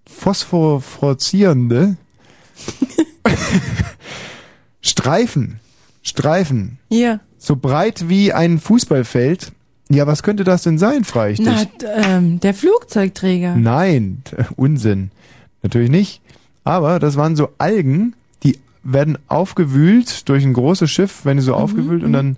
phosphoreszierende 0.08 1.98
Streifen. 4.82 5.60
Streifen. 6.02 6.80
Ja. 6.90 7.20
So 7.38 7.56
breit 7.56 8.10
wie 8.10 8.34
ein 8.34 8.60
Fußballfeld. 8.60 9.52
Ja, 9.90 10.06
was 10.08 10.22
könnte 10.24 10.44
das 10.44 10.64
denn 10.64 10.78
sein, 10.78 11.04
frage 11.04 11.34
ich 11.34 11.40
Na, 11.40 11.64
dich. 11.64 11.68
ähm, 11.96 12.40
der 12.40 12.54
Flugzeugträger. 12.54 13.56
Nein, 13.56 14.22
Unsinn. 14.56 15.12
Natürlich 15.64 15.90
nicht. 15.90 16.22
Aber 16.64 17.00
das 17.00 17.16
waren 17.18 17.36
so 17.36 17.50
Algen, 17.58 18.14
die 18.44 18.60
werden 18.84 19.18
aufgewühlt 19.28 20.30
durch 20.30 20.44
ein 20.46 20.54
großes 20.54 20.90
Schiff, 20.92 21.22
wenn 21.26 21.38
die 21.38 21.44
so 21.44 21.56
aufgewühlt 21.56 22.04
und 22.04 22.14
dann 22.14 22.38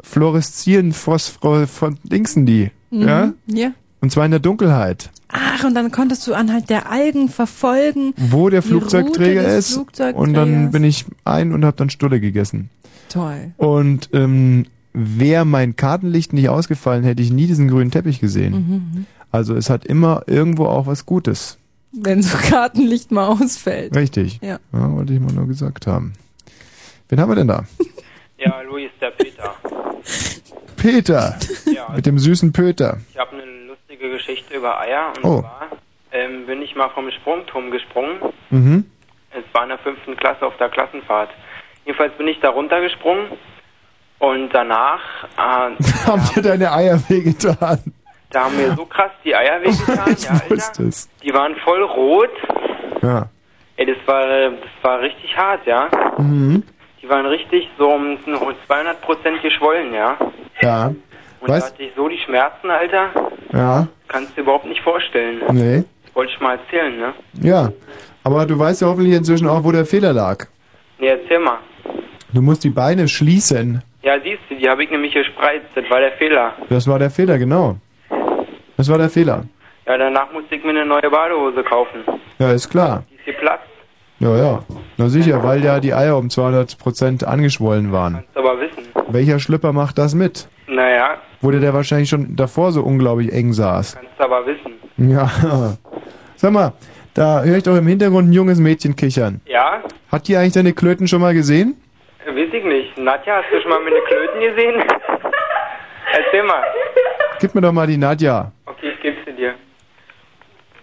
fluoreszieren 0.00 0.92
Phosphor 0.92 1.66
von 1.66 1.98
Dingsen 2.02 2.46
die. 2.46 2.70
Mhm. 2.90 3.02
Ja? 3.02 3.32
Ja. 3.46 3.70
Und 4.00 4.10
zwar 4.10 4.24
in 4.24 4.30
der 4.30 4.40
Dunkelheit. 4.40 5.10
Ach, 5.28 5.64
und 5.64 5.74
dann 5.74 5.90
konntest 5.90 6.26
du 6.26 6.34
anhand 6.34 6.70
der 6.70 6.90
Algen 6.90 7.28
verfolgen, 7.28 8.14
Wo 8.16 8.48
der 8.50 8.62
Flugzeugträger 8.62 9.46
ist. 9.56 9.76
Und 10.14 10.34
dann 10.34 10.70
bin 10.70 10.84
ich 10.84 11.04
ein 11.24 11.52
und 11.52 11.64
habe 11.64 11.76
dann 11.76 11.90
Stulle 11.90 12.20
gegessen. 12.20 12.70
Toll. 13.08 13.52
Und 13.56 14.10
ähm, 14.12 14.66
wäre 14.92 15.44
mein 15.44 15.76
Kartenlicht 15.76 16.32
nicht 16.32 16.48
ausgefallen, 16.48 17.04
hätte 17.04 17.22
ich 17.22 17.30
nie 17.30 17.46
diesen 17.46 17.68
grünen 17.68 17.90
Teppich 17.90 18.20
gesehen. 18.20 18.52
Mhm. 18.52 19.06
Also 19.30 19.54
es 19.54 19.68
hat 19.68 19.84
immer 19.84 20.22
irgendwo 20.26 20.66
auch 20.66 20.86
was 20.86 21.06
Gutes. 21.06 21.58
Wenn 21.92 22.22
so 22.22 22.36
Kartenlicht 22.42 23.10
mal 23.10 23.26
ausfällt. 23.26 23.94
Richtig. 23.96 24.40
Ja. 24.42 24.58
wollte 24.72 25.12
ich 25.12 25.20
mal 25.20 25.32
nur 25.32 25.46
gesagt 25.46 25.86
haben. 25.86 26.12
Wen 27.08 27.20
haben 27.20 27.30
wir 27.30 27.36
denn 27.36 27.48
da? 27.48 27.64
Ja, 28.38 28.60
Luis, 28.62 28.90
der 29.00 29.10
Peter. 29.10 29.54
Peter. 30.76 31.38
Ja. 31.72 31.92
Mit 31.94 32.06
dem 32.06 32.18
süßen 32.18 32.52
Peter. 32.52 32.98
Ich 33.12 33.18
habe 33.18 33.25
lustige 34.06 34.10
Geschichte 34.10 34.54
über 34.56 34.80
Eier. 34.80 35.12
Und 35.16 35.24
Oh. 35.24 35.40
zwar 35.40 35.68
ähm, 36.12 36.46
bin 36.46 36.62
ich 36.62 36.74
mal 36.76 36.88
vom 36.90 37.10
Sprungturm 37.10 37.70
gesprungen. 37.70 38.20
Mhm. 38.50 38.90
Es 39.30 39.44
war 39.52 39.64
in 39.64 39.68
der 39.70 39.78
fünften 39.78 40.16
Klasse 40.16 40.46
auf 40.46 40.56
der 40.56 40.68
Klassenfahrt. 40.68 41.30
Jedenfalls 41.84 42.12
bin 42.16 42.28
ich 42.28 42.40
da 42.40 42.50
runtergesprungen 42.50 43.26
und 44.18 44.48
danach, 44.50 45.00
äh, 45.36 45.74
Haben 46.06 46.22
dir 46.34 46.42
deine 46.42 46.72
Eier 46.72 46.98
wehgetan? 47.08 47.92
da 48.30 48.44
haben 48.44 48.56
mir 48.56 48.74
so 48.74 48.84
krass 48.86 49.10
die 49.24 49.34
Eier 49.34 49.60
wehgetan, 49.62 50.16
ja, 50.18 50.40
Ich 50.44 50.50
wusste 50.50 50.82
Alter. 50.82 50.88
es. 50.88 51.08
Die 51.22 51.32
waren 51.34 51.54
voll 51.56 51.82
rot 51.82 52.30
Ja. 53.02 53.28
Ey, 53.76 53.84
das 53.86 53.98
war, 54.06 54.26
das 54.26 54.58
war 54.82 55.00
richtig 55.00 55.36
hart, 55.36 55.66
ja. 55.66 55.88
Mhm. 56.16 56.62
Die 57.02 57.08
waren 57.10 57.26
richtig 57.26 57.68
so 57.78 57.88
um 57.90 58.16
200 58.24 59.00
Prozent 59.02 59.42
geschwollen, 59.42 59.92
ja. 59.92 60.16
Ja. 60.62 60.92
Und 61.46 61.52
da 61.52 61.56
Weißt 61.58 61.74
hatte 61.74 61.82
ich 61.84 61.92
so 61.96 62.08
die 62.08 62.18
Schmerzen, 62.18 62.70
Alter. 62.70 63.10
Ja. 63.52 63.86
Kannst 64.08 64.32
du 64.32 64.34
dir 64.36 64.42
überhaupt 64.42 64.66
nicht 64.66 64.80
vorstellen. 64.82 65.42
Nee. 65.52 65.84
Wollte 66.14 66.32
ich 66.32 66.40
mal 66.40 66.58
erzählen, 66.58 66.98
ne? 66.98 67.14
Ja. 67.40 67.70
Aber 68.24 68.46
du 68.46 68.58
weißt 68.58 68.82
ja 68.82 68.88
hoffentlich 68.88 69.14
inzwischen 69.14 69.46
auch, 69.46 69.62
wo 69.62 69.70
der 69.70 69.86
Fehler 69.86 70.12
lag. 70.12 70.46
Nee, 70.98 71.08
erzähl 71.08 71.38
mal. 71.38 71.58
Du 72.32 72.42
musst 72.42 72.64
die 72.64 72.70
Beine 72.70 73.06
schließen. 73.06 73.82
Ja, 74.02 74.14
siehst 74.20 74.40
du, 74.48 74.56
die 74.56 74.68
habe 74.68 74.82
ich 74.82 74.90
nämlich 74.90 75.14
gespreizt. 75.14 75.66
Das 75.76 75.88
war 75.88 76.00
der 76.00 76.12
Fehler. 76.12 76.52
Das 76.68 76.88
war 76.88 76.98
der 76.98 77.10
Fehler, 77.10 77.38
genau. 77.38 77.76
Das 78.76 78.88
war 78.88 78.98
der 78.98 79.08
Fehler. 79.08 79.44
Ja, 79.86 79.96
danach 79.96 80.32
musste 80.32 80.56
ich 80.56 80.64
mir 80.64 80.70
eine 80.70 80.84
neue 80.84 81.08
Badehose 81.08 81.62
kaufen. 81.62 82.00
Ja, 82.40 82.50
ist 82.50 82.68
klar. 82.68 83.04
Die 83.08 83.14
ist 83.14 83.24
geplatzt. 83.26 83.68
Ja, 84.18 84.36
ja. 84.36 84.60
Na 84.96 85.08
sicher, 85.08 85.44
weil 85.44 85.62
ja 85.62 85.78
die 85.78 85.94
Eier 85.94 86.16
um 86.16 86.26
200% 86.26 87.24
angeschwollen 87.24 87.92
waren. 87.92 88.14
Kannst 88.14 88.36
aber 88.36 88.60
wissen. 88.60 88.95
Welcher 89.08 89.38
Schlüpper 89.38 89.72
macht 89.72 89.98
das 89.98 90.14
mit? 90.14 90.48
Naja, 90.66 91.18
Wo 91.40 91.50
der, 91.50 91.60
der 91.60 91.74
wahrscheinlich 91.74 92.08
schon 92.08 92.34
davor 92.36 92.72
so 92.72 92.82
unglaublich 92.82 93.32
eng 93.32 93.52
saß. 93.52 93.94
kannst 93.96 94.20
aber 94.20 94.44
wissen. 94.46 94.72
Ja. 94.96 95.30
Sag 96.36 96.52
mal, 96.52 96.72
da 97.14 97.42
höre 97.42 97.56
ich 97.58 97.62
doch 97.62 97.76
im 97.76 97.86
Hintergrund 97.86 98.28
ein 98.28 98.32
junges 98.32 98.58
Mädchen 98.58 98.96
kichern. 98.96 99.40
Ja? 99.46 99.82
Hat 100.10 100.26
die 100.28 100.36
eigentlich 100.36 100.54
deine 100.54 100.72
Klöten 100.72 101.06
schon 101.08 101.20
mal 101.20 101.34
gesehen? 101.34 101.76
Weiß 102.26 102.48
ich 102.52 102.64
nicht. 102.64 102.98
Nadja, 102.98 103.36
hast 103.42 103.50
du 103.52 103.60
schon 103.60 103.70
mal 103.70 103.80
meine 103.80 104.00
Klöten 104.08 104.40
gesehen? 104.40 104.74
Erzähl 106.12 106.42
mal. 106.42 106.62
Gib 107.40 107.54
mir 107.54 107.60
doch 107.60 107.72
mal 107.72 107.86
die 107.86 107.96
Nadja. 107.96 108.50
Okay, 108.66 108.90
ich 108.96 109.00
geb's 109.02 109.24
dir. 109.36 109.54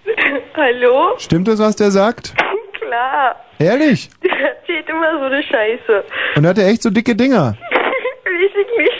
Hallo? 0.56 1.14
Stimmt 1.18 1.48
das, 1.48 1.60
was 1.60 1.76
der 1.76 1.92
sagt? 1.92 2.34
Klar. 2.80 3.36
Ehrlich? 3.60 4.10
Der 4.24 4.32
erzählt 4.32 4.88
immer 4.90 5.20
so 5.20 5.26
eine 5.26 5.44
Scheiße. 5.44 6.04
Und 6.36 6.46
hat 6.48 6.58
er 6.58 6.68
echt 6.68 6.82
so 6.84 6.90
dicke 6.90 7.16
Dinger? 7.16 7.56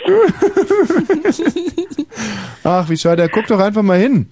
Ach, 2.64 2.90
wie 2.90 2.98
schade. 2.98 3.28
Guck 3.30 3.48
doch 3.48 3.60
einfach 3.60 3.82
mal 3.82 3.98
hin. 3.98 4.30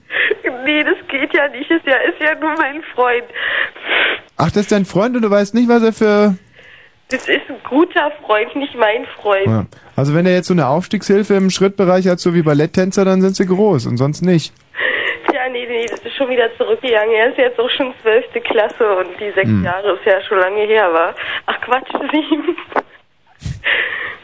nee, 0.66 0.84
das 0.84 0.96
geht 1.08 1.34
ja 1.34 1.48
nicht. 1.50 1.70
Ist 1.70 1.86
ja, 1.86 1.96
ist 1.98 2.20
ja 2.20 2.36
nur 2.40 2.54
mein 2.58 2.82
Freund. 2.96 3.24
Ach, 4.38 4.48
das 4.48 4.58
ist 4.64 4.72
dein 4.72 4.86
Freund 4.86 5.16
und 5.16 5.22
du 5.24 5.30
weißt 5.30 5.54
nicht, 5.54 5.70
was 5.70 5.84
er 5.84 5.94
für... 5.94 6.36
Das 7.10 7.28
ist 7.28 7.42
ein 7.50 7.58
guter 7.70 8.10
Freund, 8.26 8.56
nicht 8.56 8.74
mein 8.76 9.06
Freund. 9.22 9.46
Ja. 9.46 9.66
Also 9.98 10.16
wenn 10.16 10.26
er 10.26 10.34
jetzt 10.34 10.48
so 10.48 10.54
eine 10.54 10.68
Aufstiegshilfe 10.68 11.34
im 11.34 11.50
Schrittbereich 11.50 12.08
hat, 12.08 12.22
so 12.22 12.34
wie 12.34 12.42
Balletttänzer, 12.42 13.04
dann 13.04 13.22
sind 13.22 13.36
sie 13.36 13.46
groß 13.46 13.86
und 13.88 13.98
sonst 13.98 14.22
nicht. 14.22 14.54
Ja, 15.34 15.50
nee, 15.52 15.66
nee, 15.68 15.86
das 15.90 16.00
ist 16.00 16.16
schon 16.16 16.30
wieder 16.30 16.48
zurückgegangen. 16.58 17.14
Er 17.14 17.30
ist 17.32 17.38
jetzt 17.38 17.60
auch 17.60 17.70
schon 17.72 17.94
zwölfte 18.02 18.40
Klasse 18.40 18.90
und 18.96 19.08
die 19.20 19.30
sechs 19.36 19.50
Hm. 19.50 19.66
Jahre 19.66 19.92
ist 19.96 20.06
ja 20.06 20.22
schon 20.22 20.40
lange 20.40 20.62
her, 20.62 20.94
war. 20.94 21.14
Ach 21.48 21.60
Quatsch, 21.62 21.90
sieben. 22.14 22.56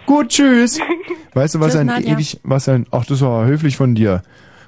Gut, 0.08 0.30
tschüss. 0.30 0.80
Weißt 1.34 1.54
du, 1.54 1.60
was 1.60 1.74
Tschüss, 1.74 1.82
ein 1.82 1.88
Nadja. 1.88 2.14
ewig, 2.14 2.40
was 2.44 2.68
ein, 2.70 2.88
ach, 2.92 3.06
das 3.06 3.22
war 3.22 3.46
höflich 3.46 3.76
von 3.76 3.94
dir. 3.94 4.24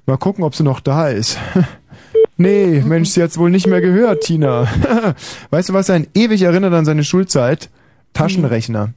Mal 0.05 0.17
gucken, 0.17 0.43
ob 0.43 0.53
sie 0.53 0.63
noch 0.63 0.81
da 0.81 1.07
ist. 1.07 1.39
nee, 2.37 2.83
Mensch, 2.85 3.09
sie 3.09 3.23
hat's 3.23 3.37
wohl 3.37 3.49
nicht 3.49 3.65
mehr 3.65 3.79
gehört, 3.79 4.23
Tina. 4.23 4.67
weißt 5.49 5.69
du, 5.69 5.73
was 5.73 5.89
ein 5.89 6.07
ewig 6.13 6.41
erinnert 6.41 6.73
an 6.73 6.83
seine 6.83 7.05
Schulzeit? 7.05 7.69
Taschenrechner. 8.13 8.93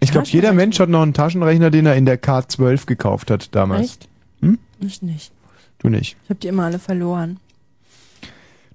Ich 0.00 0.12
glaube, 0.12 0.28
jeder 0.28 0.52
Mensch 0.52 0.78
hat 0.78 0.90
noch 0.90 1.02
einen 1.02 1.14
Taschenrechner, 1.14 1.70
den 1.70 1.86
er 1.86 1.96
in 1.96 2.04
der 2.04 2.20
K12 2.20 2.84
gekauft 2.84 3.30
hat 3.30 3.54
damals. 3.54 3.84
Echt? 3.84 4.08
Hm? 4.42 4.58
Ich 4.80 5.00
nicht. 5.00 5.32
Du 5.78 5.88
nicht. 5.88 6.18
Ich 6.24 6.30
habe 6.30 6.40
die 6.40 6.48
immer 6.48 6.64
alle 6.64 6.78
verloren. 6.78 7.40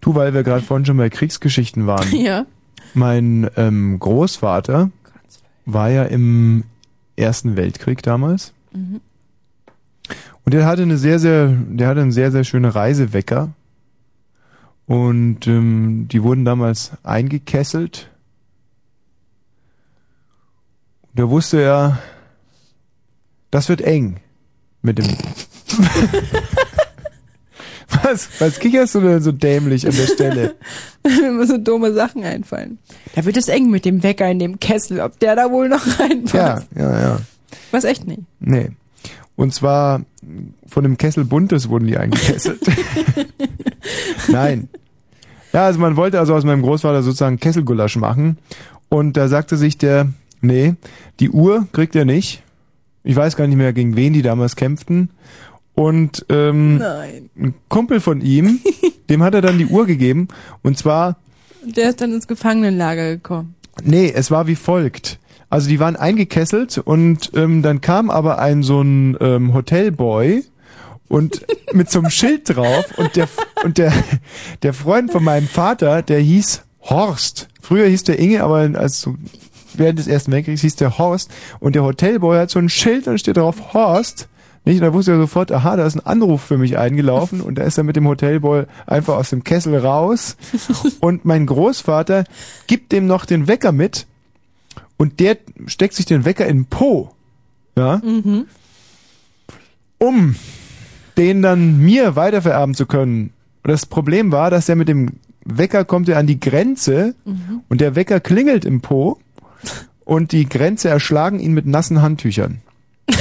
Du, 0.01 0.15
weil 0.15 0.33
wir 0.33 0.41
gerade 0.41 0.63
vorhin 0.63 0.87
schon 0.87 0.97
bei 0.97 1.09
Kriegsgeschichten 1.09 1.85
waren. 1.85 2.15
Ja. 2.15 2.47
Mein 2.95 3.47
ähm, 3.57 3.99
Großvater 3.99 4.89
war 5.73 5.89
ja 5.89 6.03
im 6.03 6.63
Ersten 7.15 7.55
Weltkrieg 7.55 8.01
damals. 8.03 8.53
Mhm. 8.73 9.01
Und 10.45 10.53
der 10.53 10.65
hatte 10.65 10.81
eine 10.81 10.97
sehr, 10.97 11.19
sehr, 11.19 11.47
der 11.47 11.87
hatte 11.87 12.01
einen 12.01 12.11
sehr, 12.11 12.31
sehr 12.31 12.43
schönen 12.43 12.71
Reisewecker. 12.71 13.53
Und 14.87 15.45
ähm, 15.45 16.07
die 16.07 16.23
wurden 16.23 16.45
damals 16.45 16.93
eingekesselt. 17.03 18.09
Und 21.03 21.19
da 21.19 21.29
wusste 21.29 21.61
er, 21.61 21.99
das 23.51 23.69
wird 23.69 23.81
eng 23.81 24.19
mit 24.81 24.97
dem. 24.97 25.05
Was? 28.03 28.29
Was 28.39 28.59
kicherst 28.59 28.95
du 28.95 29.01
denn 29.01 29.21
so 29.21 29.31
dämlich 29.31 29.87
an 29.87 29.95
der 29.95 30.07
Stelle? 30.07 30.55
Mir 31.03 31.27
immer 31.29 31.45
so 31.47 31.57
dumme 31.57 31.93
Sachen 31.93 32.23
einfallen. 32.23 32.77
Da 33.15 33.25
wird 33.25 33.37
es 33.37 33.47
eng 33.47 33.69
mit 33.69 33.85
dem 33.85 34.03
Wecker 34.03 34.29
in 34.29 34.39
dem 34.39 34.59
Kessel, 34.59 34.99
ob 34.99 35.19
der 35.19 35.35
da 35.35 35.51
wohl 35.51 35.69
noch 35.69 35.85
Ja, 35.85 35.93
reinpasst. 36.05 36.67
ja, 36.75 37.01
ja. 37.01 37.19
Was 37.71 37.83
echt 37.83 38.07
nicht. 38.07 38.21
Nee. 38.39 38.71
Und 39.35 39.53
zwar 39.53 40.01
von 40.67 40.83
dem 40.83 40.97
Kessel 40.97 41.23
Buntes 41.25 41.69
wurden 41.69 41.87
die 41.87 41.97
eingekesselt. 41.97 42.59
Nein. 44.27 44.69
Ja, 45.53 45.65
also 45.65 45.79
man 45.79 45.95
wollte 45.95 46.19
also 46.19 46.35
aus 46.35 46.43
meinem 46.43 46.61
Großvater 46.61 47.01
sozusagen 47.03 47.39
Kesselgulasch 47.39 47.95
machen. 47.95 48.37
Und 48.89 49.17
da 49.17 49.27
sagte 49.27 49.57
sich 49.57 49.77
der, 49.77 50.07
nee, 50.41 50.75
die 51.19 51.29
Uhr 51.29 51.67
kriegt 51.71 51.95
er 51.95 52.05
nicht. 52.05 52.43
Ich 53.03 53.15
weiß 53.15 53.35
gar 53.35 53.47
nicht 53.47 53.55
mehr, 53.57 53.73
gegen 53.73 53.95
wen 53.95 54.13
die 54.13 54.21
damals 54.21 54.55
kämpften. 54.55 55.09
Und 55.79 56.25
ähm, 56.27 56.79
Nein. 56.79 57.29
ein 57.39 57.53
Kumpel 57.69 58.01
von 58.01 58.19
ihm, 58.19 58.59
dem 59.09 59.23
hat 59.23 59.33
er 59.33 59.39
dann 59.41 59.57
die 59.57 59.67
Uhr 59.67 59.85
gegeben. 59.85 60.27
Und 60.61 60.77
zwar 60.77 61.15
der 61.63 61.91
ist 61.91 62.01
dann 62.01 62.11
ins 62.11 62.27
Gefangenenlager 62.27 63.15
gekommen. 63.15 63.55
Nee, 63.81 64.11
es 64.13 64.29
war 64.29 64.47
wie 64.47 64.57
folgt. 64.57 65.19
Also 65.49 65.69
die 65.69 65.79
waren 65.79 65.95
eingekesselt 65.95 66.79
und 66.79 67.31
ähm, 67.33 67.61
dann 67.61 67.79
kam 67.79 68.09
aber 68.09 68.39
ein 68.39 68.61
so 68.61 68.81
ein 68.81 69.15
ähm, 69.21 69.53
Hotelboy 69.53 70.43
und 71.07 71.45
mit 71.73 71.89
so 71.89 71.99
einem 71.99 72.09
Schild 72.09 72.53
drauf 72.53 72.85
und 72.97 73.15
der 73.15 73.29
und 73.63 73.77
der 73.77 73.93
der 74.63 74.73
Freund 74.73 75.13
von 75.13 75.23
meinem 75.23 75.47
Vater, 75.47 76.01
der 76.01 76.19
hieß 76.19 76.61
Horst. 76.81 77.47
Früher 77.61 77.87
hieß 77.87 78.03
der 78.03 78.19
Inge, 78.19 78.43
aber 78.43 78.69
als 78.77 78.99
so 78.99 79.15
während 79.75 79.97
des 79.97 80.07
Ersten 80.07 80.33
Weltkriegs 80.33 80.59
hieß 80.59 80.75
der 80.75 80.97
Horst 80.97 81.31
und 81.61 81.73
der 81.73 81.83
Hotelboy 81.83 82.37
hat 82.37 82.49
so 82.49 82.59
ein 82.59 82.67
Schild 82.67 83.07
und 83.07 83.17
steht 83.17 83.37
drauf 83.37 83.73
Horst. 83.73 84.27
Nicht? 84.65 84.77
Und 84.81 84.87
da 84.87 84.93
wusste 84.93 85.11
er 85.13 85.17
sofort, 85.17 85.51
aha, 85.51 85.77
da 85.77 85.85
ist 85.85 85.95
ein 85.95 86.05
Anruf 86.05 86.43
für 86.43 86.57
mich 86.57 86.77
eingelaufen 86.77 87.41
und 87.41 87.55
da 87.57 87.63
ist 87.63 87.77
er 87.77 87.83
mit 87.83 87.95
dem 87.95 88.07
Hotelboy 88.07 88.65
einfach 88.85 89.15
aus 89.15 89.29
dem 89.29 89.43
Kessel 89.43 89.77
raus 89.77 90.35
und 90.99 91.25
mein 91.25 91.45
Großvater 91.45 92.25
gibt 92.67 92.91
dem 92.91 93.07
noch 93.07 93.25
den 93.25 93.47
Wecker 93.47 93.71
mit 93.71 94.05
und 94.97 95.19
der 95.19 95.37
steckt 95.67 95.93
sich 95.95 96.05
den 96.05 96.25
Wecker 96.25 96.45
in 96.45 96.57
den 96.59 96.65
Po. 96.65 97.11
Ja? 97.77 98.01
Mhm. 98.03 98.45
Um 99.97 100.35
den 101.17 101.41
dann 101.41 101.79
mir 101.79 102.15
weitervererben 102.15 102.75
zu 102.75 102.85
können. 102.85 103.33
Und 103.63 103.71
das 103.71 103.85
Problem 103.85 104.31
war, 104.31 104.49
dass 104.51 104.69
er 104.69 104.75
mit 104.75 104.87
dem 104.87 105.11
Wecker 105.45 105.83
kommt 105.85 106.07
er 106.09 106.17
an 106.17 106.27
die 106.27 106.39
Grenze 106.39 107.15
Mhm. 107.25 107.61
und 107.69 107.81
der 107.81 107.95
Wecker 107.95 108.19
klingelt 108.19 108.65
im 108.65 108.81
Po 108.81 109.19
und 110.05 110.31
die 110.31 110.47
Grenze 110.47 110.89
erschlagen 110.89 111.39
ihn 111.39 111.53
mit 111.53 111.65
nassen 111.65 112.01
Handtüchern. 112.01 112.61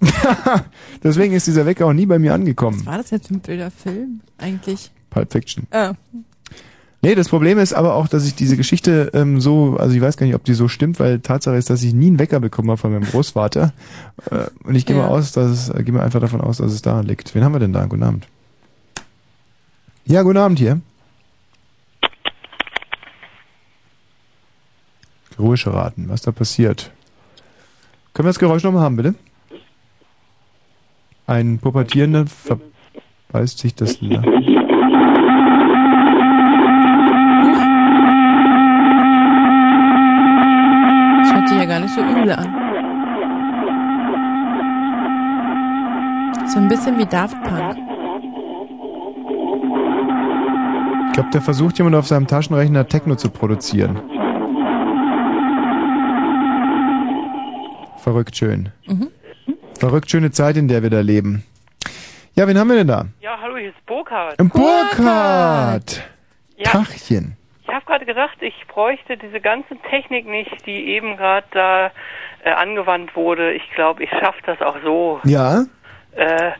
Deswegen 1.02 1.34
ist 1.34 1.46
dieser 1.46 1.66
Wecker 1.66 1.86
auch 1.86 1.92
nie 1.92 2.06
bei 2.06 2.18
mir 2.18 2.34
angekommen. 2.34 2.84
War 2.86 2.98
das 2.98 3.10
jetzt 3.10 3.30
ein 3.30 3.40
blöder 3.40 3.70
Film? 3.70 4.20
Eigentlich. 4.38 4.90
Pulp 5.10 5.32
Fiction. 5.32 5.66
Ah. 5.70 5.92
Nee, 7.02 7.14
das 7.14 7.28
Problem 7.28 7.58
ist 7.58 7.74
aber 7.74 7.94
auch, 7.94 8.08
dass 8.08 8.26
ich 8.26 8.34
diese 8.34 8.56
Geschichte 8.56 9.10
ähm, 9.12 9.38
so, 9.40 9.76
also 9.78 9.94
ich 9.94 10.00
weiß 10.00 10.16
gar 10.16 10.24
nicht, 10.26 10.34
ob 10.34 10.44
die 10.44 10.54
so 10.54 10.68
stimmt, 10.68 10.98
weil 10.98 11.20
Tatsache 11.20 11.56
ist, 11.56 11.68
dass 11.68 11.82
ich 11.82 11.92
nie 11.92 12.06
einen 12.06 12.18
Wecker 12.18 12.40
bekommen 12.40 12.70
habe 12.70 12.78
von 12.80 12.92
meinem 12.92 13.04
Großvater. 13.04 13.74
Äh, 14.30 14.46
und 14.64 14.74
ich 14.74 14.86
gehe 14.86 14.96
Ja. 14.96 15.02
mal 15.02 15.08
aus, 15.08 15.32
dass 15.32 15.50
es, 15.50 15.68
äh, 15.68 15.82
gehe 15.82 15.92
mal 15.92 16.02
einfach 16.02 16.20
davon 16.20 16.40
aus, 16.40 16.56
dass 16.58 16.72
es 16.72 16.80
daran 16.80 17.04
liegt. 17.06 17.34
Wen 17.34 17.44
haben 17.44 17.52
wir 17.52 17.60
denn 17.60 17.74
da? 17.74 17.84
Guten 17.84 18.02
Abend. 18.04 18.26
Ja, 20.06 20.22
guten 20.22 20.38
Abend 20.38 20.58
hier. 20.58 20.80
Geräusche 25.36 25.72
raten, 25.74 26.08
was 26.08 26.22
da 26.22 26.32
passiert. 26.32 26.90
Können 28.12 28.26
wir 28.26 28.30
das 28.30 28.38
Geräusch 28.38 28.62
nochmal 28.62 28.82
haben, 28.82 28.96
bitte? 28.96 29.14
Ein 31.26 31.58
Pubertierender 31.58 32.26
verbeißt 32.26 33.58
sich 33.58 33.74
das 33.74 33.98
La 34.02 34.20
Das 41.22 41.32
hört 41.32 41.48
sich 41.48 41.58
ja 41.58 41.64
gar 41.64 41.80
nicht 41.80 41.94
so 41.94 42.02
übel 42.02 42.30
an. 42.30 42.54
So 46.46 46.58
ein 46.58 46.68
bisschen 46.68 46.98
wie 46.98 47.06
Daft 47.06 47.42
Punk. 47.42 47.78
Ich 51.06 51.12
glaube, 51.14 51.30
der 51.32 51.40
versucht 51.40 51.78
jemand 51.78 51.96
auf 51.96 52.06
seinem 52.06 52.26
Taschenrechner 52.26 52.86
Techno 52.86 53.14
zu 53.16 53.30
produzieren. 53.30 53.98
Verrückt 57.96 58.36
schön. 58.36 58.68
Mhm. 58.86 59.08
Verrückt 59.84 60.10
schöne 60.10 60.30
Zeit, 60.30 60.56
in 60.56 60.66
der 60.66 60.82
wir 60.82 60.88
da 60.88 61.00
leben. 61.00 61.44
Ja, 62.34 62.48
wen 62.48 62.58
haben 62.58 62.68
wir 62.68 62.76
denn 62.76 62.86
da? 62.88 63.04
Ja, 63.20 63.38
hallo, 63.38 63.58
hier 63.58 63.68
ist 63.68 63.84
Burkhard. 63.84 64.34
Burkhard! 64.38 66.02
Ja. 66.56 66.70
Tachchen. 66.70 67.36
Ich 67.62 67.68
habe 67.68 67.84
gerade 67.84 68.06
gedacht, 68.06 68.38
ich 68.40 68.54
bräuchte 68.66 69.18
diese 69.18 69.42
ganze 69.42 69.76
Technik 69.90 70.26
nicht, 70.26 70.64
die 70.64 70.86
eben 70.86 71.18
gerade 71.18 71.46
da 71.50 71.90
äh, 72.44 72.50
angewandt 72.52 73.14
wurde. 73.14 73.52
Ich 73.52 73.62
glaube, 73.74 74.02
ich 74.04 74.08
schaffe 74.08 74.38
das 74.46 74.58
auch 74.62 74.76
so. 74.82 75.20
Ja? 75.24 75.64
Äh, 76.12 76.52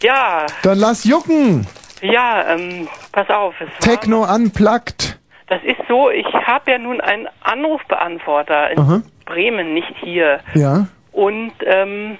ja, 0.00 0.46
Dann 0.62 0.78
lass 0.78 1.02
jucken. 1.02 1.66
ja, 2.02 2.54
ähm, 2.54 2.86
pass 3.10 3.28
auf. 3.30 3.54
Es 3.60 3.66
war, 3.68 3.78
Techno 3.80 4.32
unplugged. 4.32 5.18
das 5.48 5.60
ist 5.64 5.80
so, 5.88 6.08
ich 6.08 6.32
habe 6.46 6.70
ja 6.70 6.78
nun 6.78 7.00
einen 7.00 7.26
Anrufbeantworter 7.42 8.70
in 8.70 8.78
Aha. 8.78 9.02
Bremen, 9.26 9.74
nicht 9.74 9.92
hier. 10.04 10.38
Ja. 10.54 10.86
Und 11.10 11.52
ähm, 11.66 12.16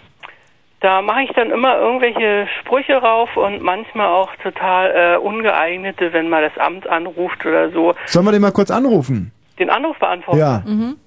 da 0.81 1.03
mache 1.03 1.23
ich 1.23 1.31
dann 1.35 1.51
immer 1.51 1.79
irgendwelche 1.79 2.49
Sprüche 2.61 2.95
rauf 2.95 3.37
und 3.37 3.63
manchmal 3.63 4.09
auch 4.09 4.35
total 4.43 5.15
äh, 5.15 5.17
ungeeignete, 5.19 6.13
wenn 6.13 6.29
mal 6.29 6.43
das 6.43 6.57
Amt 6.59 6.89
anruft 6.89 7.45
oder 7.45 7.71
so. 7.71 7.95
Sollen 8.07 8.25
wir 8.25 8.33
den 8.33 8.41
mal 8.41 8.53
kurz 8.53 8.71
anrufen? 8.71 9.33
Den 9.59 9.69
Anrufbeantworter. 9.69 10.39
Ja. 10.39 10.63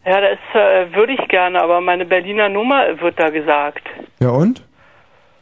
Ja, 0.06 0.22
das 0.22 0.38
äh, 0.54 0.94
würde 0.96 1.14
ich 1.14 1.28
gerne, 1.28 1.60
aber 1.60 1.82
meine 1.82 2.06
Berliner 2.06 2.50
Nummer 2.50 3.02
wird 3.02 3.20
da 3.20 3.32
gesagt. 3.32 3.82
Ja 4.20 4.30
und? 4.30 4.64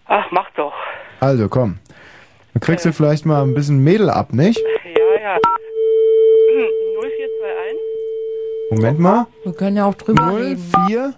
Ach, 0.06 0.32
mach 0.32 0.50
doch. 0.52 0.74
Also 1.20 1.50
komm. 1.50 1.80
Dann 2.54 2.62
kriegst 2.62 2.86
du 2.86 2.94
vielleicht 2.94 3.26
mal 3.26 3.44
ein 3.44 3.54
bisschen 3.54 3.84
Mädel 3.84 4.10
ab, 4.10 4.34
nicht? 4.34 4.60
Ja, 4.86 5.22
ja. 5.22 5.38
Hm, 6.52 6.68
0421 7.00 7.92
Moment 8.72 9.00
mal. 9.00 9.28
Wir 9.44 9.54
können 9.54 9.78
ja 9.78 9.86
auch 9.86 9.94
drüber 9.94 10.38
reden. 10.38 10.62
04? 10.88 11.14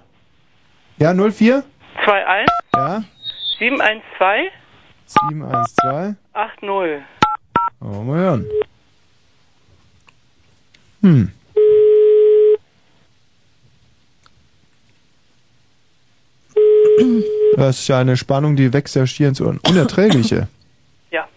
Ja, 0.98 1.14
04? 1.14 1.64
21 2.12 2.48
Ja. 2.76 3.04
712 3.60 4.52
712. 5.06 6.16
80. 6.34 7.04
Oh, 7.82 8.02
mal 8.04 8.18
hören. 8.18 8.46
Hm. 11.02 11.32
Das 17.56 17.80
ist 17.80 17.88
ja 17.88 18.00
eine 18.00 18.18
Spannung, 18.18 18.56
die 18.56 18.74
wächst 18.74 18.96
ja 18.96 19.06
schier 19.06 19.30
ins 19.30 19.42
Un- 19.42 19.60
Unerträgliche. 19.68 20.48
Ja. 21.12 21.28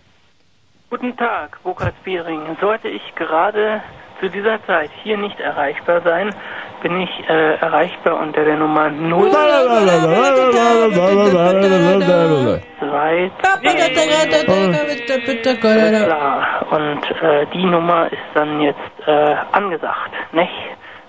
Guten 0.90 1.16
Tag, 1.16 1.58
Burkhard 1.62 1.94
Biering. 2.04 2.56
Sollte 2.60 2.88
ich 2.88 3.02
gerade 3.16 3.82
zu 4.20 4.28
dieser 4.30 4.64
Zeit 4.66 4.90
hier 5.02 5.18
nicht 5.18 5.38
erreichbar 5.40 6.00
sein, 6.02 6.34
bin 6.86 7.00
ich 7.00 7.28
äh, 7.28 7.54
erreichbar 7.56 8.20
unter 8.20 8.44
der 8.44 8.56
Nummer 8.56 8.88
0 8.90 9.30
2 12.78 13.30
Klar. 16.04 16.66
Und 16.70 17.22
äh, 17.22 17.46
die 17.52 17.64
Nummer 17.64 18.06
ist 18.12 18.22
dann 18.34 18.60
jetzt 18.60 18.78
äh, 19.04 19.34
angesagt, 19.50 20.12
nicht? 20.32 20.52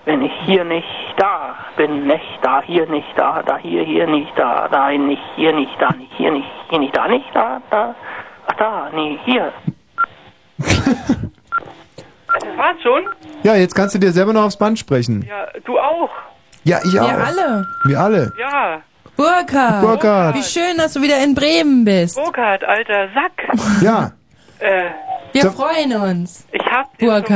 Wenn 0.04 0.22
ich 0.22 0.32
hier 0.46 0.64
nicht 0.64 0.86
da 1.16 1.54
bin, 1.76 2.06
nicht 2.06 2.38
da, 2.42 2.62
hier 2.62 2.88
nicht 2.88 3.16
da, 3.16 3.42
da, 3.44 3.58
hier, 3.58 3.84
hier 3.84 4.06
nicht 4.08 4.32
da, 4.36 4.66
da, 4.68 4.90
nicht, 4.90 5.22
hier 5.36 5.52
nicht 5.52 5.76
da, 5.78 5.90
nicht, 5.96 6.12
hier 6.16 6.32
nicht, 6.32 6.48
hier 6.70 6.78
nicht 6.80 6.96
da, 6.96 7.06
nicht 7.06 7.26
da, 7.34 7.60
da, 7.70 7.94
ach 8.48 8.54
da, 8.54 8.88
nee, 8.92 9.18
hier. 9.24 9.52
Das 12.40 12.56
war's 12.56 12.82
schon? 12.82 13.02
Ja, 13.42 13.54
jetzt 13.56 13.74
kannst 13.74 13.94
du 13.94 13.98
dir 13.98 14.12
selber 14.12 14.32
noch 14.32 14.44
aufs 14.44 14.56
Band 14.58 14.78
sprechen. 14.78 15.24
Ja, 15.28 15.46
du 15.64 15.78
auch. 15.78 16.10
Ja, 16.64 16.78
ich 16.84 16.98
auch. 17.00 17.08
Wir 17.08 17.24
alle. 17.26 17.66
Wir 17.86 18.00
alle. 18.00 18.32
Ja. 18.38 18.80
Burkhard. 19.16 19.80
Burkhard. 19.82 20.34
Wie 20.36 20.42
schön, 20.42 20.76
dass 20.76 20.92
du 20.92 21.02
wieder 21.02 21.22
in 21.22 21.34
Bremen 21.34 21.84
bist. 21.84 22.16
Burkhard, 22.16 22.62
alter 22.64 23.08
Sack. 23.14 23.82
Ja. 23.82 24.12
Äh, 24.60 24.90
Wir 25.32 25.42
So- 25.42 25.50
freuen 25.50 25.92
uns. 25.94 26.46
ich 26.52 26.62
hab 26.64 26.96
Burkhard. 26.98 27.30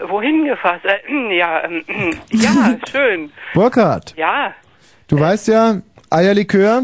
mal 0.00 0.10
wohin 0.10 0.44
gefasst. 0.44 0.84
Äh, 0.84 1.36
ja, 1.36 1.62
ähm, 1.64 1.84
ja, 2.30 2.76
schön. 2.90 3.32
Burkhard, 3.54 4.14
Ja, 4.16 4.52
du 5.08 5.18
weißt 5.18 5.48
ja, 5.48 5.76
Eierlikör, 6.10 6.82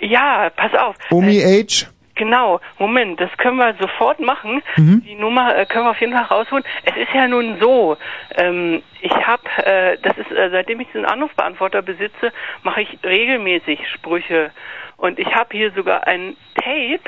ja, 0.00 0.50
pass 0.56 0.72
auf. 0.74 0.96
Omi 1.10 1.40
H. 1.40 1.86
Genau, 2.14 2.60
Moment, 2.78 3.20
das 3.20 3.30
können 3.38 3.56
wir 3.56 3.74
sofort 3.80 4.20
machen. 4.20 4.62
Mhm. 4.76 5.02
Die 5.02 5.14
Nummer 5.14 5.56
äh, 5.56 5.64
können 5.66 5.86
wir 5.86 5.90
auf 5.92 6.00
jeden 6.00 6.12
Fall 6.12 6.24
rausholen. 6.24 6.64
Es 6.84 6.94
ist 6.96 7.12
ja 7.14 7.26
nun 7.26 7.56
so, 7.58 7.96
ähm, 8.36 8.82
ich 9.00 9.12
habe, 9.12 9.42
äh, 9.64 9.96
das 10.02 10.18
ist, 10.18 10.30
äh, 10.30 10.50
seitdem 10.50 10.80
ich 10.80 10.88
diesen 10.88 11.06
Anrufbeantworter 11.06 11.80
besitze, 11.80 12.32
mache 12.64 12.82
ich 12.82 12.98
regelmäßig 13.02 13.80
Sprüche. 13.94 14.50
Und 14.98 15.18
ich 15.18 15.34
habe 15.34 15.48
hier 15.56 15.72
sogar 15.72 16.06
ein 16.06 16.36
Tape, 16.56 17.00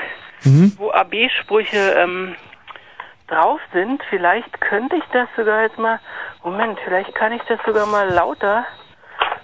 Mhm. 0.43 0.73
wo 0.77 0.91
AB-Sprüche 0.91 1.77
ähm, 1.97 2.35
drauf 3.27 3.59
sind. 3.73 4.01
Vielleicht 4.09 4.59
könnte 4.61 4.95
ich 4.97 5.03
das 5.13 5.27
sogar 5.35 5.63
jetzt 5.63 5.77
mal, 5.79 5.99
Moment, 6.43 6.77
vielleicht 6.83 7.13
kann 7.15 7.31
ich 7.31 7.41
das 7.47 7.59
sogar 7.65 7.85
mal 7.87 8.09
lauter, 8.09 8.65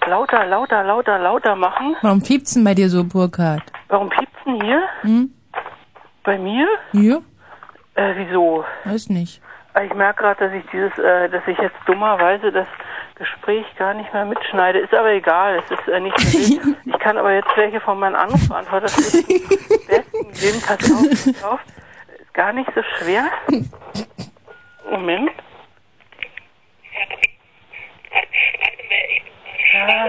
lauter, 0.06 0.46
lauter, 0.46 0.84
lauter, 0.84 1.18
lauter 1.20 1.56
machen. 1.56 1.96
Warum 2.02 2.22
piept's 2.22 2.54
denn 2.56 2.64
bei 2.64 2.74
dir 2.74 2.90
so, 2.90 3.04
Burkhard? 3.04 3.64
Warum 3.88 4.10
piept's 4.10 4.38
denn 4.46 4.62
hier? 4.62 4.82
Hm? 5.02 5.34
Bei 6.24 6.38
mir? 6.38 6.68
Ja? 6.94 7.18
Äh, 7.96 8.14
wieso? 8.16 8.64
Weiß 8.86 9.10
nicht. 9.10 9.42
Äh, 9.74 9.86
Ich 9.88 9.94
merke 9.94 10.24
gerade, 10.24 10.40
dass 10.48 10.54
ich 10.54 10.70
dieses, 10.72 10.98
äh, 10.98 11.30
dass 11.30 11.46
ich 11.48 11.58
jetzt 11.58 11.76
dummerweise 11.86 12.52
das 12.52 12.68
Gespräch 13.16 13.66
gar 13.78 13.94
nicht 13.94 14.14
mehr 14.14 14.26
mitschneide. 14.26 14.80
Ist 14.80 14.94
aber 14.94 15.12
egal, 15.12 15.62
es 15.64 15.72
ist 15.80 15.88
äh, 15.88 16.00
nicht 16.00 16.20
so 16.20 16.38
wild. 16.40 16.78
Ich 16.86 17.00
kann 17.00 17.18
aber 17.18 17.34
jetzt 17.34 17.50
welche 17.56 17.80
von 17.80 18.00
meinen 18.00 18.16
Anrufbeantworter 18.16 18.86
besten 18.86 20.32
geben. 20.34 20.62
Pass 20.66 20.92
auf, 20.92 21.10
pass 21.10 21.44
auf. 21.44 21.60
Ist 22.20 22.34
gar 22.34 22.54
nicht 22.54 22.70
so 22.76 22.82
schwer. 23.00 23.26
Moment. 24.90 25.32
Ja. 29.74 30.06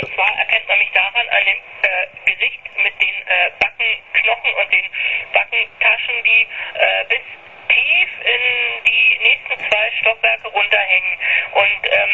Und 0.00 0.14
zwar 0.14 0.38
erkennt 0.38 0.68
man 0.68 0.78
mich 0.78 0.92
daran 0.92 1.28
an 1.28 1.44
dem 1.44 1.56
äh, 1.56 2.30
Gesicht 2.30 2.60
mit 2.82 2.92
den 3.00 3.14
äh, 3.26 3.50
Backenknochen 3.58 4.54
und 4.54 4.72
den 4.72 4.84
Backentaschen, 5.32 6.14
die 6.24 6.46
äh, 6.74 7.04
bis 7.08 7.20
tief 7.68 8.10
in 8.24 8.42
die 8.86 9.06
nächsten 9.22 9.56
zwei 9.68 9.86
Stockwerke 10.00 10.48
runterhängen. 10.48 11.14
Und 11.54 11.80
ähm, 11.84 12.12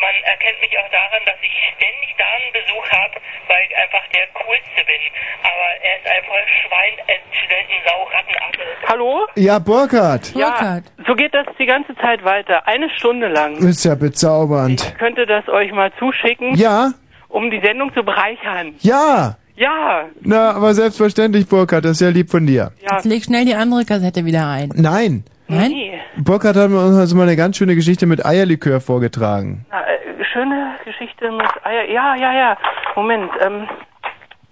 man 0.00 0.14
erkennt 0.24 0.60
mich 0.60 0.76
auch 0.78 0.90
daran, 0.90 1.22
dass 1.26 1.36
ich 1.42 1.52
ständig 1.76 2.10
da 2.18 2.24
einen 2.24 2.52
Besuch 2.52 2.86
habe, 2.90 3.14
weil 3.48 3.62
ich 3.68 3.76
einfach 3.76 4.04
der 4.14 4.26
Coolste 4.34 4.80
bin. 4.86 5.02
Aber 5.42 5.66
er 5.82 5.96
ist 5.98 6.06
einfach 6.06 6.42
Schwein, 6.62 6.94
äh, 7.08 7.18
Studenten, 7.32 7.78
Sau, 7.86 8.02
Rattenaffe. 8.04 8.64
Hallo? 8.88 9.26
Ja, 9.36 9.58
Burkhard. 9.58 10.34
Ja, 10.34 10.80
so 11.06 11.14
geht 11.14 11.34
das 11.34 11.46
die 11.58 11.66
ganze 11.66 11.94
Zeit 11.96 12.24
weiter. 12.24 12.66
Eine 12.66 12.90
Stunde 12.90 13.28
lang. 13.28 13.56
Ist 13.56 13.84
ja 13.84 13.94
bezaubernd. 13.94 14.82
Ich 14.82 14.98
könnte 14.98 15.26
das 15.26 15.48
euch 15.48 15.72
mal 15.72 15.92
zuschicken, 15.98 16.54
Ja, 16.54 16.90
um 17.28 17.50
die 17.50 17.60
Sendung 17.60 17.92
zu 17.94 18.02
bereichern. 18.04 18.74
ja. 18.80 19.36
Ja, 19.56 20.06
Na, 20.20 20.50
aber 20.52 20.74
selbstverständlich, 20.74 21.46
Burkhard, 21.48 21.84
das 21.84 21.92
ist 21.92 22.00
ja 22.00 22.08
lieb 22.08 22.30
von 22.30 22.46
dir. 22.46 22.72
ja. 22.82 22.94
Jetzt 22.94 23.04
leg 23.04 23.22
schnell 23.24 23.44
die 23.44 23.54
andere 23.54 23.84
Kassette 23.84 24.24
wieder 24.24 24.48
ein. 24.48 24.70
Nein. 24.74 25.24
Nein? 25.46 25.70
Nee. 25.70 26.00
Burkhard 26.16 26.56
hat 26.56 26.70
uns 26.70 26.96
also 26.96 27.16
mal 27.16 27.24
eine 27.24 27.36
ganz 27.36 27.56
schöne 27.56 27.74
Geschichte 27.74 28.06
mit 28.06 28.24
Eierlikör 28.24 28.80
vorgetragen. 28.80 29.64
Na, 29.70 29.80
äh, 29.82 30.24
schöne 30.32 30.74
Geschichte 30.84 31.30
mit 31.30 31.46
Eier. 31.64 31.84
Ja, 31.90 32.14
ja, 32.16 32.32
ja. 32.32 32.56
Moment. 32.96 33.30
Ähm, 33.40 33.68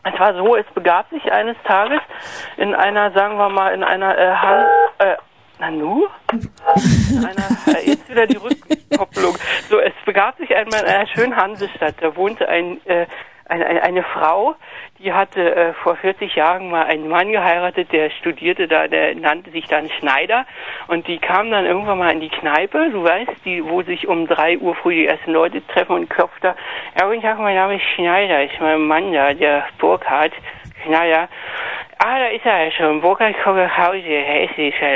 es 0.04 0.20
war 0.20 0.34
so, 0.34 0.54
es 0.56 0.66
begab 0.74 1.08
sich 1.10 1.32
eines 1.32 1.56
Tages 1.64 2.00
in 2.56 2.74
einer, 2.74 3.10
sagen 3.12 3.36
wir 3.38 3.48
mal, 3.48 3.72
in 3.74 3.82
einer 3.82 4.16
äh, 4.18 4.34
Han 4.34 4.64
äh, 4.98 5.16
Nanu? 5.60 6.06
In 6.32 7.24
einer, 7.24 7.76
äh, 7.78 7.86
jetzt 7.88 8.08
wieder 8.10 8.26
die 8.26 8.36
Rückkopplung. 8.36 9.36
So, 9.70 9.78
es 9.78 9.92
begab 10.04 10.36
sich 10.38 10.54
einmal 10.54 10.80
in 10.80 10.86
einer 10.86 11.06
schönen 11.08 11.36
Hansestadt. 11.36 11.94
Da 12.00 12.14
wohnte 12.16 12.48
ein, 12.48 12.80
äh, 12.86 13.06
eine, 13.48 13.66
eine, 13.66 13.82
eine 13.82 14.02
Frau, 14.02 14.56
die 15.02 15.12
hatte 15.12 15.54
äh, 15.54 15.72
vor 15.74 15.96
40 15.96 16.34
Jahren 16.34 16.70
mal 16.70 16.84
einen 16.84 17.08
Mann 17.08 17.32
geheiratet, 17.32 17.92
der 17.92 18.10
studierte 18.10 18.68
da, 18.68 18.86
der 18.86 19.14
nannte 19.16 19.50
sich 19.50 19.66
dann 19.66 19.90
Schneider 19.98 20.46
und 20.86 21.08
die 21.08 21.18
kam 21.18 21.50
dann 21.50 21.66
irgendwann 21.66 21.98
mal 21.98 22.12
in 22.12 22.20
die 22.20 22.28
Kneipe, 22.28 22.90
du 22.90 23.02
weißt, 23.02 23.32
die, 23.44 23.64
wo 23.64 23.82
sich 23.82 24.06
um 24.06 24.26
drei 24.26 24.58
Uhr 24.58 24.74
früh 24.76 24.94
die 24.94 25.06
ersten 25.06 25.32
Leute 25.32 25.66
treffen 25.66 25.92
und 25.92 26.10
klopft 26.10 26.42
da, 26.42 26.54
ja 26.98 27.06
guten 27.06 27.22
Tag, 27.22 27.38
mein 27.38 27.56
Name 27.56 27.76
ist 27.76 27.84
Schneider, 27.94 28.44
ist 28.44 28.60
mein 28.60 28.82
Mann 28.82 29.12
da, 29.12 29.34
der 29.34 29.64
Burkhard 29.78 30.32
Schneider. 30.84 31.28
Ah, 31.98 32.18
da 32.18 32.26
ist 32.26 32.44
er 32.44 32.64
ja 32.64 32.70
schon, 32.70 33.00
Burkhard 33.00 33.34
kommt 33.42 33.58
nach 33.58 33.76
Hause, 33.76 34.02
er 34.06 34.44
ist 34.44 34.58
nicht 34.58 34.76
schon, 34.78 34.88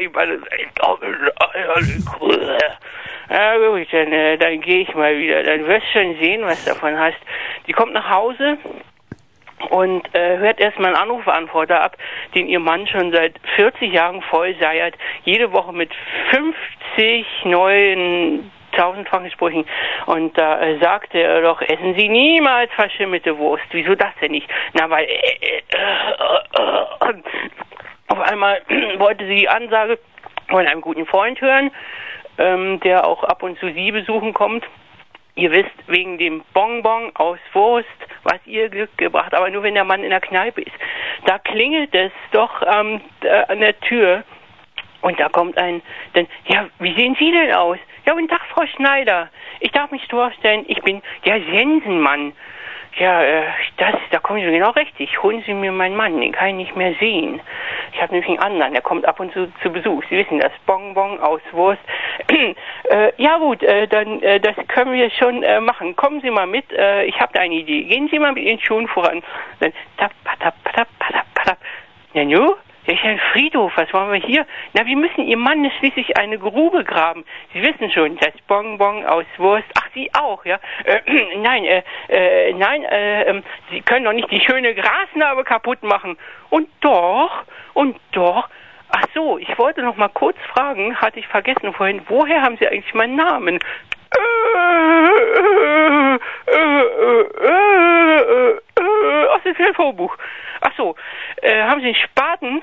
ich 0.00 0.12
meine, 0.12 0.34
ich 0.58 0.74
glaube, 0.74 1.06
ja 3.30 3.56
gut, 3.56 3.88
dann, 3.92 4.12
äh, 4.12 4.36
dann 4.36 4.60
gehe 4.60 4.82
ich 4.82 4.94
mal 4.94 5.16
wieder. 5.16 5.42
Dann 5.42 5.66
wirst 5.66 5.86
du 5.94 6.00
schon 6.00 6.16
sehen, 6.20 6.42
was 6.44 6.64
davon 6.64 6.98
hast. 6.98 7.18
Die 7.66 7.72
kommt 7.72 7.92
nach 7.92 8.10
Hause 8.10 8.58
und 9.70 10.02
äh, 10.14 10.38
hört 10.38 10.60
erstmal 10.60 10.94
einen 10.94 11.02
Anrufbeantworter 11.02 11.80
ab, 11.80 11.96
den 12.34 12.48
ihr 12.48 12.60
Mann 12.60 12.86
schon 12.86 13.12
seit 13.12 13.34
40 13.56 13.92
Jahren 13.92 14.22
voll 14.22 14.54
seiert, 14.60 14.94
jede 15.24 15.52
Woche 15.52 15.72
mit 15.72 15.90
50 16.94 17.26
neuen 17.44 18.50
tausendfachen 18.72 19.30
Sprüchen. 19.30 19.64
Und 20.06 20.36
da 20.36 20.60
äh, 20.60 20.78
sagte 20.78 21.18
er 21.18 21.42
doch, 21.42 21.60
essen 21.62 21.94
Sie 21.96 22.08
niemals 22.08 22.72
verschimmelte 22.72 23.36
Wurst. 23.38 23.64
Wieso 23.70 23.94
das 23.94 24.12
denn 24.20 24.32
nicht? 24.32 24.48
Na, 24.72 24.90
weil 24.90 25.04
äh, 25.04 25.38
äh, 25.40 25.62
äh, 25.68 27.08
äh, 27.08 27.22
auf 28.12 28.20
einmal 28.20 28.60
wollte 28.98 29.26
sie 29.26 29.36
die 29.36 29.48
Ansage 29.48 29.98
von 30.48 30.66
einem 30.66 30.82
guten 30.82 31.06
Freund 31.06 31.40
hören, 31.40 31.70
ähm, 32.38 32.78
der 32.80 33.06
auch 33.06 33.24
ab 33.24 33.42
und 33.42 33.58
zu 33.58 33.72
sie 33.72 33.90
besuchen 33.90 34.34
kommt. 34.34 34.64
Ihr 35.34 35.50
wisst, 35.50 35.72
wegen 35.86 36.18
dem 36.18 36.44
Bonbon 36.52 37.10
aus 37.14 37.38
Wurst, 37.54 37.88
was 38.24 38.38
ihr 38.44 38.68
Glück 38.68 38.96
gebracht, 38.98 39.34
aber 39.34 39.48
nur 39.48 39.62
wenn 39.62 39.72
der 39.72 39.84
Mann 39.84 40.04
in 40.04 40.10
der 40.10 40.20
Kneipe 40.20 40.60
ist. 40.60 40.76
Da 41.24 41.38
klingelt 41.38 41.94
es 41.94 42.12
doch 42.32 42.62
ähm, 42.66 43.00
äh, 43.22 43.44
an 43.48 43.60
der 43.60 43.80
Tür 43.80 44.24
und 45.00 45.18
da 45.18 45.30
kommt 45.30 45.56
ein, 45.56 45.80
dann, 46.12 46.26
ja, 46.46 46.68
wie 46.80 46.94
sehen 46.94 47.16
Sie 47.18 47.32
denn 47.32 47.54
aus? 47.54 47.78
Ja, 48.06 48.12
guten 48.12 48.28
Tag, 48.28 48.42
Frau 48.52 48.66
Schneider. 48.66 49.30
Ich 49.60 49.72
darf 49.72 49.90
mich 49.90 50.06
vorstellen, 50.06 50.66
ich 50.68 50.82
bin 50.82 51.00
der 51.24 51.40
Sensenmann. 51.50 52.32
Ja, 52.98 53.22
äh, 53.22 53.44
das, 53.78 53.94
da 54.10 54.18
kommen 54.18 54.40
Sie 54.40 54.50
genau 54.50 54.70
richtig. 54.70 55.22
Holen 55.22 55.42
Sie 55.46 55.54
mir 55.54 55.72
meinen 55.72 55.96
Mann, 55.96 56.20
den 56.20 56.32
kann 56.32 56.48
ich 56.48 56.54
nicht 56.54 56.76
mehr 56.76 56.94
sehen. 57.00 57.40
Ich 57.92 58.02
habe 58.02 58.12
nämlich 58.12 58.28
einen 58.28 58.38
anderen, 58.38 58.72
der 58.74 58.82
kommt 58.82 59.06
ab 59.06 59.18
und 59.18 59.32
zu 59.32 59.50
zu 59.62 59.70
Besuch. 59.70 60.02
Sie 60.10 60.18
wissen 60.18 60.40
das, 60.40 60.52
Bonbon 60.66 61.18
aus 61.20 61.40
Wurst. 61.52 61.80
äh, 62.28 63.12
ja 63.16 63.38
gut, 63.38 63.62
äh, 63.62 63.88
dann 63.88 64.22
äh, 64.22 64.40
das 64.40 64.56
können 64.68 64.92
wir 64.92 65.10
schon 65.10 65.42
äh, 65.42 65.60
machen. 65.60 65.96
Kommen 65.96 66.20
Sie 66.20 66.30
mal 66.30 66.46
mit, 66.46 66.70
äh, 66.72 67.04
ich 67.04 67.18
habe 67.18 67.32
da 67.32 67.40
eine 67.40 67.54
Idee. 67.54 67.84
Gehen 67.84 68.08
Sie 68.08 68.18
mal 68.18 68.32
mit 68.32 68.44
Ihren 68.44 68.60
Schuhen 68.60 68.86
voran. 68.88 69.22
Dann 69.60 69.72
tap, 69.96 70.12
patap, 70.24 70.54
patap, 70.62 70.88
patap, 70.98 71.26
patap. 71.34 71.58
Ja, 72.12 72.24
nu? 72.24 72.54
Ja, 72.86 72.94
ist 72.94 73.04
ja 73.04 73.10
ein 73.10 73.20
Friedhof, 73.32 73.72
was 73.76 73.92
wollen 73.92 74.12
wir 74.12 74.20
hier? 74.20 74.44
Na, 74.72 74.84
wir 74.84 74.96
müssen 74.96 75.24
Ihr 75.24 75.36
Mann 75.36 75.70
schließlich 75.78 76.16
eine 76.16 76.38
Grube 76.38 76.82
graben. 76.82 77.24
Sie 77.52 77.62
wissen 77.62 77.90
schon, 77.92 78.16
das 78.16 78.32
Bonbon 78.48 79.06
aus 79.06 79.24
Wurst. 79.38 79.66
Ach, 79.78 79.88
Sie 79.94 80.10
auch, 80.14 80.44
ja? 80.44 80.58
Äh, 80.84 81.00
nein, 81.38 81.64
äh, 81.64 81.82
äh, 82.08 82.52
nein, 82.54 82.82
äh, 82.82 83.22
ähm, 83.24 83.44
Sie 83.70 83.82
können 83.82 84.04
doch 84.04 84.12
nicht 84.12 84.30
die 84.32 84.40
schöne 84.40 84.74
Grasnarbe 84.74 85.44
kaputt 85.44 85.82
machen. 85.84 86.16
Und 86.50 86.68
doch, 86.80 87.44
und 87.74 87.96
doch. 88.10 88.48
Ach 88.88 89.06
so, 89.14 89.38
ich 89.38 89.56
wollte 89.58 89.82
noch 89.82 89.96
mal 89.96 90.08
kurz 90.08 90.36
fragen, 90.52 90.96
hatte 90.96 91.20
ich 91.20 91.26
vergessen 91.28 91.72
vorhin, 91.72 92.02
woher 92.08 92.42
haben 92.42 92.56
Sie 92.58 92.66
eigentlich 92.66 92.92
meinen 92.94 93.16
Namen? 93.16 93.58
Aus 99.32 99.42
dem 99.44 99.54
Telefonbuch. 99.56 100.16
Ach 100.60 100.72
so, 100.76 100.94
äh, 101.42 101.62
haben 101.62 101.80
Sie 101.80 101.86
einen 101.86 101.96
Spaten? 101.96 102.62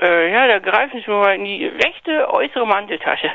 Äh, 0.00 0.32
ja, 0.32 0.46
da 0.46 0.58
greifen 0.58 1.02
Sie 1.04 1.10
mal 1.10 1.34
in 1.34 1.44
die 1.44 1.66
rechte 1.66 2.32
äußere 2.32 2.66
Manteltasche. 2.66 3.30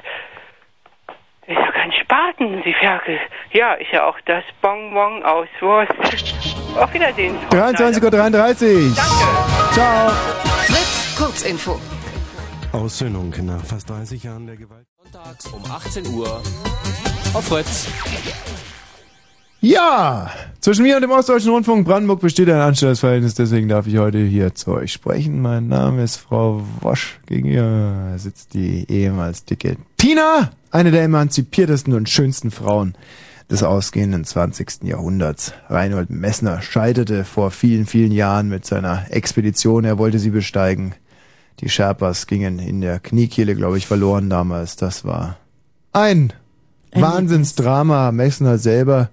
Ist 1.45 1.57
ja 1.57 1.71
kein 1.71 1.91
Spaten, 1.91 2.61
Sie 2.63 2.73
Ferkel. 2.73 3.19
Ja, 3.51 3.73
ist 3.73 3.91
ja 3.91 4.05
auch 4.05 4.17
das 4.25 4.45
Bonbon 4.61 5.23
aus 5.23 5.49
Wurst. 5.59 5.91
Auf 6.77 6.93
Wiedersehen. 6.93 7.37
Frau 7.49 7.57
23.33 7.57 8.89
Uhr. 8.89 8.95
Ciao. 9.73 10.09
Fritz, 10.67 11.15
Kurzinfo. 11.17 11.79
Aussöhnung 12.71 13.33
nach 13.41 13.63
fast 13.63 13.89
30 13.89 14.23
Jahren 14.23 14.47
der 14.47 14.55
Gewalt. 14.55 14.87
Sonntags 15.11 15.47
um 15.47 15.63
18 15.69 16.07
Uhr 16.07 16.41
auf 17.33 17.45
Fritz. 17.45 17.87
Ja, 19.59 20.29
zwischen 20.59 20.83
mir 20.83 20.95
und 20.95 21.01
dem 21.01 21.11
Ostdeutschen 21.11 21.51
Rundfunk 21.51 21.87
Brandenburg 21.87 22.19
besteht 22.19 22.49
ein 22.49 22.59
Anstellungsverhältnis, 22.59 23.33
deswegen 23.33 23.69
darf 23.69 23.87
ich 23.87 23.97
heute 23.97 24.19
hier 24.19 24.53
zu 24.53 24.73
euch 24.73 24.91
sprechen. 24.91 25.41
Mein 25.41 25.67
Name 25.67 26.03
ist 26.03 26.17
Frau 26.17 26.61
Wosch. 26.81 27.19
Gegenüber 27.25 28.13
sitzt 28.17 28.53
die 28.53 28.85
ehemals 28.91 29.45
dicke 29.45 29.77
Tina, 29.97 30.51
eine 30.69 30.91
der 30.91 31.03
emanzipiertesten 31.03 31.93
und 31.93 32.09
schönsten 32.09 32.51
Frauen 32.51 32.93
des 33.49 33.63
ausgehenden 33.63 34.25
20. 34.25 34.83
Jahrhunderts. 34.83 35.53
Reinhold 35.69 36.09
Messner 36.09 36.61
scheiterte 36.61 37.23
vor 37.23 37.51
vielen, 37.51 37.85
vielen 37.85 38.11
Jahren 38.11 38.49
mit 38.49 38.65
seiner 38.65 39.05
Expedition. 39.11 39.85
Er 39.85 39.97
wollte 39.97 40.19
sie 40.19 40.31
besteigen. 40.31 40.93
Die 41.61 41.69
Sherpas 41.69 42.27
gingen 42.27 42.59
in 42.59 42.81
der 42.81 42.99
Kniekehle, 42.99 43.55
glaube 43.55 43.77
ich, 43.77 43.87
verloren 43.87 44.29
damals. 44.29 44.75
Das 44.75 45.05
war 45.05 45.37
ein 45.93 46.33
Wahnsinnsdrama. 46.95 48.11
Messner 48.11 48.57
selber 48.57 49.09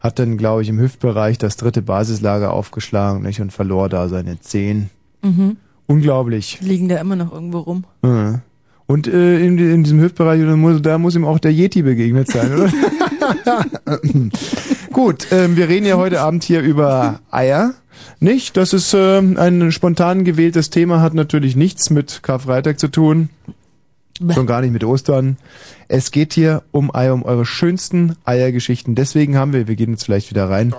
hat 0.00 0.18
dann, 0.18 0.36
glaube 0.36 0.62
ich, 0.62 0.68
im 0.68 0.78
Hüftbereich 0.78 1.38
das 1.38 1.56
dritte 1.56 1.82
Basislager 1.82 2.52
aufgeschlagen 2.52 3.22
nicht, 3.22 3.40
und 3.40 3.52
verlor 3.52 3.88
da 3.88 4.08
seine 4.08 4.40
Zehen. 4.40 4.90
Mhm. 5.22 5.56
Unglaublich. 5.86 6.58
Liegen 6.62 6.88
da 6.88 6.96
immer 6.98 7.16
noch 7.16 7.32
irgendwo 7.32 7.58
rum. 7.58 7.84
Ja. 8.04 8.40
Und 8.86 9.06
äh, 9.06 9.38
in, 9.38 9.58
in 9.58 9.84
diesem 9.84 10.00
Hüftbereich, 10.00 10.40
da 10.40 10.56
muss, 10.56 10.82
da 10.82 10.98
muss 10.98 11.14
ihm 11.14 11.24
auch 11.24 11.38
der 11.38 11.52
Yeti 11.52 11.82
begegnet 11.82 12.28
sein, 12.28 12.52
oder? 12.54 12.70
Gut, 14.92 15.28
ähm, 15.30 15.56
wir 15.56 15.68
reden 15.68 15.86
ja 15.86 15.96
heute 15.96 16.20
Abend 16.20 16.42
hier 16.42 16.60
über 16.60 17.20
Eier. 17.30 17.74
Nicht? 18.18 18.56
Das 18.56 18.72
ist 18.72 18.94
ähm, 18.94 19.36
ein 19.36 19.70
spontan 19.72 20.24
gewähltes 20.24 20.70
Thema, 20.70 21.00
hat 21.00 21.14
natürlich 21.14 21.54
nichts 21.54 21.90
mit 21.90 22.22
Karfreitag 22.22 22.80
zu 22.80 22.88
tun. 22.88 23.28
Schon 24.28 24.46
gar 24.46 24.60
nicht 24.60 24.72
mit 24.72 24.84
Ostern. 24.84 25.38
Es 25.88 26.10
geht 26.10 26.34
hier 26.34 26.62
um 26.72 26.94
Eier, 26.94 27.14
um 27.14 27.22
eure 27.22 27.46
schönsten 27.46 28.16
Eiergeschichten. 28.24 28.94
Deswegen 28.94 29.38
haben 29.38 29.52
wir, 29.52 29.66
wir 29.66 29.76
gehen 29.76 29.92
jetzt 29.92 30.04
vielleicht 30.04 30.30
wieder 30.30 30.50
rein. 30.50 30.74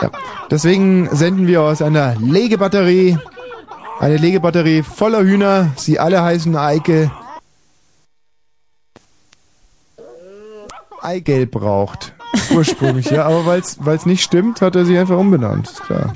Ja. 0.00 0.10
Deswegen 0.50 1.08
senden 1.14 1.46
wir 1.46 1.62
aus 1.62 1.82
einer 1.82 2.14
Legebatterie, 2.16 3.18
eine 4.00 4.16
Legebatterie 4.16 4.82
voller 4.82 5.22
Hühner. 5.22 5.70
Sie 5.76 5.98
alle 5.98 6.22
heißen 6.22 6.56
Eike. 6.56 7.10
Eigelb 11.00 11.52
braucht. 11.52 12.12
Ursprünglich, 12.50 13.10
ja. 13.10 13.24
Aber 13.24 13.46
weil 13.46 13.96
es 13.96 14.06
nicht 14.06 14.22
stimmt, 14.22 14.60
hat 14.60 14.76
er 14.76 14.84
sich 14.84 14.98
einfach 14.98 15.16
umbenannt. 15.16 15.68
Ist 15.68 15.82
klar. 15.82 16.12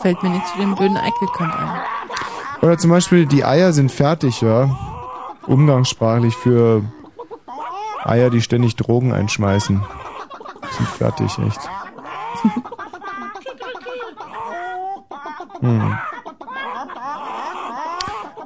Fällt 0.00 0.22
mir 0.22 0.30
nicht 0.30 0.46
zu 0.48 0.58
dem 0.58 0.74
blöden 0.74 0.96
Eichelkant 0.96 1.54
ein. 1.54 1.80
Oder 2.62 2.78
zum 2.78 2.90
Beispiel, 2.90 3.26
die 3.26 3.44
Eier 3.44 3.72
sind 3.72 3.92
fertig, 3.92 4.40
ja. 4.40 4.76
Umgangssprachlich 5.46 6.34
für 6.36 6.82
Eier, 8.04 8.30
die 8.30 8.42
ständig 8.42 8.76
Drogen 8.76 9.12
einschmeißen. 9.12 9.82
Sind 10.76 10.88
fertig, 10.88 11.38
echt. 11.38 11.60
Hm. 15.60 15.98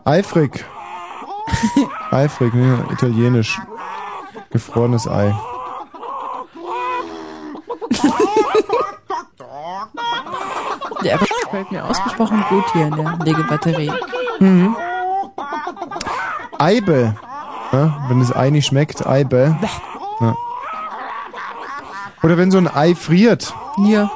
Eifrig. 0.05 0.65
Eifrig, 2.11 2.55
ne? 2.55 2.87
Italienisch. 2.91 3.61
Gefrorenes 4.51 5.07
Ei. 5.09 5.35
Der 11.03 11.19
gefällt 11.19 11.73
mir 11.73 11.85
ausgesprochen 11.85 12.45
gut 12.49 12.65
hier 12.73 12.87
in 12.87 12.97
der 12.97 13.19
Legebatterie. 13.25 13.93
Mhm. 14.39 14.77
Eibe. 16.59 17.15
Ja, 17.73 18.05
wenn 18.09 18.21
das 18.21 18.35
Ei 18.35 18.51
nicht 18.51 18.67
schmeckt, 18.67 19.07
Eibe. 19.07 19.57
Ja. 20.21 20.37
Oder 22.23 22.37
wenn 22.37 22.51
so 22.51 22.59
ein 22.59 22.69
Ei 22.69 22.95
friert. 22.95 23.55
Ja. 23.79 24.11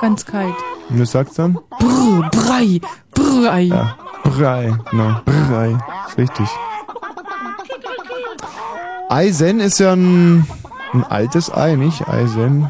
Ganz 0.00 0.26
kalt. 0.26 0.54
Und 0.88 0.98
du 0.98 1.06
sagst 1.06 1.38
dann? 1.38 1.58
Brr, 1.78 2.28
Brei, 2.30 2.80
Brei. 3.14 3.62
Ja. 3.62 3.96
Brei, 4.24 4.74
genau. 4.90 5.20
Brei. 5.24 5.78
Ist 6.08 6.18
richtig. 6.18 6.48
Eisen 9.08 9.60
ist 9.60 9.78
ja 9.78 9.92
ein, 9.92 10.48
ein 10.94 11.04
altes 11.04 11.54
Ei, 11.54 11.76
nicht? 11.76 12.08
Eisen. 12.08 12.68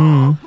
Hm. 0.00 0.38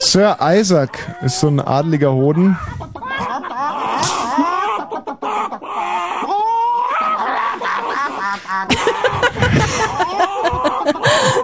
Sir 0.00 0.38
Isaac 0.40 0.98
ist 1.20 1.40
so 1.40 1.48
ein 1.48 1.60
adliger 1.60 2.10
Hoden. 2.10 2.56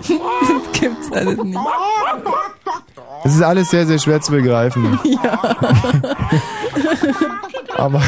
das 0.00 0.80
gibt's 0.80 1.12
alles 1.12 1.42
nicht. 1.42 1.58
Es 3.24 3.34
ist 3.34 3.42
alles 3.42 3.68
sehr, 3.68 3.86
sehr 3.86 3.98
schwer 3.98 4.22
zu 4.22 4.32
begreifen. 4.32 4.98
Ja. 5.04 5.38
Aber. 7.76 8.00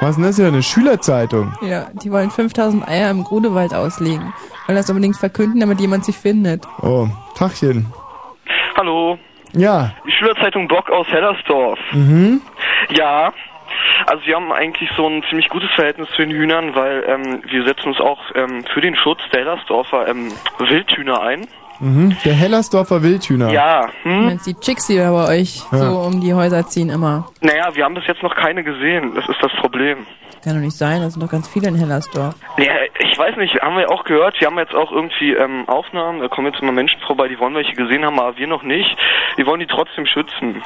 Was 0.00 0.10
ist 0.10 0.16
denn 0.16 0.24
das 0.24 0.36
hier? 0.36 0.46
Eine 0.48 0.62
Schülerzeitung? 0.62 1.52
Ja, 1.62 1.88
die 2.02 2.10
wollen 2.12 2.30
5000 2.30 2.86
Eier 2.86 3.10
im 3.10 3.24
Grudewald 3.24 3.74
auslegen. 3.74 4.32
Wollen 4.66 4.76
das 4.76 4.88
unbedingt 4.90 5.16
verkünden, 5.16 5.60
damit 5.60 5.80
jemand 5.80 6.04
sie 6.04 6.12
findet. 6.12 6.64
Oh, 6.82 7.08
Tachchen. 7.36 7.86
Hallo, 8.76 9.18
Ja. 9.52 9.92
die 10.06 10.12
Schülerzeitung 10.12 10.68
Bock 10.68 10.88
aus 10.90 11.06
Hellersdorf. 11.08 11.78
Mhm. 11.92 12.40
Ja, 12.90 13.32
Also 14.06 14.24
wir 14.24 14.36
haben 14.36 14.52
eigentlich 14.52 14.88
so 14.96 15.06
ein 15.08 15.22
ziemlich 15.28 15.48
gutes 15.48 15.70
Verhältnis 15.74 16.08
zu 16.10 16.18
den 16.22 16.30
Hühnern, 16.30 16.74
weil 16.74 17.04
ähm, 17.06 17.42
wir 17.50 17.64
setzen 17.64 17.88
uns 17.88 18.00
auch 18.00 18.18
ähm, 18.34 18.64
für 18.72 18.80
den 18.80 18.94
Schutz 18.96 19.20
der 19.32 19.40
Hellersdorfer 19.40 20.06
ähm, 20.08 20.28
Wildhühner 20.58 21.20
ein. 21.20 21.46
Mhm. 21.80 22.16
Der 22.24 22.34
Hellersdorfer 22.34 23.02
Wildhühner. 23.02 23.50
Ja, 23.50 23.88
hm? 24.02 24.24
Meinst 24.26 24.46
die 24.46 24.54
Chicks, 24.54 24.86
die 24.86 24.96
da 24.96 25.10
bei 25.12 25.28
euch 25.40 25.62
Ja. 25.72 25.78
so 25.78 25.98
um 26.00 26.20
die 26.20 26.34
Häuser 26.34 26.66
ziehen 26.66 26.90
immer. 26.90 27.28
Naja, 27.40 27.68
wir 27.74 27.84
haben 27.84 27.94
bis 27.94 28.06
jetzt 28.06 28.22
noch 28.22 28.34
keine 28.34 28.64
gesehen. 28.64 29.14
Das 29.14 29.28
ist 29.28 29.38
das 29.42 29.52
Problem. 29.60 30.06
Kann 30.44 30.54
doch 30.54 30.60
nicht 30.60 30.76
sein, 30.76 31.02
das 31.02 31.14
sind 31.14 31.22
doch 31.22 31.30
ganz 31.30 31.48
viele 31.48 31.66
in 31.68 31.74
Hellersdorf. 31.74 32.34
Ja, 32.58 32.72
ich 33.00 33.18
weiß 33.18 33.36
nicht, 33.38 33.60
haben 33.60 33.76
wir 33.76 33.90
auch 33.90 34.04
gehört, 34.04 34.40
wir 34.40 34.46
haben 34.46 34.56
jetzt 34.58 34.72
auch 34.74 34.92
irgendwie 34.92 35.32
ähm, 35.32 35.68
Aufnahmen, 35.68 36.20
da 36.20 36.28
kommen 36.28 36.46
jetzt 36.52 36.62
immer 36.62 36.70
Menschen 36.70 37.00
vorbei, 37.00 37.26
die 37.26 37.38
wollen 37.40 37.54
welche 37.56 37.72
gesehen 37.74 38.04
haben, 38.04 38.20
aber 38.20 38.36
wir 38.38 38.46
noch 38.46 38.62
nicht. 38.62 38.96
Wir 39.34 39.46
wollen 39.46 39.58
die 39.58 39.66
trotzdem 39.66 40.06
schützen. 40.06 40.62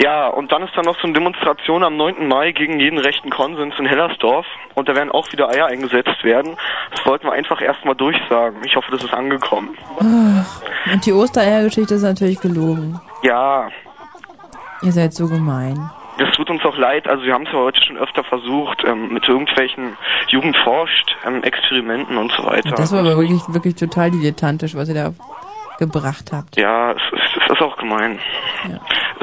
Ja, 0.00 0.28
und 0.28 0.52
dann 0.52 0.62
ist 0.62 0.76
da 0.76 0.82
noch 0.82 0.96
so 1.00 1.04
eine 1.04 1.12
Demonstration 1.12 1.82
am 1.82 1.96
9. 1.96 2.28
Mai 2.28 2.52
gegen 2.52 2.78
jeden 2.78 2.98
rechten 3.00 3.30
Konsens 3.30 3.74
in 3.80 3.86
Hellersdorf 3.86 4.46
und 4.74 4.88
da 4.88 4.94
werden 4.94 5.10
auch 5.10 5.30
wieder 5.32 5.48
Eier 5.48 5.66
eingesetzt 5.66 6.22
werden. 6.22 6.56
Das 6.92 7.04
wollten 7.04 7.26
wir 7.26 7.32
einfach 7.32 7.60
erstmal 7.60 7.96
durchsagen. 7.96 8.58
Ich 8.64 8.76
hoffe, 8.76 8.92
das 8.92 9.02
ist 9.02 9.12
angekommen. 9.12 9.76
Ach, 10.10 10.92
Und 10.92 11.04
die 11.06 11.12
Ostereiergeschichte 11.12 11.94
ist 11.94 12.02
natürlich 12.02 12.40
gelogen. 12.40 13.00
Ja, 13.22 13.68
Ihr 14.82 14.92
seid 14.92 15.12
so 15.12 15.26
gemein. 15.26 15.90
Das 16.18 16.30
tut 16.36 16.48
uns 16.50 16.64
auch 16.64 16.76
leid. 16.76 17.08
Also 17.08 17.24
wir 17.24 17.34
haben 17.34 17.46
es 17.46 17.52
ja 17.52 17.58
heute 17.58 17.80
schon 17.82 17.96
öfter 17.96 18.22
versucht, 18.22 18.84
ähm, 18.84 19.12
mit 19.12 19.26
irgendwelchen 19.28 19.96
Jugend 20.28 20.56
forscht, 20.62 21.16
ähm, 21.26 21.42
Experimenten 21.42 22.16
und 22.16 22.30
so 22.36 22.44
weiter. 22.44 22.70
Das 22.76 22.92
war 22.92 23.00
aber 23.00 23.16
wirklich, 23.16 23.40
wirklich 23.48 23.74
total 23.74 24.10
dilettantisch, 24.12 24.76
was 24.76 24.88
ihr 24.88 24.94
da 24.94 25.12
gebracht 25.80 26.30
habt. 26.32 26.56
ja, 26.56 26.92
es, 26.92 26.98
es, 27.12 27.42
es 27.44 27.52
ist 27.54 27.60
auch 27.62 27.76
gemein. 27.76 28.18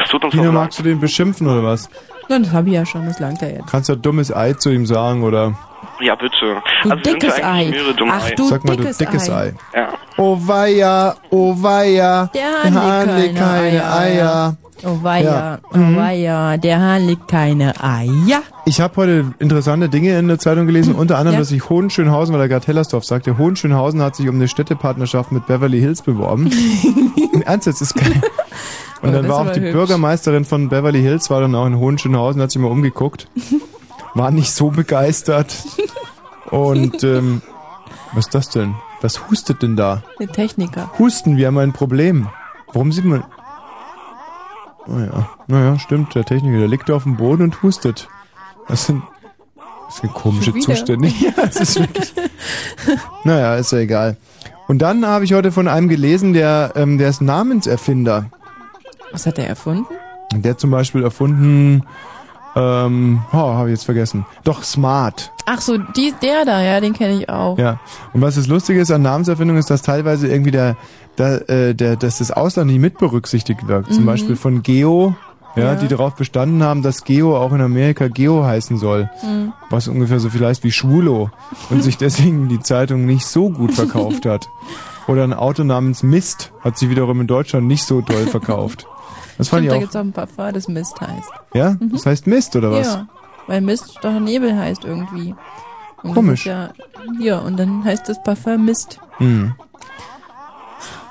Es 0.02 0.10
tut 0.10 0.24
uns 0.26 0.32
Tina, 0.34 0.44
auch 0.44 0.54
leid. 0.54 0.64
magst 0.64 0.80
du 0.80 0.84
den 0.84 1.00
beschimpfen 1.00 1.48
oder 1.48 1.64
was? 1.64 1.90
Na, 2.30 2.40
das 2.40 2.52
habe 2.52 2.68
ich 2.70 2.76
ja 2.76 2.86
schon, 2.86 3.06
das 3.06 3.20
langt 3.20 3.42
ja 3.42 3.48
jetzt. 3.50 3.68
Kannst 3.68 3.88
du 3.90 3.94
ein 3.94 4.02
dummes 4.02 4.34
Ei 4.34 4.54
zu 4.54 4.70
ihm 4.72 4.86
sagen 4.86 5.24
oder? 5.24 5.54
Ja, 6.02 6.16
bitte. 6.16 6.36
Du 6.84 6.92
also 6.92 7.04
dickes 7.04 7.44
Ei. 7.44 7.74
Ach, 8.10 8.30
du 8.32 8.48
Sag 8.50 8.64
mal, 8.66 8.76
du 8.76 8.84
dickes 8.84 8.98
dickes 8.98 9.30
Ei. 9.30 9.54
Ei. 9.74 9.80
Ja. 9.80 9.90
Oh 10.18 10.38
weia, 10.42 11.16
oh 11.30 11.56
weia, 11.58 12.30
Der 12.34 12.74
Hahn 12.74 13.18
legt 13.18 13.36
keine 13.38 13.86
Eier. 13.94 14.56
Oh 14.84 15.00
weia, 15.02 15.24
Ja. 15.24 15.58
oh 15.74 15.78
Mhm. 15.78 15.96
weia, 15.98 16.58
der 16.58 16.80
Hahn 16.80 17.08
legt 17.08 17.28
keine 17.28 17.74
Eier. 17.84 18.42
Ich 18.66 18.80
habe 18.82 18.96
heute 18.98 19.26
interessante 19.40 19.90
Dinge 19.90 20.18
in 20.18 20.28
der 20.28 20.38
Zeitung 20.40 20.68
gelesen, 20.68 20.96
unter 20.96 21.18
anderem, 21.18 21.36
Ja. 21.36 21.40
dass 21.40 21.50
sich 21.50 21.70
Hohenschönhausen, 21.70 22.34
weil 22.34 22.42
er 22.42 22.48
gerade 22.50 22.66
Hellersdorf 22.68 23.04
sagte, 23.04 23.38
Hohenschönhausen 23.38 24.02
hat 24.02 24.16
sich 24.16 24.28
um 24.30 24.36
eine 24.36 24.48
Städtepartnerschaft 24.48 25.32
mit 25.32 25.48
Beverly 25.48 25.80
Hills 25.80 26.02
beworben. 26.02 26.50
Im 27.34 27.42
Ernst, 27.42 27.68
jetzt 27.68 27.82
ist 27.82 27.96
geil. 27.96 28.14
Und 29.02 29.10
Oh, 29.10 29.14
dann 29.14 29.28
war 29.28 29.40
auch 29.42 29.52
die 29.52 29.60
hübsch. 29.60 29.74
Bürgermeisterin 29.74 30.46
von 30.46 30.70
Beverly 30.70 31.02
Hills, 31.02 31.30
war 31.30 31.42
dann 31.42 31.54
auch 31.56 31.66
in 31.68 31.78
Hohenschönhausen, 31.78 32.42
hat 32.42 32.52
sich 32.52 32.62
mal 32.62 32.70
umgeguckt. 32.72 33.28
War 34.16 34.32
nicht 34.32 34.52
so 34.52 34.72
begeistert. 34.72 35.56
Und 36.50 37.04
ähm, 37.04 37.42
was 38.14 38.26
ist 38.28 38.36
das 38.36 38.50
denn? 38.50 38.76
Was 39.02 39.30
hustet 39.30 39.62
denn 39.62 39.76
da? 39.76 40.04
Der 40.20 40.30
Techniker. 40.30 40.90
Husten, 40.98 41.38
wir 41.38 41.48
haben 41.48 41.58
ein 41.58 41.74
Problem. 41.74 42.30
Warum 42.74 42.92
sieht 42.92 43.06
man... 43.06 43.24
Naja, 44.88 45.30
naja, 45.48 45.80
stimmt, 45.80 46.16
der 46.16 46.24
Techniker, 46.24 46.60
der 46.60 46.68
liegt 46.68 46.90
auf 46.92 47.04
dem 47.04 47.18
Boden 47.18 47.44
und 47.44 47.62
hustet. 47.62 48.08
Das 48.68 48.86
sind, 48.86 49.04
das 49.88 49.98
sind 49.98 50.14
komische? 50.14 50.54
Zustände. 50.60 51.08
Ja, 51.20 51.44
es 51.44 51.58
ist 51.58 51.80
wirklich... 51.80 52.14
naja, 53.24 53.56
ist 53.56 53.72
ja 53.72 53.80
egal. 53.80 54.18
Und 54.68 54.80
dann 54.80 55.06
habe 55.06 55.26
ich 55.26 55.34
heute 55.34 55.52
von 55.52 55.68
einem 55.68 55.90
gelesen, 55.90 56.34
der, 56.34 56.74
ähm, 56.76 56.98
der 56.98 57.10
ist 57.10 57.22
Namenserfinder. 57.22 58.30
Was 59.12 59.26
hat 59.26 59.38
er 59.40 59.48
erfunden? 59.48 59.88
Der 60.34 60.52
hat 60.52 60.60
zum 60.60 60.72
Beispiel 60.72 61.04
erfunden, 61.04 61.84
ähm, 62.56 63.22
oh, 63.32 63.36
habe 63.38 63.70
ich 63.70 63.74
jetzt 63.76 63.86
vergessen. 63.86 64.26
Doch, 64.44 64.64
Smart. 64.64 65.32
Ach 65.46 65.62
so, 65.62 65.78
die, 65.78 66.14
der 66.24 66.46
da, 66.46 66.62
ja, 66.62 66.80
den 66.80 66.94
kenne 66.94 67.20
ich 67.20 67.30
auch. 67.30 67.58
Ja. 67.58 67.80
Und 68.14 68.22
was 68.22 68.36
das 68.36 68.48
Lustige 68.48 68.80
ist 68.80 68.92
an 68.92 69.02
Namenserfindung 69.02 69.58
ist, 69.58 69.70
dass 69.70 69.82
teilweise 69.82 70.28
irgendwie 70.28 70.52
der, 70.52 70.76
der, 71.18 71.50
äh, 71.50 71.76
der 71.76 71.96
dass 71.98 72.18
das 72.20 72.32
Ausland 72.32 72.72
nicht 72.72 72.80
mit 72.82 72.98
berücksichtigt 72.98 73.68
wird. 73.68 73.92
Zum 73.94 74.04
Mhm. 74.04 74.08
Beispiel 74.08 74.36
von 74.36 74.64
Geo, 74.64 75.16
ja, 75.56 75.64
Ja. 75.64 75.76
die 75.76 75.88
darauf 75.88 76.16
bestanden 76.16 76.64
haben, 76.64 76.82
dass 76.82 77.04
Geo 77.04 77.38
auch 77.38 77.52
in 77.54 77.62
Amerika 77.62 78.08
Geo 78.08 78.44
heißen 78.44 78.78
soll. 78.78 79.10
Mhm. 79.24 79.54
Was 79.70 79.88
ungefähr 79.88 80.20
so 80.20 80.30
viel 80.30 80.46
heißt 80.46 80.64
wie 80.64 80.72
Schwulo. 80.72 81.30
Und 81.70 81.84
sich 81.84 81.98
deswegen 81.98 82.48
die 82.50 82.60
Zeitung 82.62 83.06
nicht 83.06 83.26
so 83.26 83.50
gut 83.50 83.74
verkauft 83.74 84.26
hat. 84.26 84.48
Oder 85.08 85.24
ein 85.24 85.34
Auto 85.34 85.64
namens 85.64 86.02
Mist 86.02 86.52
hat 86.64 86.78
sich 86.80 86.90
wiederum 86.90 87.22
in 87.22 87.28
Deutschland 87.28 87.68
nicht 87.68 87.84
so 87.84 88.02
doll 88.02 88.26
verkauft. 88.26 88.88
Das 89.38 89.50
fand 89.50 89.62
Stimmt, 89.62 89.72
da 89.72 89.76
ich 89.76 89.82
gibt's 89.82 89.96
auch. 89.96 90.00
auch 90.00 90.06
ein 90.06 90.14
Parfum, 90.14 90.54
das 90.54 90.68
Mist 90.68 91.00
heißt. 91.02 91.30
Ja? 91.54 91.72
Mhm. 91.72 91.92
Das 91.92 92.06
heißt 92.06 92.28
Mist 92.28 92.56
oder 92.56 92.72
was? 92.72 92.88
Ja, 92.88 93.08
weil 93.48 93.62
Mist 93.62 94.00
doch 94.02 94.20
Nebel 94.20 94.58
heißt 94.58 94.86
irgendwie. 94.86 95.36
Und 96.04 96.14
Komisch. 96.14 96.46
Ja, 96.46 96.70
ja, 97.20 97.40
und 97.40 97.58
dann 97.58 97.84
heißt 97.84 98.08
das 98.08 98.22
Parfum 98.24 98.66
Mist. 98.66 99.00
Hm. 99.18 99.56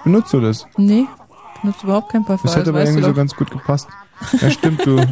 Benutzt 0.04 0.32
du 0.32 0.40
das? 0.40 0.66
Nee, 0.76 1.06
benutzt 1.62 1.82
überhaupt 1.82 2.12
kein 2.12 2.24
Parfum. 2.24 2.48
Das 2.48 2.56
hätte 2.56 2.70
aber 2.70 2.84
irgendwie 2.84 3.02
so 3.02 3.12
ganz 3.14 3.34
gut 3.34 3.50
gepasst. 3.50 3.88
Ja, 4.40 4.50
stimmt, 4.50 4.86
du. 4.86 4.96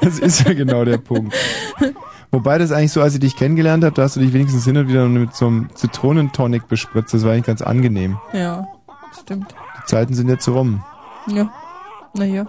das 0.00 0.18
ist 0.18 0.46
ja 0.46 0.54
genau 0.54 0.84
der 0.84 0.98
Punkt. 0.98 1.34
Wobei 2.30 2.56
das 2.58 2.72
eigentlich 2.72 2.92
so, 2.92 3.02
als 3.02 3.14
ich 3.14 3.20
dich 3.20 3.36
kennengelernt 3.36 3.84
habe, 3.84 3.94
da 3.94 4.02
hast 4.02 4.16
du 4.16 4.20
dich 4.20 4.32
wenigstens 4.32 4.64
hin 4.64 4.76
und 4.78 4.88
wieder 4.88 5.06
mit 5.06 5.34
so 5.34 5.46
einem 5.48 5.68
Zitronentonic 5.74 6.66
bespritzt. 6.66 7.12
Das 7.12 7.24
war 7.24 7.32
eigentlich 7.32 7.44
ganz 7.44 7.60
angenehm. 7.60 8.18
Ja, 8.32 8.66
stimmt. 9.20 9.54
Die 9.82 9.86
Zeiten 9.86 10.14
sind 10.14 10.28
jetzt 10.28 10.48
rum. 10.48 10.82
Ja, 11.26 11.52
naja. 12.14 12.46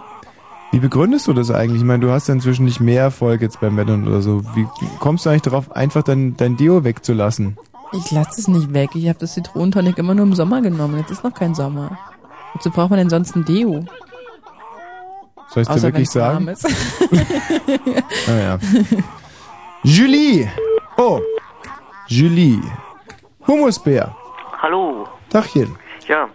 Wie 0.72 0.80
begründest 0.80 1.28
du 1.28 1.32
das 1.32 1.50
eigentlich? 1.50 1.82
Ich 1.82 1.86
meine, 1.86 2.04
du 2.04 2.10
hast 2.10 2.26
ja 2.28 2.34
inzwischen 2.34 2.64
nicht 2.64 2.80
mehr 2.80 3.02
Erfolg 3.02 3.40
jetzt 3.42 3.60
beim 3.60 3.76
Wettern 3.76 4.08
oder 4.08 4.20
so. 4.20 4.42
Wie 4.56 4.66
kommst 4.98 5.24
du 5.24 5.30
eigentlich 5.30 5.42
darauf, 5.42 5.70
einfach 5.70 6.02
dein, 6.02 6.36
dein 6.36 6.56
Deo 6.56 6.82
wegzulassen? 6.82 7.56
Ich 7.92 8.10
lasse 8.10 8.40
es 8.40 8.48
nicht 8.48 8.74
weg. 8.74 8.90
Ich 8.94 9.08
habe 9.08 9.18
das 9.20 9.34
Zitronentonic 9.34 9.98
immer 9.98 10.14
nur 10.14 10.26
im 10.26 10.34
Sommer 10.34 10.60
genommen. 10.62 10.98
Jetzt 10.98 11.12
ist 11.12 11.22
noch 11.22 11.32
kein 11.32 11.54
Sommer. 11.54 11.96
Wozu 12.54 12.70
braucht 12.70 12.90
man 12.90 12.98
denn 12.98 13.10
sonst 13.10 13.36
ein 13.36 13.44
Deo? 13.44 13.84
Soll 15.50 15.62
ich 15.62 15.68
dir 15.68 15.82
wirklich 15.82 16.12
wenn's 16.12 16.16
warm 16.16 16.46
sagen? 16.46 16.48
ist. 16.48 16.66
Naja. 18.26 18.58
Julie! 19.84 20.50
Oh! 20.96 21.20
Julie. 22.08 22.60
Humusbär. 23.46 24.16
Hallo. 24.60 25.06
Dachchen. 25.30 25.76
Ja. 26.08 26.28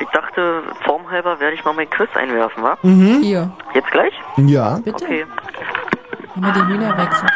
Ich 0.00 0.08
dachte, 0.08 0.62
formhalber 0.84 1.38
werde 1.40 1.54
ich 1.54 1.64
mal 1.64 1.74
mein 1.74 1.88
Quiz 1.90 2.08
einwerfen, 2.16 2.62
wa? 2.62 2.76
Mhm. 2.82 3.20
Hier. 3.22 3.50
Jetzt 3.74 3.90
gleich? 3.90 4.14
Ja. 4.38 4.78
Bitte. 4.78 5.04
Okay. 5.04 5.26
Mach 6.34 6.36
mal 6.36 6.52
die 6.52 6.72
Hühner 6.72 6.94
versteht- 6.96 7.30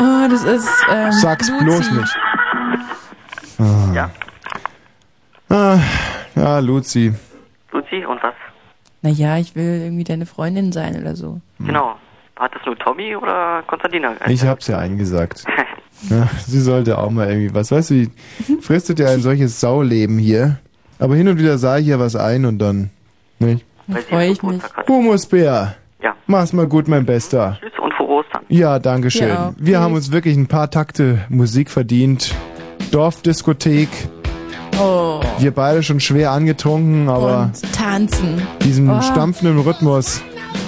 Oh, 0.00 0.28
das 0.30 0.44
ist, 0.44 0.86
ähm, 0.90 1.12
Sag's 1.12 1.48
Luzi. 1.48 1.64
bloß 1.64 1.90
nicht. 1.92 2.18
Ah. 3.58 3.92
Ja. 3.94 4.10
Ah, 5.50 5.78
ja, 6.36 6.58
Luzi. 6.60 7.12
Luzi, 7.72 8.04
und 8.04 8.22
was? 8.22 8.34
Naja, 9.02 9.38
ich 9.38 9.56
will 9.56 9.82
irgendwie 9.82 10.04
deine 10.04 10.26
Freundin 10.26 10.72
sein 10.72 11.00
oder 11.00 11.16
so. 11.16 11.40
Genau. 11.58 11.96
Hat 12.38 12.54
das 12.54 12.64
nur 12.64 12.78
Tommy 12.78 13.16
oder 13.16 13.62
Konstantina? 13.66 14.12
Ich 14.26 14.44
hab's 14.46 14.68
ja 14.68 14.78
eingesagt. 14.78 15.44
Ja, 16.10 16.28
sie 16.46 16.60
sollte 16.60 16.98
auch 16.98 17.10
mal 17.10 17.28
irgendwie 17.28 17.54
was. 17.54 17.70
Weißt 17.72 17.90
du, 17.90 17.94
die 17.94 18.10
fristet 18.60 18.98
ja 19.00 19.08
ein 19.08 19.20
solches 19.22 19.58
Sauleben 19.60 20.18
hier. 20.18 20.58
Aber 20.98 21.16
hin 21.16 21.28
und 21.28 21.38
wieder 21.38 21.58
sah 21.58 21.78
ich 21.78 21.86
ja 21.88 21.98
was 21.98 22.14
ein 22.16 22.44
und 22.44 22.58
dann. 22.58 22.90
Nicht? 23.38 23.64
Da 23.88 23.98
freue 24.08 24.30
ich 24.30 24.42
mich. 24.42 24.60
Humusbär. 24.88 25.74
Ja. 26.02 26.14
Mach's 26.26 26.52
mal 26.52 26.66
gut, 26.66 26.86
mein 26.88 27.04
Bester. 27.06 27.58
Tschüss 27.60 27.72
und 27.82 27.92
frohe 27.94 28.20
Ostern. 28.24 28.42
Ja, 28.48 28.78
danke 28.78 29.10
schön. 29.10 29.28
Ja, 29.28 29.54
Wir 29.58 29.74
tschüss. 29.74 29.76
haben 29.82 29.94
uns 29.94 30.12
wirklich 30.12 30.36
ein 30.36 30.46
paar 30.46 30.70
Takte 30.70 31.24
Musik 31.28 31.70
verdient. 31.70 32.34
Dorfdiskothek. 32.92 33.88
Oh. 34.80 35.20
Wir 35.38 35.50
beide 35.50 35.82
schon 35.82 35.98
schwer 36.00 36.30
angetrunken, 36.30 37.08
aber 37.08 37.50
Und 37.54 37.72
tanzen. 37.72 38.40
diesem 38.64 38.88
Oh. 38.90 39.00
stampfenden 39.02 39.58
Rhythmus 39.58 40.22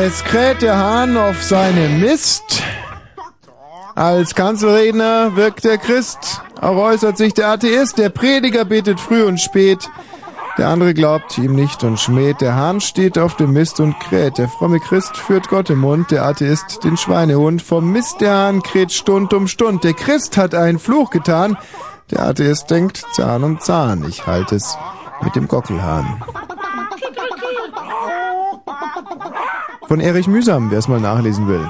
Es 0.00 0.22
kräht 0.22 0.62
der 0.62 0.78
Hahn 0.78 1.16
auf 1.16 1.42
seinem 1.42 1.98
Mist. 1.98 2.62
Als 3.96 4.36
Kanzelredner 4.36 5.34
wirkt 5.34 5.64
der 5.64 5.76
Christ. 5.76 6.40
Auch 6.60 6.76
äußert 6.76 7.18
sich 7.18 7.34
der 7.34 7.48
Atheist. 7.48 7.98
Der 7.98 8.08
Prediger 8.08 8.64
betet 8.64 9.00
früh 9.00 9.24
und 9.24 9.40
spät. 9.40 9.90
Der 10.56 10.68
andere 10.68 10.94
glaubt 10.94 11.36
ihm 11.36 11.56
nicht 11.56 11.82
und 11.82 11.98
schmäht. 11.98 12.40
Der 12.40 12.54
Hahn 12.54 12.80
steht 12.80 13.18
auf 13.18 13.34
dem 13.34 13.52
Mist 13.52 13.80
und 13.80 13.98
kräht. 13.98 14.38
Der 14.38 14.48
fromme 14.48 14.78
Christ 14.78 15.16
führt 15.16 15.48
Gott 15.48 15.68
im 15.68 15.80
Mund. 15.80 16.12
Der 16.12 16.24
Atheist 16.24 16.84
den 16.84 16.96
Schweinehund. 16.96 17.60
Vom 17.60 17.90
Mist 17.90 18.20
der 18.20 18.34
Hahn 18.34 18.62
kräht 18.62 18.92
Stund 18.92 19.34
um 19.34 19.48
Stund. 19.48 19.82
Der 19.82 19.94
Christ 19.94 20.36
hat 20.36 20.54
einen 20.54 20.78
Fluch 20.78 21.10
getan. 21.10 21.58
Der 22.12 22.22
Atheist 22.22 22.70
denkt 22.70 23.02
Zahn 23.14 23.42
um 23.42 23.58
Zahn. 23.58 24.04
Ich 24.08 24.28
halte 24.28 24.54
es 24.54 24.78
mit 25.22 25.34
dem 25.34 25.48
Gockelhahn. 25.48 26.22
Von 29.88 30.00
Erich 30.00 30.26
Mühsam, 30.26 30.70
wer 30.70 30.80
es 30.80 30.86
mal 30.86 31.00
nachlesen 31.00 31.48
will. 31.48 31.66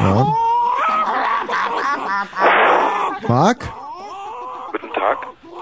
Ja. 0.00 0.26
Marc? 3.28 3.58
Guten 4.72 4.92
Tag. 4.92 5.18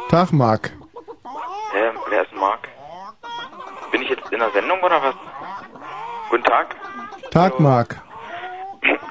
Tag, 0.09 0.33
Marc. 0.33 0.71
Hä, 1.73 1.91
wer 2.09 2.23
ist 2.23 2.35
Marc? 2.35 2.67
Bin 3.91 4.01
ich 4.01 4.09
jetzt 4.09 4.33
in 4.33 4.39
der 4.39 4.51
Sendung 4.53 4.81
oder 4.81 5.03
was? 5.03 5.15
Guten 6.31 6.45
Tag. 6.45 6.75
Tag, 7.31 7.61
Marc. 7.61 8.01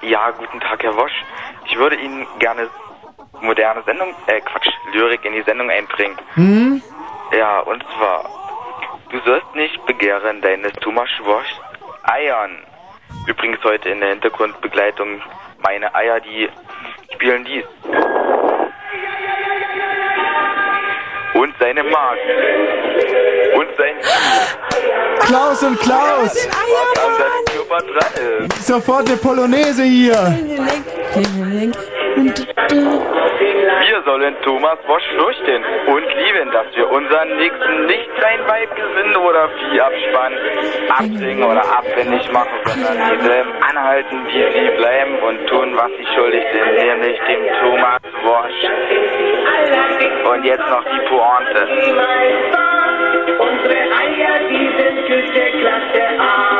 Ja, 0.02 0.32
guten 0.32 0.60
Tag, 0.60 0.82
Herr 0.82 0.98
Wosch. 0.98 1.24
Ich 1.66 1.78
würde 1.78 1.98
Ihnen 1.98 2.26
gerne 2.40 2.68
moderne 3.42 3.84
Sendung, 3.84 4.16
äh, 4.26 4.42
Quatsch, 4.42 4.70
Lyrik 4.92 5.24
in 5.24 5.34
die 5.34 5.44
Sendung 5.44 5.70
einbringen. 5.70 6.18
Hm? 6.34 6.82
Ja, 7.38 7.60
und 7.60 7.84
zwar, 7.96 8.26
du 9.12 9.20
sollst 9.20 9.54
nicht 9.54 9.86
begehren 9.86 10.42
deines 10.42 10.74
Thomas 10.82 11.10
Wosch 11.24 11.62
Eiern. 12.04 12.66
Übrigens 13.28 13.64
heute 13.64 13.90
in 13.90 14.00
der 14.00 14.10
Hintergrundbegleitung 14.10 15.22
meine 15.60 15.94
Eier, 15.94 16.20
die 16.20 16.50
spielen 17.14 17.46
dies. 17.46 17.66
Und 21.34 21.56
seine 21.60 21.84
Mark. 21.84 22.18
Und 23.56 23.68
sein 23.78 23.96
Klaus 25.20 25.64
und 25.64 25.80
Klaus! 25.80 26.46
Und 26.46 27.61
dran 27.80 28.46
ist. 28.46 28.68
Sofort 28.68 29.08
eine 29.08 29.18
Polonaise 29.18 29.84
hier! 29.84 30.16
Wir 33.82 34.02
sollen 34.06 34.36
Thomas 34.44 34.78
Bosch 34.88 35.04
fürchten 35.16 35.64
und 35.88 36.04
lieben, 36.04 36.52
dass 36.52 36.66
wir 36.76 36.90
unseren 36.90 37.38
Nächsten 37.38 37.86
nicht 37.86 38.10
sein 38.22 38.40
Weib 38.48 38.76
gesinnen 38.76 39.16
oder 39.16 39.50
Vieh 39.50 39.82
abspannen, 39.82 40.40
absingen 40.90 41.44
oder 41.44 41.62
abwendig 41.62 42.32
machen, 42.32 42.50
sondern 42.66 43.20
dieselben 43.20 43.52
anhalten, 43.62 44.26
wie 44.28 44.44
sie 44.54 44.78
bleiben 44.78 45.20
und 45.20 45.48
tun, 45.48 45.76
was 45.76 45.92
sie 45.98 46.06
schuldig 46.16 46.44
sind, 46.52 46.76
nämlich 46.76 47.20
dem 47.20 47.48
Thomas 47.62 48.02
Bosch. 48.24 48.62
Und 50.32 50.44
jetzt 50.46 50.68
noch 50.70 50.84
die 50.84 51.02
Pointe. 51.10 51.68
Unsere 53.40 53.76
Eier, 53.76 54.40
die 54.50 54.70
sind 54.78 54.98
Küche, 55.08 55.44
Klasse 55.60 56.04
A. 56.20 56.51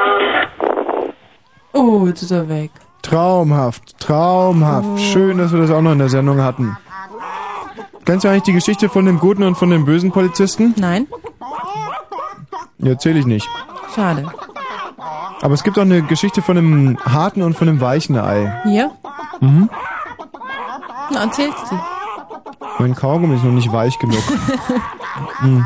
Oh, 1.74 2.06
jetzt 2.08 2.22
ist 2.24 2.32
er 2.32 2.48
weg. 2.50 2.72
Traumhaft, 3.02 3.98
traumhaft. 4.00 5.00
Schön, 5.00 5.38
dass 5.38 5.52
wir 5.52 5.60
das 5.60 5.72
auch 5.72 5.82
noch 5.82 5.92
in 5.94 6.00
der 6.00 6.10
Sendung 6.10 6.42
hatten. 6.42 6.78
Kennst 8.06 8.26
du 8.26 8.30
eigentlich 8.30 8.44
die 8.44 8.54
Geschichte 8.54 8.90
von 8.90 9.06
dem 9.06 9.20
guten 9.20 9.44
und 9.44 9.56
von 9.56 9.70
dem 9.70 9.86
bösen 9.86 10.12
Polizisten? 10.12 10.74
Nein, 10.78 11.08
Ja, 12.80 12.90
erzähl 12.92 13.18
ich 13.18 13.26
nicht. 13.26 13.48
schade. 13.96 14.26
Aber 15.42 15.54
es 15.56 15.64
gibt 15.64 15.78
auch 15.80 15.84
eine 15.84 16.04
Geschichte 16.04 16.42
von 16.44 16.56
dem 16.56 16.98
harten 17.04 17.42
und 17.42 17.56
von 17.58 17.66
dem 17.68 17.82
weichen 17.82 18.18
Ei. 18.18 18.62
Hier? 18.64 18.92
Mhm. 19.40 19.70
Na, 21.12 21.24
erzählst 21.24 21.58
du. 21.72 21.80
Mein 22.80 22.96
Kaugummi 22.96 23.36
ist 23.36 23.44
noch 23.44 23.52
nicht 23.52 23.72
weich 23.72 23.98
genug. 24.00 24.22
Mhm. 25.42 25.66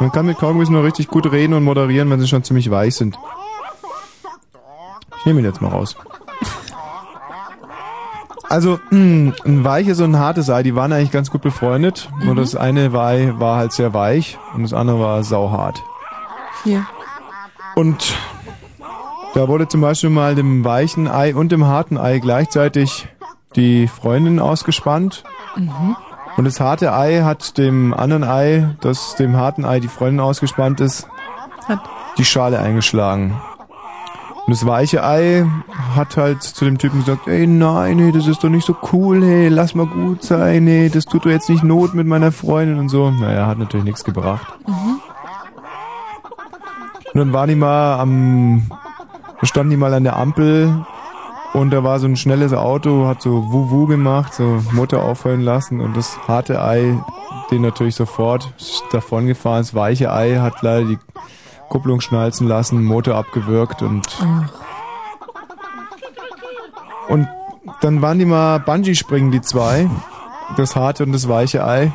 Man 0.00 0.12
kann 0.12 0.26
mit 0.26 0.38
Kaugummis 0.38 0.68
nur 0.68 0.82
richtig 0.84 1.08
gut 1.08 1.30
reden 1.30 1.54
und 1.54 1.64
moderieren, 1.64 2.10
wenn 2.10 2.20
sie 2.20 2.28
schon 2.28 2.42
ziemlich 2.44 2.70
weich 2.70 2.94
sind. 2.94 3.16
Ich 5.26 5.28
nehme 5.28 5.40
ihn 5.40 5.44
jetzt 5.46 5.60
mal 5.60 5.70
raus. 5.72 5.96
Also, 8.48 8.78
mh, 8.90 9.32
ein 9.44 9.64
weiches 9.64 10.00
und 10.00 10.14
ein 10.14 10.20
hartes 10.20 10.48
Ei, 10.50 10.62
die 10.62 10.76
waren 10.76 10.92
eigentlich 10.92 11.10
ganz 11.10 11.32
gut 11.32 11.42
befreundet. 11.42 12.08
Nur 12.22 12.34
Mhm. 12.34 12.38
das 12.38 12.54
eine 12.54 12.92
Ei 12.94 13.32
war 13.36 13.56
halt 13.56 13.72
sehr 13.72 13.92
weich 13.92 14.38
und 14.54 14.62
das 14.62 14.72
andere 14.72 15.00
war 15.00 15.24
sauhart. 15.24 15.82
Hier. 16.62 16.86
Und 17.74 18.14
da 19.34 19.48
wurde 19.48 19.66
zum 19.66 19.80
Beispiel 19.80 20.10
mal 20.10 20.36
dem 20.36 20.64
weichen 20.64 21.08
Ei 21.08 21.34
und 21.34 21.50
dem 21.50 21.64
harten 21.66 21.98
Ei 21.98 22.20
gleichzeitig 22.20 23.08
die 23.56 23.88
Freundin 23.88 24.38
ausgespannt. 24.38 25.24
Mhm. 25.56 25.96
Und 26.36 26.44
das 26.44 26.60
harte 26.60 26.92
Ei 26.94 27.22
hat 27.22 27.58
dem 27.58 27.92
anderen 27.94 28.22
Ei, 28.22 28.76
das 28.80 29.16
dem 29.16 29.36
harten 29.36 29.64
Ei 29.64 29.80
die 29.80 29.88
Freundin 29.88 30.20
ausgespannt 30.20 30.80
ist, 30.80 31.08
Hat. 31.66 31.80
die 32.16 32.24
Schale 32.24 32.60
eingeschlagen. 32.60 33.34
Und 34.46 34.52
das 34.52 34.64
weiche 34.64 35.02
Ei 35.02 35.44
hat 35.96 36.16
halt 36.16 36.42
zu 36.44 36.64
dem 36.64 36.78
Typen 36.78 37.00
gesagt, 37.00 37.26
ey, 37.26 37.48
nein, 37.48 37.96
nee, 37.96 38.12
das 38.12 38.28
ist 38.28 38.44
doch 38.44 38.48
nicht 38.48 38.64
so 38.64 38.76
cool, 38.92 39.24
hey, 39.24 39.48
lass 39.48 39.74
mal 39.74 39.86
gut 39.86 40.22
sein, 40.22 40.62
nee, 40.62 40.88
das 40.88 41.04
tut 41.04 41.26
doch 41.26 41.30
jetzt 41.30 41.48
nicht 41.48 41.64
Not 41.64 41.94
mit 41.94 42.06
meiner 42.06 42.30
Freundin 42.30 42.78
und 42.78 42.88
so. 42.88 43.10
Naja, 43.10 43.48
hat 43.48 43.58
natürlich 43.58 43.84
nichts 43.84 44.04
gebracht. 44.04 44.46
Mhm. 44.66 45.00
Und 47.12 47.20
dann 47.20 47.32
waren 47.32 47.48
die 47.48 47.56
mal 47.56 47.98
am, 47.98 48.70
standen 49.42 49.70
die 49.70 49.76
mal 49.76 49.92
an 49.94 50.04
der 50.04 50.16
Ampel 50.16 50.86
und 51.52 51.70
da 51.70 51.82
war 51.82 51.98
so 51.98 52.06
ein 52.06 52.16
schnelles 52.16 52.52
Auto, 52.52 53.06
hat 53.06 53.22
so 53.22 53.50
Wuhu 53.50 53.86
gemacht, 53.86 54.34
so 54.34 54.62
Motor 54.72 55.02
auffallen 55.02 55.40
lassen 55.40 55.80
und 55.80 55.96
das 55.96 56.18
harte 56.28 56.62
Ei, 56.62 56.96
den 57.50 57.62
natürlich 57.62 57.96
sofort 57.96 58.52
davon 58.92 59.26
gefahren. 59.26 59.62
Das 59.62 59.74
weiche 59.74 60.12
Ei 60.12 60.36
hat 60.36 60.62
leider 60.62 60.86
die 60.86 60.98
Kupplung 61.68 62.00
schnalzen 62.00 62.46
lassen, 62.46 62.84
Motor 62.84 63.16
abgewürgt 63.16 63.82
und 63.82 64.06
und 67.08 67.28
dann 67.80 68.02
waren 68.02 68.18
die 68.18 68.24
mal 68.24 68.58
Bungee-Springen, 68.58 69.30
die 69.30 69.40
zwei. 69.40 69.88
Das 70.56 70.76
harte 70.76 71.02
und 71.04 71.12
das 71.12 71.28
weiche 71.28 71.64
Ei. 71.64 71.92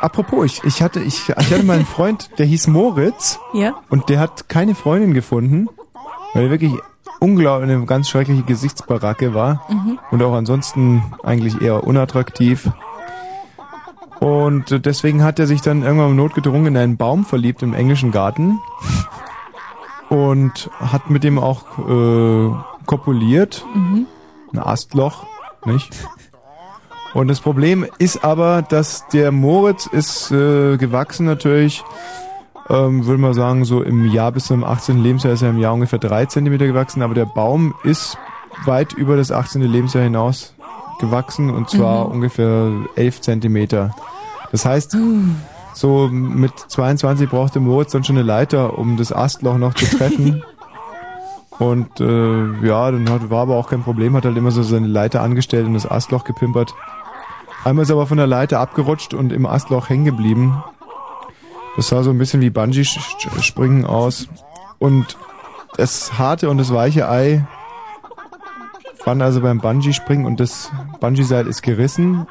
Apropos, 0.00 0.44
ich, 0.46 0.64
ich 0.64 0.82
hatte, 0.82 1.00
ich, 1.00 1.28
ich 1.28 1.36
hatte 1.36 1.62
mal 1.62 1.76
einen 1.76 1.86
Freund, 1.86 2.30
der 2.38 2.46
hieß 2.46 2.68
Moritz. 2.68 3.38
Ja. 3.52 3.74
Und 3.90 4.08
der 4.08 4.18
hat 4.18 4.48
keine 4.48 4.74
Freundin 4.74 5.12
gefunden, 5.12 5.68
weil 6.32 6.44
er 6.44 6.50
wirklich 6.50 6.72
unglaublich 7.18 7.70
eine 7.70 7.84
ganz 7.84 8.08
schreckliche 8.08 8.42
Gesichtsbaracke 8.42 9.34
war. 9.34 9.66
Mhm. 9.68 9.98
Und 10.10 10.22
auch 10.22 10.34
ansonsten 10.34 11.02
eigentlich 11.22 11.60
eher 11.60 11.84
unattraktiv. 11.84 12.70
Und 14.20 14.70
äh, 14.70 14.80
deswegen 14.80 15.24
hat 15.24 15.38
er 15.38 15.46
sich 15.46 15.62
dann 15.62 15.82
irgendwann 15.82 16.14
notgedrungen 16.14 16.66
in 16.66 16.76
einen 16.76 16.96
Baum 16.96 17.24
verliebt 17.24 17.62
im 17.62 17.74
englischen 17.74 18.12
Garten. 18.12 18.60
Und 20.10 20.70
hat 20.78 21.08
mit 21.08 21.24
dem 21.24 21.38
auch 21.38 21.64
äh, 21.78 22.50
kopuliert. 22.86 23.64
Mhm. 23.74 24.06
Ein 24.52 24.58
Astloch, 24.58 25.26
nicht? 25.64 25.94
Und 27.14 27.28
das 27.28 27.40
Problem 27.40 27.86
ist 27.98 28.24
aber, 28.24 28.62
dass 28.62 29.06
der 29.08 29.32
Moritz 29.32 29.86
ist 29.86 30.30
äh, 30.30 30.76
gewachsen 30.76 31.26
natürlich, 31.26 31.82
ähm, 32.68 33.06
würde 33.06 33.20
man 33.20 33.34
sagen, 33.34 33.64
so 33.64 33.82
im 33.82 34.06
Jahr 34.06 34.32
bis 34.32 34.46
zum 34.46 34.62
18. 34.62 35.02
Lebensjahr 35.02 35.32
ist 35.32 35.42
er 35.42 35.50
im 35.50 35.58
Jahr 35.58 35.74
ungefähr 35.74 35.98
drei 35.98 36.26
Zentimeter 36.26 36.66
gewachsen, 36.66 37.02
aber 37.02 37.14
der 37.14 37.26
Baum 37.26 37.74
ist 37.82 38.16
weit 38.64 38.92
über 38.92 39.16
das 39.16 39.32
18. 39.32 39.62
Lebensjahr 39.62 40.04
hinaus 40.04 40.54
gewachsen 41.00 41.50
und 41.50 41.68
zwar 41.68 42.06
Mhm. 42.06 42.12
ungefähr 42.12 42.70
11 42.96 43.20
Zentimeter. 43.20 43.94
Das 44.52 44.64
heißt, 44.64 44.96
so 45.74 46.08
mit 46.08 46.52
22 46.56 47.28
brauchte 47.28 47.60
Moritz 47.60 47.92
dann 47.92 48.04
schon 48.04 48.16
eine 48.16 48.24
Leiter, 48.24 48.78
um 48.78 48.96
das 48.96 49.12
Astloch 49.12 49.58
noch 49.58 49.74
zu 49.74 49.86
treffen. 49.86 50.42
Und 51.58 52.00
äh, 52.00 52.66
ja, 52.66 52.90
dann 52.90 53.10
hat, 53.10 53.28
war 53.28 53.42
aber 53.42 53.56
auch 53.56 53.68
kein 53.68 53.82
Problem, 53.82 54.16
hat 54.16 54.24
halt 54.24 54.36
immer 54.38 54.50
so 54.50 54.62
seine 54.62 54.86
Leiter 54.86 55.20
angestellt 55.20 55.66
und 55.66 55.74
das 55.74 55.88
Astloch 55.88 56.24
gepimpert. 56.24 56.72
Einmal 57.64 57.82
ist 57.82 57.90
er 57.90 57.96
aber 57.96 58.06
von 58.06 58.16
der 58.16 58.26
Leiter 58.26 58.60
abgerutscht 58.60 59.12
und 59.12 59.30
im 59.30 59.44
Astloch 59.44 59.90
hängen 59.90 60.06
geblieben. 60.06 60.64
Das 61.76 61.88
sah 61.88 62.02
so 62.02 62.08
ein 62.10 62.16
bisschen 62.16 62.40
wie 62.40 62.48
Bungee-Springen 62.48 63.84
aus. 63.84 64.26
Und 64.78 65.18
das 65.76 66.18
harte 66.18 66.48
und 66.48 66.56
das 66.56 66.72
weiche 66.72 67.10
Ei 67.10 67.44
waren 69.10 69.22
also 69.22 69.40
beim 69.40 69.58
Bungee-Springen 69.58 70.24
und 70.24 70.38
das 70.38 70.70
Bungee-Seil 71.00 71.48
ist 71.48 71.62
gerissen. 71.62 72.28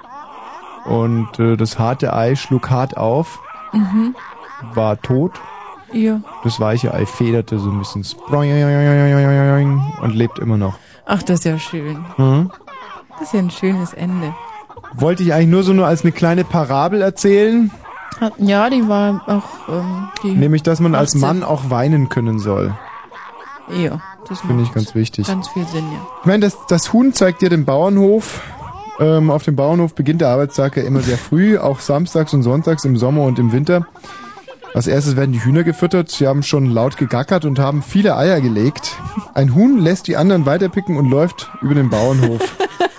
Und 0.86 1.38
äh, 1.38 1.58
das 1.58 1.78
harte 1.78 2.14
Ei 2.14 2.36
schlug 2.38 2.70
hart 2.70 2.96
auf, 2.96 3.40
Mhm. 3.74 4.16
war 4.74 5.00
tot. 5.02 5.34
Ja. 5.92 6.22
Das 6.46 6.60
weiche 6.62 6.94
Ei 6.94 7.06
federte 7.06 7.60
so 7.60 7.70
ein 7.70 7.80
bisschen 7.80 8.06
und 10.02 10.16
lebt 10.16 10.40
immer 10.40 10.58
noch. 10.58 10.76
Ach, 11.06 11.22
das 11.22 11.40
ist 11.40 11.46
ja 11.46 11.60
schön. 11.60 12.06
Mhm. 12.18 12.50
Das 13.12 13.22
ist 13.28 13.34
ja 13.34 13.40
ein 13.40 13.52
schönes 13.52 13.94
Ende. 13.94 14.34
Wollte 14.94 15.24
ich 15.24 15.34
eigentlich 15.34 15.50
nur 15.50 15.64
so 15.64 15.74
nur 15.74 15.86
als 15.86 16.04
eine 16.04 16.14
kleine 16.14 16.46
Parabel 16.46 17.02
erzählen, 17.02 17.72
Ja, 18.38 18.70
die 18.70 18.88
war 18.88 19.22
auch, 19.28 19.70
ähm, 19.70 20.08
die 20.24 20.32
nämlich 20.32 20.64
dass 20.64 20.80
man 20.80 20.96
als 20.96 21.10
18. 21.16 21.22
Mann 21.22 21.44
auch 21.44 21.70
weinen 21.70 22.08
können 22.08 22.40
soll. 22.40 22.74
Ja, 23.72 24.02
das 24.28 24.40
Finde 24.42 24.64
ich 24.64 24.70
macht 24.70 24.76
ganz 24.76 24.96
wichtig. 24.96 25.28
Ganz 25.28 25.48
viel 25.50 25.66
Sinn, 25.68 25.86
ja. 25.92 26.08
Ich 26.22 26.26
meine, 26.26 26.42
das, 26.42 26.58
das 26.68 26.94
Huhn 26.94 27.14
zeigt 27.14 27.42
dir 27.42 27.50
den 27.50 27.66
Bauernhof. 27.66 28.42
Ähm, 29.00 29.32
auf 29.32 29.44
dem 29.44 29.56
Bauernhof 29.56 29.96
beginnt 29.96 30.22
der 30.22 30.30
Arbeitstag 30.30 30.76
ja 30.76 30.84
immer 30.84 31.02
sehr 31.02 31.18
früh, 31.18 31.58
auch 31.58 31.80
samstags 31.80 32.34
und 32.34 32.44
sonntags 32.44 32.84
im 32.84 32.98
Sommer 32.98 33.24
und 33.24 33.40
im 33.40 33.52
Winter. 33.52 33.88
Als 34.74 34.88
erstes 34.88 35.16
werden 35.16 35.32
die 35.32 35.44
Hühner 35.44 35.64
gefüttert. 35.64 36.10
Sie 36.10 36.28
haben 36.28 36.44
schon 36.44 36.66
laut 36.66 36.98
gegackert 36.98 37.46
und 37.46 37.60
haben 37.60 37.82
viele 37.82 38.16
Eier 38.16 38.40
gelegt. 38.42 38.98
Ein 39.34 39.56
Huhn 39.56 39.80
lässt 39.80 40.08
die 40.08 40.18
anderen 40.18 40.46
weiterpicken 40.46 40.98
und 40.98 41.10
läuft 41.10 41.50
über 41.62 41.74
den 41.74 41.90
Bauernhof. 41.90 42.42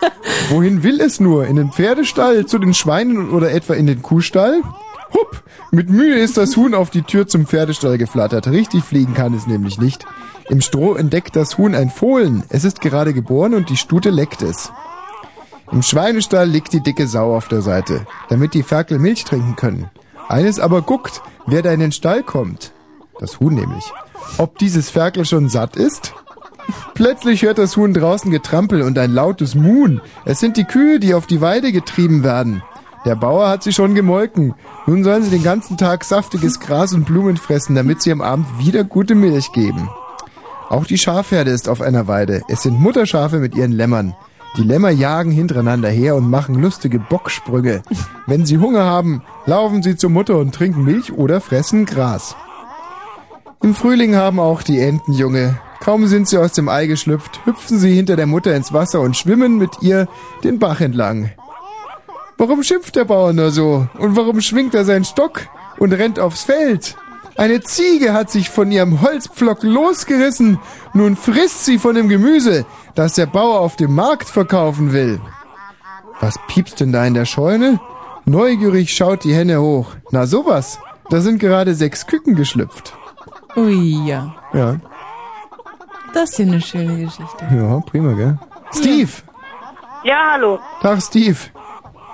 Wohin 0.51 0.83
will 0.83 1.01
es 1.01 1.21
nur? 1.21 1.47
In 1.47 1.57
den 1.57 1.71
Pferdestall, 1.71 2.47
zu 2.47 2.59
den 2.59 2.75
Schweinen 2.75 3.31
oder 3.31 3.53
etwa 3.53 3.75
in 3.75 3.87
den 3.87 4.03
Kuhstall? 4.03 4.63
Hupp! 5.13 5.43
Mit 5.71 5.89
Mühe 5.89 6.19
ist 6.19 6.37
das 6.37 6.57
Huhn 6.57 6.75
auf 6.75 6.91
die 6.91 7.03
Tür 7.03 7.27
zum 7.27 7.47
Pferdestall 7.47 7.99
geflattert. 7.99 8.49
Richtig 8.49 8.83
fliegen 8.85 9.15
kann 9.15 9.35
es 9.35 9.47
nämlich 9.47 9.79
nicht. 9.79 10.05
Im 10.49 10.61
Stroh 10.61 10.95
entdeckt 10.95 11.37
das 11.37 11.59
Huhn 11.59 11.75
ein 11.75 11.91
Fohlen. 11.91 12.43
Es 12.49 12.65
ist 12.65 12.81
gerade 12.81 13.15
geboren 13.15 13.55
und 13.55 13.71
die 13.71 13.77
Stute 13.77 14.11
leckt 14.11 14.43
es. 14.43 14.73
Im 15.71 15.83
Schweinestall 15.83 16.49
liegt 16.49 16.73
die 16.73 16.83
dicke 16.83 17.07
Sau 17.07 17.37
auf 17.37 17.47
der 17.47 17.63
Seite, 17.63 18.07
damit 18.29 18.55
die 18.55 18.65
Ferkel 18.65 18.99
Milch 18.99 19.25
trinken 19.25 19.55
können. 19.55 19.89
Eines 20.29 20.59
aber 20.59 20.83
guckt, 20.83 21.23
wer 21.47 21.63
da 21.63 21.73
in 21.73 21.81
den 21.81 21.93
Stall 21.93 22.25
kommt. 22.25 22.73
Das 23.21 23.39
Huhn 23.39 23.55
nämlich. 23.55 23.93
Ob 24.39 24.59
dieses 24.59 24.91
Ferkel 24.91 25.25
schon 25.25 25.49
satt 25.49 25.77
ist? 25.77 26.15
Plötzlich 26.95 27.43
hört 27.43 27.59
das 27.59 27.77
Huhn 27.77 27.95
draußen 27.95 28.31
Getrampel 28.31 28.83
und 28.83 28.99
ein 28.99 29.13
lautes 29.13 29.55
Muhn. 29.55 30.01
Es 30.25 30.41
sind 30.41 30.57
die 30.57 30.65
Kühe, 30.65 30.99
die 30.99 31.15
auf 31.15 31.27
die 31.27 31.41
Weide 31.41 31.73
getrieben 31.73 32.23
werden. 32.25 32.63
Der 33.05 33.15
Bauer 33.15 33.49
hat 33.49 33.63
sie 33.63 33.73
schon 33.73 33.95
gemolken. 33.95 34.55
Nun 34.87 35.05
sollen 35.05 35.23
sie 35.23 35.31
den 35.31 35.43
ganzen 35.43 35.79
Tag 35.79 36.05
saftiges 36.05 36.61
Gras 36.61 36.93
und 36.93 37.07
Blumen 37.07 37.39
fressen, 37.39 37.75
damit 37.75 38.03
sie 38.03 38.13
am 38.13 38.21
Abend 38.21 38.47
wieder 38.59 38.85
gute 38.85 39.15
Milch 39.15 39.53
geben. 39.53 39.89
Auch 40.69 40.85
die 40.85 40.99
Schafherde 40.99 41.51
ist 41.51 41.69
auf 41.69 41.81
einer 41.81 42.07
Weide. 42.07 42.43
Es 42.49 42.63
sind 42.63 42.79
Mutterschafe 42.79 43.39
mit 43.39 43.55
ihren 43.55 43.73
Lämmern. 43.73 44.15
Die 44.57 44.63
Lämmer 44.63 44.91
jagen 44.91 45.31
hintereinander 45.31 45.89
her 45.89 46.15
und 46.17 46.29
machen 46.29 46.61
lustige 46.61 46.99
Bocksprünge. 46.99 47.83
Wenn 48.27 48.45
sie 48.45 48.59
Hunger 48.59 48.85
haben, 48.85 49.23
laufen 49.47 49.83
sie 49.83 49.97
zur 49.97 50.11
Mutter 50.11 50.37
und 50.39 50.55
trinken 50.55 50.85
Milch 50.85 51.13
oder 51.13 51.41
fressen 51.41 51.87
Gras. 51.87 52.37
Im 53.63 53.75
Frühling 53.75 54.17
haben 54.17 54.41
auch 54.41 54.63
die 54.63 54.81
Enten 54.81 55.13
Junge. 55.13 55.59
Kaum 55.81 56.07
sind 56.07 56.29
sie 56.29 56.39
aus 56.39 56.53
dem 56.53 56.69
Ei 56.69 56.87
geschlüpft, 56.87 57.41
hüpfen 57.47 57.79
sie 57.79 57.95
hinter 57.95 58.17
der 58.17 58.27
Mutter 58.27 58.55
ins 58.55 58.73
Wasser 58.73 59.01
und 59.01 59.17
schwimmen 59.17 59.57
mit 59.57 59.83
ihr 59.83 60.09
den 60.45 60.59
Bach 60.59 60.81
entlang. 60.81 61.31
Warum 62.41 62.63
schimpft 62.63 62.97
der 62.97 63.05
Bauer 63.05 63.35
nur 63.35 63.51
so? 63.51 63.87
Und 63.99 64.17
warum 64.17 64.41
schwingt 64.41 64.75
er 64.75 64.87
seinen 64.87 65.05
Stock 65.05 65.43
und 65.79 65.93
rennt 65.93 66.19
aufs 66.19 66.45
Feld? 66.45 66.97
Eine 67.37 67.61
Ziege 67.61 68.15
hat 68.15 68.31
sich 68.31 68.49
von 68.49 68.73
ihrem 68.73 69.03
Holzpflock 69.03 69.63
losgerissen. 69.63 70.59
Nun 70.95 71.17
frisst 71.17 71.67
sie 71.67 71.79
von 71.79 71.95
dem 71.97 72.09
Gemüse, 72.09 72.65
das 72.95 73.13
der 73.13 73.27
Bauer 73.27 73.61
auf 73.61 73.77
dem 73.77 73.95
Markt 73.95 74.27
verkaufen 74.31 74.95
will. 74.95 75.21
Was 76.21 76.37
piepst 76.49 76.81
denn 76.81 76.93
da 76.93 77.05
in 77.05 77.13
der 77.13 77.27
Scheune? 77.27 77.79
Neugierig 78.25 78.95
schaut 78.95 79.25
die 79.25 79.35
Henne 79.35 79.61
hoch. 79.61 79.89
Na 80.11 80.27
sowas, 80.27 80.79
da 81.11 81.21
sind 81.21 81.41
gerade 81.41 81.75
sechs 81.75 82.07
Küken 82.07 82.37
geschlüpft. 82.37 82.95
Ui, 83.55 84.07
ja. 84.07 84.35
Ja, 84.55 84.77
Das 86.15 86.31
ist 86.31 86.39
ja 86.39 86.47
eine 86.47 86.61
schöne 86.63 87.05
Geschichte. 87.05 87.45
ja, 87.55 87.81
prima, 87.81 88.15
gell? 88.15 88.39
Steve! 88.73 89.11
Ja, 90.05 90.31
hallo. 90.33 90.59
Tag, 90.81 91.03
Steve. 91.03 91.37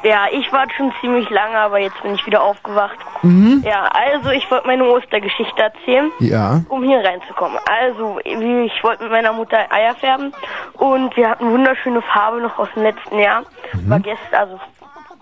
Ja, 0.07 0.27
ich 0.31 0.53
warte 0.53 0.73
schon 0.75 0.93
ziemlich 1.01 1.29
lange, 1.31 1.57
aber 1.59 1.79
jetzt 1.81 2.01
bin 2.03 2.15
ich 2.15 2.25
wieder 2.27 2.41
aufgewacht. 2.43 2.97
Mhm. 3.23 3.63
Ja, 3.67 3.89
also 3.93 4.31
ich 4.31 4.49
wollte 4.51 4.67
meine 4.69 4.85
Ostergeschichte 4.85 5.61
erzählen. 5.61 6.13
Ja. 6.21 6.61
Um 6.69 6.85
hier 6.85 6.99
reinzukommen. 7.05 7.59
Also, 7.81 8.21
wie- 8.25 8.67
ich 8.67 8.85
wollte 8.85 9.03
mit 9.03 9.13
meiner 9.13 9.33
Mutter 9.33 9.59
Eier 9.71 9.97
färben 9.97 10.33
und 10.75 11.17
wir 11.17 11.29
hatten 11.29 11.51
wunderschöne 11.51 12.03
Farbe 12.03 12.41
noch 12.41 12.57
aus 12.59 12.69
dem 12.77 12.85
letzten 12.85 13.19
Jahr. 13.19 13.43
War 13.89 13.99
gestern, 13.99 14.35
also 14.39 14.61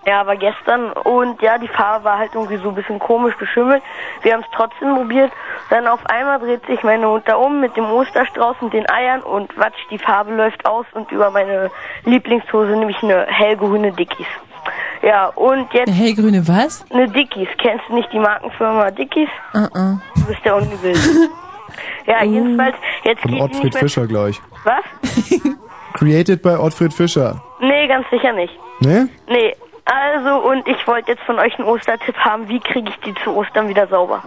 ja, 0.06 0.26
war 0.26 0.36
gestern 0.36 0.92
und 0.92 1.40
ja, 1.42 1.58
die 1.58 1.68
Farbe 1.68 2.04
war 2.04 2.18
halt 2.18 2.34
irgendwie 2.34 2.56
so 2.58 2.68
ein 2.68 2.74
bisschen 2.74 2.98
komisch 2.98 3.34
beschimmelt. 3.36 3.82
Wir 4.22 4.34
haben 4.34 4.40
es 4.42 4.46
trotzdem 4.54 4.94
probiert. 4.94 5.32
Dann 5.70 5.86
auf 5.86 6.00
einmal 6.06 6.38
dreht 6.38 6.64
sich 6.66 6.82
meine 6.82 7.06
Mutter 7.06 7.38
um 7.38 7.60
mit 7.60 7.76
dem 7.76 7.86
Osterstrauß 7.90 8.56
und 8.60 8.72
den 8.72 8.88
Eiern 8.90 9.22
und 9.22 9.56
watsch, 9.58 9.78
die 9.90 9.98
Farbe 9.98 10.34
läuft 10.34 10.66
aus 10.66 10.86
und 10.92 11.10
über 11.10 11.30
meine 11.30 11.70
Lieblingshose, 12.04 12.72
nämlich 12.76 13.02
eine 13.02 13.26
hellgrüne 13.26 13.92
Dickies. 13.92 14.26
Ja, 15.02 15.26
und 15.34 15.72
jetzt 15.74 15.88
Eine 15.88 15.96
hellgrüne 15.96 16.48
was? 16.48 16.84
eine 16.90 17.08
Dickies. 17.08 17.48
Kennst 17.58 17.84
du 17.88 17.94
nicht 17.94 18.10
die 18.12 18.18
Markenfirma 18.18 18.90
Dickies? 18.90 19.28
Uh 19.54 19.58
-uh. 19.58 19.98
Du 20.16 20.24
bist 20.26 20.44
der 20.44 20.56
Ungewild. 20.56 20.98
ja, 22.06 22.24
jedenfalls, 22.24 22.74
jetzt 23.04 23.20
Von 23.22 23.32
geht 23.32 23.40
Ottfried 23.42 23.64
nicht 23.64 23.74
mehr... 23.74 23.82
Fischer 23.82 24.06
gleich. 24.06 24.40
Was? 24.64 24.84
Created 25.94 26.42
by 26.42 26.56
Ottfried 26.56 26.92
Fischer. 26.94 27.42
Nee, 27.60 27.86
ganz 27.86 28.08
sicher 28.10 28.32
nicht. 28.32 28.52
Ne? 28.80 29.08
Nee, 29.28 29.54
also 29.84 30.48
und 30.48 30.66
ich 30.68 30.86
wollte 30.86 31.12
jetzt 31.12 31.22
von 31.24 31.38
euch 31.38 31.58
einen 31.58 31.68
Ostertipp 31.68 32.16
haben, 32.16 32.48
wie 32.48 32.60
kriege 32.60 32.88
ich 32.88 32.96
die 33.00 33.14
zu 33.22 33.34
Ostern 33.36 33.68
wieder 33.68 33.86
sauber? 33.86 34.22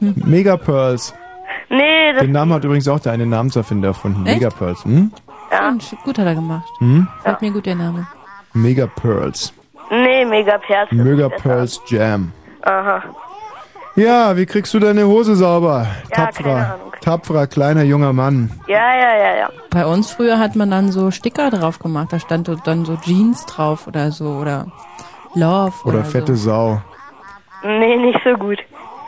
Mega 0.00 0.56
Pearls. 0.56 1.14
Nee, 1.68 2.12
das 2.12 2.22
Den 2.22 2.32
Namen 2.32 2.52
hat 2.52 2.64
übrigens 2.64 2.88
auch 2.88 3.00
der 3.00 3.12
eine 3.12 3.26
Namenserfinder 3.26 3.88
erfunden. 3.88 4.26
Echt? 4.26 4.40
Megapearls. 4.40 4.84
Hm? 4.84 5.12
Ja. 5.50 5.74
Gut 6.04 6.18
hat 6.18 6.26
er 6.26 6.34
gemacht. 6.34 6.68
Hm? 6.78 7.06
Fällt 7.22 7.40
mir 7.40 7.52
gut 7.52 7.66
der 7.66 7.74
Name. 7.76 8.06
Megapearls. 8.52 9.54
Nee, 9.90 10.24
Megaperls. 10.24 10.90
ist 10.90 10.98
besser. 10.98 11.04
Megapearls 11.04 11.80
Jam. 11.86 12.32
Aha. 12.62 13.02
Ja, 13.94 14.36
wie 14.36 14.46
kriegst 14.46 14.72
du 14.74 14.78
deine 14.78 15.06
Hose 15.06 15.36
sauber? 15.36 15.86
Ja, 16.10 16.16
keine 16.16 16.26
Tapferer. 16.32 16.78
Tapferer, 17.02 17.46
kleiner, 17.46 17.82
junger 17.82 18.12
Mann. 18.12 18.50
Ja, 18.66 18.94
ja, 18.94 19.16
ja, 19.16 19.36
ja. 19.36 19.48
Bei 19.70 19.84
uns 19.86 20.10
früher 20.12 20.38
hat 20.38 20.56
man 20.56 20.70
dann 20.70 20.92
so 20.92 21.10
Sticker 21.10 21.50
drauf 21.50 21.78
gemacht. 21.78 22.08
Da 22.12 22.18
stand 22.18 22.50
dann 22.64 22.84
so 22.84 22.96
Jeans 22.96 23.44
drauf 23.46 23.86
oder 23.86 24.10
so 24.12 24.30
oder 24.40 24.66
Love 25.34 25.72
oder, 25.84 25.98
Oder 25.98 26.04
fette 26.04 26.36
so. 26.36 26.50
Sau. 26.50 26.82
Nee, 27.64 27.96
nicht 27.96 28.20
so 28.24 28.34
gut. 28.34 28.58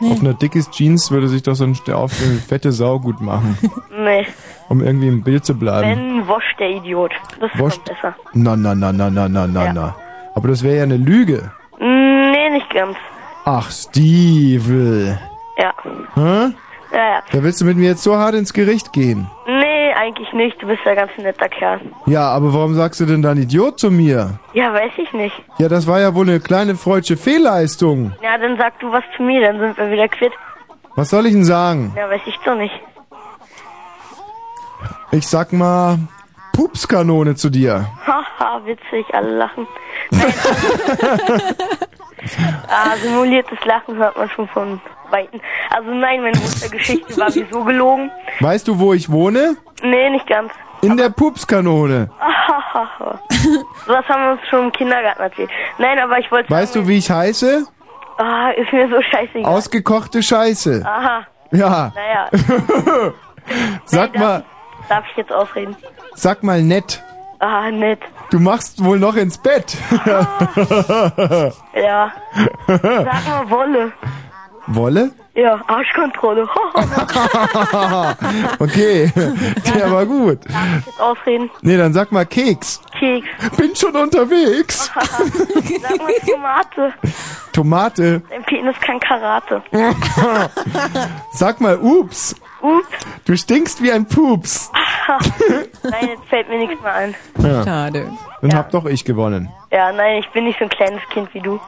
Auf 0.01 0.19
einer 0.19 0.33
dickes 0.33 0.69
Jeans 0.71 1.09
würde 1.09 1.29
sich 1.29 1.41
doch 1.41 1.55
so 1.55 1.63
ein 1.63 1.75
auf 1.93 2.11
eine 2.21 2.35
fette 2.39 2.71
Sau 2.73 2.99
gut 2.99 3.21
machen, 3.21 3.57
Nee. 3.97 4.27
um 4.67 4.83
irgendwie 4.83 5.07
im 5.07 5.23
Bild 5.23 5.45
zu 5.45 5.55
bleiben. 5.57 5.89
Wenn 5.89 6.27
Wosch 6.27 6.53
der 6.59 6.69
Idiot. 6.69 7.13
Das 7.39 7.49
ist 7.53 7.59
Wosch- 7.59 7.79
besser. 7.79 8.13
Na, 8.33 8.55
na, 8.57 8.75
na, 8.75 8.91
na, 8.91 9.09
na, 9.09 9.29
na, 9.29 9.47
na, 9.47 9.63
Ja. 9.65 9.73
na. 9.73 9.95
Aber 10.35 10.49
das 10.49 10.63
wäre 10.63 10.77
ja 10.77 10.83
eine 10.83 10.97
Lüge. 10.97 11.49
Nee, 11.79 12.49
nicht 12.51 12.69
ganz. 12.73 12.97
Ach, 13.47 13.69
Stiefel. 13.69 15.19
Ja. 15.57 15.71
Hä? 16.15 16.51
Ja, 16.91 17.09
ja. 17.09 17.23
Da 17.31 17.43
willst 17.43 17.61
du 17.61 17.65
mit 17.65 17.77
mir 17.77 17.89
jetzt 17.89 18.01
so 18.01 18.17
hart 18.17 18.33
ins 18.33 18.53
Gericht 18.53 18.91
gehen? 18.91 19.29
Nee, 19.45 19.93
eigentlich 19.93 20.33
nicht. 20.33 20.59
Du 20.61 20.67
bist 20.67 20.81
ja 20.83 20.95
ganz 20.95 21.11
netter 21.17 21.47
Kerl. 21.49 21.79
Ja, 22.07 22.29
aber 22.29 22.53
warum 22.55 22.73
sagst 22.73 22.99
du 23.01 23.05
denn 23.05 23.21
dann 23.21 23.37
Idiot 23.37 23.79
zu 23.79 23.91
mir? 23.91 24.39
Ja, 24.53 24.73
weiß 24.73 24.93
ich 24.97 25.13
nicht. 25.13 25.35
Ja, 25.59 25.67
das 25.69 25.85
war 25.85 25.99
ja 25.99 26.15
wohl 26.15 26.27
eine 26.27 26.39
kleine 26.39 26.75
freudsche 26.75 27.17
Fehlleistung. 27.17 28.13
Ja, 28.23 28.37
dann 28.39 28.57
sag 28.57 28.79
du 28.79 28.91
was 28.91 29.03
zu 29.15 29.21
mir, 29.21 29.41
dann 29.41 29.59
sind 29.59 29.77
wir 29.77 29.91
wieder 29.91 30.07
quitt. 30.07 30.33
Was 30.95 31.11
soll 31.11 31.27
ich 31.27 31.33
denn 31.33 31.45
sagen? 31.45 31.93
Ja, 31.95 32.09
weiß 32.09 32.21
ich 32.25 32.37
doch 32.45 32.55
nicht. 32.55 32.73
Ich 35.11 35.27
sag 35.27 35.53
mal 35.53 35.99
Pupskanone 36.53 37.35
zu 37.35 37.51
dir. 37.51 37.85
Haha, 38.07 38.65
witzig, 38.65 39.05
alle 39.13 39.37
lachen. 39.37 39.67
Nein. 40.09 40.33
ah, 42.67 42.95
simuliertes 42.97 43.57
Lachen 43.65 43.97
hört 43.97 44.17
man 44.17 44.29
schon 44.29 44.47
von 44.49 44.81
Weitem. 45.09 45.39
Also 45.69 45.91
nein, 45.91 46.21
meine 46.21 46.37
Mustergeschichte 46.37 47.17
war 47.17 47.27
wieso 47.33 47.63
gelogen. 47.63 48.11
Weißt 48.39 48.67
du, 48.67 48.77
wo 48.79 48.93
ich 48.93 49.09
wohne? 49.11 49.55
Nee, 49.83 50.09
nicht 50.09 50.27
ganz. 50.27 50.51
In 50.81 50.97
der 50.97 51.09
Pupskanone. 51.09 52.09
Was 53.87 54.05
haben 54.09 54.23
wir 54.23 54.31
uns 54.33 54.41
schon 54.49 54.65
im 54.65 54.71
Kindergarten 54.71 55.21
erzählt. 55.21 55.49
Nein, 55.77 55.97
aber 55.99 56.19
ich 56.19 56.29
wollte 56.31 56.49
Weißt 56.49 56.75
du, 56.75 56.87
wie 56.87 56.97
ich 56.97 57.09
heiße? 57.09 57.65
Ah, 58.17 58.49
ist 58.51 58.71
mir 58.71 58.87
so 58.89 59.01
scheißegal. 59.01 59.45
Ausgekochte 59.45 60.21
Scheiße. 60.23 60.83
Aha. 60.85 61.25
Ja. 61.51 61.91
Naja, 61.95 62.29
Sag 63.85 64.17
mal, 64.17 64.43
darf 64.89 65.05
ich 65.11 65.17
jetzt 65.17 65.31
ausreden? 65.31 65.75
sag 66.15 66.43
mal 66.43 66.61
nett. 66.61 67.03
Ah, 67.39 67.69
nett. 67.69 67.99
Du 68.31 68.39
machst 68.39 68.83
wohl 68.83 68.99
noch 68.99 69.15
ins 69.15 69.37
Bett. 69.37 69.77
Ja. 71.75 72.11
Sag 72.67 73.27
mal 73.27 73.49
Wolle. 73.49 73.91
Wolle? 74.67 75.11
Ja, 75.35 75.61
Arschkontrolle. 75.67 76.43
okay, 78.59 79.11
der 79.75 79.91
war 79.91 80.05
gut. 80.05 80.39
Ausreden? 80.97 81.51
Nee, 81.61 81.75
dann 81.77 81.93
sag 81.93 82.11
mal 82.13 82.25
Keks. 82.25 82.81
Keks. 82.97 83.27
Bin 83.57 83.75
schon 83.75 83.95
unterwegs. 83.95 84.89
Sag 84.95 85.97
mal 85.99 86.13
Tomate. 86.25 86.93
Tomate. 87.51 88.21
Dein 88.29 88.43
Penis 88.45 88.75
kann 88.79 88.99
Karate. 89.01 89.61
Sag 91.33 91.59
mal 91.59 91.77
Ups. 91.77 92.35
Ups. 92.65 92.87
Du 93.25 93.37
stinkst 93.37 93.81
wie 93.83 93.91
ein 93.91 94.05
Pups. 94.05 94.71
Nein, 95.83 96.07
jetzt 96.09 96.25
fällt 96.29 96.49
mir 96.49 96.57
nichts 96.57 96.81
mehr 96.81 96.93
ein. 96.93 97.15
Ja. 97.39 97.63
Schade. 97.63 98.11
Dann 98.41 98.55
hab 98.55 98.71
doch 98.71 98.85
ich 98.85 99.05
gewonnen. 99.05 99.49
Ja, 99.71 99.91
nein, 99.91 100.17
ich 100.19 100.29
bin 100.31 100.45
nicht 100.45 100.57
so 100.59 100.65
ein 100.65 100.69
kleines 100.69 101.01
Kind 101.09 101.33
wie 101.33 101.41
du. 101.41 101.59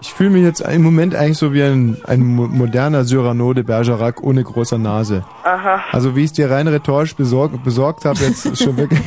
Ich 0.00 0.12
fühle 0.12 0.30
mich 0.30 0.42
jetzt 0.42 0.60
im 0.60 0.82
Moment 0.82 1.14
eigentlich 1.14 1.38
so 1.38 1.52
wie 1.52 1.62
ein, 1.62 1.96
ein 2.06 2.20
mo- 2.34 2.48
moderner 2.48 3.04
Cyrano 3.04 3.52
de 3.54 3.62
Bergerac 3.62 4.22
ohne 4.22 4.42
großer 4.42 4.76
Nase. 4.76 5.24
Aha. 5.44 5.82
Also 5.92 6.14
wie 6.16 6.20
ich 6.20 6.26
es 6.26 6.32
dir 6.32 6.50
rein 6.50 6.68
rhetorisch 6.68 7.14
besorgt, 7.16 7.62
besorgt 7.64 8.04
habe, 8.04 8.18
jetzt 8.18 8.44
ist 8.44 8.62
schon 8.64 8.76
wirklich... 8.76 9.00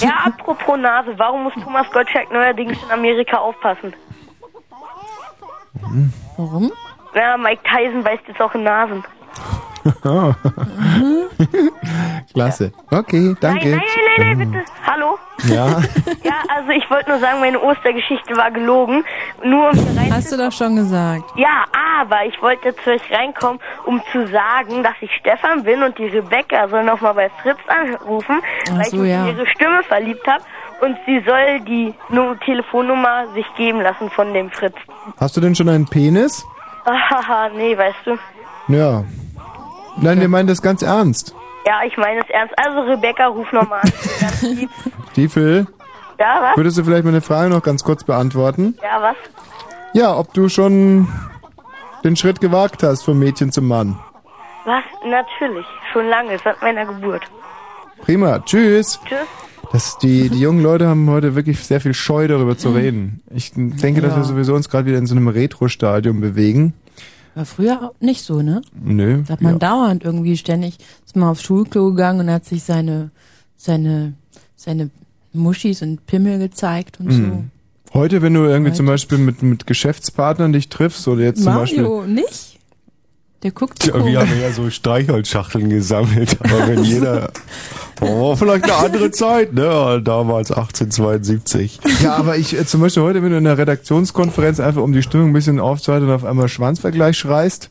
Ja, 0.00 0.10
apropos 0.26 0.78
Nase, 0.78 1.14
warum 1.16 1.44
muss 1.44 1.54
Thomas 1.64 1.90
Gottschalk 1.90 2.30
neuerdings 2.32 2.76
in 2.82 2.90
Amerika 2.92 3.38
aufpassen? 3.38 3.92
Warum? 6.36 6.70
Ja, 7.14 7.36
Mike 7.36 7.62
Tyson 7.64 8.02
beißt 8.04 8.22
jetzt 8.28 8.40
auch 8.40 8.54
in 8.54 8.62
Nasen. 8.62 9.02
Klasse. 12.34 12.72
Okay, 12.90 13.34
danke. 13.40 13.68
Nein, 13.70 13.80
nein, 13.80 14.04
nein, 14.18 14.38
nein, 14.38 14.50
bitte. 14.50 14.64
Hallo? 14.86 15.18
Ja. 15.48 15.80
Ja, 16.22 16.34
also 16.54 16.70
ich 16.70 16.88
wollte 16.90 17.10
nur 17.10 17.18
sagen, 17.18 17.40
meine 17.40 17.58
Ostergeschichte 17.60 18.36
war 18.36 18.50
gelogen. 18.50 19.04
Nur 19.42 19.70
um 19.70 19.74
hier 19.76 20.00
rein 20.00 20.12
Hast 20.14 20.30
du 20.32 20.36
doch 20.36 20.52
schon 20.52 20.76
gesagt. 20.76 21.24
Ja, 21.36 21.64
aber 22.00 22.24
ich 22.26 22.40
wollte 22.42 22.74
zu 22.76 22.90
euch 22.90 23.10
reinkommen, 23.10 23.58
um 23.86 24.00
zu 24.12 24.26
sagen, 24.26 24.82
dass 24.82 24.92
ich 25.00 25.10
Stefan 25.18 25.62
bin 25.62 25.82
und 25.82 25.96
die 25.98 26.06
Rebecca 26.06 26.68
soll 26.68 26.84
nochmal 26.84 27.14
bei 27.14 27.30
Fritz 27.42 27.58
anrufen, 27.68 28.40
Ach 28.70 28.76
weil 28.78 28.84
so, 28.84 28.96
ich 28.96 29.02
mich 29.02 29.10
ja. 29.10 29.26
in 29.26 29.36
ihre 29.36 29.46
Stimme 29.46 29.82
verliebt 29.84 30.26
habe 30.26 30.42
und 30.82 30.96
sie 31.06 31.20
soll 31.26 31.60
die 31.60 31.94
Nu- 32.10 32.34
Telefonnummer 32.44 33.26
sich 33.34 33.46
geben 33.56 33.80
lassen 33.80 34.10
von 34.10 34.32
dem 34.34 34.50
Fritz. 34.50 34.76
Hast 35.18 35.36
du 35.36 35.40
denn 35.40 35.54
schon 35.54 35.68
einen 35.70 35.86
Penis? 35.86 36.44
Haha, 36.84 37.48
nee, 37.56 37.76
weißt 37.76 37.98
du. 38.04 38.16
Ja. 38.68 39.04
Nein, 39.98 40.20
wir 40.20 40.28
meinen 40.28 40.46
das 40.48 40.62
ganz 40.62 40.82
ernst. 40.82 41.34
Ja, 41.66 41.80
ich 41.86 41.96
meine 41.96 42.20
es 42.20 42.30
ernst. 42.30 42.54
Also 42.56 42.80
Rebecca, 42.90 43.26
ruf 43.26 43.50
nochmal 43.52 43.80
an. 43.82 43.92
Stiefel, 45.12 45.66
Ja, 46.18 46.38
was? 46.42 46.56
würdest 46.56 46.78
du 46.78 46.84
vielleicht 46.84 47.04
meine 47.04 47.20
Frage 47.20 47.50
noch 47.50 47.62
ganz 47.62 47.84
kurz 47.84 48.04
beantworten? 48.04 48.76
Ja, 48.82 49.02
was? 49.02 49.16
Ja, 49.92 50.16
ob 50.16 50.32
du 50.34 50.48
schon 50.48 51.08
den 52.04 52.16
Schritt 52.16 52.40
gewagt 52.40 52.82
hast 52.82 53.02
vom 53.02 53.18
Mädchen 53.18 53.52
zum 53.52 53.68
Mann. 53.68 53.98
Was? 54.64 54.84
Natürlich. 55.04 55.66
Schon 55.92 56.06
lange, 56.08 56.38
seit 56.42 56.60
meiner 56.62 56.86
Geburt. 56.86 57.22
Prima, 58.02 58.38
tschüss. 58.40 59.00
Tschüss. 59.06 59.18
Das, 59.72 59.98
die, 59.98 60.30
die 60.30 60.40
jungen 60.40 60.62
Leute 60.62 60.88
haben 60.88 61.08
heute 61.10 61.36
wirklich 61.36 61.64
sehr 61.64 61.80
viel 61.80 61.94
Scheu 61.94 62.26
darüber 62.26 62.56
zu 62.58 62.70
reden. 62.70 63.22
Ich 63.32 63.52
denke, 63.54 64.00
dass 64.00 64.16
wir 64.16 64.24
sowieso 64.24 64.54
uns 64.54 64.68
gerade 64.68 64.86
wieder 64.86 64.98
in 64.98 65.06
so 65.06 65.14
einem 65.14 65.28
Retro-Stadium 65.28 66.20
bewegen. 66.20 66.74
War 67.34 67.44
früher 67.44 67.92
nicht 68.00 68.22
so, 68.22 68.42
ne? 68.42 68.62
Nö. 68.82 69.22
Da 69.26 69.34
hat 69.34 69.40
man 69.40 69.54
ja. 69.54 69.58
dauernd 69.58 70.04
irgendwie 70.04 70.36
ständig, 70.36 70.78
ist 71.04 71.16
mal 71.16 71.30
aufs 71.30 71.42
Schulklo 71.42 71.90
gegangen 71.90 72.20
und 72.20 72.30
hat 72.30 72.44
sich 72.44 72.64
seine, 72.64 73.10
seine, 73.56 74.14
seine 74.56 74.90
Muschis 75.32 75.82
und 75.82 76.06
Pimmel 76.06 76.38
gezeigt 76.38 76.98
und 77.00 77.12
so. 77.12 77.22
Mhm. 77.22 77.50
Heute, 77.92 78.22
wenn 78.22 78.34
du 78.34 78.44
irgendwie 78.44 78.72
zum 78.72 78.86
Beispiel 78.86 79.18
mit, 79.18 79.42
mit 79.42 79.66
Geschäftspartnern 79.66 80.52
dich 80.52 80.68
triffst 80.68 81.06
oder 81.08 81.22
jetzt 81.22 81.42
zum 81.42 81.54
Beispiel. 81.54 81.82
Mario, 81.82 82.06
nicht? 82.06 82.49
Der 83.42 83.52
guckt 83.52 83.82
so 83.82 84.04
wir 84.04 84.20
haben 84.20 84.38
ja 84.38 84.52
so 84.52 84.68
Streichholzschachteln 84.68 85.70
gesammelt, 85.70 86.36
aber 86.40 86.68
wenn 86.68 86.84
jeder. 86.84 87.30
Oh, 88.02 88.34
vielleicht 88.34 88.64
eine 88.64 88.76
andere 88.76 89.10
Zeit, 89.10 89.52
ne? 89.52 90.00
Damals 90.02 90.50
1872. 90.50 91.80
Ja, 92.02 92.16
aber 92.16 92.38
ich 92.38 92.58
äh, 92.58 92.64
zum 92.64 92.80
Beispiel 92.80 93.02
heute, 93.02 93.22
wenn 93.22 93.30
du 93.30 93.36
in 93.36 93.44
der 93.44 93.58
Redaktionskonferenz 93.58 94.58
einfach 94.58 94.80
um 94.80 94.94
die 94.94 95.02
Stimmung 95.02 95.28
ein 95.28 95.32
bisschen 95.34 95.60
aufzuhalten 95.60 96.08
und 96.08 96.14
auf 96.14 96.24
einmal 96.24 96.48
Schwanzvergleich 96.48 97.18
schreist 97.18 97.68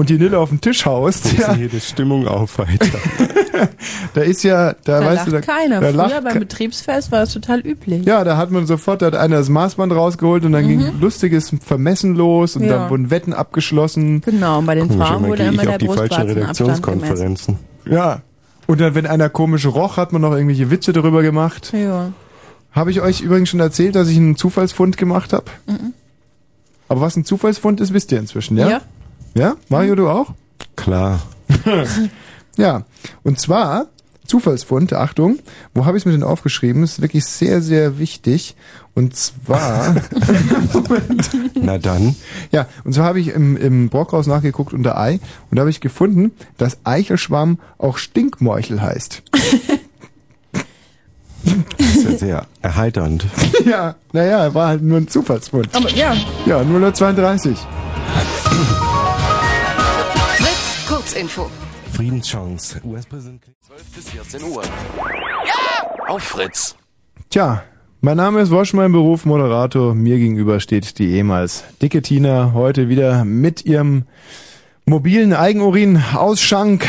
und 0.00 0.08
die 0.08 0.18
Nille 0.18 0.38
auf 0.38 0.48
den 0.48 0.60
Tisch 0.60 0.84
haust, 0.86 1.32
Ja. 1.38 1.54
die 1.54 1.68
Stimmung 1.80 2.26
aufheitern. 2.26 2.90
da 4.14 4.20
ist 4.22 4.42
ja, 4.42 4.72
da, 4.84 5.00
Da 5.00 5.06
weißt 5.06 5.14
lacht 5.16 5.26
du, 5.26 5.30
da, 5.32 5.40
keiner. 5.40 5.80
da 5.80 5.88
Früher 5.88 5.96
lacht 5.96 6.24
beim 6.24 6.32
ke- 6.34 6.38
Betriebsfest 6.40 7.12
war 7.12 7.20
das 7.20 7.32
total 7.32 7.60
üblich. 7.60 8.04
Ja, 8.06 8.24
da 8.24 8.36
hat 8.36 8.50
man 8.50 8.66
sofort, 8.66 9.02
da 9.02 9.06
hat 9.06 9.14
einer 9.14 9.36
das 9.36 9.48
Maßband 9.48 9.92
rausgeholt 9.92 10.44
und 10.44 10.52
dann 10.52 10.66
ging 10.66 10.98
lustiges 11.00 11.54
Vermessen 11.64 12.14
los 12.16 12.56
und 12.56 12.62
Mhm. 12.62 12.68
Ja. 12.68 12.78
dann 12.78 12.90
wurden 12.90 13.10
Wetten 13.10 13.32
abgeschlossen. 13.32 14.20
Genau, 14.22 14.58
und 14.58 14.66
bei 14.66 14.74
den 14.74 14.88
Komisch, 14.88 15.06
Frauen 15.06 15.26
wurde 15.26 15.42
immer 15.44 15.52
ich 15.54 15.60
der 15.60 15.70
auf 15.70 15.76
die 15.78 15.86
falschen 15.86 16.08
gemessen. 16.26 16.38
Redaktionskonferenzen. 16.40 17.58
Ja. 17.84 18.22
Und 18.66 18.80
dann, 18.80 18.94
wenn 18.94 19.06
einer 19.06 19.28
komisch 19.28 19.66
roch, 19.66 19.96
hat 19.96 20.12
man 20.12 20.22
noch 20.22 20.32
irgendwelche 20.32 20.70
Witze 20.70 20.92
darüber 20.92 21.22
gemacht. 21.22 21.72
Ja. 21.74 22.12
Habe 22.72 22.90
ich 22.92 23.00
euch 23.00 23.20
übrigens 23.20 23.48
schon 23.48 23.60
erzählt, 23.60 23.96
dass 23.96 24.08
ich 24.08 24.16
einen 24.16 24.36
Zufallsfund 24.36 24.96
gemacht 24.96 25.32
habe? 25.32 25.44
Mhm. 25.66 25.92
Aber 26.88 27.00
was 27.02 27.16
ein 27.16 27.24
Zufallsfund 27.24 27.80
ist, 27.80 27.92
wisst 27.92 28.12
ihr 28.12 28.18
inzwischen, 28.18 28.56
ja? 28.56 28.68
Ja. 28.68 28.80
Ja? 29.34 29.56
Mario, 29.68 29.94
du 29.94 30.08
auch? 30.08 30.34
Klar. 30.76 31.20
Ja. 32.56 32.84
Und 33.22 33.40
zwar, 33.40 33.86
Zufallsfund, 34.26 34.92
Achtung, 34.92 35.38
wo 35.74 35.86
habe 35.86 35.96
ich 35.96 36.02
es 36.02 36.04
mir 36.06 36.12
denn 36.12 36.22
aufgeschrieben? 36.22 36.82
Das 36.82 36.92
ist 36.92 37.00
wirklich 37.00 37.24
sehr, 37.24 37.62
sehr 37.62 37.98
wichtig. 37.98 38.54
Und 38.94 39.16
zwar, 39.16 39.96
Na 41.54 41.78
dann. 41.78 42.16
ja, 42.52 42.66
und 42.84 42.92
zwar 42.92 43.06
habe 43.06 43.20
ich 43.20 43.28
im, 43.28 43.56
im 43.56 43.88
Brockhaus 43.88 44.26
nachgeguckt 44.26 44.74
unter 44.74 44.98
Ei 44.98 45.20
und 45.50 45.56
da 45.56 45.60
habe 45.60 45.70
ich 45.70 45.80
gefunden, 45.80 46.32
dass 46.58 46.78
Eichelschwamm 46.84 47.58
auch 47.78 47.96
Stinkmorchel 47.96 48.82
heißt. 48.82 49.22
Das 51.78 51.86
ist 51.96 52.04
ja 52.04 52.18
sehr 52.18 52.46
erheiternd. 52.60 53.24
ja, 53.64 53.94
naja, 54.12 54.52
war 54.54 54.68
halt 54.68 54.82
nur 54.82 54.98
ein 54.98 55.08
Zufallsfund. 55.08 55.68
Aber 55.72 55.90
ja. 55.90 56.14
Ja, 56.44 56.62
032. 56.62 57.56
Fritz, 61.10 61.14
Kurzinfo. 61.14 61.50
Friedenschance. 61.92 62.80
US-Präsident 62.84 63.42
12 63.66 63.82
bis 63.94 64.10
14 64.10 64.42
Uhr. 64.44 64.62
Auf 66.06 66.22
Fritz. 66.22 66.76
Tja, 67.30 67.64
mein 68.00 68.16
Name 68.16 68.40
ist 68.40 68.50
Wosch, 68.50 68.72
mein 68.74 68.92
Beruf 68.92 69.24
Moderator. 69.24 69.94
Mir 69.94 70.18
gegenüber 70.18 70.60
steht 70.60 70.98
die 71.00 71.10
ehemals 71.10 71.64
dicke 71.82 72.02
Tina 72.02 72.52
heute 72.54 72.88
wieder 72.88 73.24
mit 73.24 73.64
ihrem 73.64 74.04
mobilen 74.84 75.32
Eigenurin-Ausschank 75.32 76.86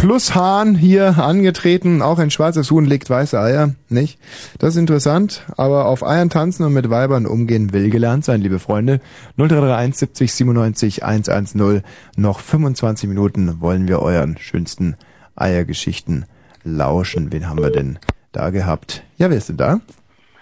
plus 0.00 0.34
Hahn 0.34 0.74
hier 0.74 1.16
angetreten. 1.18 2.00
Auch 2.00 2.18
ein 2.18 2.30
schwarzes 2.30 2.70
Huhn 2.70 2.86
legt 2.86 3.10
weiße 3.10 3.38
Eier, 3.38 3.74
nicht? 3.90 4.18
Das 4.58 4.70
ist 4.70 4.76
interessant, 4.76 5.44
aber 5.58 5.84
auf 5.84 6.02
Eiern 6.02 6.30
tanzen 6.30 6.64
und 6.64 6.72
mit 6.72 6.88
Weibern 6.88 7.26
umgehen 7.26 7.74
will 7.74 7.90
gelernt 7.90 8.24
sein, 8.24 8.40
liebe 8.40 8.58
Freunde. 8.58 9.00
0331 9.36 9.98
70 9.98 10.34
97 10.34 11.04
110. 11.04 11.82
Noch 12.16 12.40
25 12.40 13.10
Minuten 13.10 13.60
wollen 13.60 13.88
wir 13.88 14.00
euren 14.00 14.38
schönsten 14.38 14.96
Eiergeschichten 15.36 16.24
lauschen. 16.64 17.30
Wen 17.30 17.50
haben 17.50 17.62
wir 17.62 17.70
denn 17.70 17.98
da 18.32 18.48
gehabt? 18.48 19.02
Ja, 19.18 19.28
wer 19.28 19.36
ist 19.36 19.50
denn 19.50 19.58
da? 19.58 19.80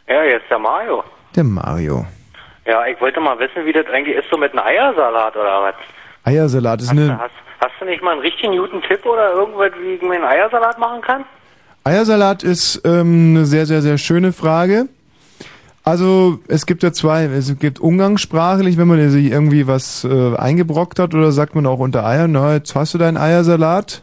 Ja, 0.09 0.23
jetzt 0.23 0.49
der 0.51 0.61
Mario. 0.61 1.03
Der 1.35 1.45
Mario. 1.45 2.07
Ja, 2.65 2.87
ich 2.87 3.01
wollte 3.01 3.19
mal 3.19 3.37
wissen, 3.41 3.67
wie 3.67 3.73
das 3.73 3.87
eigentlich 3.87 4.17
ist 4.17 4.31
so 4.31 4.37
mit 4.37 4.53
einem 4.53 4.65
Eiersalat 4.65 5.35
oder 5.35 5.63
was. 5.63 5.75
Eiersalat 6.23 6.81
ist 6.83 6.91
eine 6.91 7.19
Hast, 7.19 7.33
hast 7.61 7.73
du 7.81 7.85
nicht 7.85 8.03
mal 8.03 8.13
einen 8.13 8.21
richtigen 8.21 8.57
guten 8.57 8.83
Tipp 8.83 9.05
oder 9.07 9.33
irgendwas, 9.33 9.73
wie 9.81 9.95
ich 9.95 10.03
mir 10.03 10.15
einen 10.15 10.25
Eiersalat 10.25 10.79
machen 10.79 11.01
kann? 11.03 11.25
Eiersalat 11.85 12.43
ist 12.43 12.83
ähm, 12.85 13.35
eine 13.37 13.45
sehr, 13.45 13.67
sehr, 13.67 13.81
sehr 13.83 13.99
schöne 13.99 14.33
Frage. 14.33 14.89
Also 15.85 16.39
es 16.49 16.67
gibt 16.67 16.83
ja 16.83 16.93
zwei, 16.93 17.25
es 17.25 17.59
gibt 17.59 17.81
umgangssprachlich, 17.81 18.77
wenn 18.77 18.89
man 18.89 19.09
sich 19.09 19.31
irgendwie 19.31 19.67
was 19.67 20.05
äh, 20.05 20.37
eingebrockt 20.37 20.99
hat, 20.99 21.15
oder 21.15 21.33
sagt 21.33 21.55
man 21.55 21.65
auch 21.67 21.79
unter 21.79 22.05
Eiern, 22.05 22.33
na, 22.33 22.55
jetzt 22.55 22.75
hast 22.75 22.93
du 22.93 22.99
deinen 22.99 23.17
Eiersalat. 23.17 24.03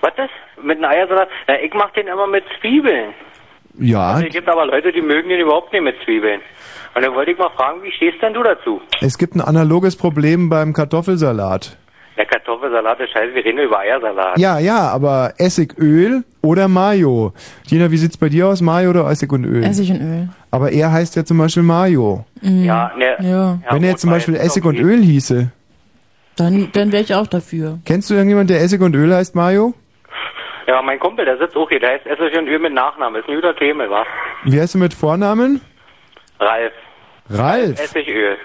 Was 0.00 0.12
ist? 0.16 0.64
Mit 0.64 0.78
einem 0.78 0.90
Eiersalat? 0.90 1.28
Ja, 1.46 1.54
ich 1.62 1.72
mach 1.72 1.90
den 1.92 2.08
immer 2.08 2.26
mit 2.26 2.42
Zwiebeln. 2.60 3.14
Ja, 3.78 4.14
Also, 4.14 4.26
es 4.26 4.32
gibt 4.32 4.48
aber 4.48 4.66
Leute, 4.66 4.90
die 4.90 5.00
mögen 5.02 5.28
den 5.28 5.38
überhaupt 5.38 5.72
nicht 5.72 5.82
mit 5.82 5.94
Zwiebeln. 6.04 6.40
Und 6.96 7.04
dann 7.04 7.14
wollte 7.14 7.30
ich 7.30 7.38
mal 7.38 7.50
fragen, 7.50 7.80
wie 7.84 7.92
stehst 7.92 8.20
denn 8.20 8.34
du 8.34 8.42
dazu? 8.42 8.80
es 9.00 9.18
gibt 9.18 9.36
ein 9.36 9.40
analoges 9.40 9.94
Problem 9.94 10.48
beim 10.48 10.72
Kartoffelsalat. 10.72 11.76
Der 12.18 12.26
Kartoffelsalat 12.26 12.98
ist 12.98 13.12
scheiße, 13.12 13.32
wir 13.32 13.44
reden 13.44 13.60
über 13.60 13.78
Eiersalat. 13.78 14.36
Ja, 14.38 14.58
ja, 14.58 14.88
aber 14.88 15.34
Essigöl 15.38 16.24
oder 16.42 16.66
Mayo. 16.66 17.32
Dina, 17.70 17.92
wie 17.92 17.96
sieht's 17.96 18.16
bei 18.16 18.28
dir 18.28 18.48
aus, 18.48 18.60
Mayo 18.60 18.90
oder 18.90 19.08
Essig 19.08 19.32
und 19.32 19.44
Öl? 19.44 19.62
Essig 19.62 19.92
und 19.92 20.00
Öl. 20.00 20.28
Aber 20.50 20.72
er 20.72 20.90
heißt 20.90 21.14
ja 21.14 21.24
zum 21.24 21.38
Beispiel 21.38 21.62
Mayo. 21.62 22.24
Mhm. 22.42 22.64
Ja, 22.64 22.90
ne, 22.96 23.16
Ja. 23.20 23.58
Wenn 23.70 23.84
er 23.84 23.90
jetzt 23.90 24.00
zum 24.00 24.10
Beispiel 24.10 24.34
Essig 24.34 24.64
und 24.64 24.80
Öl 24.80 25.00
hieße. 25.00 25.52
Dann, 26.36 26.70
dann 26.72 26.90
wäre 26.90 27.04
ich 27.04 27.14
auch 27.14 27.28
dafür. 27.28 27.78
Kennst 27.84 28.10
du 28.10 28.14
irgendjemand, 28.14 28.50
der 28.50 28.62
Essig 28.62 28.80
und 28.80 28.96
Öl 28.96 29.14
heißt, 29.14 29.36
Mayo? 29.36 29.74
Ja, 30.66 30.82
mein 30.82 30.98
Kumpel, 30.98 31.24
der 31.24 31.38
sitzt 31.38 31.56
auch 31.56 31.68
hier, 31.68 31.78
der 31.78 31.90
heißt 31.92 32.06
Essig 32.06 32.36
und 32.36 32.48
Öl 32.48 32.58
mit 32.58 32.72
Nachnamen. 32.72 33.20
Ist 33.20 33.28
ein 33.28 33.36
guter 33.36 33.54
Kemel, 33.54 33.88
wa? 33.90 34.04
Wie 34.42 34.60
heißt 34.60 34.74
du 34.74 34.78
mit 34.78 34.92
Vornamen? 34.92 35.60
Ralf. 36.40 36.72
Ralf. 37.30 37.80
Essigöl. 37.80 38.36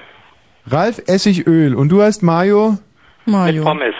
Ralf 0.67 1.01
Essigöl. 1.07 1.73
Und 1.73 1.89
du 1.89 2.03
heißt 2.03 2.21
Mayo? 3.25 3.53
Mit 3.53 3.63
Pommes. 3.63 3.95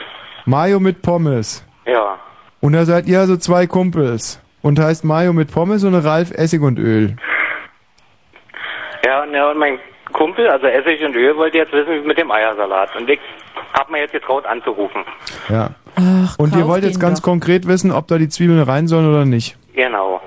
Mayo 0.45 0.79
mit 0.79 1.01
Pommes. 1.01 1.65
Ja. 1.85 2.17
Und 2.61 2.73
da 2.73 2.85
seid 2.85 3.07
ihr 3.07 3.19
also 3.19 3.37
zwei 3.37 3.67
Kumpels. 3.67 4.39
Und 4.61 4.79
heißt 4.79 5.03
Mayo 5.03 5.33
mit 5.33 5.51
Pommes 5.51 5.83
und 5.83 5.93
Ralf 5.95 6.31
Essig 6.31 6.61
und 6.61 6.79
Öl. 6.79 7.15
Ja, 9.05 9.23
und, 9.23 9.33
ja, 9.33 9.51
und 9.51 9.57
mein 9.57 9.79
Kumpel, 10.13 10.47
also 10.47 10.67
Essig 10.67 11.03
und 11.03 11.15
Öl, 11.15 11.35
wollte 11.35 11.57
jetzt 11.57 11.73
wissen, 11.73 12.01
wie 12.01 12.07
mit 12.07 12.17
dem 12.17 12.31
Eiersalat. 12.31 12.95
Und 12.95 13.09
ich 13.09 13.19
hab 13.73 13.89
mir 13.89 13.99
jetzt 13.99 14.13
getraut 14.13 14.45
anzurufen. 14.45 15.03
Ja. 15.49 15.71
Ach, 15.95 16.37
Und 16.39 16.55
ihr 16.55 16.67
wollt 16.67 16.83
jetzt 16.83 16.99
ganz 16.99 17.19
doch. 17.19 17.25
konkret 17.29 17.67
wissen, 17.67 17.91
ob 17.91 18.07
da 18.07 18.17
die 18.17 18.29
Zwiebeln 18.29 18.61
rein 18.61 18.87
sollen 18.87 19.09
oder 19.09 19.25
nicht. 19.25 19.57
Genau. 19.75 20.21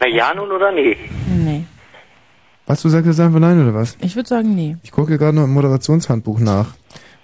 Na 0.00 0.06
ja 0.08 0.34
nun 0.34 0.50
oder 0.50 0.72
nee? 0.72 0.96
Nee. 1.28 1.64
Was, 2.66 2.82
du 2.82 2.88
sagst 2.88 3.06
jetzt 3.06 3.20
einfach 3.20 3.38
nein 3.38 3.62
oder 3.62 3.74
was? 3.74 3.96
Ich 4.00 4.16
würde 4.16 4.28
sagen, 4.28 4.54
nee. 4.54 4.76
Ich 4.82 4.90
gucke 4.90 5.18
gerade 5.18 5.36
noch 5.36 5.44
im 5.44 5.52
Moderationshandbuch 5.52 6.40
nach. 6.40 6.74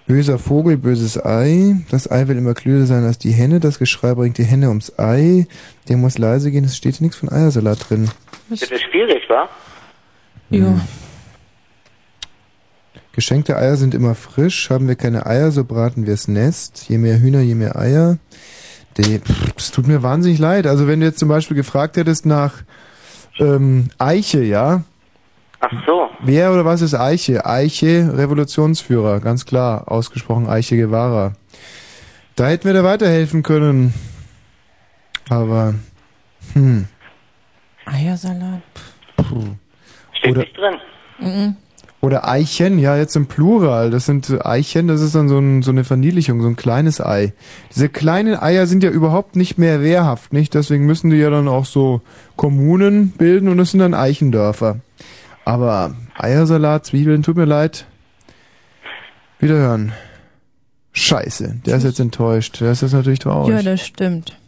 Böser 0.06 0.38
Vogel, 0.38 0.76
böses 0.76 1.24
Ei. 1.24 1.76
Das 1.90 2.10
Ei 2.10 2.28
will 2.28 2.36
immer 2.36 2.54
klüger 2.54 2.86
sein 2.86 3.04
als 3.04 3.18
die 3.18 3.32
Henne. 3.32 3.60
Das 3.60 3.78
Geschrei 3.78 4.14
bringt 4.14 4.38
die 4.38 4.44
Henne 4.44 4.68
ums 4.68 4.98
Ei. 4.98 5.46
Der 5.88 5.96
muss 5.96 6.18
leise 6.18 6.50
gehen. 6.50 6.64
Es 6.64 6.76
steht 6.76 6.96
hier 6.96 7.04
nichts 7.04 7.18
von 7.18 7.30
Eiersalat 7.30 7.88
drin. 7.88 8.08
Das 8.50 8.62
ist 8.62 8.82
schwierig, 8.82 9.22
wa? 9.28 9.48
Ja. 10.50 10.80
Geschenkte 13.12 13.56
Eier 13.56 13.76
sind 13.76 13.94
immer 13.94 14.14
frisch. 14.14 14.70
Haben 14.70 14.88
wir 14.88 14.96
keine 14.96 15.26
Eier, 15.26 15.50
so 15.50 15.64
braten 15.64 16.06
wir 16.06 16.12
das 16.12 16.28
Nest. 16.28 16.88
Je 16.88 16.98
mehr 16.98 17.20
Hühner, 17.20 17.40
je 17.40 17.54
mehr 17.54 17.76
Eier. 17.76 18.18
Das 19.56 19.70
tut 19.70 19.86
mir 19.86 20.02
wahnsinnig 20.02 20.38
leid. 20.38 20.66
Also 20.66 20.86
wenn 20.86 21.00
du 21.00 21.06
jetzt 21.06 21.18
zum 21.18 21.28
Beispiel 21.28 21.56
gefragt 21.56 21.96
hättest 21.96 22.26
nach 22.26 22.62
ähm, 23.38 23.88
Eiche, 23.98 24.42
ja? 24.42 24.84
Ach 25.64 25.70
so. 25.86 26.08
Wer 26.20 26.52
oder 26.52 26.64
was 26.64 26.82
ist 26.82 26.94
Eiche? 26.94 27.46
Eiche, 27.46 28.12
Revolutionsführer, 28.16 29.20
ganz 29.20 29.46
klar, 29.46 29.84
ausgesprochen 29.90 30.48
Eiche 30.48 30.76
Guevara. 30.76 31.34
Da 32.34 32.48
hätten 32.48 32.64
wir 32.64 32.72
dir 32.72 32.82
weiterhelfen 32.84 33.42
können. 33.44 33.94
Aber, 35.28 35.74
hm. 36.54 36.86
Eiersalat. 37.86 38.62
Puh. 39.16 39.44
Steht 40.18 40.32
Oder- 40.32 40.40
nicht 40.40 40.56
drin. 40.58 40.74
Mhm. 41.20 41.56
Oder 42.00 42.28
Eichen, 42.28 42.80
ja, 42.80 42.96
jetzt 42.96 43.14
im 43.14 43.26
Plural. 43.26 43.92
Das 43.92 44.06
sind 44.06 44.44
Eichen, 44.44 44.88
das 44.88 45.00
ist 45.00 45.14
dann 45.14 45.28
so, 45.28 45.38
ein, 45.38 45.62
so 45.62 45.70
eine 45.70 45.84
Verniedlichung, 45.84 46.42
so 46.42 46.48
ein 46.48 46.56
kleines 46.56 47.00
Ei. 47.00 47.32
Diese 47.72 47.88
kleinen 47.88 48.34
Eier 48.36 48.66
sind 48.66 48.82
ja 48.82 48.90
überhaupt 48.90 49.36
nicht 49.36 49.56
mehr 49.56 49.82
wehrhaft, 49.82 50.32
nicht? 50.32 50.52
Deswegen 50.54 50.84
müssen 50.84 51.10
die 51.10 51.18
ja 51.18 51.30
dann 51.30 51.46
auch 51.46 51.64
so 51.64 52.00
Kommunen 52.34 53.12
bilden 53.12 53.48
und 53.48 53.56
das 53.58 53.70
sind 53.70 53.78
dann 53.78 53.94
Eichendörfer. 53.94 54.80
Aber 55.44 55.94
Eiersalat, 56.16 56.86
Zwiebeln, 56.86 57.22
tut 57.22 57.36
mir 57.36 57.44
leid. 57.44 57.86
Wiederhören. 59.38 59.92
Scheiße, 60.92 61.60
der 61.64 61.76
ist 61.78 61.84
jetzt 61.84 62.00
enttäuscht. 62.00 62.60
Der 62.60 62.72
ist 62.72 62.82
jetzt 62.82 62.92
natürlich 62.92 63.18
traurig. 63.18 63.54
Ja, 63.54 63.62
das 63.62 63.80
stimmt. 63.84 64.38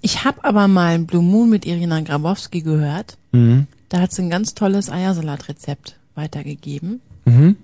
Ich 0.00 0.24
habe 0.24 0.44
aber 0.44 0.68
mal 0.68 0.94
ein 0.94 1.06
Blue 1.06 1.22
Moon 1.22 1.50
mit 1.50 1.66
Irina 1.66 2.00
Grabowski 2.00 2.60
gehört. 2.60 3.16
mhm. 3.32 3.66
Da 3.88 4.00
hat 4.00 4.12
sie 4.12 4.20
ein 4.20 4.28
ganz 4.28 4.54
tolles 4.54 4.90
Eiersalatrezept 4.90 5.98
weitergegeben. 6.14 7.00
Mhm. 7.24 7.56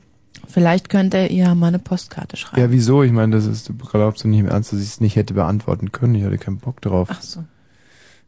Vielleicht 0.48 0.88
könnte 0.88 1.18
er 1.18 1.30
ihr 1.30 1.54
mal 1.54 1.66
eine 1.66 1.78
Postkarte 1.78 2.38
schreiben. 2.38 2.62
Ja, 2.62 2.70
wieso? 2.72 3.02
Ich 3.02 3.12
meine, 3.12 3.36
das 3.36 3.44
ist, 3.44 3.68
du 3.68 3.74
glaubst 3.74 4.24
du 4.24 4.28
nicht 4.28 4.40
im 4.40 4.48
Ernst, 4.48 4.72
dass 4.72 4.80
ich 4.80 4.86
es 4.86 5.00
nicht 5.02 5.16
hätte 5.16 5.34
beantworten 5.34 5.92
können. 5.92 6.14
Ich 6.14 6.24
hatte 6.24 6.38
keinen 6.38 6.60
Bock 6.60 6.80
drauf. 6.80 7.08
Ach 7.10 7.20
so. 7.20 7.44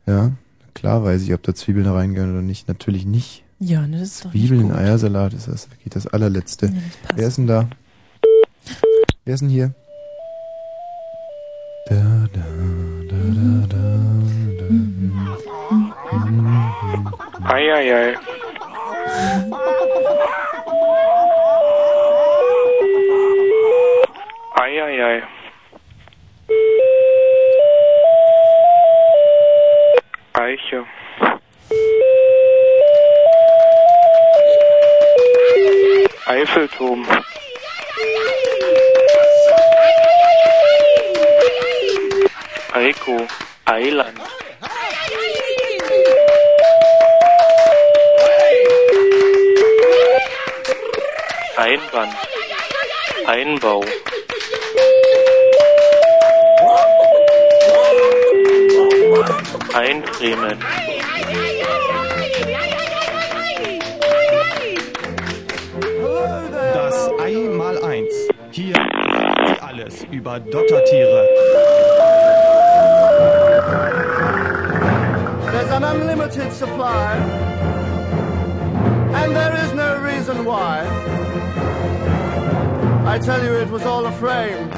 Ja, 0.07 0.33
klar 0.75 1.05
weiß 1.05 1.23
ich, 1.23 1.33
ob 1.33 1.43
da 1.43 1.55
Zwiebeln 1.55 1.87
reingehören 1.87 2.33
oder 2.33 2.43
nicht. 2.43 2.69
Natürlich 2.69 3.07
nicht. 3.07 3.45
Ja, 3.59 3.87
ne, 3.87 4.01
das 4.01 4.09
ist 4.09 4.25
doch 4.25 4.31
Zwiebeln. 4.33 4.71
Eiersalat 4.71 5.33
ist 5.33 5.49
das 5.49 5.71
wirklich 5.71 5.91
das 5.91 6.07
allerletzte. 6.07 6.67
Ja, 6.67 6.73
das 6.73 6.97
passt. 6.99 7.17
Wer 7.17 7.29
ist 7.29 7.39
denn 7.39 7.47
da? 7.47 7.69
Wer 9.25 9.35
ist 9.35 9.41
denn 9.41 9.49
hier? 9.49 9.73
Da, 11.89 11.95
da, 12.35 12.45
da, 13.09 13.17
da, 13.35 13.67
da, 13.69 13.79
da. 14.59 14.67
Eieiei. 17.55 18.17
Eieiei. 24.57 25.23
Eiche. 30.35 30.85
Eiffelturm. 36.27 37.07
Eiko. 42.73 43.27
Eiland. 43.65 44.21
Einband. 51.57 52.15
Einbau. 53.27 53.85
Eincremen. 59.75 60.86
Über 70.27 70.41
Dottertiere. 70.41 71.29
There's 75.53 75.71
an 75.71 75.85
unlimited 75.85 76.53
supply, 76.53 77.15
and 79.15 79.37
there 79.37 79.55
is 79.65 79.73
no 79.73 80.03
reason 80.03 80.45
why. 80.45 80.85
I 83.07 83.19
tell 83.21 83.43
you, 83.45 83.55
it 83.55 83.71
was 83.71 83.85
all 83.87 84.05
a 84.07 84.13
frame. 84.13 84.69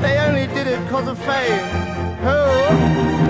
They 0.00 0.18
only 0.20 0.46
did 0.54 0.68
it 0.68 0.88
cause 0.88 1.08
of 1.08 1.18
fame. 1.18 1.66
Who? 2.22 3.25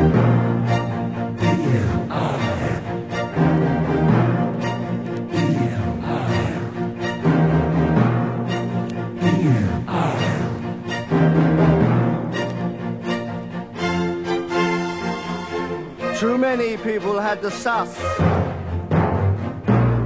People 16.86 17.18
had 17.18 17.42
the 17.42 17.50
sus. 17.50 17.96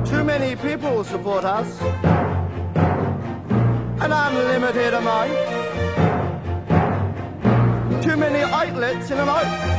Too 0.09 0.25
many 0.25 0.57
people 0.57 1.05
support 1.05 1.45
us. 1.45 1.79
An 4.01 4.11
unlimited 4.11 4.95
amount. 4.95 5.31
Too 8.03 8.17
many 8.17 8.41
outlets 8.41 9.11
in 9.11 9.19
a 9.19 9.25
out. 9.25 9.70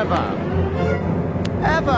Ever. 0.00 0.16
Ever. 1.62 1.92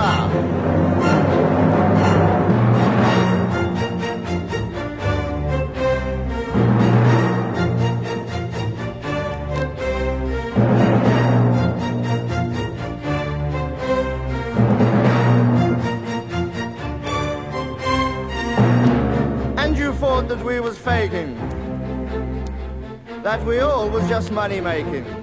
And 19.57 19.79
you 19.79 19.93
thought 19.93 20.27
that 20.27 20.43
we 20.45 20.59
was 20.59 20.77
faking. 20.77 21.37
That 23.23 23.45
we 23.47 23.61
all 23.61 23.89
was 23.89 24.09
just 24.09 24.33
money 24.33 24.61
making. 24.61 25.22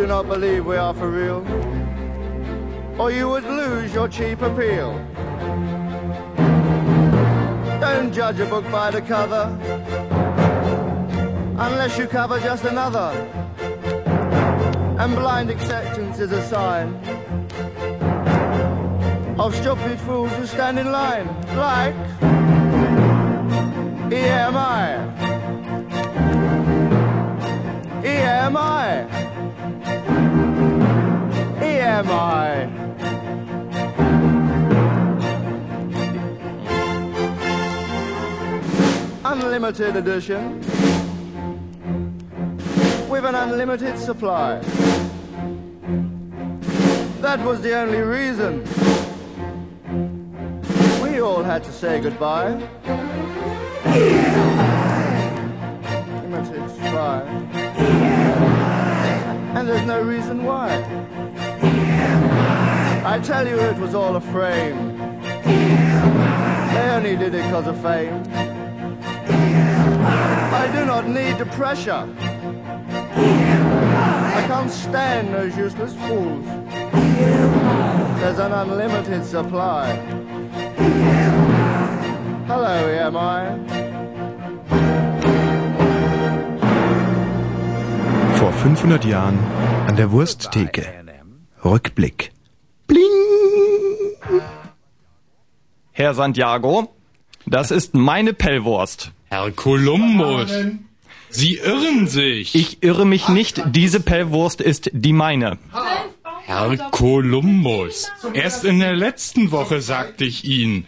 Do 0.00 0.06
not 0.06 0.28
believe 0.28 0.64
we 0.64 0.76
are 0.76 0.94
for 0.94 1.10
real? 1.10 1.44
Or 2.98 3.12
you 3.12 3.28
would 3.28 3.44
lose 3.44 3.92
your 3.92 4.08
cheap 4.08 4.40
appeal. 4.40 4.94
Don't 7.82 8.10
judge 8.10 8.40
a 8.40 8.46
book 8.46 8.64
by 8.72 8.90
the 8.90 9.02
cover. 9.02 9.44
Unless 11.58 11.98
you 11.98 12.06
cover 12.06 12.40
just 12.40 12.64
another. 12.64 13.10
And 14.98 15.14
blind 15.14 15.50
acceptance 15.50 16.18
is 16.18 16.32
a 16.32 16.42
sign 16.48 16.94
of 19.38 19.54
stupid 19.54 20.00
fools 20.00 20.32
who 20.32 20.46
stand 20.46 20.78
in 20.78 20.90
line, 20.90 21.26
like 21.56 21.94
E 24.10 24.16
EMI. 24.16 25.10
EMI. 32.00 32.06
EMI. 32.06 32.80
Unlimited 39.24 39.96
edition 39.96 40.60
with 43.08 43.24
an 43.24 43.34
unlimited 43.34 43.98
supply. 43.98 44.60
That 47.20 47.44
was 47.44 47.60
the 47.60 47.76
only 47.76 47.98
reason 47.98 48.64
we 51.02 51.20
all 51.20 51.42
had 51.42 51.62
to 51.64 51.72
say 51.72 52.00
goodbye. 52.00 52.52
Limited 56.22 56.70
supply. 56.70 57.22
And 59.54 59.68
there's 59.68 59.86
no 59.86 60.00
reason 60.02 60.44
why. 60.44 60.89
I 63.10 63.18
tell 63.18 63.44
you 63.44 63.58
it 63.58 63.76
was 63.78 63.92
all 63.92 64.14
a 64.14 64.20
frame. 64.20 64.96
They 65.42 66.90
only 66.94 67.16
did 67.16 67.34
it 67.34 67.42
because 67.42 67.66
of 67.66 67.76
fame. 67.82 68.22
I 70.62 70.70
do 70.72 70.84
not 70.86 71.08
need 71.08 71.36
the 71.38 71.46
pressure. 71.46 72.06
I 74.38 74.44
can't 74.46 74.70
stand 74.70 75.34
those 75.34 75.56
useless 75.56 75.92
fools. 76.06 76.46
There's 78.20 78.38
an 78.38 78.52
unlimited 78.52 79.24
supply. 79.24 79.86
Hello, 82.46 82.76
EMI. 82.86 83.58
Vor 88.38 88.52
500 88.52 89.04
Jahren 89.04 89.36
an 89.88 89.96
der 89.96 90.12
Wursttheke. 90.12 90.86
Rückblick. 91.64 92.29
Herr 96.00 96.14
Santiago, 96.14 96.88
das 97.44 97.70
ist 97.70 97.92
meine 97.92 98.32
Pellwurst. 98.32 99.12
Herr 99.28 99.50
Kolumbus, 99.50 100.50
Sie 101.28 101.56
irren 101.56 102.08
sich. 102.08 102.54
Ich 102.54 102.82
irre 102.82 103.04
mich 103.04 103.28
nicht, 103.28 103.62
diese 103.66 104.00
Pellwurst 104.00 104.62
ist 104.62 104.88
die 104.94 105.12
meine. 105.12 105.58
Herr 106.46 106.74
Kolumbus, 106.90 108.10
erst 108.32 108.64
in 108.64 108.80
der 108.80 108.96
letzten 108.96 109.50
Woche 109.50 109.82
sagte 109.82 110.24
ich 110.24 110.46
Ihnen, 110.46 110.86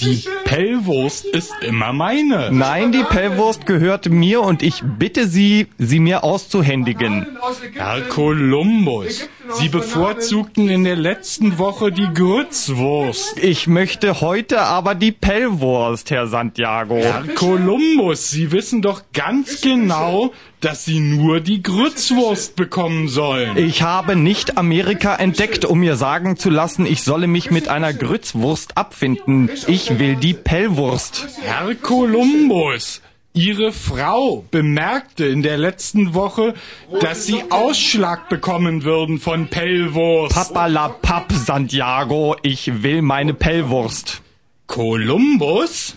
die 0.00 0.24
Pellwurst 0.44 1.24
ist 1.24 1.52
immer 1.62 1.92
meine. 1.92 2.50
Nein, 2.52 2.92
die 2.92 3.02
Pellwurst 3.02 3.66
gehört 3.66 4.08
mir 4.08 4.42
und 4.42 4.62
ich 4.62 4.82
bitte 4.98 5.26
Sie, 5.26 5.68
sie 5.78 6.00
mir 6.00 6.24
auszuhändigen. 6.24 7.26
Herr 7.74 8.02
Kolumbus, 8.02 9.28
Sie 9.54 9.68
bevorzugten 9.68 10.68
in 10.68 10.84
der 10.84 10.96
letzten 10.96 11.58
Woche 11.58 11.92
die 11.92 12.08
Grützwurst. 12.12 13.38
Ich 13.42 13.66
möchte 13.66 14.20
heute 14.20 14.60
aber 14.60 14.94
die 14.94 15.12
Pellwurst, 15.12 16.10
Herr 16.10 16.26
Santiago. 16.26 16.96
Herr 16.96 17.24
Kolumbus, 17.34 18.30
Sie 18.30 18.52
wissen 18.52 18.82
doch 18.82 19.02
ganz 19.12 19.60
genau, 19.60 20.32
dass 20.64 20.84
Sie 20.84 21.00
nur 21.00 21.40
die 21.40 21.62
Grützwurst 21.62 22.56
bekommen 22.56 23.08
sollen. 23.08 23.58
Ich 23.58 23.82
habe 23.82 24.16
nicht 24.16 24.56
Amerika 24.56 25.14
entdeckt, 25.14 25.64
um 25.66 25.80
mir 25.80 25.96
sagen 25.96 26.38
zu 26.38 26.48
lassen, 26.48 26.86
ich 26.86 27.02
solle 27.02 27.26
mich 27.26 27.50
mit 27.50 27.68
einer 27.68 27.92
Grützwurst 27.92 28.78
abfinden. 28.78 29.50
Ich 29.66 29.98
will 29.98 30.16
die 30.16 30.32
Pellwurst. 30.32 31.26
Herr 31.42 31.74
Kolumbus, 31.74 33.02
Ihre 33.34 33.72
Frau 33.72 34.44
bemerkte 34.50 35.26
in 35.26 35.42
der 35.42 35.58
letzten 35.58 36.14
Woche, 36.14 36.54
dass 37.00 37.26
Sie 37.26 37.42
Ausschlag 37.50 38.28
bekommen 38.28 38.84
würden 38.84 39.18
von 39.18 39.48
Pellwurst. 39.48 40.34
Papalapap, 40.34 41.30
Santiago, 41.32 42.36
ich 42.42 42.82
will 42.82 43.02
meine 43.02 43.34
Pellwurst. 43.34 44.22
Kolumbus? 44.66 45.96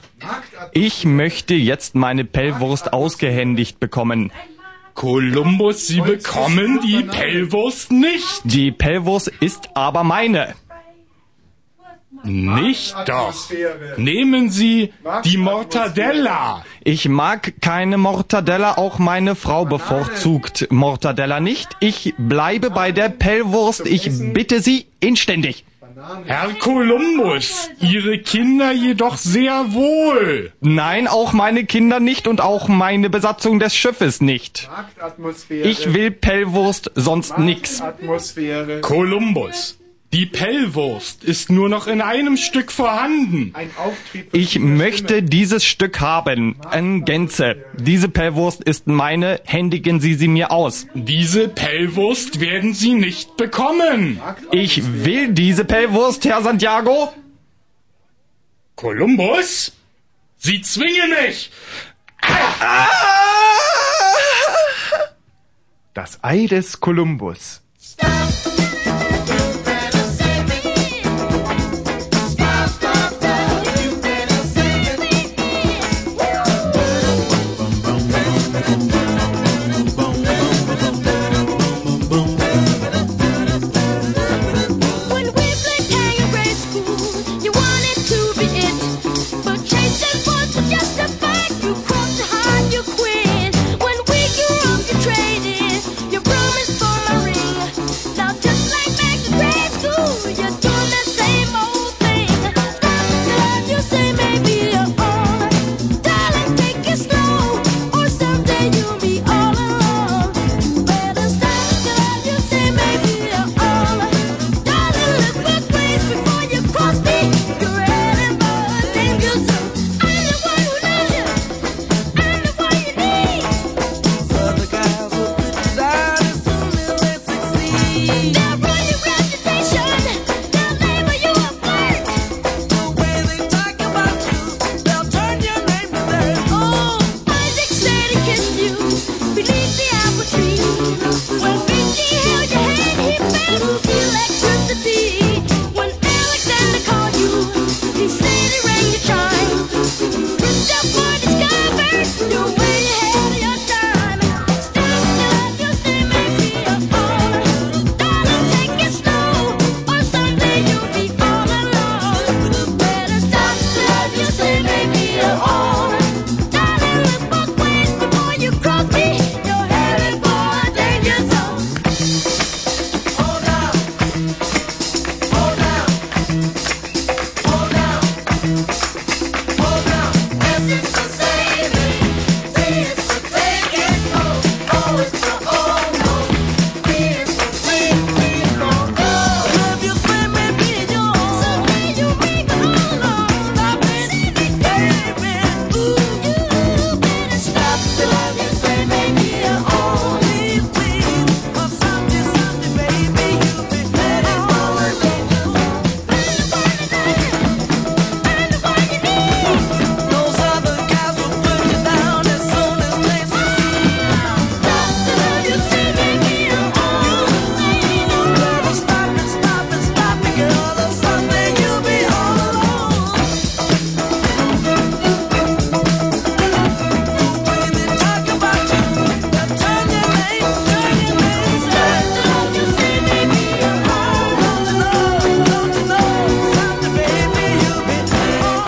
Ich 0.73 1.05
möchte 1.05 1.53
jetzt 1.53 1.95
meine 1.95 2.25
Pellwurst 2.25 2.91
ausgehändigt 2.91 3.79
bekommen. 3.79 4.31
Kolumbus, 4.97 5.85
Sie 5.85 6.01
bekommen 6.01 6.79
die 6.81 7.03
Pellwurst 7.03 7.91
nicht. 7.91 8.41
Die 8.45 8.71
Pellwurst 8.71 9.31
ist 9.39 9.69
aber 9.75 10.03
meine. 10.03 10.55
Nicht 12.23 12.95
doch. 13.05 13.35
Nehmen 13.97 14.49
Sie 14.49 14.91
die 15.23 15.37
Mortadella. 15.37 16.65
Ich 16.83 17.07
mag 17.07 17.61
keine 17.61 17.99
Mortadella, 17.99 18.79
auch 18.79 18.97
meine 18.97 19.35
Frau 19.35 19.65
bevorzugt 19.65 20.67
Mortadella 20.71 21.39
nicht. 21.41 21.69
Ich 21.79 22.15
bleibe 22.17 22.71
bei 22.71 22.91
der 22.91 23.09
Pellwurst. 23.09 23.85
Ich 23.85 24.09
bitte 24.33 24.61
Sie 24.61 24.87
inständig. 24.99 25.66
Herr 26.25 26.53
Kolumbus, 26.59 27.69
Ihre 27.79 28.19
Kinder 28.19 28.71
jedoch 28.71 29.17
sehr 29.17 29.73
wohl. 29.73 30.51
Nein, 30.59 31.07
auch 31.07 31.33
meine 31.33 31.65
Kinder 31.65 31.99
nicht 31.99 32.27
und 32.27 32.39
auch 32.39 32.67
meine 32.67 33.09
Besatzung 33.09 33.59
des 33.59 33.75
Schiffes 33.75 34.21
nicht. 34.21 34.69
Ich 35.49 35.93
will 35.93 36.11
Pellwurst, 36.11 36.91
sonst 36.93 37.39
nix. 37.39 37.81
Kolumbus, 38.81 39.79
Die 40.17 40.25
Pellwurst 40.25 41.23
ist 41.23 41.51
nur 41.51 41.69
noch 41.69 41.85
in 41.85 42.01
einem 42.01 42.37
Stück 42.37 42.71
vorhanden. 42.71 43.51
Ein. 43.53 43.69
Ich 44.31 44.57
möchte 44.57 45.21
dieses 45.21 45.63
Stück 45.63 45.99
haben. 45.99 46.59
In 46.73 47.05
Gänze. 47.05 47.63
Diese 47.77 48.09
Pellwurst 48.09 48.63
ist 48.63 48.87
meine. 48.87 49.39
Händigen 49.45 49.99
Sie 49.99 50.15
sie 50.15 50.27
mir 50.27 50.49
aus. 50.49 50.87
Diese 50.95 51.47
Pellwurst 51.47 52.39
werden 52.39 52.73
Sie 52.73 52.95
nicht 52.95 53.37
bekommen. 53.37 54.19
Ich 54.49 55.03
will 55.05 55.33
diese 55.33 55.65
Pellwurst, 55.65 56.25
Herr 56.25 56.41
Santiago. 56.41 57.13
Kolumbus? 58.75 59.71
Sie 60.39 60.63
zwingen 60.63 61.11
mich! 61.11 61.51
Das 65.93 66.23
Ei 66.23 66.47
des 66.47 66.79
Kolumbus. 66.79 67.61
When 67.99 68.66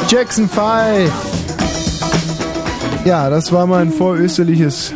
Jackson 0.09 0.49
5. 0.49 1.11
Ja, 3.05 3.29
das 3.29 3.51
war 3.51 3.67
mein 3.67 3.91
vorösterliches 3.91 4.91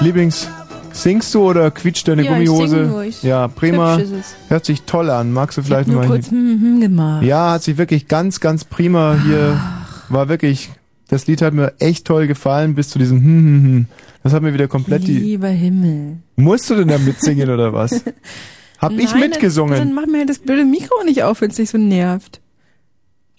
Lieblings. 0.00 0.48
Singst 0.92 1.32
du 1.34 1.42
oder 1.48 1.70
quietscht 1.70 2.08
deine 2.08 2.24
Ja, 2.24 2.32
ich 2.38 2.48
Gummihose? 2.48 2.68
sing 2.68 2.88
nur, 2.88 3.04
ich- 3.04 3.22
ja, 3.22 3.46
prima. 3.46 4.00
Hört 4.48 4.64
sich 4.64 4.82
toll 4.82 5.10
an. 5.10 5.32
Magst 5.32 5.58
du 5.58 5.62
vielleicht 5.62 5.88
Nur 5.88 6.00
mal. 6.00 6.08
kurz 6.08 6.30
hm, 6.30 6.60
hm 6.60 6.80
gemacht. 6.80 7.22
Ja, 7.22 7.52
hat 7.52 7.62
sich 7.62 7.78
wirklich 7.78 8.08
ganz, 8.08 8.40
ganz 8.40 8.64
prima 8.64 9.16
hier. 9.24 9.60
War 10.08 10.28
wirklich. 10.28 10.70
Das 11.08 11.26
Lied 11.26 11.42
hat 11.42 11.54
mir 11.54 11.74
echt 11.78 12.04
toll 12.04 12.26
gefallen 12.26 12.74
bis 12.74 12.88
zu 12.90 12.98
diesem 12.98 13.18
hm, 13.18 13.26
hm, 13.26 13.64
hm. 13.64 13.86
Das 14.22 14.32
hat 14.32 14.42
mir 14.42 14.52
wieder 14.54 14.68
komplett 14.68 15.06
die. 15.06 15.18
Lieber 15.18 15.48
Himmel. 15.48 16.18
Musst 16.36 16.68
du 16.68 16.74
denn 16.74 16.88
da 16.88 16.98
mitsingen 16.98 17.48
oder 17.50 17.72
was? 17.72 18.04
Hab 18.78 18.92
ich 18.92 19.12
Nein, 19.12 19.20
mitgesungen? 19.20 19.78
Dann 19.78 19.94
mach 19.94 20.06
mir 20.06 20.18
halt 20.18 20.30
das 20.30 20.38
blöde 20.40 20.64
Mikro 20.64 21.04
nicht 21.04 21.22
auf, 21.22 21.40
wenn 21.40 21.50
es 21.50 21.56
dich 21.56 21.70
so 21.70 21.78
nervt. 21.78 22.40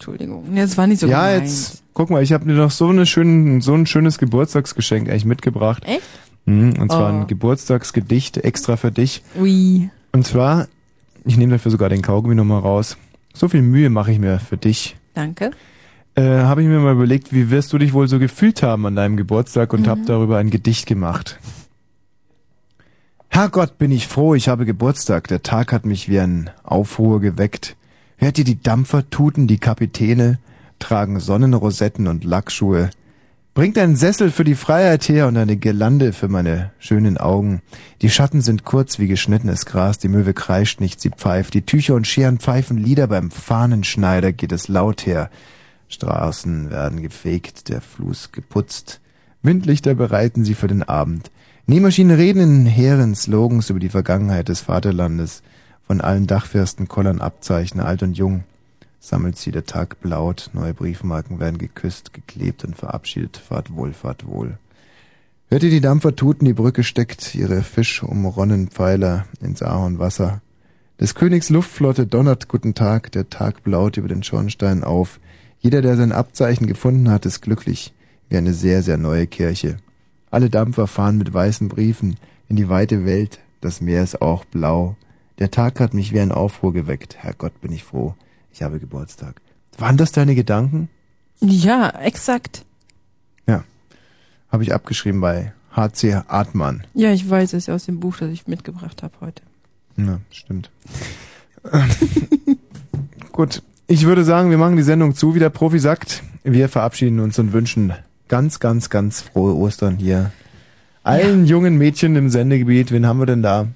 Entschuldigung. 0.02 0.44
Nee, 0.50 0.62
das 0.62 0.76
war 0.76 0.88
nicht 0.88 0.98
so 0.98 1.06
ja, 1.06 1.26
gemeint. 1.28 1.44
jetzt, 1.44 1.84
guck 1.94 2.10
mal, 2.10 2.24
ich 2.24 2.32
habe 2.32 2.44
dir 2.44 2.54
noch 2.54 2.72
so, 2.72 2.88
eine 2.88 3.06
schönen, 3.06 3.60
so 3.60 3.72
ein 3.74 3.86
schönes 3.86 4.18
Geburtstagsgeschenk 4.18 5.08
eigentlich 5.08 5.24
mitgebracht. 5.24 5.84
Echt? 5.86 6.02
Mhm, 6.44 6.74
und 6.80 6.90
zwar 6.90 7.12
Oh. 7.14 7.20
ein 7.20 7.26
Geburtstagsgedicht 7.28 8.38
extra 8.38 8.76
für 8.76 8.90
dich. 8.90 9.22
Ui. 9.38 9.90
Und 10.10 10.26
zwar, 10.26 10.66
ich 11.24 11.36
nehme 11.36 11.52
dafür 11.52 11.70
sogar 11.70 11.88
den 11.88 12.02
Kaugummi 12.02 12.34
nochmal 12.34 12.58
raus. 12.60 12.96
So 13.32 13.46
viel 13.46 13.62
Mühe 13.62 13.90
mache 13.90 14.10
ich 14.10 14.18
mir 14.18 14.40
für 14.40 14.56
dich. 14.56 14.96
Danke. 15.14 15.52
Äh, 16.16 16.22
habe 16.22 16.62
ich 16.62 16.68
mir 16.68 16.80
mal 16.80 16.94
überlegt, 16.94 17.32
wie 17.32 17.50
wirst 17.50 17.72
du 17.72 17.78
dich 17.78 17.92
wohl 17.92 18.08
so 18.08 18.18
gefühlt 18.18 18.62
haben 18.64 18.84
an 18.86 18.96
deinem 18.96 19.16
Geburtstag 19.16 19.72
und 19.72 19.82
Mhm. 19.82 19.86
hab 19.86 20.04
darüber 20.06 20.38
ein 20.38 20.50
Gedicht 20.50 20.86
gemacht. 20.86 21.38
Herrgott, 23.28 23.78
bin 23.78 23.92
ich 23.92 24.08
froh, 24.08 24.34
ich 24.34 24.48
habe 24.48 24.66
Geburtstag. 24.66 25.28
Der 25.28 25.42
Tag 25.42 25.72
hat 25.72 25.86
mich 25.86 26.08
wie 26.08 26.18
ein 26.18 26.50
Aufruhr 26.64 27.20
geweckt. 27.20 27.76
Hört 28.16 28.38
ihr 28.38 28.44
die 28.44 28.60
Dampfer 28.60 29.08
tuten, 29.10 29.46
die 29.46 29.58
Kapitäne 29.58 30.38
tragen 30.78 31.20
Sonnenrosetten 31.20 32.08
und 32.08 32.24
Lackschuhe. 32.24 32.90
Bringt 33.54 33.76
einen 33.76 33.96
Sessel 33.96 34.30
für 34.30 34.44
die 34.44 34.54
Freiheit 34.54 35.08
her 35.10 35.28
und 35.28 35.36
eine 35.36 35.56
Girlande 35.56 36.14
für 36.14 36.28
meine 36.28 36.72
schönen 36.78 37.18
Augen. 37.18 37.60
Die 38.00 38.08
Schatten 38.08 38.40
sind 38.40 38.64
kurz 38.64 38.98
wie 38.98 39.08
geschnittenes 39.08 39.66
Gras, 39.66 39.98
die 39.98 40.08
Möwe 40.08 40.32
kreischt 40.32 40.80
nicht, 40.80 41.02
sie 41.02 41.10
pfeift. 41.10 41.52
Die 41.52 41.62
Tücher 41.62 41.94
und 41.94 42.06
Scheren 42.06 42.38
pfeifen 42.38 42.78
Lieder, 42.78 43.08
beim 43.08 43.30
Fahnenschneider 43.30 44.32
geht 44.32 44.52
es 44.52 44.68
laut 44.68 45.04
her. 45.04 45.28
Straßen 45.88 46.70
werden 46.70 47.02
gefegt, 47.02 47.68
der 47.68 47.82
Fluss 47.82 48.32
geputzt. 48.32 49.00
Windlichter 49.42 49.94
bereiten 49.94 50.44
sie 50.44 50.54
für 50.54 50.68
den 50.68 50.82
Abend. 50.82 51.30
Nähmaschinen 51.66 52.16
reden 52.16 52.40
in 52.40 52.66
hehren 52.66 53.14
Slogans 53.14 53.68
über 53.68 53.80
die 53.80 53.90
Vergangenheit 53.90 54.48
des 54.48 54.62
Vaterlandes. 54.62 55.42
Von 55.92 56.00
allen 56.00 56.26
Dachfirsten 56.26 56.88
kollern 56.88 57.20
Abzeichen, 57.20 57.78
alt 57.78 58.02
und 58.02 58.16
jung. 58.16 58.44
Sammelt 58.98 59.36
sie 59.36 59.50
der 59.50 59.66
Tag 59.66 60.00
blaut, 60.00 60.48
neue 60.54 60.72
Briefmarken 60.72 61.38
werden 61.38 61.58
geküsst, 61.58 62.14
geklebt 62.14 62.64
und 62.64 62.78
verabschiedet. 62.78 63.36
Fahrt 63.36 63.74
wohl, 63.74 63.92
fahrt 63.92 64.26
wohl. 64.26 64.56
Hört 65.50 65.64
ihr 65.64 65.68
die 65.68 65.82
Dampfer 65.82 66.16
tuten, 66.16 66.46
die 66.46 66.54
Brücke 66.54 66.82
steckt 66.82 67.34
ihre 67.34 67.60
fischumronnen 67.60 68.68
Pfeiler 68.68 69.26
ins 69.42 69.62
Ahornwasser. 69.62 70.40
Des 70.98 71.14
Königs 71.14 71.50
Luftflotte 71.50 72.06
donnert 72.06 72.48
guten 72.48 72.72
Tag, 72.72 73.12
der 73.12 73.28
Tag 73.28 73.62
blaut 73.62 73.98
über 73.98 74.08
den 74.08 74.22
Schornstein 74.22 74.84
auf. 74.84 75.20
Jeder, 75.60 75.82
der 75.82 75.98
sein 75.98 76.12
Abzeichen 76.12 76.68
gefunden 76.68 77.10
hat, 77.10 77.26
ist 77.26 77.42
glücklich, 77.42 77.92
wie 78.30 78.38
eine 78.38 78.54
sehr, 78.54 78.82
sehr 78.82 78.96
neue 78.96 79.26
Kirche. 79.26 79.76
Alle 80.30 80.48
Dampfer 80.48 80.86
fahren 80.86 81.18
mit 81.18 81.34
weißen 81.34 81.68
Briefen 81.68 82.16
in 82.48 82.56
die 82.56 82.70
weite 82.70 83.04
Welt, 83.04 83.40
das 83.60 83.82
Meer 83.82 84.02
ist 84.02 84.22
auch 84.22 84.46
blau. 84.46 84.96
Der 85.38 85.50
Tag 85.50 85.80
hat 85.80 85.94
mich 85.94 86.12
wie 86.12 86.20
ein 86.20 86.32
Aufruhr 86.32 86.72
geweckt. 86.72 87.16
Herrgott, 87.18 87.60
bin 87.60 87.72
ich 87.72 87.84
froh. 87.84 88.14
Ich 88.52 88.62
habe 88.62 88.78
Geburtstag. 88.78 89.40
Waren 89.78 89.96
das 89.96 90.12
deine 90.12 90.34
Gedanken? 90.34 90.88
Ja, 91.40 91.88
exakt. 91.90 92.64
Ja. 93.46 93.64
Habe 94.48 94.62
ich 94.62 94.74
abgeschrieben 94.74 95.20
bei 95.20 95.52
H.C. 95.74 96.14
Artmann. 96.28 96.86
Ja, 96.94 97.12
ich 97.12 97.28
weiß 97.28 97.54
es 97.54 97.68
aus 97.68 97.86
dem 97.86 98.00
Buch, 98.00 98.18
das 98.18 98.30
ich 98.30 98.46
mitgebracht 98.46 99.02
habe 99.02 99.14
heute. 99.20 99.42
Ja, 99.96 100.20
stimmt. 100.30 100.70
Gut, 103.32 103.62
ich 103.86 104.04
würde 104.04 104.24
sagen, 104.24 104.50
wir 104.50 104.58
machen 104.58 104.76
die 104.76 104.82
Sendung 104.82 105.14
zu, 105.14 105.34
wie 105.34 105.38
der 105.38 105.50
Profi 105.50 105.78
sagt. 105.78 106.22
Wir 106.44 106.68
verabschieden 106.68 107.20
uns 107.20 107.38
und 107.38 107.52
wünschen 107.52 107.94
ganz, 108.28 108.60
ganz, 108.60 108.90
ganz 108.90 109.22
frohe 109.22 109.54
Ostern 109.54 109.96
hier. 109.96 110.32
Allen 111.02 111.46
jungen 111.46 111.78
Mädchen 111.78 112.14
im 112.16 112.28
Sendegebiet, 112.28 112.92
wen 112.92 113.06
haben 113.06 113.18
wir 113.18 113.26
denn 113.26 113.42
da? 113.42 113.68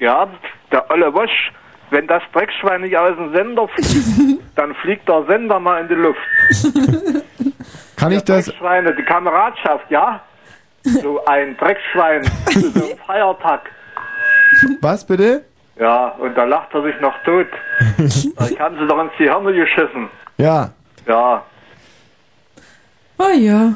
Ja, 0.00 0.28
der 0.72 0.90
olle 0.90 1.12
Wosch, 1.14 1.52
wenn 1.90 2.06
das 2.06 2.22
Dreckschwein 2.32 2.80
nicht 2.80 2.96
aus 2.96 3.14
dem 3.16 3.32
Sender 3.32 3.68
fliegt, 3.68 4.40
dann 4.56 4.74
fliegt 4.76 5.08
der 5.08 5.24
Sender 5.26 5.60
mal 5.60 5.82
in 5.82 5.88
die 5.88 5.94
Luft. 5.94 6.20
Kann 7.96 8.12
ich 8.12 8.24
das? 8.24 8.46
Dreckschweine, 8.46 8.94
die 8.94 9.02
Kameradschaft, 9.04 9.90
ja? 9.90 10.20
So 10.82 11.22
ein 11.26 11.58
Dreckschwein 11.58 12.24
zu 12.46 12.70
so 12.70 12.86
einem 12.86 12.98
Feiertag. 13.06 13.70
Was 14.80 15.06
bitte? 15.06 15.44
Ja, 15.78 16.08
und 16.18 16.34
da 16.34 16.44
lacht 16.44 16.72
er 16.72 16.82
sich 16.82 16.98
noch 17.02 17.12
tot. 17.22 17.46
Ich 17.98 18.58
haben 18.58 18.78
sie 18.78 18.86
doch 18.86 18.98
ins 19.02 19.12
Gehirn 19.18 19.44
geschissen. 19.44 20.08
Ja. 20.38 20.70
Ja. 21.06 21.44
Oh 23.18 23.36
ja. 23.36 23.74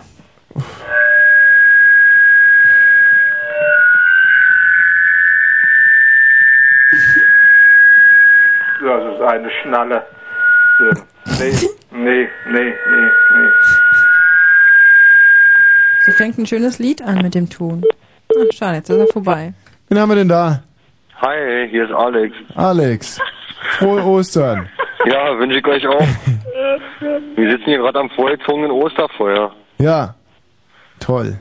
Das 8.85 9.15
ist 9.15 9.21
eine 9.23 9.51
Schnalle. 9.63 10.05
So. 10.79 10.85
Nee, 11.39 11.53
nee, 11.91 12.29
nee, 12.51 12.53
nee, 12.53 13.11
nee. 13.35 13.51
So 16.05 16.13
fängt 16.13 16.37
ein 16.37 16.47
schönes 16.47 16.79
Lied 16.79 17.01
an 17.01 17.23
mit 17.23 17.35
dem 17.35 17.49
Ton. 17.49 17.83
Ach, 18.31 18.53
schade, 18.53 18.77
jetzt 18.77 18.91
ist 18.91 18.99
er 18.99 19.07
vorbei. 19.07 19.55
Wen 19.89 19.99
haben 19.99 20.11
wir 20.11 20.17
denn 20.17 20.29
da? 20.29 20.63
Hi, 21.23 21.67
hier 21.71 21.85
ist 21.85 21.95
Alex. 21.95 22.37
Alex. 22.57 23.19
Frohe 23.79 24.05
Ostern. 24.05 24.69
Ja, 25.07 25.39
wünsche 25.39 25.59
ich 25.59 25.67
euch 25.67 25.87
auch. 25.87 26.07
Wir 27.37 27.51
sitzen 27.51 27.65
hier 27.65 27.79
gerade 27.79 28.01
am 28.01 28.11
vorgezogenen 28.11 28.71
Osterfeuer. 28.71 29.55
Ja. 29.79 30.15
Toll. 31.01 31.39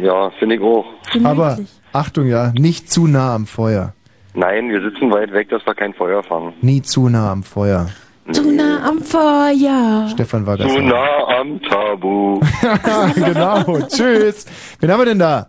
Ja, 0.00 0.30
finde 0.38 0.54
ich 0.56 0.60
auch. 0.60 0.86
Aber 1.24 1.58
Achtung, 1.92 2.26
ja, 2.26 2.52
nicht 2.52 2.90
zu 2.90 3.08
nah 3.08 3.34
am 3.34 3.46
Feuer. 3.46 3.94
Nein, 4.34 4.68
wir 4.68 4.80
sitzen 4.82 5.12
weit 5.12 5.32
weg, 5.32 5.48
dass 5.50 5.64
wir 5.64 5.74
kein 5.74 5.94
Feuer 5.94 6.22
fangen. 6.24 6.52
Nie 6.60 6.82
zu 6.82 7.08
nah 7.08 7.30
am 7.30 7.42
Feuer. 7.44 7.86
Zu 8.32 8.50
nah 8.50 8.88
am 8.88 8.98
Feuer. 8.98 10.08
Stefan 10.08 10.44
war 10.46 10.56
das. 10.56 10.72
Zu 10.72 10.80
nah 10.80 11.38
am 11.38 11.60
Tabu. 11.62 12.40
genau. 13.14 13.62
Tschüss. 13.86 14.46
Wen 14.80 14.90
haben 14.90 15.00
wir 15.00 15.06
denn 15.06 15.18
da? 15.18 15.46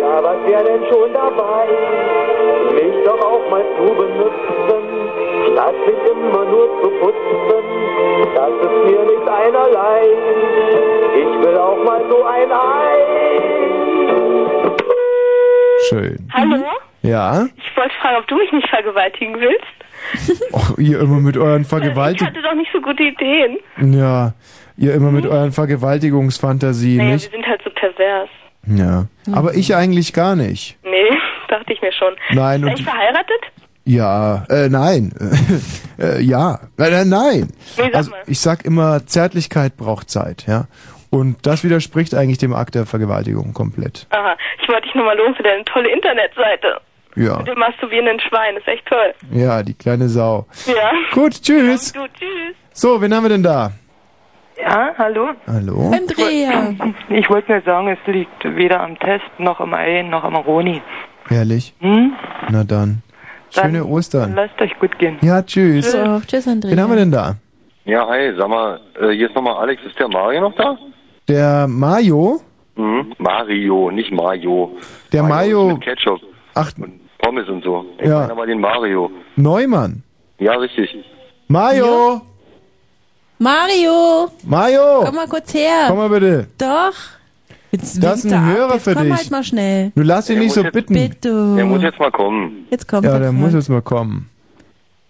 Ja, 0.00 0.22
was 0.22 0.46
wäre 0.46 0.64
denn 0.64 0.84
schon 0.90 1.12
dabei? 1.12 1.66
Mich 2.74 3.04
doch 3.04 3.20
auch 3.20 3.50
mal 3.50 3.64
zu 3.76 3.94
benutzen, 3.94 4.82
statt 5.50 5.74
mich 5.86 6.10
immer 6.12 6.44
nur 6.44 6.68
zu 6.82 6.88
putzen. 7.00 7.64
Das 8.34 8.50
ist 8.50 8.84
mir 8.84 9.02
nicht 9.06 9.28
einerlei. 9.28 10.02
Ich 11.16 11.46
will 11.46 11.56
auch 11.56 11.82
mal 11.84 12.02
so 12.10 12.22
ein 12.24 12.52
Ei. 12.52 13.13
Schön. 15.88 16.28
Hallo? 16.32 16.64
Ja? 17.02 17.46
Ich 17.56 17.76
wollte 17.76 17.94
fragen, 18.00 18.16
ob 18.20 18.26
du 18.28 18.36
mich 18.36 18.50
nicht 18.52 18.68
vergewaltigen 18.68 19.34
willst. 19.38 20.52
Och, 20.52 20.78
ihr 20.78 21.00
immer 21.00 21.20
mit 21.20 21.36
euren 21.36 21.62
Ich 21.62 21.68
Vergewaltig... 21.68 22.26
hatte 22.26 22.42
doch 22.42 22.54
nicht 22.54 22.70
so 22.72 22.80
gute 22.80 23.02
Ideen. 23.02 23.58
Ja, 23.98 24.32
ihr 24.76 24.94
immer 24.94 25.10
mit 25.10 25.26
euren 25.26 25.52
Vergewaltigungsfantasien, 25.52 26.98
Naja, 26.98 27.08
wir 27.08 27.14
nicht? 27.14 27.30
sind 27.32 27.46
halt 27.46 27.60
so 27.64 27.70
pervers. 27.70 28.28
Ja. 28.66 29.06
Aber 29.32 29.54
ich 29.54 29.74
eigentlich 29.74 30.12
gar 30.12 30.36
nicht. 30.36 30.78
Nee, 30.82 31.10
dachte 31.48 31.72
ich 31.72 31.80
mir 31.82 31.92
schon. 31.92 32.14
Nein, 32.32 32.64
und- 32.64 32.72
ich 32.78 32.84
verheiratet? 32.84 33.40
Ja, 33.86 34.44
äh, 34.48 34.70
nein. 34.70 35.12
äh, 35.98 36.18
ja, 36.22 36.58
äh, 36.78 37.02
äh, 37.02 37.04
nein. 37.04 37.48
Nee, 37.76 37.82
sag 37.82 37.94
Also 37.94 38.12
ich 38.26 38.40
sag 38.40 38.64
immer, 38.64 39.04
Zärtlichkeit 39.06 39.76
braucht 39.76 40.08
Zeit, 40.08 40.46
ja. 40.46 40.64
Und 41.14 41.46
das 41.46 41.62
widerspricht 41.62 42.12
eigentlich 42.12 42.38
dem 42.38 42.52
Akt 42.52 42.74
der 42.74 42.86
Vergewaltigung 42.86 43.54
komplett. 43.54 44.08
Aha, 44.10 44.36
ich 44.60 44.68
wollte 44.68 44.82
dich 44.82 44.96
nochmal 44.96 45.16
loben 45.16 45.32
für 45.36 45.44
deine 45.44 45.64
tolle 45.64 45.88
Internetseite. 45.88 46.80
Ja. 47.14 47.38
Mit 47.38 47.46
dem 47.46 47.58
masturbierenden 47.60 48.18
Schwein, 48.18 48.56
ist 48.56 48.66
echt 48.66 48.84
toll. 48.86 49.14
Ja, 49.30 49.62
die 49.62 49.74
kleine 49.74 50.08
Sau. 50.08 50.46
Ja. 50.66 50.90
Gut, 51.12 51.40
tschüss. 51.40 51.92
Gut, 51.92 52.10
tschüss. 52.18 52.56
So, 52.72 53.00
wen 53.00 53.14
haben 53.14 53.22
wir 53.22 53.28
denn 53.28 53.44
da? 53.44 53.70
Ja, 54.60 54.92
hallo? 54.98 55.28
Hallo? 55.46 55.92
Andrea. 55.94 56.74
Ich 57.10 57.30
wollte 57.30 57.52
nur 57.52 57.60
sagen, 57.60 57.88
es 57.90 58.12
liegt 58.12 58.56
weder 58.56 58.80
am 58.80 58.98
Test 58.98 59.38
noch 59.38 59.60
am 59.60 59.72
Ei 59.72 60.02
noch 60.02 60.24
am 60.24 60.34
Roni. 60.34 60.82
Herrlich. 61.28 61.74
Hm? 61.78 62.12
Na 62.50 62.64
dann. 62.64 63.02
Schöne 63.50 63.78
Dann 63.78 63.86
Ostern. 63.86 64.34
Lasst 64.34 64.60
euch 64.60 64.76
gut 64.80 64.98
gehen. 64.98 65.18
Ja, 65.22 65.42
tschüss. 65.42 65.92
So, 65.92 66.20
tschüss, 66.26 66.48
Andrea. 66.48 66.72
Wen 66.72 66.80
haben 66.80 66.90
wir 66.90 66.96
denn 66.96 67.12
da? 67.12 67.36
Ja, 67.84 68.08
hi, 68.08 68.32
sag 68.36 68.48
mal, 68.48 68.80
äh, 69.00 69.10
hier 69.10 69.28
ist 69.28 69.34
nochmal 69.36 69.56
Alex. 69.58 69.80
Ist 69.84 69.96
der 69.96 70.08
Mario 70.08 70.40
noch 70.40 70.56
da? 70.56 70.76
Der 71.28 71.66
Mayo? 71.68 72.40
Mhm. 72.76 73.14
Mario, 73.18 73.90
nicht 73.90 74.12
Mario. 74.12 74.76
Der 75.12 75.22
Mayo. 75.22 75.68
Mit 75.68 75.80
Ketchup. 75.82 76.20
Ach. 76.54 76.70
Und 76.78 77.00
Pommes 77.18 77.48
und 77.48 77.64
so. 77.64 77.84
Ich 77.98 78.06
Ja. 78.08 78.20
meine 78.20 78.32
aber 78.32 78.46
den 78.46 78.60
Mario. 78.60 79.10
Neumann. 79.36 80.02
Ja, 80.38 80.52
richtig. 80.56 80.90
Mayo! 81.48 82.20
Mario! 83.38 84.28
Mayo! 84.44 85.02
Komm 85.04 85.14
mal 85.14 85.26
kurz 85.28 85.52
her. 85.54 85.84
Komm 85.88 85.98
mal 85.98 86.08
bitte. 86.08 86.48
Doch. 86.58 86.92
Jetzt 87.70 88.02
Das 88.02 88.24
ist 88.24 88.32
ein 88.32 88.32
er. 88.32 88.54
Hörer 88.56 88.74
jetzt 88.74 88.84
für 88.84 88.94
komm 88.94 89.04
dich. 89.04 89.14
halt 89.14 89.30
mal 89.30 89.42
schnell. 89.44 89.92
Du 89.94 90.02
lass 90.02 90.28
ihn 90.30 90.34
Der 90.36 90.42
nicht 90.44 90.48
muss 90.50 90.54
so 90.54 90.62
jetzt- 90.62 90.72
bitten. 90.72 90.94
Bitte. 90.94 91.54
Der 91.56 91.64
muss 91.64 91.82
jetzt 91.82 91.98
mal 91.98 92.10
kommen. 92.10 92.66
Jetzt 92.70 92.86
kommt 92.88 93.04
Ja, 93.04 93.12
er 93.14 93.18
der 93.20 93.30
grad. 93.30 93.40
muss 93.40 93.52
jetzt 93.52 93.68
mal 93.68 93.82
kommen. 93.82 94.28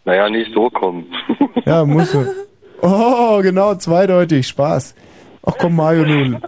Naja, 0.04 0.28
nicht 0.28 0.52
so 0.54 0.70
kommen. 0.70 1.06
Ja, 1.64 1.84
muss 1.84 2.14
er. 2.14 2.26
Oh, 2.86 3.40
genau, 3.40 3.74
zweideutig. 3.76 4.46
Spaß. 4.48 4.94
Ach 5.46 5.54
komm, 5.58 5.76
Mario 5.76 6.04
nun. 6.04 6.38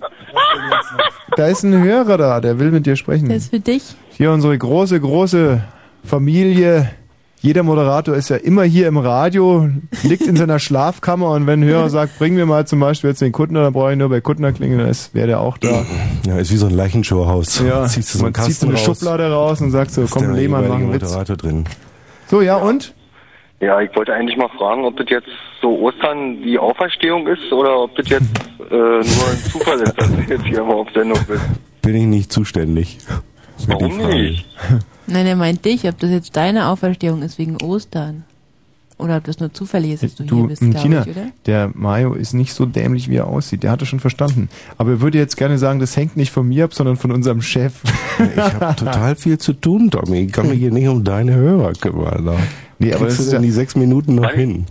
Da 1.37 1.47
ist 1.49 1.63
ein 1.65 1.83
Hörer 1.83 2.17
da, 2.17 2.41
der 2.41 2.59
will 2.59 2.71
mit 2.71 2.87
dir 2.87 2.97
sprechen. 2.97 3.29
Der 3.29 3.37
ist 3.37 3.51
für 3.51 3.61
dich. 3.61 3.95
Hier 4.11 4.33
unsere 4.33 4.57
große, 4.57 4.99
große 5.01 5.63
Familie. 6.05 6.91
Jeder 7.41 7.63
Moderator 7.63 8.17
ist 8.17 8.31
ja 8.31 8.37
immer 8.37 8.63
hier 8.65 8.89
im 8.89 8.97
Radio, 8.97 9.69
liegt 10.03 10.23
in 10.27 10.37
seiner 10.37 10.59
Schlafkammer 10.59 11.31
und 11.33 11.47
wenn 11.47 11.61
ein 11.61 11.65
Hörer 11.69 11.91
sagt, 11.91 12.19
bring 12.19 12.35
mir 12.35 12.47
mal 12.47 12.67
zum 12.67 12.81
Beispiel 12.81 13.11
jetzt 13.11 13.21
den 13.21 13.31
Kuttner, 13.31 13.63
dann 13.63 13.73
brauche 13.75 13.93
ich 13.93 13.99
nur 13.99 14.09
bei 14.09 14.21
Kuttner 14.21 14.53
klingeln, 14.53 14.81
dann 14.81 14.89
ist- 14.89 15.15
wäre 15.15 15.27
der 15.29 15.41
auch 15.41 15.59
da. 15.59 15.85
Ja, 16.27 16.39
ist 16.39 16.51
wie 16.51 16.57
so 16.57 16.67
ein 16.67 16.73
Leichenschauhaus. 16.75 17.61
Ja, 17.61 17.85
ziehst 17.87 18.15
du 18.15 18.19
so 18.19 18.25
einen 18.25 18.33
man 18.37 18.43
zieht 18.47 18.57
so 18.57 18.67
eine 18.67 18.75
raus, 18.77 18.85
Schublade 18.85 19.31
raus 19.31 19.61
und 19.61 19.71
sagt 19.71 19.93
so, 19.93 20.03
ist 20.03 20.11
komm, 20.11 20.33
Lehmann, 20.35 20.63
mach 20.63 20.69
jeweilige 20.79 20.85
einen 20.87 20.93
Witz. 20.95 21.03
Moderator 21.11 21.37
drin. 21.37 21.65
So, 22.29 22.41
ja 22.41 22.57
und? 22.57 22.95
Ja, 23.61 23.81
ich 23.81 23.95
wollte 23.97 24.13
eigentlich 24.13 24.37
mal 24.37 24.51
fragen, 24.51 24.85
ob 24.85 24.97
das 24.99 25.07
jetzt 25.09 25.29
so 25.63 25.79
Ostern 25.79 26.43
die 26.43 26.59
Auferstehung 26.59 27.27
ist 27.27 27.51
oder 27.53 27.81
ob 27.85 27.97
das 27.97 28.09
jetzt 28.09 28.29
äh, 28.71 28.75
nur 28.75 29.01
ein 29.01 29.05
Zufall 29.51 29.81
ist, 29.81 29.95
dass 29.99 30.11
du 30.11 30.21
jetzt 30.29 30.45
hier 30.45 30.59
immer 30.59 30.75
auf 30.75 30.89
Sendung 30.93 31.19
bist. 31.27 31.43
Bin 31.81 31.95
ich 31.95 32.05
nicht 32.07 32.33
zuständig. 32.33 32.99
Warum 33.67 33.97
nicht? 33.97 34.47
Nein, 35.07 35.27
er 35.27 35.37
meint 35.37 35.65
dich, 35.65 35.89
ob 35.89 35.99
das 35.99 36.11
jetzt 36.11 36.37
deine 36.37 36.69
Auferstehung 36.69 37.23
ist 37.23 37.39
wegen 37.39 37.57
Ostern. 37.63 38.25
Oder 38.99 39.19
ob 39.19 39.25
das 39.25 39.41
nur 39.41 39.53
zufällig 39.53 39.93
ist, 39.93 40.03
dass 40.03 40.15
du, 40.15 40.25
Du, 40.25 40.37
hier 40.39 40.47
bist, 40.49 40.63
Tina, 40.63 41.03
ich, 41.03 41.09
oder? 41.09 41.27
der 41.45 41.71
Mayo 41.75 42.15
ist 42.15 42.33
nicht 42.33 42.55
so 42.55 42.65
dämlich, 42.65 43.11
wie 43.11 43.17
er 43.17 43.27
aussieht. 43.27 43.63
Der 43.63 43.71
hat 43.71 43.83
es 43.83 43.89
schon 43.89 44.01
verstanden. 44.01 44.49
Aber 44.79 44.93
er 44.93 45.01
würde 45.03 45.19
jetzt 45.19 45.37
gerne 45.37 45.59
sagen, 45.59 45.81
das 45.81 45.97
hängt 45.97 46.17
nicht 46.17 46.31
von 46.31 46.49
mir 46.49 46.65
ab, 46.65 46.73
sondern 46.73 46.97
von 46.97 47.13
unserem 47.13 47.43
Chef. 47.43 47.83
Ich 48.19 48.39
habe 48.39 48.75
total 48.77 49.15
viel 49.17 49.37
zu 49.37 49.53
tun, 49.53 49.91
Tommy. 49.91 50.21
Ich 50.21 50.33
kann 50.33 50.49
mich 50.49 50.59
hier 50.59 50.71
nicht 50.73 50.89
um 50.89 51.05
deine 51.05 51.35
Hörer 51.35 51.73
kümmern. 51.75 52.39
Nee, 52.79 52.93
aber 52.95 53.07
das 53.07 53.19
ist 53.19 53.33
denn 53.33 53.41
ja- 53.43 53.47
die 53.47 53.51
sechs 53.53 53.75
Minuten 53.77 54.15
noch 54.17 54.31
hin? 54.31 54.67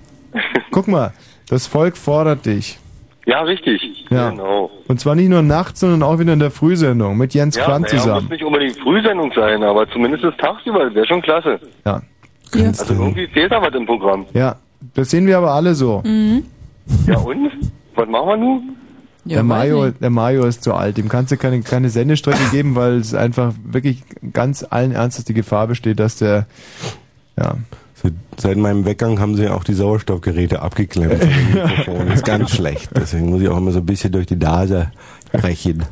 Guck 0.72 0.88
mal, 0.88 1.14
das 1.49 1.68
Volk 1.68 1.98
fordert 1.98 2.45
dich. 2.45 2.77
Ja, 3.26 3.41
richtig. 3.41 4.06
Ja. 4.11 4.30
Genau. 4.30 4.69
Und 4.88 4.99
zwar 4.99 5.15
nicht 5.15 5.30
nur 5.30 5.41
nachts, 5.41 5.80
sondern 5.80 6.03
auch 6.03 6.19
wieder 6.19 6.34
in 6.34 6.40
der 6.40 6.52
Frühsendung 6.52 7.18
mit 7.18 7.34
Jens 7.34 7.56
Ja, 7.56 7.64
Kran 7.65 7.82
naja, 7.82 7.94
muss 7.95 8.03
zusammen. 8.03 8.27
nicht 8.30 8.44
unbedingt 8.44 8.77
Frühsendung 8.77 9.32
sein, 9.36 9.64
aber 9.64 9.90
zumindest 9.90 10.23
tagsüber, 10.38 10.94
wäre 10.94 11.07
schon 11.07 11.22
klasse. 11.22 11.60
Ja. 11.86 12.02
Also 12.53 12.94
irgendwie 12.94 13.26
fehlt 13.27 13.52
da 13.52 13.61
was 13.61 13.73
im 13.73 13.86
Programm. 13.88 14.26
Ja, 14.34 14.57
das 14.94 15.10
sehen 15.10 15.26
wir 15.26 15.38
aber 15.40 15.52
alle 15.52 15.73
so. 15.73 16.03
Mhm. 16.06 16.44
Ja 17.07 17.18
und? 17.18 17.52
Was 17.95 18.07
machen 18.07 18.27
wir 18.27 18.38
nun? 18.38 18.76
Ja, 19.26 19.36
der, 19.38 19.44
Mario, 19.44 19.90
der 19.90 20.10
Mario 20.11 20.45
ist 20.45 20.64
zu 20.64 20.76
alt. 20.76 20.98
Dem 20.98 21.10
kannst 21.10 21.32
du 21.32 21.38
keine, 21.38 21.61
keine 21.61 21.90
Sendestrecke 21.90 22.44
geben, 22.52 22.76
weil 22.76 22.98
es 22.98 23.15
einfach 23.15 23.53
wirklich 23.64 24.03
ganz 24.34 24.64
allen 24.69 24.91
Ernstes 24.91 25.26
die 25.26 25.34
Gefahr 25.34 25.65
besteht, 25.65 25.99
dass 25.99 26.18
der, 26.18 26.45
ja. 27.40 27.56
Seit, 28.38 28.57
meinem 28.57 28.86
Weggang 28.86 29.19
haben 29.19 29.36
sie 29.36 29.49
auch 29.49 29.64
die 29.64 29.73
Sauerstoffgeräte 29.73 30.61
abgeklemmt 30.61 31.19
von 31.23 31.30
dem 31.30 31.53
Mikrofon. 31.53 32.07
Das 32.07 32.15
ist 32.15 32.26
ganz 32.26 32.52
schlecht. 32.52 32.90
Deswegen 32.95 33.30
muss 33.30 33.41
ich 33.41 33.48
auch 33.49 33.57
immer 33.57 33.72
so 33.72 33.80
ein 33.80 33.86
bisschen 33.86 34.11
durch 34.11 34.26
die 34.26 34.36
Nase 34.36 34.91
brechen. 35.32 35.86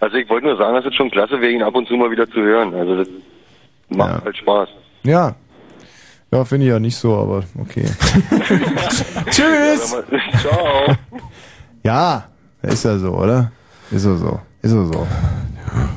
Also 0.00 0.16
ich 0.16 0.28
wollte 0.30 0.46
nur 0.46 0.56
sagen, 0.56 0.74
das 0.74 0.86
ist 0.86 0.94
schon 0.94 1.10
klasse 1.10 1.40
wäre, 1.40 1.52
ihn 1.52 1.62
ab 1.62 1.74
und 1.74 1.86
zu 1.86 1.94
mal 1.94 2.10
wieder 2.10 2.26
zu 2.28 2.40
hören. 2.40 2.74
Also 2.74 2.96
das 2.96 3.08
macht 3.90 4.24
halt 4.24 4.36
Spaß. 4.36 4.68
Ja. 5.02 5.34
Ja, 6.32 6.44
finde 6.44 6.66
ich 6.66 6.72
ja 6.72 6.78
nicht 6.78 6.96
so, 6.96 7.14
aber 7.16 7.42
okay. 7.60 7.84
Tschüss! 9.30 9.96
Ciao! 10.40 10.94
Ja, 11.82 12.28
ist 12.62 12.84
ja 12.84 12.96
so, 12.98 13.10
oder? 13.10 13.50
Ist 13.90 14.02
so 14.02 14.16
so. 14.16 14.40
Ist 14.62 14.70
so 14.72 14.84
so. 14.84 15.06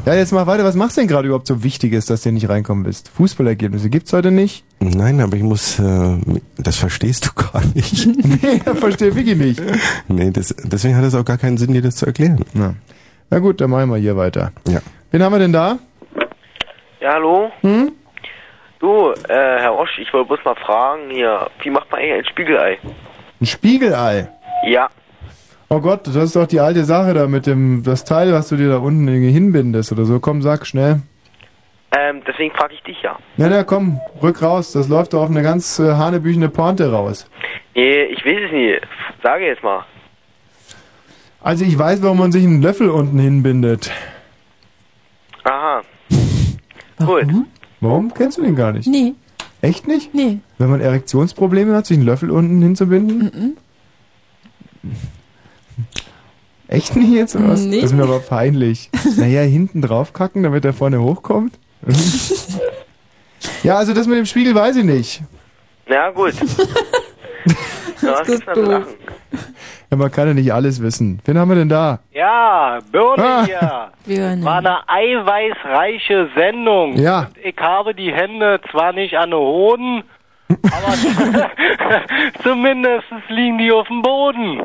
Ja, 0.06 0.14
jetzt 0.14 0.31
mach 0.34 0.45
weiter. 0.45 0.64
Was 0.64 0.76
machst 0.76 0.98
du 0.98 1.02
denn 1.02 1.07
gerade 1.07 1.27
überhaupt 1.27 1.48
so 1.48 1.64
Wichtiges, 1.64 2.06
dass 2.06 2.22
du 2.22 2.31
nicht 2.31 2.48
reinkommen 2.49 2.84
bist? 2.84 3.10
Fußballergebnisse 3.10 3.90
gibt's 3.90 4.14
heute 4.14 4.31
nicht? 4.31 4.64
Nein, 4.80 5.19
aber 5.22 5.35
ich 5.35 5.44
muss, 5.44 5.80
äh, 5.80 6.18
das 6.57 6.76
verstehst 6.77 7.26
du 7.26 7.30
gar 7.52 7.64
nicht. 7.73 8.06
nee, 8.06 8.61
das 8.64 8.80
verstehe 8.80 9.15
Vicky 9.15 9.35
nicht. 9.35 9.61
Nee, 10.07 10.30
das, 10.31 10.53
deswegen 10.64 10.95
hat 10.95 11.03
es 11.06 11.15
auch 11.15 11.26
gar 11.26 11.38
keinen 11.38 11.57
Sinn, 11.57 11.73
dir 11.73 11.81
das 11.81 11.95
zu 11.95 12.06
erklären. 12.06 12.44
Na, 12.53 12.76
Na 13.30 13.40
gut, 13.40 13.61
dann 13.61 13.69
machen 13.72 13.90
wir 13.90 13.98
hier 13.98 14.15
weiter. 14.15 14.52
Ja. 14.68 14.80
Wen 15.11 15.23
haben 15.23 15.31
wir 15.34 15.40
denn 15.40 15.53
da? 15.53 15.80
Ja, 17.02 17.14
hallo? 17.14 17.52
Hm? 17.61 17.91
Du, 18.80 19.11
äh, 19.30 19.60
Herr 19.60 19.76
Osch, 19.77 19.98
ich 19.99 20.11
wollte 20.14 20.27
bloß 20.27 20.40
mal 20.45 20.56
fragen 20.56 21.10
hier, 21.10 21.48
wie 21.64 21.69
macht 21.69 21.90
man 21.91 21.99
eigentlich 22.02 22.14
ein 22.27 22.31
Spiegelei? 22.31 22.77
Ein 23.41 23.45
Spiegelei. 23.45 24.27
Ja. 24.68 24.90
Oh 25.76 25.82
Gott, 25.82 26.06
das 26.06 26.16
ist 26.16 26.36
doch 26.36 26.45
die 26.45 26.60
alte 26.60 26.84
Sache 26.84 27.16
da 27.16 27.26
mit 27.26 27.48
dem, 27.48 27.82
das 27.82 28.06
Teil, 28.06 28.32
was 28.32 28.50
du 28.50 28.58
dir 28.58 28.70
da 28.70 28.78
unten 28.78 29.08
irgendwie 29.08 29.32
hinbindest 29.32 29.91
oder 29.91 30.06
so. 30.06 30.20
Komm, 30.20 30.44
sag 30.44 30.68
schnell. 30.68 31.02
Ähm, 31.98 32.22
deswegen 32.28 32.54
frage 32.54 32.76
ich 32.76 32.84
dich 32.84 33.02
ja. 33.02 33.18
Na, 33.38 33.50
na, 33.50 33.64
komm, 33.64 34.00
rück 34.22 34.44
raus. 34.44 34.72
Das 34.74 34.88
läuft 34.88 35.14
doch 35.14 35.24
auf 35.24 35.32
eine 35.32 35.41
ganz 35.41 35.80
äh, 35.80 35.94
hanebüchene 35.94 36.50
Pointe 36.50 36.91
raus. 36.91 37.28
Nee, 37.74 38.04
ich 38.04 38.24
weiß 38.24 38.38
es 38.45 38.52
nie. 38.52 38.76
Sage 39.24 39.48
jetzt 39.48 39.64
mal. 39.64 39.84
Also 41.41 41.66
ich 41.66 41.76
weiß, 41.76 42.04
warum 42.04 42.20
man 42.20 42.32
sich 42.32 42.44
einen 42.44 42.62
Löffel 42.62 42.91
unten 42.91 43.18
hinbindet. 43.18 43.91
Aha. 45.44 45.82
Gut. 47.00 47.26
Warum 47.82 48.14
kennst 48.14 48.38
du 48.38 48.44
den 48.44 48.56
gar 48.56 48.74
nicht? 48.74 48.88
Nee. 48.88 49.16
Echt 49.64 49.88
nicht? 49.88 50.14
Nee. 50.14 50.38
Wenn 50.60 50.70
man 50.70 50.82
Erektionsprobleme 50.82 51.76
hat, 51.76 51.88
sich 51.88 51.98
einen 51.98 52.06
Löffel 52.06 52.30
unten 52.30 52.62
hinzubinden? 52.62 53.58
Echt 56.68 56.95
nicht 56.95 57.10
jetzt 57.12 57.36
oder 57.36 57.50
was? 57.50 57.62
Nee. 57.62 57.82
Das 57.82 57.91
ist 57.91 57.98
mir 57.98 58.04
aber 58.04 58.20
peinlich. 58.20 58.90
Naja, 59.18 59.41
hinten 59.41 59.82
drauf 59.82 60.14
kacken, 60.14 60.44
damit 60.44 60.66
er 60.66 60.74
vorne 60.74 61.02
hochkommt? 61.02 61.54
ja, 63.64 63.76
also 63.78 63.94
das 63.94 64.08
mit 64.08 64.18
dem 64.18 64.26
Spiegel 64.26 64.56
weiß 64.56 64.78
ich 64.78 64.84
nicht. 64.86 65.22
Na 65.88 66.10
gut. 66.12 66.34
Was 68.02 68.28
ist 68.28 68.44
denn 68.48 68.66
lachen? 68.66 68.86
Ja, 69.91 69.98
man 69.98 70.12
kann 70.12 70.28
ja 70.28 70.34
nicht 70.34 70.54
alles 70.54 70.82
wissen. 70.82 71.20
Wen 71.26 71.38
haben 71.38 71.50
wir 71.50 71.56
denn 71.56 71.70
da? 71.70 72.00
Ja, 72.14 72.80
Birne 72.91 73.24
Ah. 73.24 73.45
hier. 73.45 73.91
Birne. 74.06 74.44
War 74.44 74.58
eine 74.58 74.88
eiweißreiche 74.90 76.30
Sendung. 76.36 76.98
Ja. 76.98 77.28
Und 77.28 77.38
ich 77.44 77.56
habe 77.58 77.94
die 77.94 78.12
Hände 78.14 78.60
zwar 78.72 78.94
nicht 78.94 79.16
an 79.16 79.32
den 79.32 79.40
Hoden, 79.40 80.04
aber 80.49 80.94
zumindest 82.44 83.06
liegen 83.30 83.57
die 83.57 83.72
auf 83.72 83.88
dem 83.88 84.02
Boden. 84.02 84.61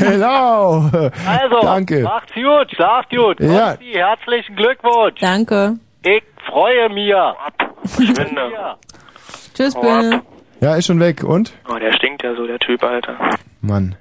Hello. 0.00 0.90
Also, 1.26 1.60
Danke. 1.62 2.02
macht's 2.02 2.32
gut, 2.34 2.70
schlaft 2.74 3.10
gut. 3.10 3.40
Ja. 3.40 3.68
Konsti, 3.74 3.92
herzlichen 3.92 4.56
Glückwunsch. 4.56 5.20
Danke. 5.20 5.78
Ich 6.02 6.22
freue 6.46 6.88
mich. 6.90 7.12
Tschüss, 9.54 9.74
Birne. 9.74 10.22
Ja, 10.60 10.74
ist 10.76 10.86
schon 10.86 11.00
weg. 11.00 11.22
Und? 11.24 11.52
Oh, 11.68 11.78
der 11.78 11.92
stinkt 11.92 12.22
ja 12.22 12.34
so, 12.34 12.46
der 12.46 12.58
Typ, 12.58 12.82
Alter. 12.82 13.16
Mann. 13.60 13.96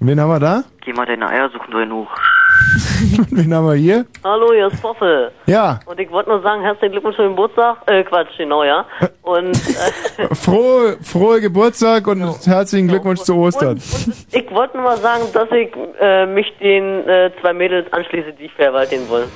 Und 0.00 0.06
wen 0.08 0.20
haben 0.20 0.30
wir 0.30 0.38
da? 0.40 0.62
Geh 0.84 0.92
mal 0.92 1.06
deine 1.06 1.28
Eier 1.28 1.50
suchen 1.50 1.70
drin 1.70 1.92
hoch. 1.92 2.10
wen 3.30 3.54
haben 3.54 3.66
wir 3.66 3.74
hier? 3.74 4.06
Hallo, 4.24 4.52
hier 4.52 4.66
ist 4.68 4.80
Posse. 4.80 5.32
Ja. 5.46 5.80
Und 5.86 6.00
ich 6.00 6.10
wollte 6.10 6.30
nur 6.30 6.42
sagen, 6.42 6.62
herzlichen 6.62 6.92
Glückwunsch 6.92 7.16
zum 7.16 7.28
Geburtstag. 7.30 7.78
Äh, 7.86 8.04
Quatsch, 8.04 8.36
genau, 8.36 8.64
ja. 8.64 8.84
Und 9.22 9.54
äh, 9.54 10.34
Frohe, 10.34 10.96
frohe 11.02 11.40
Geburtstag 11.40 12.06
und 12.06 12.22
herzlichen 12.46 12.88
Glückwunsch 12.88 13.20
zu 13.20 13.36
Ostern. 13.36 13.76
ich 13.76 14.50
wollte 14.50 14.76
nur 14.76 14.84
mal 14.84 14.96
sagen, 14.98 15.24
dass 15.32 15.50
ich 15.52 15.70
äh, 16.00 16.26
mich 16.26 16.52
den 16.60 17.08
äh, 17.08 17.30
zwei 17.40 17.52
Mädels 17.52 17.92
anschließe, 17.92 18.32
die 18.32 18.48
verwalten 18.48 19.08
wollen. 19.08 19.28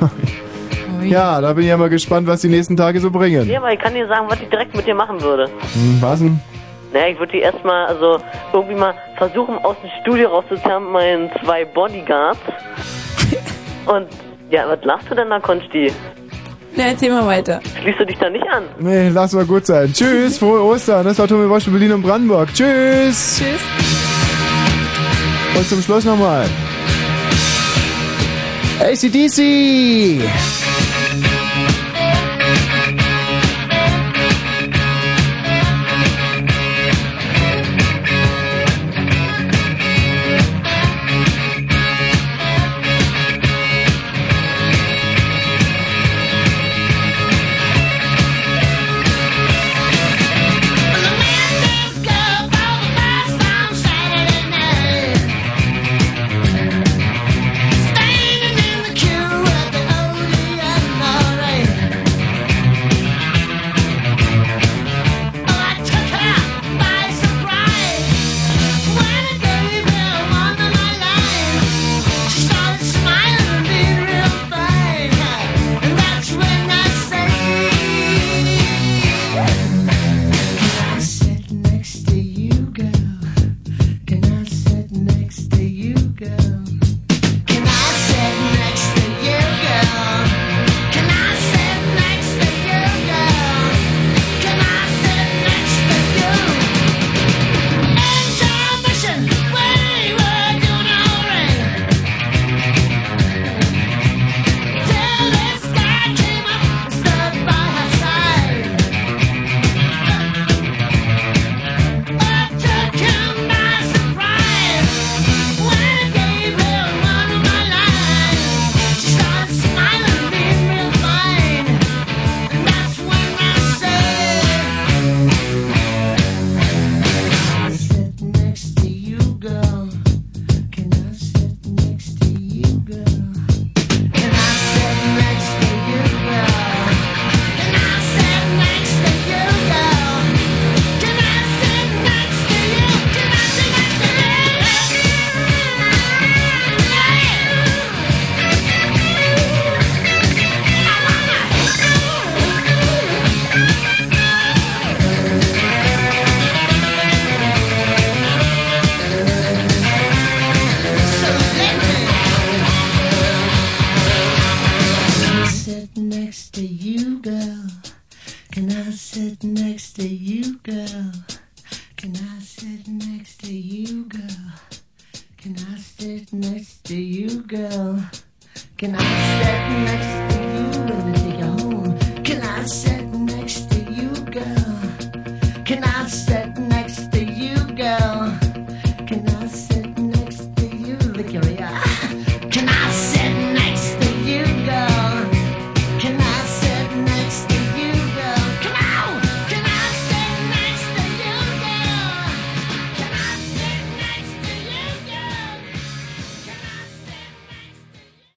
Ja, 1.02 1.40
da 1.40 1.52
bin 1.52 1.62
ich 1.62 1.68
ja 1.68 1.76
mal 1.76 1.88
gespannt, 1.88 2.26
was 2.26 2.40
die 2.40 2.48
nächsten 2.48 2.76
Tage 2.76 2.98
so 2.98 3.10
bringen. 3.12 3.48
Ja, 3.48 3.58
aber 3.58 3.72
ich 3.72 3.78
kann 3.78 3.94
dir 3.94 4.08
sagen, 4.08 4.26
was 4.28 4.40
ich 4.40 4.48
direkt 4.48 4.74
mit 4.74 4.86
dir 4.86 4.94
machen 4.94 5.20
würde. 5.20 5.44
Hm, 5.44 5.98
was 6.00 6.18
denn? 6.18 6.40
Naja, 6.96 7.08
ich 7.08 7.18
würde 7.18 7.32
die 7.32 7.40
erstmal, 7.40 7.84
also 7.88 8.18
irgendwie 8.54 8.74
mal 8.74 8.94
versuchen, 9.18 9.58
aus 9.58 9.76
dem 9.82 9.90
Studio 10.00 10.30
rauszuzerren 10.30 10.84
mit 10.84 10.92
meinen 10.94 11.30
zwei 11.44 11.62
Bodyguards. 11.66 12.40
Und, 13.86 14.06
ja, 14.48 14.66
was 14.66 14.82
lachst 14.82 15.10
du 15.10 15.14
denn 15.14 15.28
da, 15.28 15.38
Konsti? 15.38 15.92
Na, 16.74 16.84
erzähl 16.84 17.10
mal 17.10 17.26
weiter. 17.26 17.60
Schließt 17.82 18.00
du 18.00 18.06
dich 18.06 18.16
da 18.16 18.30
nicht 18.30 18.48
an? 18.48 18.64
Nee, 18.78 19.10
lass 19.10 19.34
mal 19.34 19.44
gut 19.44 19.66
sein. 19.66 19.92
Tschüss, 19.92 20.38
frohe 20.38 20.62
Ostern. 20.62 21.04
Das 21.04 21.18
war 21.18 21.28
Tommy 21.28 21.46
Bosch 21.46 21.64
für 21.64 21.70
Berlin 21.70 21.92
und 21.92 22.02
Brandenburg. 22.02 22.48
Tschüss. 22.54 23.42
Tschüss. 23.42 23.60
Und 25.54 25.68
zum 25.68 25.82
Schluss 25.82 26.06
nochmal. 26.06 26.46
ACDC. 28.80 30.65